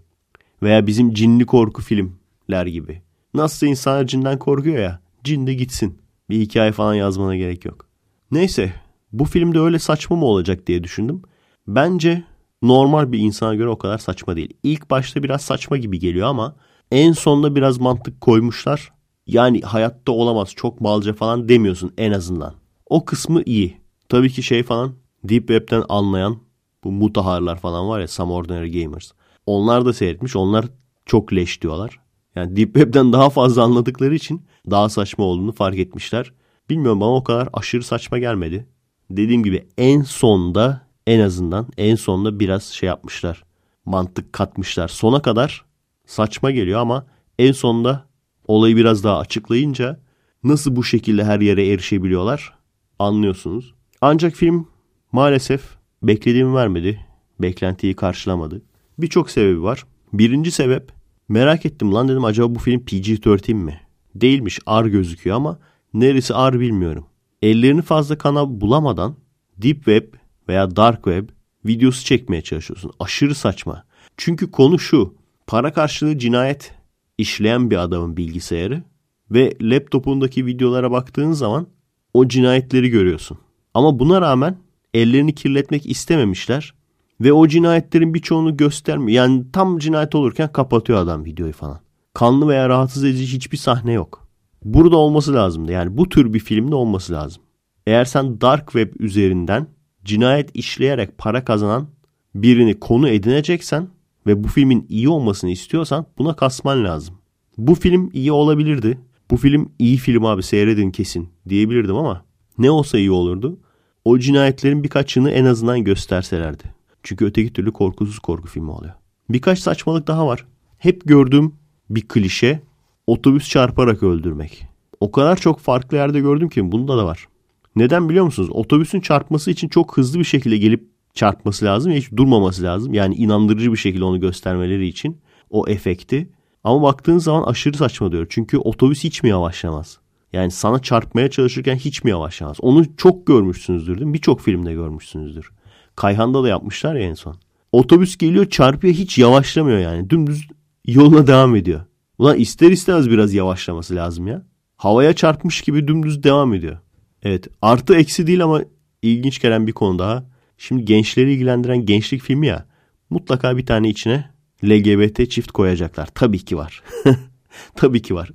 Veya 0.64 0.88
bizim 0.88 1.14
cinli 1.14 1.45
korku 1.45 1.82
filmler 1.82 2.66
gibi. 2.66 3.02
Nasıl 3.34 3.68
insanlar 3.68 4.08
cinden 4.08 4.40
korkuyor 4.40 4.78
ya. 4.78 4.99
Cin 5.24 5.48
de 5.48 5.53
gitsin. 5.53 5.98
Bir 6.30 6.40
hikaye 6.40 6.72
falan 6.72 6.94
yazmana 6.94 7.36
gerek 7.36 7.66
yok. 7.66 7.86
Neyse 8.32 8.74
bu 9.12 9.26
filmde 9.26 9.60
öyle 9.60 9.80
saçma 9.80 10.16
mı 10.16 10.26
olacak 10.26 10.68
diye 10.68 10.84
düşündüm. 10.84 11.22
Bence 11.68 12.24
normal 12.62 13.12
bir 13.12 13.20
insana 13.20 13.56
göre 13.56 13.70
o 13.70 13.78
kadar 13.78 13.98
saçma 13.98 14.36
değil. 14.36 14.53
İlk 14.64 14.90
başta 14.90 15.24
biraz 15.24 15.41
saçma 15.41 15.78
gibi 15.78 15.99
geliyor 15.99 16.28
ama 16.28 16.56
en 16.91 17.12
sonunda 17.12 17.56
biraz 17.56 17.78
mantık 17.78 18.22
koymuşlar. 18.22 18.91
Yani 19.28 19.62
hayatta 19.62 20.12
olamaz 20.12 20.52
çok 20.56 20.82
malca 20.82 21.14
falan 21.14 21.49
demiyorsun 21.49 21.94
en 21.98 22.12
azından. 22.12 22.61
O 22.92 23.06
kısmı 23.06 23.42
iyi. 23.46 23.78
Tabii 24.10 24.30
ki 24.30 24.44
şey 24.44 24.64
falan 24.64 24.94
Deep 25.24 25.48
Web'den 25.48 25.84
anlayan 25.90 26.38
bu 26.84 26.92
mutaharlar 26.92 27.60
falan 27.60 27.90
var 27.90 28.00
ya 28.00 28.08
Some 28.08 28.34
Ordinary 28.34 28.84
Gamers. 28.84 29.12
Onlar 29.46 29.86
da 29.86 29.94
seyretmiş. 29.94 30.36
Onlar 30.36 30.66
çok 31.06 31.34
leş 31.34 31.62
diyorlar. 31.62 32.00
Yani 32.36 32.56
Deep 32.56 32.74
Web'den 32.74 33.14
daha 33.14 33.30
fazla 33.30 33.64
anladıkları 33.64 34.16
için 34.16 34.46
daha 34.72 34.90
saçma 34.90 35.26
olduğunu 35.26 35.52
fark 35.52 35.78
etmişler. 35.78 36.34
Bilmiyorum 36.70 37.02
bana 37.02 37.16
o 37.16 37.24
kadar 37.24 37.50
aşırı 37.54 37.84
saçma 37.84 38.20
gelmedi. 38.20 38.68
Dediğim 39.10 39.44
gibi 39.44 39.68
en 39.78 40.02
sonda 40.02 40.88
en 41.08 41.20
azından 41.20 41.68
en 41.78 41.96
sonda 41.96 42.40
biraz 42.40 42.64
şey 42.64 42.88
yapmışlar. 42.88 43.44
Mantık 43.86 44.34
katmışlar. 44.34 44.88
Sona 44.88 45.22
kadar 45.22 45.66
saçma 46.06 46.52
geliyor 46.52 46.80
ama 46.80 47.06
en 47.40 47.52
sonda 47.52 48.06
olayı 48.48 48.76
biraz 48.76 49.04
daha 49.04 49.18
açıklayınca 49.18 50.00
nasıl 50.44 50.76
bu 50.76 50.84
şekilde 50.84 51.24
her 51.24 51.40
yere 51.40 51.68
erişebiliyorlar 51.68 52.61
anlıyorsunuz. 53.02 53.73
Ancak 54.02 54.34
film 54.34 54.68
maalesef 55.11 55.61
beklediğimi 56.03 56.56
vermedi. 56.56 57.06
Beklentiyi 57.40 57.95
karşılamadı. 57.95 58.61
Birçok 58.98 59.30
sebebi 59.30 59.64
var. 59.64 59.86
Birinci 60.14 60.52
sebep 60.52 60.91
merak 61.30 61.65
ettim 61.65 61.94
lan 61.94 62.07
dedim 62.07 62.26
acaba 62.26 62.56
bu 62.56 62.60
film 62.60 62.80
PG-13 62.82 63.53
mi? 63.53 63.82
Değilmiş 64.15 64.60
R 64.68 64.90
gözüküyor 64.90 65.36
ama 65.36 65.60
neresi 65.94 66.34
R 66.34 66.60
bilmiyorum. 66.60 67.06
Ellerini 67.41 67.82
fazla 67.82 68.18
kana 68.18 68.61
bulamadan 68.61 69.15
Deep 69.57 69.76
Web 69.76 70.14
veya 70.48 70.76
Dark 70.76 71.03
Web 71.03 71.30
videosu 71.65 72.06
çekmeye 72.06 72.41
çalışıyorsun. 72.41 72.91
Aşırı 72.99 73.36
saçma. 73.36 73.84
Çünkü 74.18 74.52
konu 74.52 74.80
şu. 74.80 75.15
Para 75.48 75.73
karşılığı 75.73 76.18
cinayet 76.18 76.76
işleyen 77.18 77.72
bir 77.72 77.78
adamın 77.78 78.18
bilgisayarı 78.18 78.84
ve 79.32 79.53
laptopundaki 79.61 80.45
videolara 80.45 80.91
baktığın 80.91 81.32
zaman 81.32 81.68
o 82.14 82.28
cinayetleri 82.28 82.90
görüyorsun. 82.90 83.38
Ama 83.74 84.00
buna 84.00 84.22
rağmen 84.22 84.58
ellerini 84.94 85.36
kirletmek 85.36 85.86
istememişler 85.86 86.74
ve 87.22 87.34
o 87.34 87.48
cinayetlerin 87.48 88.14
birçoğunu 88.14 88.58
göstermiyor. 88.58 89.24
Yani 89.24 89.44
tam 89.54 89.78
cinayet 89.78 90.16
olurken 90.16 90.52
kapatıyor 90.52 91.00
adam 91.00 91.26
videoyu 91.26 91.54
falan. 91.54 91.80
Kanlı 92.14 92.48
veya 92.48 92.70
rahatsız 92.70 93.04
edici 93.04 93.36
hiçbir 93.36 93.58
sahne 93.58 93.94
yok. 93.94 94.28
Burada 94.64 94.98
olması 94.98 95.34
lazımdı. 95.34 95.72
Yani 95.72 95.98
bu 95.98 96.10
tür 96.10 96.34
bir 96.34 96.40
filmde 96.40 96.76
olması 96.76 97.14
lazım. 97.14 97.44
Eğer 97.88 98.06
sen 98.06 98.42
dark 98.42 98.72
web 98.72 98.94
üzerinden 99.00 99.68
cinayet 100.04 100.56
işleyerek 100.56 101.18
para 101.18 101.46
kazanan 101.46 101.88
birini 102.36 102.80
konu 102.80 103.10
edineceksen 103.10 103.88
ve 104.28 104.44
bu 104.44 104.48
filmin 104.48 104.86
iyi 104.90 105.10
olmasını 105.10 105.50
istiyorsan 105.50 106.06
buna 106.18 106.36
kasman 106.36 106.84
lazım. 106.84 107.16
Bu 107.58 107.76
film 107.76 108.10
iyi 108.14 108.32
olabilirdi. 108.32 108.98
Bu 109.32 109.38
film 109.38 109.72
iyi 109.80 109.98
film 109.98 110.26
abi 110.26 110.44
seyredin 110.44 110.91
kesin 110.91 111.30
diyebilirdim 111.49 111.95
ama 111.95 112.26
ne 112.58 112.72
olsa 112.72 112.98
iyi 112.98 113.12
olurdu. 113.12 113.60
O 114.06 114.20
cinayetlerin 114.20 114.84
birkaçını 114.84 115.32
en 115.32 115.45
azından 115.45 115.84
gösterselerdi. 115.84 116.64
Çünkü 117.03 117.26
öteki 117.26 117.53
türlü 117.53 117.72
korkusuz 117.72 118.20
korku 118.20 118.48
filmi 118.48 118.72
oluyor. 118.72 118.94
Birkaç 119.30 119.60
saçmalık 119.60 120.08
daha 120.08 120.28
var. 120.28 120.45
Hep 120.78 121.02
gördüğüm 121.06 121.56
bir 121.90 122.08
klişe 122.08 122.62
otobüs 123.08 123.49
çarparak 123.49 124.03
öldürmek. 124.03 124.66
O 124.99 125.12
kadar 125.12 125.38
çok 125.38 125.60
farklı 125.60 125.98
yerde 125.98 126.20
gördüm 126.20 126.49
ki 126.49 126.72
bunda 126.72 126.98
da 126.98 127.06
var. 127.06 127.28
Neden 127.76 128.10
biliyor 128.10 128.26
musunuz? 128.26 128.49
Otobüsün 128.52 129.02
çarpması 129.02 129.52
için 129.52 129.68
çok 129.68 129.98
hızlı 129.98 130.20
bir 130.20 130.24
şekilde 130.24 130.58
gelip 130.58 130.88
çarpması 131.14 131.66
lazım 131.66 131.91
ve 131.91 131.98
hiç 131.98 132.12
durmaması 132.12 132.64
lazım. 132.64 132.94
Yani 132.94 133.16
inandırıcı 133.16 133.72
bir 133.72 133.78
şekilde 133.78 134.03
onu 134.03 134.20
göstermeleri 134.20 134.88
için 134.88 135.18
o 135.49 135.68
efekti. 135.68 136.30
Ama 136.64 136.82
baktığın 136.82 137.18
zaman 137.18 137.44
aşırı 137.44 137.78
saçma 137.78 138.12
diyor. 138.12 138.28
Çünkü 138.30 138.58
otobüs 138.58 139.04
hiç 139.04 139.24
mi 139.24 139.30
yavaşlamaz? 139.30 140.00
Yani 140.34 140.52
sana 140.52 140.80
çarpmaya 140.80 141.30
çalışırken 141.30 141.76
hiç 141.76 142.04
mi 142.04 142.10
yavaşlamaz? 142.10 142.58
Onu 142.62 142.98
çok 142.98 143.28
görmüşsünüzdür 143.28 143.96
değil 143.96 144.08
mi? 144.08 144.14
Birçok 144.14 144.42
filmde 144.42 144.74
görmüşsünüzdür. 144.74 145.52
Kayhan'da 145.96 146.44
da 146.44 146.48
yapmışlar 146.48 146.96
ya 146.96 147.08
en 147.08 147.14
son. 147.14 147.36
Otobüs 147.72 148.18
geliyor 148.18 148.50
çarpıyor 148.50 148.94
hiç 148.94 149.18
yavaşlamıyor 149.18 149.80
yani. 149.80 150.10
Dümdüz 150.10 150.48
yoluna 150.88 151.28
devam 151.28 151.56
ediyor. 151.56 151.82
Ulan 152.18 152.38
ister 152.38 152.72
istemez 152.72 153.10
biraz 153.10 153.34
yavaşlaması 153.34 153.96
lazım 153.96 154.28
ya. 154.28 154.46
Havaya 154.78 155.14
çarpmış 155.14 155.62
gibi 155.62 155.88
dümdüz 155.88 156.24
devam 156.24 156.54
ediyor. 156.54 156.78
Evet 157.24 157.48
artı 157.62 157.96
eksi 157.96 158.28
değil 158.28 158.44
ama 158.44 158.62
ilginç 159.02 159.42
gelen 159.42 159.68
bir 159.68 159.72
konu 159.72 160.00
daha. 160.00 160.26
Şimdi 160.58 160.86
gençleri 160.86 161.34
ilgilendiren 161.34 161.86
gençlik 161.86 162.22
filmi 162.22 162.48
ya. 162.48 162.66
Mutlaka 163.10 163.58
bir 163.58 163.66
tane 163.66 163.90
içine 163.90 164.32
LGBT 164.64 165.32
çift 165.32 165.52
koyacaklar. 165.52 166.08
Tabii 166.16 166.40
ki 166.40 166.58
var. 166.58 166.84
Tabii 167.76 168.02
ki 168.02 168.16
var. 168.16 168.32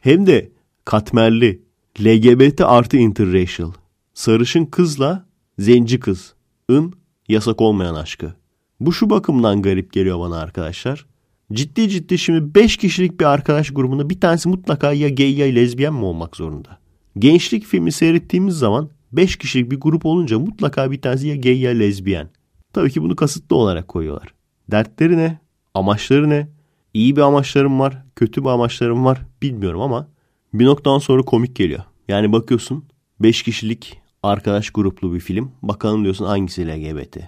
Hem 0.00 0.26
de 0.26 0.52
katmerli. 0.84 1.62
LGBT 2.00 2.60
artı 2.60 2.96
interracial. 2.96 3.72
Sarışın 4.14 4.66
kızla 4.66 5.26
zenci 5.58 6.00
kız. 6.00 6.34
ın 6.70 6.94
yasak 7.28 7.60
olmayan 7.60 7.94
aşkı. 7.94 8.34
Bu 8.80 8.92
şu 8.92 9.10
bakımdan 9.10 9.62
garip 9.62 9.92
geliyor 9.92 10.20
bana 10.20 10.38
arkadaşlar. 10.38 11.06
Ciddi 11.52 11.88
ciddi 11.88 12.18
şimdi 12.18 12.54
5 12.54 12.76
kişilik 12.76 13.20
bir 13.20 13.24
arkadaş 13.24 13.70
grubunda 13.70 14.10
bir 14.10 14.20
tanesi 14.20 14.48
mutlaka 14.48 14.92
ya 14.92 15.08
gay 15.08 15.38
ya 15.38 15.46
lezbiyen 15.46 15.94
mi 15.94 16.04
olmak 16.04 16.36
zorunda? 16.36 16.78
Gençlik 17.18 17.64
filmi 17.64 17.92
seyrettiğimiz 17.92 18.54
zaman 18.54 18.88
5 19.12 19.36
kişilik 19.36 19.70
bir 19.70 19.80
grup 19.80 20.06
olunca 20.06 20.38
mutlaka 20.38 20.90
bir 20.90 21.02
tanesi 21.02 21.28
ya 21.28 21.36
gay 21.36 21.58
ya 21.58 21.70
lezbiyen. 21.70 22.30
Tabii 22.72 22.90
ki 22.90 23.02
bunu 23.02 23.16
kasıtlı 23.16 23.56
olarak 23.56 23.88
koyuyorlar. 23.88 24.34
Dertleri 24.70 25.16
ne? 25.16 25.38
Amaçları 25.78 26.30
ne? 26.30 26.48
İyi 26.94 27.16
bir 27.16 27.20
amaçlarım 27.20 27.80
var, 27.80 28.02
kötü 28.16 28.44
bir 28.44 28.48
amaçlarım 28.48 29.04
var 29.04 29.20
bilmiyorum 29.42 29.80
ama 29.80 30.08
bir 30.54 30.64
noktadan 30.64 30.98
sonra 30.98 31.22
komik 31.22 31.56
geliyor. 31.56 31.82
Yani 32.08 32.32
bakıyorsun 32.32 32.84
5 33.20 33.42
kişilik 33.42 34.00
arkadaş 34.22 34.70
gruplu 34.70 35.14
bir 35.14 35.20
film. 35.20 35.52
Bakalım 35.62 36.04
diyorsun 36.04 36.24
hangisi 36.24 36.68
LGBT. 36.68 37.18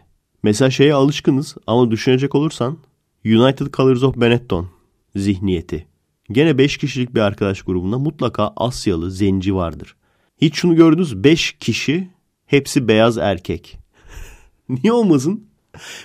Mesela 0.42 0.70
şeye 0.70 0.94
alışkınız 0.94 1.56
ama 1.66 1.90
düşünecek 1.90 2.34
olursan 2.34 2.78
United 3.24 3.66
Colors 3.74 4.02
of 4.02 4.16
Benetton 4.16 4.68
zihniyeti. 5.16 5.86
Gene 6.32 6.58
5 6.58 6.76
kişilik 6.76 7.14
bir 7.14 7.20
arkadaş 7.20 7.62
grubunda 7.62 7.98
mutlaka 7.98 8.52
Asyalı, 8.56 9.10
zenci 9.10 9.54
vardır. 9.54 9.96
Hiç 10.40 10.54
şunu 10.54 10.76
gördünüz 10.76 11.24
5 11.24 11.52
kişi 11.52 12.10
hepsi 12.46 12.88
beyaz 12.88 13.18
erkek. 13.18 13.78
Niye 14.68 14.92
olmasın? 14.92 15.49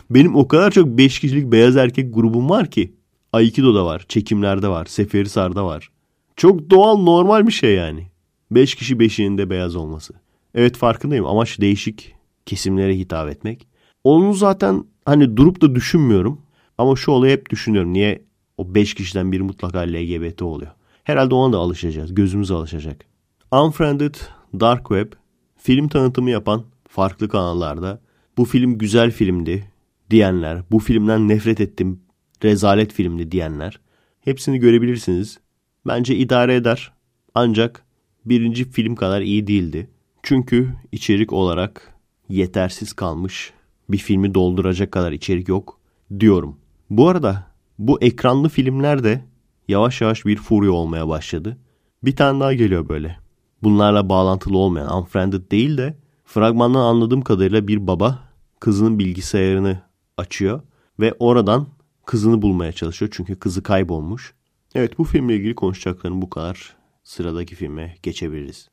Benim 0.09 0.35
o 0.35 0.47
kadar 0.47 0.71
çok 0.71 0.87
5 0.87 1.19
kişilik 1.19 1.51
beyaz 1.51 1.77
erkek 1.77 2.13
grubum 2.13 2.49
var 2.49 2.71
ki. 2.71 2.93
Aikido'da 3.33 3.85
var, 3.85 4.05
çekimlerde 4.09 4.67
var, 4.67 4.85
Seferihisar'da 4.85 5.65
var. 5.65 5.89
Çok 6.35 6.69
doğal, 6.69 6.97
normal 6.97 7.47
bir 7.47 7.51
şey 7.51 7.75
yani. 7.75 8.07
5 8.51 8.75
kişi 8.75 8.99
beşiğinin 8.99 9.37
de 9.37 9.49
beyaz 9.49 9.75
olması. 9.75 10.13
Evet 10.55 10.77
farkındayım. 10.77 11.25
Amaç 11.25 11.59
değişik 11.61 12.15
kesimlere 12.45 12.97
hitap 12.97 13.29
etmek. 13.29 13.67
Onu 14.03 14.33
zaten 14.33 14.85
hani 15.05 15.37
durup 15.37 15.61
da 15.61 15.75
düşünmüyorum. 15.75 16.41
Ama 16.77 16.95
şu 16.95 17.11
olayı 17.11 17.33
hep 17.33 17.49
düşünüyorum. 17.49 17.93
Niye 17.93 18.25
o 18.57 18.75
5 18.75 18.93
kişiden 18.93 19.31
biri 19.31 19.43
mutlaka 19.43 19.79
LGBT 19.79 20.41
oluyor? 20.41 20.71
Herhalde 21.03 21.35
ona 21.35 21.53
da 21.53 21.57
alışacağız. 21.57 22.15
Gözümüz 22.15 22.51
alışacak. 22.51 23.05
Unfriended 23.51 24.15
Dark 24.59 24.87
Web 24.87 25.13
film 25.57 25.87
tanıtımı 25.87 26.29
yapan 26.29 26.63
farklı 26.87 27.29
kanallarda 27.29 27.99
bu 28.37 28.45
film 28.45 28.77
güzel 28.77 29.11
filmdi 29.11 29.71
diyenler, 30.09 30.63
bu 30.71 30.79
filmden 30.79 31.27
nefret 31.27 31.61
ettim, 31.61 31.99
rezalet 32.43 32.93
filmdi 32.93 33.31
diyenler 33.31 33.79
hepsini 34.21 34.59
görebilirsiniz. 34.59 35.39
Bence 35.87 36.15
idare 36.15 36.55
eder. 36.55 36.91
Ancak 37.35 37.85
birinci 38.25 38.71
film 38.71 38.95
kadar 38.95 39.21
iyi 39.21 39.47
değildi. 39.47 39.89
Çünkü 40.23 40.73
içerik 40.91 41.33
olarak 41.33 41.93
yetersiz 42.29 42.93
kalmış 42.93 43.53
bir 43.89 43.97
filmi 43.97 44.33
dolduracak 44.33 44.91
kadar 44.91 45.11
içerik 45.11 45.47
yok 45.47 45.79
diyorum. 46.19 46.57
Bu 46.89 47.09
arada 47.09 47.47
bu 47.79 48.01
ekranlı 48.01 48.49
filmler 48.49 49.03
de 49.03 49.21
yavaş 49.67 50.01
yavaş 50.01 50.25
bir 50.25 50.37
furya 50.37 50.71
olmaya 50.71 51.07
başladı. 51.07 51.57
Bir 52.03 52.15
tane 52.15 52.39
daha 52.39 52.53
geliyor 52.53 52.89
böyle. 52.89 53.19
Bunlarla 53.63 54.09
bağlantılı 54.09 54.57
olmayan 54.57 54.97
Unfriended 54.97 55.51
değil 55.51 55.77
de 55.77 55.97
fragmandan 56.25 56.79
anladığım 56.79 57.21
kadarıyla 57.21 57.67
bir 57.67 57.87
baba 57.87 58.24
kızının 58.65 58.99
bilgisayarını 58.99 59.81
açıyor 60.17 60.61
ve 60.99 61.13
oradan 61.19 61.67
kızını 62.05 62.41
bulmaya 62.41 62.71
çalışıyor 62.71 63.11
çünkü 63.15 63.35
kızı 63.35 63.63
kaybolmuş. 63.63 64.33
Evet 64.75 64.97
bu 64.97 65.03
filmle 65.03 65.35
ilgili 65.35 65.55
konuşacaklarım 65.55 66.21
bu 66.21 66.29
kadar. 66.29 66.75
Sıradaki 67.03 67.55
filme 67.55 67.95
geçebiliriz. 68.03 68.69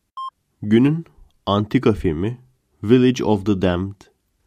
Günün 0.63 1.05
antika 1.47 1.93
filmi 1.93 2.39
Village 2.83 3.25
of 3.25 3.47
the 3.47 3.63
Damned. 3.63 3.95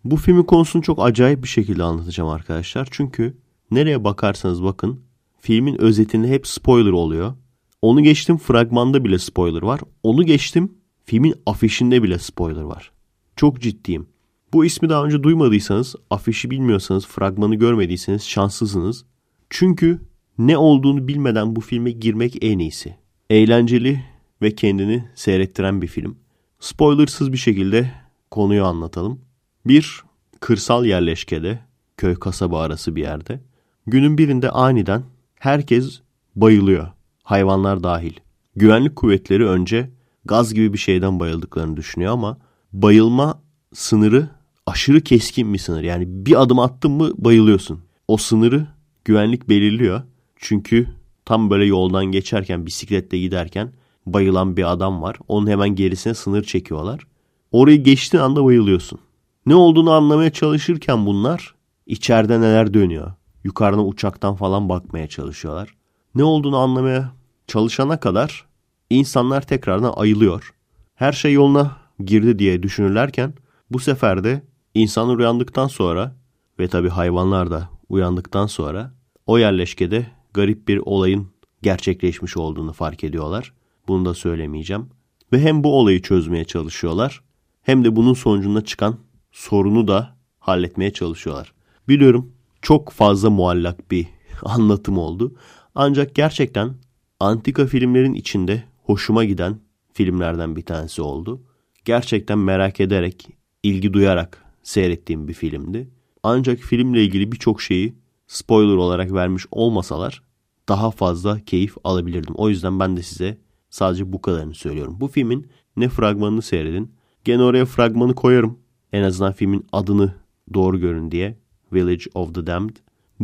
Bu 0.04 0.18
filmin 0.18 0.44
konusunu 0.44 0.82
çok 0.82 1.06
acayip 1.06 1.44
bir 1.44 1.48
şekilde 1.48 1.84
anlatacağım 1.84 2.30
arkadaşlar. 2.30 2.88
Çünkü 2.92 3.38
nereye 3.72 4.04
bakarsanız 4.04 4.64
bakın 4.64 5.00
filmin 5.40 5.82
özetinde 5.82 6.28
hep 6.28 6.48
spoiler 6.48 6.92
oluyor. 6.92 7.34
Onu 7.82 8.04
geçtim 8.04 8.38
fragmanda 8.38 9.04
bile 9.04 9.20
spoiler 9.20 9.62
var. 9.62 9.82
Onu 10.04 10.24
geçtim 10.24 10.74
filmin 11.04 11.36
afişinde 11.46 12.04
bile 12.04 12.20
spoiler 12.20 12.62
var. 12.62 12.92
Çok 13.36 13.62
ciddiyim. 13.62 14.15
Bu 14.56 14.66
ismi 14.66 14.90
daha 14.90 15.06
önce 15.06 15.24
duymadıysanız, 15.24 15.96
afişi 16.10 16.52
bilmiyorsanız, 16.52 17.08
fragmanı 17.08 17.56
görmediyseniz 17.56 18.24
şanslısınız. 18.28 19.06
Çünkü 19.50 20.02
ne 20.38 20.58
olduğunu 20.58 21.08
bilmeden 21.08 21.56
bu 21.56 21.62
filme 21.62 21.92
girmek 21.92 22.38
en 22.42 22.60
iyisi. 22.60 22.96
Eğlenceli 23.30 24.04
ve 24.42 24.56
kendini 24.56 25.10
seyrettiren 25.16 25.82
bir 25.82 25.88
film. 25.88 26.18
Spoilersız 26.60 27.32
bir 27.32 27.38
şekilde 27.38 27.92
konuyu 28.32 28.66
anlatalım. 28.66 29.22
Bir 29.66 30.04
kırsal 30.40 30.86
yerleşkede, 30.86 31.60
köy 31.98 32.16
kasaba 32.16 32.62
arası 32.62 32.96
bir 32.96 33.02
yerde. 33.02 33.42
Günün 33.88 34.18
birinde 34.18 34.50
aniden 34.50 35.04
herkes 35.40 36.02
bayılıyor. 36.36 36.88
Hayvanlar 37.24 37.84
dahil. 37.84 38.14
Güvenlik 38.56 38.96
kuvvetleri 38.96 39.48
önce 39.48 39.90
gaz 40.26 40.54
gibi 40.54 40.74
bir 40.74 40.78
şeyden 40.78 41.20
bayıldıklarını 41.20 41.78
düşünüyor 41.78 42.14
ama 42.14 42.38
bayılma 42.74 43.42
sınırı 43.74 44.35
aşırı 44.66 45.02
keskin 45.02 45.54
bir 45.54 45.60
sınır. 45.60 45.84
Yani 45.84 46.06
bir 46.08 46.42
adım 46.42 46.60
attın 46.60 46.92
mı 46.92 47.12
bayılıyorsun. 47.18 47.80
O 48.08 48.18
sınırı 48.18 48.68
güvenlik 49.06 49.50
belirliyor. 49.50 50.02
Çünkü 50.36 50.88
tam 51.26 51.50
böyle 51.50 51.66
yoldan 51.66 52.06
geçerken 52.06 52.66
bisikletle 52.66 53.20
giderken 53.20 53.72
bayılan 54.06 54.58
bir 54.58 54.72
adam 54.72 55.02
var. 55.02 55.18
Onun 55.28 55.48
hemen 55.48 55.70
gerisine 55.70 56.14
sınır 56.14 56.44
çekiyorlar. 56.44 57.08
Orayı 57.52 57.84
geçtiğin 57.84 58.24
anda 58.24 58.46
bayılıyorsun. 58.46 59.00
Ne 59.46 59.56
olduğunu 59.56 59.92
anlamaya 59.92 60.34
çalışırken 60.34 61.06
bunlar 61.06 61.56
içeride 61.86 62.42
neler 62.42 62.74
dönüyor. 62.74 63.12
Yukarıdan 63.44 63.88
uçaktan 63.88 64.36
falan 64.36 64.70
bakmaya 64.70 65.08
çalışıyorlar. 65.08 65.76
Ne 66.16 66.24
olduğunu 66.24 66.58
anlamaya 66.58 67.12
çalışana 67.48 68.00
kadar 68.00 68.46
insanlar 68.90 69.42
tekrardan 69.42 69.94
ayılıyor. 69.96 70.54
Her 70.96 71.14
şey 71.14 71.34
yoluna 71.34 71.78
girdi 72.06 72.40
diye 72.40 72.64
düşünürlerken 72.64 73.34
bu 73.72 73.80
sefer 73.80 74.24
de 74.24 74.42
insanlar 74.76 75.18
uyandıktan 75.18 75.68
sonra 75.68 76.16
ve 76.60 76.68
tabi 76.68 76.90
hayvanlar 76.90 77.52
da 77.52 77.70
uyandıktan 77.90 78.48
sonra 78.48 78.94
o 79.26 79.38
yerleşkede 79.38 80.08
garip 80.34 80.68
bir 80.68 80.78
olayın 80.78 81.28
gerçekleşmiş 81.62 82.38
olduğunu 82.38 82.74
fark 82.74 83.04
ediyorlar. 83.04 83.54
Bunu 83.88 84.06
da 84.06 84.14
söylemeyeceğim. 84.14 84.90
Ve 85.34 85.40
hem 85.40 85.64
bu 85.64 85.80
olayı 85.80 86.02
çözmeye 86.02 86.46
çalışıyorlar 86.46 87.22
hem 87.62 87.84
de 87.84 87.96
bunun 87.96 88.14
sonucunda 88.14 88.66
çıkan 88.66 88.98
sorunu 89.32 89.88
da 89.88 90.18
halletmeye 90.40 90.94
çalışıyorlar. 90.94 91.54
Biliyorum 91.88 92.32
çok 92.62 92.92
fazla 92.92 93.30
muallak 93.30 93.92
bir 93.92 94.08
anlatım 94.44 94.98
oldu. 94.98 95.36
Ancak 95.76 96.16
gerçekten 96.16 96.74
antika 97.20 97.66
filmlerin 97.66 98.14
içinde 98.14 98.64
hoşuma 98.84 99.24
giden 99.24 99.60
filmlerden 99.94 100.56
bir 100.56 100.66
tanesi 100.66 101.02
oldu. 101.02 101.42
Gerçekten 101.86 102.40
merak 102.40 102.80
ederek, 102.80 103.28
ilgi 103.64 103.94
duyarak 103.94 104.45
seyrettiğim 104.66 105.28
bir 105.28 105.34
filmdi. 105.34 105.90
Ancak 106.24 106.60
filmle 106.60 107.04
ilgili 107.04 107.32
birçok 107.32 107.62
şeyi 107.62 107.96
spoiler 108.28 108.76
olarak 108.76 109.14
vermiş 109.14 109.46
olmasalar 109.52 110.24
daha 110.70 110.92
fazla 110.92 111.40
keyif 111.40 111.76
alabilirdim. 111.84 112.36
O 112.38 112.50
yüzden 112.50 112.80
ben 112.80 112.98
de 112.98 113.04
size 113.04 113.38
sadece 113.70 114.14
bu 114.14 114.22
kadarını 114.22 114.54
söylüyorum. 114.54 114.98
Bu 115.00 115.08
filmin 115.08 115.48
ne 115.78 115.90
fragmanını 115.90 116.42
seyredin. 116.42 116.92
Gene 117.24 117.44
oraya 117.44 117.66
fragmanı 117.66 118.16
koyarım. 118.16 118.60
En 118.92 119.04
azından 119.04 119.34
filmin 119.34 119.66
adını 119.72 120.14
doğru 120.54 120.80
görün 120.80 121.12
diye. 121.12 121.38
Village 121.74 122.04
of 122.14 122.36
the 122.36 122.48
Damned. 122.48 122.76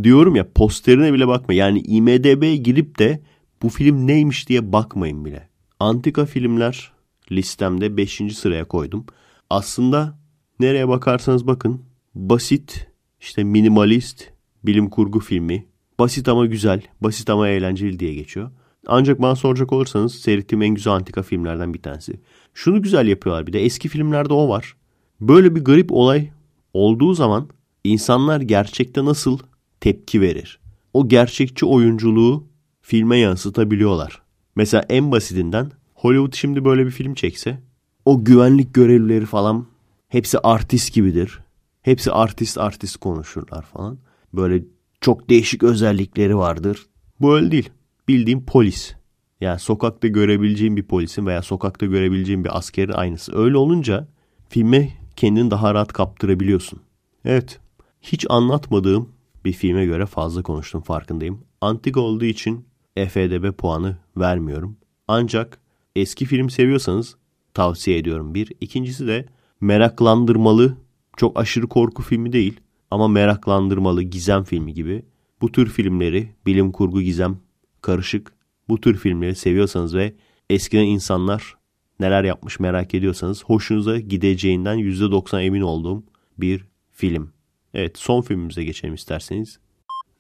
Diyorum 0.04 0.36
ya 0.36 0.52
posterine 0.52 1.14
bile 1.14 1.28
bakma. 1.28 1.54
Yani 1.54 1.80
IMDB'ye 1.80 2.56
girip 2.56 3.00
de 3.00 3.22
bu 3.62 3.70
film 3.70 4.08
neymiş 4.08 4.50
diye 4.50 4.74
bakmayın 4.74 5.26
bile. 5.26 5.50
Antika 5.80 6.26
filmler 6.26 6.92
listemde 7.32 7.98
5. 7.98 8.22
sıraya 8.36 8.68
koydum. 8.68 9.06
Aslında 9.50 10.21
nereye 10.62 10.88
bakarsanız 10.88 11.48
bakın 11.48 11.82
basit, 12.16 12.88
işte 13.20 13.44
minimalist, 13.44 14.28
bilim 14.64 14.90
kurgu 14.90 15.20
filmi. 15.20 15.66
Basit 16.00 16.28
ama 16.30 16.46
güzel, 16.46 16.82
basit 17.02 17.30
ama 17.30 17.48
eğlenceli 17.48 18.00
diye 18.00 18.14
geçiyor. 18.14 18.52
Ancak 18.88 19.22
bana 19.22 19.36
soracak 19.36 19.74
olursanız 19.74 20.16
seyrettiğim 20.16 20.62
en 20.62 20.76
güzel 20.76 20.94
antika 20.94 21.24
filmlerden 21.24 21.74
bir 21.74 21.82
tanesi. 21.82 22.20
Şunu 22.54 22.82
güzel 22.82 23.08
yapıyorlar 23.08 23.48
bir 23.48 23.54
de 23.54 23.66
eski 23.66 23.90
filmlerde 23.90 24.34
o 24.34 24.50
var. 24.50 24.76
Böyle 25.22 25.56
bir 25.56 25.64
garip 25.64 25.92
olay 25.92 26.30
olduğu 26.74 27.14
zaman 27.14 27.50
insanlar 27.84 28.42
gerçekte 28.42 29.06
nasıl 29.06 29.40
tepki 29.80 30.22
verir? 30.22 30.60
O 30.94 31.08
gerçekçi 31.08 31.66
oyunculuğu 31.66 32.48
filme 32.82 33.18
yansıtabiliyorlar. 33.18 34.22
Mesela 34.56 34.86
en 34.90 35.12
basitinden 35.12 35.72
Hollywood 35.94 36.34
şimdi 36.34 36.66
böyle 36.66 36.86
bir 36.86 36.92
film 36.92 37.14
çekse 37.14 37.60
o 38.06 38.24
güvenlik 38.24 38.74
görevlileri 38.74 39.26
falan 39.26 39.66
hepsi 40.12 40.40
artist 40.40 40.94
gibidir. 40.94 41.40
Hepsi 41.82 42.12
artist 42.12 42.58
artist 42.58 42.98
konuşurlar 42.98 43.62
falan. 43.62 44.00
Böyle 44.34 44.64
çok 45.02 45.30
değişik 45.30 45.64
özellikleri 45.64 46.38
vardır. 46.38 46.86
Bu 47.22 47.36
öyle 47.36 47.52
değil. 47.52 47.70
Bildiğim 48.08 48.46
polis. 48.46 48.94
Yani 49.42 49.60
sokakta 49.60 50.08
görebileceğim 50.08 50.78
bir 50.78 50.84
polisin 50.84 51.26
veya 51.26 51.42
sokakta 51.42 51.86
görebileceğim 51.86 52.44
bir 52.44 52.58
askerin 52.58 52.94
aynısı. 52.94 53.38
Öyle 53.38 53.58
olunca 53.58 54.08
filme 54.50 54.90
kendini 55.16 55.52
daha 55.52 55.74
rahat 55.74 55.94
kaptırabiliyorsun. 55.94 56.80
Evet. 57.26 57.60
Hiç 58.02 58.26
anlatmadığım 58.30 59.10
bir 59.46 59.54
filme 59.54 59.86
göre 59.86 60.06
fazla 60.06 60.44
konuştum 60.44 60.82
farkındayım. 60.82 61.44
Antik 61.62 61.98
olduğu 61.98 62.26
için 62.26 62.66
EFDB 62.96 63.52
puanı 63.52 63.98
vermiyorum. 64.18 64.78
Ancak 65.08 65.60
eski 65.96 66.26
film 66.26 66.50
seviyorsanız 66.50 67.16
tavsiye 67.54 67.98
ediyorum 67.98 68.34
bir. 68.34 68.52
İkincisi 68.62 69.08
de 69.08 69.26
meraklandırmalı, 69.62 70.78
çok 71.18 71.40
aşırı 71.40 71.68
korku 71.68 72.04
filmi 72.04 72.34
değil 72.34 72.60
ama 72.92 73.08
meraklandırmalı 73.08 74.04
gizem 74.04 74.44
filmi 74.44 74.74
gibi. 74.74 75.06
Bu 75.42 75.52
tür 75.52 75.70
filmleri, 75.70 76.30
bilim 76.46 76.72
kurgu 76.72 77.02
gizem 77.02 77.38
karışık 77.82 78.34
bu 78.70 78.82
tür 78.82 78.98
filmleri 78.98 79.36
seviyorsanız 79.36 79.96
ve 79.96 80.14
eskiden 80.50 80.86
insanlar 80.86 81.58
neler 82.00 82.24
yapmış 82.24 82.60
merak 82.60 82.94
ediyorsanız 82.94 83.44
hoşunuza 83.44 84.00
gideceğinden 84.00 84.78
%90 84.78 85.42
emin 85.42 85.62
olduğum 85.62 86.04
bir 86.38 86.66
film. 86.92 87.32
Evet 87.74 87.98
son 87.98 88.22
filmimize 88.22 88.64
geçelim 88.64 88.94
isterseniz. 88.94 89.60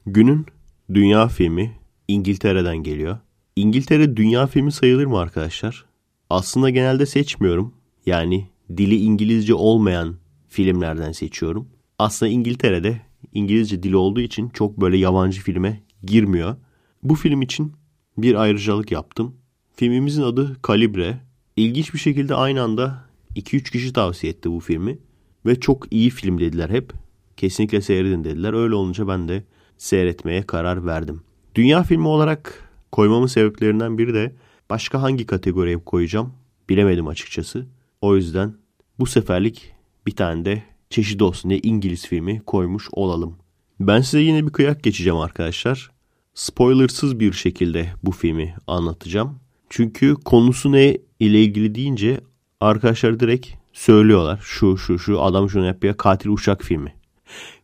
Günün 0.05 0.45
dünya 0.93 1.27
filmi 1.27 1.77
İngiltere'den 2.07 2.77
geliyor. 2.77 3.17
İngiltere 3.55 4.17
dünya 4.17 4.47
filmi 4.47 4.71
sayılır 4.71 5.05
mı 5.05 5.19
arkadaşlar? 5.19 5.85
Aslında 6.29 6.69
genelde 6.69 7.05
seçmiyorum. 7.05 7.73
Yani 8.05 8.47
dili 8.77 8.95
İngilizce 8.95 9.53
olmayan 9.53 10.15
filmlerden 10.49 11.11
seçiyorum. 11.11 11.67
Aslında 11.99 12.31
İngiltere'de 12.31 13.01
İngilizce 13.33 13.83
dili 13.83 13.95
olduğu 13.95 14.21
için 14.21 14.49
çok 14.49 14.81
böyle 14.81 14.97
yabancı 14.97 15.41
filme 15.41 15.83
girmiyor. 16.03 16.55
Bu 17.03 17.15
film 17.15 17.41
için 17.41 17.73
bir 18.17 18.35
ayrıcalık 18.35 18.91
yaptım. 18.91 19.35
Filmimizin 19.75 20.21
adı 20.21 20.61
Kalibre. 20.61 21.17
İlginç 21.55 21.93
bir 21.93 21.99
şekilde 21.99 22.35
aynı 22.35 22.61
anda 22.61 23.05
2-3 23.35 23.71
kişi 23.71 23.93
tavsiye 23.93 24.33
etti 24.33 24.51
bu 24.51 24.59
filmi. 24.59 24.99
Ve 25.45 25.59
çok 25.59 25.93
iyi 25.93 26.09
film 26.09 26.39
dediler 26.39 26.69
hep. 26.69 26.93
Kesinlikle 27.37 27.81
seyredin 27.81 28.23
dediler. 28.23 28.53
Öyle 28.53 28.75
olunca 28.75 29.07
ben 29.07 29.27
de 29.27 29.43
seyretmeye 29.77 30.41
karar 30.41 30.85
verdim. 30.85 31.21
Dünya 31.55 31.83
filmi 31.83 32.07
olarak 32.07 32.69
koymamın 32.91 33.27
sebeplerinden 33.27 33.97
biri 33.97 34.13
de 34.13 34.35
başka 34.69 35.01
hangi 35.01 35.25
kategoriye 35.25 35.77
koyacağım 35.77 36.33
bilemedim 36.69 37.07
açıkçası. 37.07 37.67
O 38.01 38.15
yüzden 38.15 38.53
bu 39.01 39.05
seferlik 39.05 39.73
bir 40.07 40.11
tane 40.11 40.45
de 40.45 40.63
çeşit 40.89 41.21
olsun 41.21 41.49
diye 41.49 41.59
İngiliz 41.63 42.07
filmi 42.07 42.41
koymuş 42.45 42.87
olalım. 42.91 43.37
Ben 43.79 44.01
size 44.01 44.19
yine 44.19 44.45
bir 44.45 44.51
kıyak 44.51 44.83
geçeceğim 44.83 45.19
arkadaşlar. 45.19 45.91
Spoilersız 46.33 47.19
bir 47.19 47.33
şekilde 47.33 47.93
bu 48.03 48.11
filmi 48.11 48.55
anlatacağım. 48.67 49.39
Çünkü 49.69 50.15
konusu 50.25 50.71
ne 50.71 50.97
ile 51.19 51.43
ilgili 51.43 51.75
deyince 51.75 52.21
arkadaşlar 52.59 53.19
direkt 53.19 53.47
söylüyorlar. 53.73 54.39
Şu 54.43 54.77
şu 54.77 54.99
şu 54.99 55.21
adam 55.21 55.49
şunu 55.49 55.65
yapıyor 55.65 55.97
katil 55.97 56.29
uşak 56.29 56.63
filmi. 56.63 56.95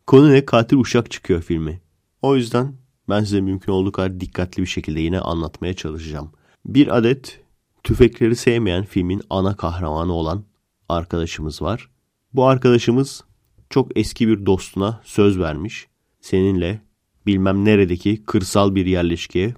Konu 0.08 0.32
ne? 0.32 0.46
Katil 0.46 0.78
uşak 0.78 1.12
çıkıyor 1.12 1.42
filmi. 1.42 1.82
O 2.22 2.36
yüzden 2.36 2.74
ben 3.10 3.24
size 3.24 3.42
mümkün 3.42 3.72
olduğu 3.72 3.92
kadar 3.92 4.20
dikkatli 4.20 4.62
bir 4.62 4.68
şekilde 4.68 5.00
yine 5.00 5.20
anlatmaya 5.20 5.74
çalışacağım. 5.74 6.32
Bir 6.66 6.98
adet 6.98 7.42
tüfekleri 7.84 8.36
sevmeyen 8.36 8.84
filmin 8.84 9.22
ana 9.30 9.56
kahramanı 9.56 10.14
olan 10.14 10.44
arkadaşımız 10.90 11.62
var. 11.62 11.90
Bu 12.34 12.46
arkadaşımız 12.46 13.24
çok 13.70 13.98
eski 13.98 14.28
bir 14.28 14.46
dostuna 14.46 15.02
söz 15.04 15.40
vermiş. 15.40 15.88
Seninle 16.22 16.82
bilmem 17.26 17.66
neredeki 17.66 18.24
kırsal 18.24 18.76
bir 18.76 18.86
yerleşkeye. 18.86 19.54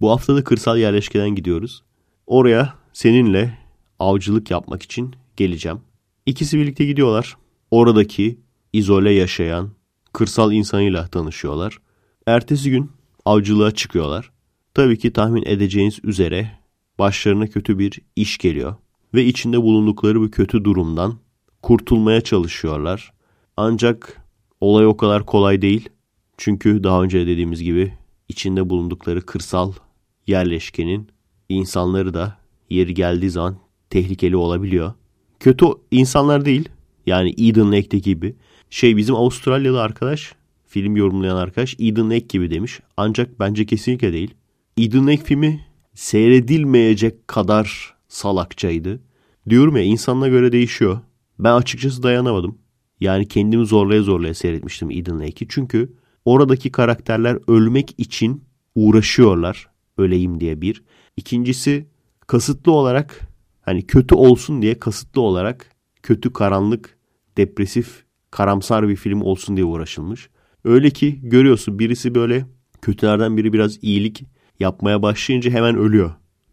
Bu 0.00 0.10
hafta 0.10 0.36
da 0.36 0.44
kırsal 0.44 0.78
yerleşkeden 0.78 1.30
gidiyoruz. 1.30 1.82
Oraya 2.26 2.74
seninle 2.92 3.58
avcılık 3.98 4.50
yapmak 4.50 4.82
için 4.82 5.14
geleceğim. 5.36 5.80
İkisi 6.26 6.58
birlikte 6.58 6.84
gidiyorlar. 6.84 7.36
Oradaki 7.70 8.38
izole 8.72 9.12
yaşayan 9.12 9.70
kırsal 10.12 10.52
insanıyla 10.52 11.06
tanışıyorlar. 11.06 11.78
Ertesi 12.26 12.70
gün 12.70 12.90
avcılığa 13.24 13.70
çıkıyorlar. 13.70 14.30
Tabii 14.74 14.98
ki 14.98 15.12
tahmin 15.12 15.44
edeceğiniz 15.46 15.98
üzere 16.04 16.50
başlarına 16.98 17.46
kötü 17.46 17.78
bir 17.78 18.00
iş 18.16 18.38
geliyor 18.38 18.76
ve 19.14 19.24
içinde 19.24 19.62
bulundukları 19.62 20.20
bu 20.20 20.30
kötü 20.30 20.64
durumdan 20.64 21.14
kurtulmaya 21.62 22.20
çalışıyorlar. 22.20 23.12
Ancak 23.56 24.22
olay 24.60 24.86
o 24.86 24.96
kadar 24.96 25.26
kolay 25.26 25.62
değil. 25.62 25.88
Çünkü 26.36 26.84
daha 26.84 27.02
önce 27.02 27.26
dediğimiz 27.26 27.62
gibi 27.62 27.92
içinde 28.28 28.70
bulundukları 28.70 29.20
kırsal 29.20 29.72
yerleşkenin 30.26 31.08
insanları 31.48 32.14
da 32.14 32.36
yeri 32.70 32.94
geldiği 32.94 33.30
zaman 33.30 33.56
tehlikeli 33.90 34.36
olabiliyor. 34.36 34.92
Kötü 35.40 35.66
insanlar 35.90 36.44
değil. 36.44 36.68
Yani 37.06 37.30
Eden 37.30 37.72
Lake'deki 37.72 38.02
gibi. 38.02 38.34
Şey 38.70 38.96
bizim 38.96 39.14
Avustralyalı 39.14 39.82
arkadaş, 39.82 40.34
film 40.66 40.96
yorumlayan 40.96 41.36
arkadaş 41.36 41.74
Eden 41.78 42.10
Lake 42.10 42.26
gibi 42.28 42.50
demiş. 42.50 42.80
Ancak 42.96 43.40
bence 43.40 43.66
kesinlikle 43.66 44.12
değil. 44.12 44.34
Eden 44.78 45.06
Lake 45.06 45.24
filmi 45.24 45.66
seyredilmeyecek 45.94 47.28
kadar 47.28 47.93
salakçaydı. 48.14 49.00
Diyorum 49.48 49.76
ya 49.76 49.82
insanla 49.82 50.28
göre 50.28 50.52
değişiyor. 50.52 50.98
Ben 51.38 51.52
açıkçası 51.52 52.02
dayanamadım. 52.02 52.58
Yani 53.00 53.28
kendimi 53.28 53.66
zorlaya 53.66 54.02
zorlaya 54.02 54.34
seyretmiştim 54.34 54.90
Eden 54.90 55.20
Lake'i. 55.20 55.48
Çünkü 55.48 55.92
oradaki 56.24 56.72
karakterler 56.72 57.38
ölmek 57.48 57.94
için 57.98 58.44
uğraşıyorlar. 58.74 59.68
Öleyim 59.98 60.40
diye 60.40 60.60
bir. 60.60 60.82
İkincisi 61.16 61.86
kasıtlı 62.26 62.72
olarak 62.72 63.20
hani 63.62 63.86
kötü 63.86 64.14
olsun 64.14 64.62
diye 64.62 64.78
kasıtlı 64.78 65.20
olarak 65.20 65.70
kötü 66.02 66.32
karanlık, 66.32 66.98
depresif, 67.36 68.04
karamsar 68.30 68.88
bir 68.88 68.96
film 68.96 69.22
olsun 69.22 69.56
diye 69.56 69.64
uğraşılmış. 69.64 70.28
Öyle 70.64 70.90
ki 70.90 71.20
görüyorsun 71.22 71.78
birisi 71.78 72.14
böyle 72.14 72.46
kötülerden 72.82 73.36
biri 73.36 73.52
biraz 73.52 73.78
iyilik 73.82 74.24
yapmaya 74.60 75.02
başlayınca 75.02 75.50
hemen 75.50 75.76
ölüyor. 75.76 76.10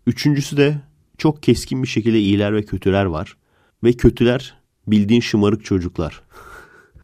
Üçüncüsü 0.08 0.58
de 0.58 0.82
çok 1.18 1.44
keskin 1.44 1.84
bir 1.84 1.88
şekilde 1.88 2.20
iyiler 2.20 2.56
ve 2.56 2.64
kötüler 2.64 3.06
var. 3.06 3.38
Ve 3.84 3.94
kötüler 3.94 4.58
bildiğin 4.88 5.22
şımarık 5.22 5.66
çocuklar. 5.66 6.22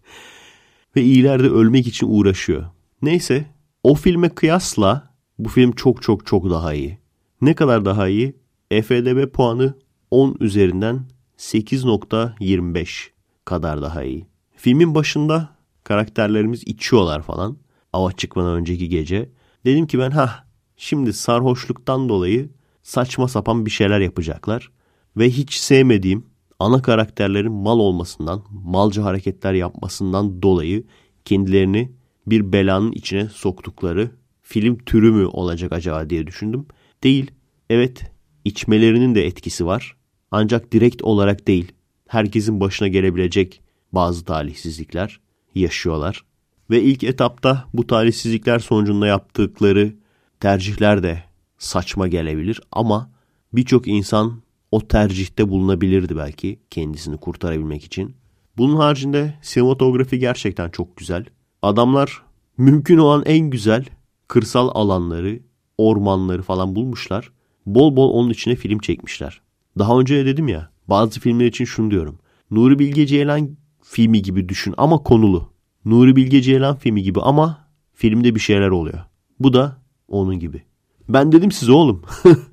ve 0.96 1.02
iyiler 1.02 1.44
de 1.44 1.50
ölmek 1.50 1.88
için 1.88 2.08
uğraşıyor. 2.10 2.66
Neyse 3.02 3.46
o 3.84 3.96
filme 3.96 4.30
kıyasla 4.30 5.14
bu 5.40 5.50
film 5.50 5.72
çok 5.72 6.02
çok 6.02 6.26
çok 6.26 6.50
daha 6.50 6.74
iyi. 6.74 6.98
Ne 7.42 7.54
kadar 7.54 7.86
daha 7.86 8.08
iyi? 8.08 8.36
EFDB 8.72 9.32
puanı 9.32 9.74
10 10.12 10.38
üzerinden 10.40 11.06
8.25 11.38 13.10
kadar 13.46 13.82
daha 13.82 14.04
iyi. 14.04 14.28
Filmin 14.56 14.96
başında 14.96 15.50
karakterlerimiz 15.84 16.64
içiyorlar 16.66 17.22
falan. 17.22 17.58
Ava 17.94 18.12
çıkmadan 18.12 18.54
önceki 18.54 18.90
gece. 18.90 19.30
Dedim 19.66 19.88
ki 19.88 20.00
ben 20.00 20.12
ha 20.12 20.48
şimdi 20.78 21.14
sarhoşluktan 21.14 22.10
dolayı 22.10 22.50
saçma 22.88 23.28
sapan 23.28 23.66
bir 23.66 23.72
şeyler 23.72 24.00
yapacaklar. 24.00 24.72
Ve 25.18 25.30
hiç 25.30 25.54
sevmediğim 25.54 26.26
ana 26.60 26.82
karakterlerin 26.82 27.52
mal 27.52 27.80
olmasından, 27.80 28.44
malca 28.52 29.04
hareketler 29.04 29.54
yapmasından 29.54 30.42
dolayı 30.42 30.84
kendilerini 31.26 31.92
bir 32.28 32.54
belanın 32.54 32.92
içine 32.92 33.30
soktukları 33.30 34.12
film 34.42 34.78
türü 34.78 35.12
mü 35.12 35.26
olacak 35.26 35.72
acaba 35.72 36.10
diye 36.10 36.28
düşündüm. 36.28 36.66
Değil. 37.04 37.32
Evet, 37.70 38.12
içmelerinin 38.46 39.16
de 39.16 39.26
etkisi 39.26 39.66
var. 39.66 39.96
Ancak 40.32 40.72
direkt 40.72 41.04
olarak 41.04 41.48
değil. 41.48 41.72
Herkesin 42.08 42.60
başına 42.60 42.88
gelebilecek 42.88 43.62
bazı 43.92 44.26
talihsizlikler 44.26 45.20
yaşıyorlar. 45.56 46.26
Ve 46.70 46.82
ilk 46.82 47.04
etapta 47.04 47.66
bu 47.74 47.88
talihsizlikler 47.88 48.60
sonucunda 48.60 49.08
yaptıkları 49.08 49.96
tercihler 50.40 51.04
de 51.04 51.27
saçma 51.58 52.08
gelebilir 52.08 52.62
ama 52.72 53.10
birçok 53.54 53.88
insan 53.88 54.42
o 54.72 54.88
tercihte 54.88 55.50
bulunabilirdi 55.50 56.18
belki 56.18 56.60
kendisini 56.70 57.18
kurtarabilmek 57.18 57.84
için. 57.84 58.16
Bunun 58.58 58.76
haricinde 58.76 59.34
sinematografi 59.42 60.20
gerçekten 60.20 60.70
çok 60.70 60.98
güzel. 60.98 61.26
Adamlar 61.62 62.24
mümkün 62.58 62.98
olan 62.98 63.24
en 63.26 63.50
güzel 63.50 63.86
kırsal 64.28 64.70
alanları, 64.74 65.40
ormanları 65.78 66.42
falan 66.42 66.76
bulmuşlar. 66.76 67.32
Bol 67.66 67.96
bol 67.96 68.10
onun 68.10 68.30
içine 68.30 68.56
film 68.56 68.80
çekmişler. 68.80 69.42
Daha 69.80 70.00
önce 70.00 70.16
de 70.16 70.26
dedim 70.26 70.48
ya 70.48 70.70
bazı 70.88 71.20
filmler 71.20 71.46
için 71.46 71.66
şunu 71.66 71.92
diyorum. 71.92 72.20
Nuri 72.52 72.80
Bilge 72.80 73.08
Ceylan 73.08 73.58
filmi 73.84 74.22
gibi 74.22 74.50
düşün 74.50 74.74
ama 74.78 74.98
konulu. 75.04 75.50
Nuri 75.86 76.16
Bilge 76.16 76.42
Ceylan 76.42 76.76
filmi 76.76 77.04
gibi 77.04 77.22
ama 77.22 77.68
filmde 77.94 78.36
bir 78.36 78.40
şeyler 78.40 78.70
oluyor. 78.70 79.00
Bu 79.40 79.54
da 79.54 79.78
onun 80.08 80.40
gibi. 80.40 80.64
Ben 81.10 81.32
dedim 81.32 81.52
size 81.52 81.72
oğlum. 81.72 82.02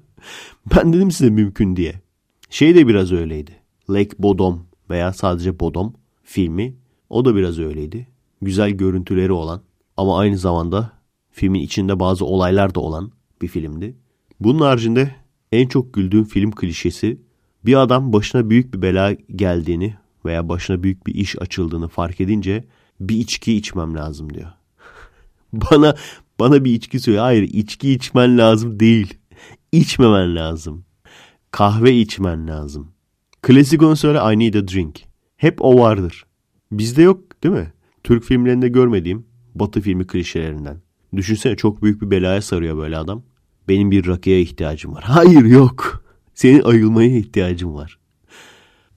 ben 0.77 0.93
dedim 0.93 1.11
size 1.11 1.31
mümkün 1.31 1.77
diye. 1.77 2.01
Şey 2.51 2.75
de 2.75 2.89
biraz 2.89 3.13
öyleydi. 3.13 3.53
Lake 3.91 4.11
Bodom 4.19 4.67
veya 4.91 5.13
sadece 5.13 5.61
Bodom 5.61 5.95
filmi 6.23 6.75
o 7.11 7.25
da 7.25 7.37
biraz 7.37 7.59
öyleydi. 7.59 8.07
Güzel 8.43 8.71
görüntüleri 8.71 9.33
olan 9.33 9.63
ama 9.97 10.19
aynı 10.19 10.39
zamanda 10.39 10.93
filmin 11.31 11.61
içinde 11.61 12.01
bazı 12.01 12.25
olaylar 12.25 12.75
da 12.75 12.81
olan 12.81 13.11
bir 13.43 13.49
filmdi. 13.49 13.97
Bunun 14.41 14.61
haricinde 14.61 15.15
en 15.53 15.69
çok 15.69 15.95
güldüğüm 15.95 16.25
film 16.25 16.51
klişesi 16.51 17.19
bir 17.67 17.83
adam 17.83 18.13
başına 18.13 18.51
büyük 18.51 18.75
bir 18.75 18.83
bela 18.83 19.13
geldiğini 19.37 19.95
veya 20.25 20.49
başına 20.49 20.83
büyük 20.83 21.07
bir 21.07 21.15
iş 21.15 21.43
açıldığını 21.43 21.89
fark 21.89 22.21
edince 22.21 22.65
bir 23.01 23.17
içki 23.17 23.57
içmem 23.57 23.95
lazım 23.95 24.35
diyor. 24.35 24.53
bana 25.53 25.97
bana 26.41 26.65
bir 26.65 26.75
içki 26.75 27.01
söyle. 27.01 27.19
Hayır 27.19 27.43
içki 27.43 27.93
içmen 27.93 28.39
lazım 28.39 28.81
değil. 28.81 29.15
İçmemen 29.73 30.37
lazım. 30.37 30.85
Kahve 31.51 31.95
içmen 31.95 32.49
lazım. 32.49 32.93
Klasik 33.43 33.83
onu 33.83 33.97
söyle 33.97 34.19
I 34.35 34.39
need 34.39 34.55
a 34.55 34.69
drink. 34.69 35.03
Hep 35.37 35.65
o 35.65 35.79
vardır. 35.79 36.25
Bizde 36.73 37.03
yok 37.03 37.43
değil 37.43 37.55
mi? 37.55 37.73
Türk 38.05 38.25
filmlerinde 38.25 38.69
görmediğim 38.69 39.27
batı 39.55 39.81
filmi 39.81 40.07
klişelerinden. 40.07 40.81
Düşünsene 41.17 41.57
çok 41.57 41.83
büyük 41.83 42.03
bir 42.03 42.11
belaya 42.11 42.43
sarıyor 42.43 42.77
böyle 42.77 42.99
adam. 42.99 43.23
Benim 43.69 43.91
bir 43.91 44.07
rakıya 44.07 44.41
ihtiyacım 44.41 44.95
var. 44.95 45.05
Hayır 45.05 45.45
yok. 45.45 46.05
Senin 46.35 46.63
ayılmaya 46.63 47.17
ihtiyacın 47.19 47.75
var. 47.75 47.99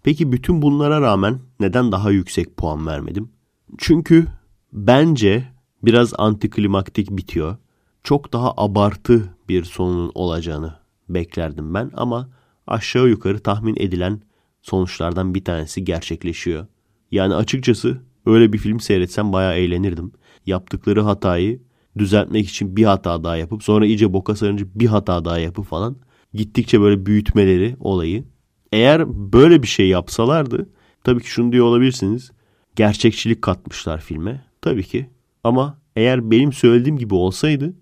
Peki 0.03 0.31
bütün 0.31 0.61
bunlara 0.61 1.01
rağmen 1.01 1.39
neden 1.59 1.91
daha 1.91 2.11
yüksek 2.11 2.57
puan 2.57 2.87
vermedim? 2.87 3.29
Çünkü 3.77 4.27
bence 4.73 5.47
biraz 5.87 6.13
antiklimaktik 6.17 7.11
bitiyor. 7.11 7.57
Çok 8.03 8.33
daha 8.33 8.53
abartı 8.57 9.33
bir 9.49 9.63
sonun 9.63 10.11
olacağını 10.15 10.75
beklerdim 11.09 11.73
ben 11.73 11.91
ama 11.93 12.29
aşağı 12.67 13.07
yukarı 13.07 13.39
tahmin 13.39 13.75
edilen 13.79 14.21
sonuçlardan 14.61 15.35
bir 15.35 15.43
tanesi 15.43 15.83
gerçekleşiyor. 15.83 16.67
Yani 17.11 17.35
açıkçası 17.35 18.01
öyle 18.25 18.53
bir 18.53 18.57
film 18.57 18.79
seyretsem 18.79 19.33
bayağı 19.33 19.55
eğlenirdim. 19.55 20.11
Yaptıkları 20.45 21.01
hatayı 21.01 21.61
düzeltmek 21.97 22.49
için 22.49 22.75
bir 22.75 22.85
hata 22.85 23.23
daha 23.23 23.37
yapıp 23.37 23.63
sonra 23.63 23.85
iyice 23.85 24.13
boka 24.13 24.35
sarınca 24.35 24.65
bir 24.75 24.87
hata 24.87 25.25
daha 25.25 25.39
yapıp 25.39 25.65
falan 25.65 25.97
gittikçe 26.33 26.81
böyle 26.81 27.05
büyütmeleri 27.05 27.75
olayı. 27.79 28.23
Eğer 28.71 29.07
böyle 29.33 29.63
bir 29.63 29.67
şey 29.67 29.87
yapsalardı 29.87 30.69
tabii 31.03 31.21
ki 31.21 31.29
şunu 31.29 31.51
diyor 31.51 31.65
olabilirsiniz. 31.65 32.31
Gerçekçilik 32.75 33.41
katmışlar 33.41 34.01
filme. 34.01 34.45
Tabii 34.61 34.83
ki. 34.83 35.16
Ama 35.43 35.77
eğer 35.95 36.31
benim 36.31 36.53
söylediğim 36.53 36.97
gibi 36.97 37.15
olsaydı 37.15 37.73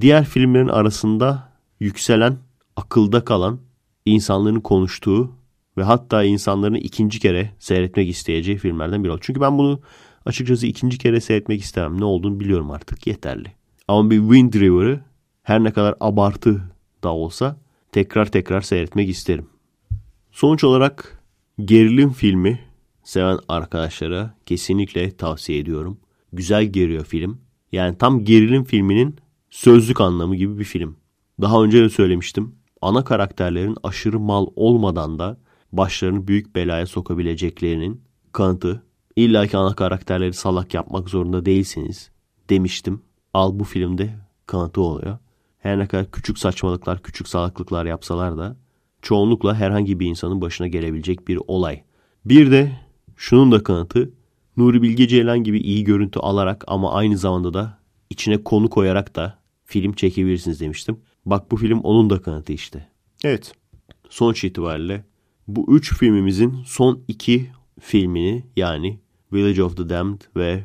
diğer 0.00 0.24
filmlerin 0.24 0.68
arasında 0.68 1.52
yükselen, 1.80 2.38
akılda 2.76 3.24
kalan, 3.24 3.60
insanların 4.06 4.60
konuştuğu 4.60 5.32
ve 5.76 5.82
hatta 5.82 6.24
insanların 6.24 6.74
ikinci 6.74 7.20
kere 7.20 7.50
seyretmek 7.58 8.08
isteyeceği 8.08 8.58
filmlerden 8.58 9.04
biri 9.04 9.12
oldu. 9.12 9.20
Çünkü 9.22 9.40
ben 9.40 9.58
bunu 9.58 9.80
açıkçası 10.26 10.66
ikinci 10.66 10.98
kere 10.98 11.20
seyretmek 11.20 11.60
istemem. 11.60 12.00
Ne 12.00 12.04
olduğunu 12.04 12.40
biliyorum 12.40 12.70
artık 12.70 13.06
yeterli. 13.06 13.52
Ama 13.88 14.10
bir 14.10 14.20
Wind 14.20 14.54
River'ı 14.54 15.00
her 15.42 15.64
ne 15.64 15.70
kadar 15.72 15.94
abartı 16.00 16.62
da 17.04 17.08
olsa 17.08 17.56
tekrar 17.92 18.26
tekrar 18.26 18.60
seyretmek 18.60 19.08
isterim. 19.08 19.46
Sonuç 20.32 20.64
olarak 20.64 21.22
gerilim 21.64 22.10
filmi 22.10 22.60
seven 23.04 23.38
arkadaşlara 23.48 24.34
kesinlikle 24.46 25.16
tavsiye 25.16 25.58
ediyorum. 25.58 25.98
Güzel 26.32 26.64
geriyor 26.64 27.04
film. 27.04 27.40
Yani 27.72 27.98
tam 27.98 28.24
gerilim 28.24 28.64
filminin 28.64 29.16
sözlük 29.50 30.00
anlamı 30.00 30.36
gibi 30.36 30.58
bir 30.58 30.64
film. 30.64 30.96
Daha 31.40 31.62
önce 31.62 31.82
de 31.82 31.88
söylemiştim. 31.88 32.54
Ana 32.82 33.04
karakterlerin 33.04 33.76
aşırı 33.82 34.20
mal 34.20 34.46
olmadan 34.56 35.18
da 35.18 35.36
başlarını 35.72 36.28
büyük 36.28 36.54
belaya 36.54 36.86
sokabileceklerinin 36.86 38.00
kanıtı. 38.32 38.82
İlla 39.16 39.46
ki 39.46 39.56
ana 39.56 39.74
karakterleri 39.74 40.32
salak 40.32 40.74
yapmak 40.74 41.10
zorunda 41.10 41.44
değilsiniz 41.44 42.10
demiştim. 42.50 43.02
Al 43.34 43.58
bu 43.58 43.64
filmde 43.64 44.14
kanıtı 44.46 44.80
oluyor. 44.80 45.18
Her 45.58 45.78
ne 45.78 45.86
kadar 45.86 46.10
küçük 46.10 46.38
saçmalıklar, 46.38 47.02
küçük 47.02 47.28
salaklıklar 47.28 47.86
yapsalar 47.86 48.38
da 48.38 48.56
çoğunlukla 49.02 49.54
herhangi 49.54 50.00
bir 50.00 50.06
insanın 50.06 50.40
başına 50.40 50.66
gelebilecek 50.66 51.28
bir 51.28 51.38
olay. 51.46 51.82
Bir 52.24 52.50
de 52.50 52.72
şunun 53.16 53.52
da 53.52 53.62
kanıtı 53.62 54.10
Nuri 54.58 54.82
Bilge 54.82 55.08
Ceylan 55.08 55.44
gibi 55.44 55.58
iyi 55.58 55.84
görüntü 55.84 56.18
alarak 56.18 56.64
ama 56.66 56.92
aynı 56.92 57.18
zamanda 57.18 57.54
da 57.54 57.78
içine 58.10 58.44
konu 58.44 58.70
koyarak 58.70 59.16
da 59.16 59.38
film 59.64 59.92
çekebilirsiniz 59.92 60.60
demiştim. 60.60 61.00
Bak 61.26 61.50
bu 61.50 61.56
film 61.56 61.80
onun 61.80 62.10
da 62.10 62.22
kanıtı 62.22 62.52
işte. 62.52 62.88
Evet. 63.24 63.52
Sonuç 64.08 64.44
itibariyle 64.44 65.04
bu 65.48 65.76
üç 65.76 65.98
filmimizin 65.98 66.54
son 66.66 67.02
iki 67.08 67.50
filmini 67.80 68.44
yani 68.56 68.98
Village 69.32 69.62
of 69.62 69.76
the 69.76 69.88
Damned 69.88 70.20
ve 70.36 70.64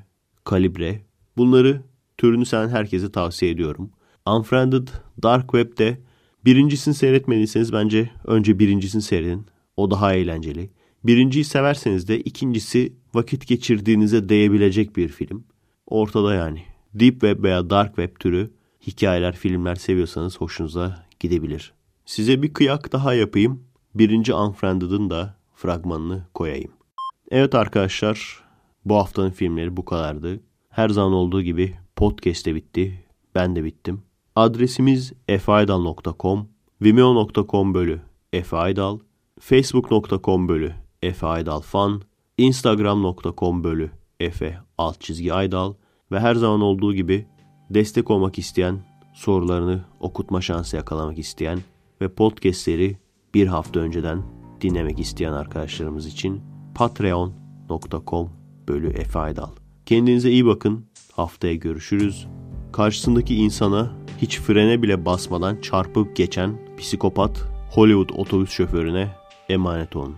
Calibre 0.50 1.02
bunları 1.38 1.82
türünü 2.18 2.46
seven 2.46 2.70
herkese 2.70 3.12
tavsiye 3.12 3.52
ediyorum. 3.52 3.92
Unfriended 4.28 4.88
Dark 5.24 5.52
Web'de 5.52 5.98
birincisini 6.46 6.94
seyretmediyseniz 6.94 7.74
bence 7.74 8.10
önce 8.26 8.60
birincisini 8.60 9.02
seyredin. 9.02 9.46
O 9.78 9.92
daha 9.92 10.14
eğlenceli. 10.14 10.70
Birinciyi 11.04 11.46
severseniz 11.46 12.08
de 12.08 12.20
ikincisi 12.20 12.94
vakit 13.14 13.48
geçirdiğinize 13.48 14.30
değebilecek 14.30 14.96
bir 14.96 15.08
film. 15.08 15.44
Ortada 15.88 16.36
yani. 16.36 16.64
Deep 16.94 17.14
Web 17.14 17.44
veya 17.44 17.70
Dark 17.70 17.96
Web 17.96 18.20
türü 18.20 18.52
hikayeler, 18.88 19.36
filmler 19.36 19.76
seviyorsanız 19.76 20.38
hoşunuza 20.38 21.06
gidebilir. 21.20 21.74
Size 22.06 22.42
bir 22.42 22.54
kıyak 22.54 22.92
daha 22.92 23.14
yapayım. 23.14 23.64
Birinci 23.96 24.34
Unfriended'ın 24.34 25.10
da 25.10 25.36
fragmanını 25.56 26.28
koyayım. 26.34 26.72
Evet 27.32 27.56
arkadaşlar 27.56 28.44
bu 28.86 28.96
haftanın 28.96 29.32
filmleri 29.32 29.78
bu 29.78 29.86
kadardı. 29.86 30.40
Her 30.70 30.90
zaman 30.90 31.14
olduğu 31.14 31.42
gibi 31.42 31.76
podcast 31.96 32.46
de 32.46 32.56
bitti. 32.56 33.04
Ben 33.36 33.56
de 33.56 33.64
bittim. 33.64 34.02
Adresimiz 34.36 35.14
efaydal.com, 35.28 36.50
vimeo.com 36.82 37.74
bölü 37.74 38.02
efaydal, 38.34 39.00
facebook.com 39.40 40.50
bölü 40.50 40.83
efeaydalfan, 41.04 42.02
instagram.com 42.38 43.64
bölü 43.64 43.92
efe 44.20 44.60
alt 44.78 45.02
çizgi 45.02 45.34
aydal 45.34 45.74
ve 46.12 46.20
her 46.20 46.36
zaman 46.36 46.62
olduğu 46.62 46.94
gibi 46.94 47.28
destek 47.70 48.12
olmak 48.12 48.40
isteyen, 48.40 48.80
sorularını 49.14 49.86
okutma 50.00 50.42
şansı 50.42 50.76
yakalamak 50.76 51.20
isteyen 51.20 51.60
ve 52.02 52.14
podcastleri 52.14 52.98
bir 53.34 53.48
hafta 53.48 53.80
önceden 53.80 54.24
dinlemek 54.62 55.00
isteyen 55.00 55.34
arkadaşlarımız 55.34 56.08
için 56.08 56.42
patreon.com 56.76 58.30
bölü 58.68 58.90
efaydal. 58.90 59.50
Kendinize 59.86 60.32
iyi 60.32 60.46
bakın. 60.46 60.86
Haftaya 61.12 61.56
görüşürüz. 61.56 62.28
Karşısındaki 62.72 63.36
insana 63.36 63.92
hiç 64.22 64.40
frene 64.40 64.82
bile 64.82 65.06
basmadan 65.06 65.62
çarpıp 65.62 66.16
geçen 66.16 66.76
psikopat 66.78 67.44
Hollywood 67.72 68.10
otobüs 68.20 68.50
şoförüne 68.50 69.16
emanet 69.50 69.96
olun. 69.96 70.16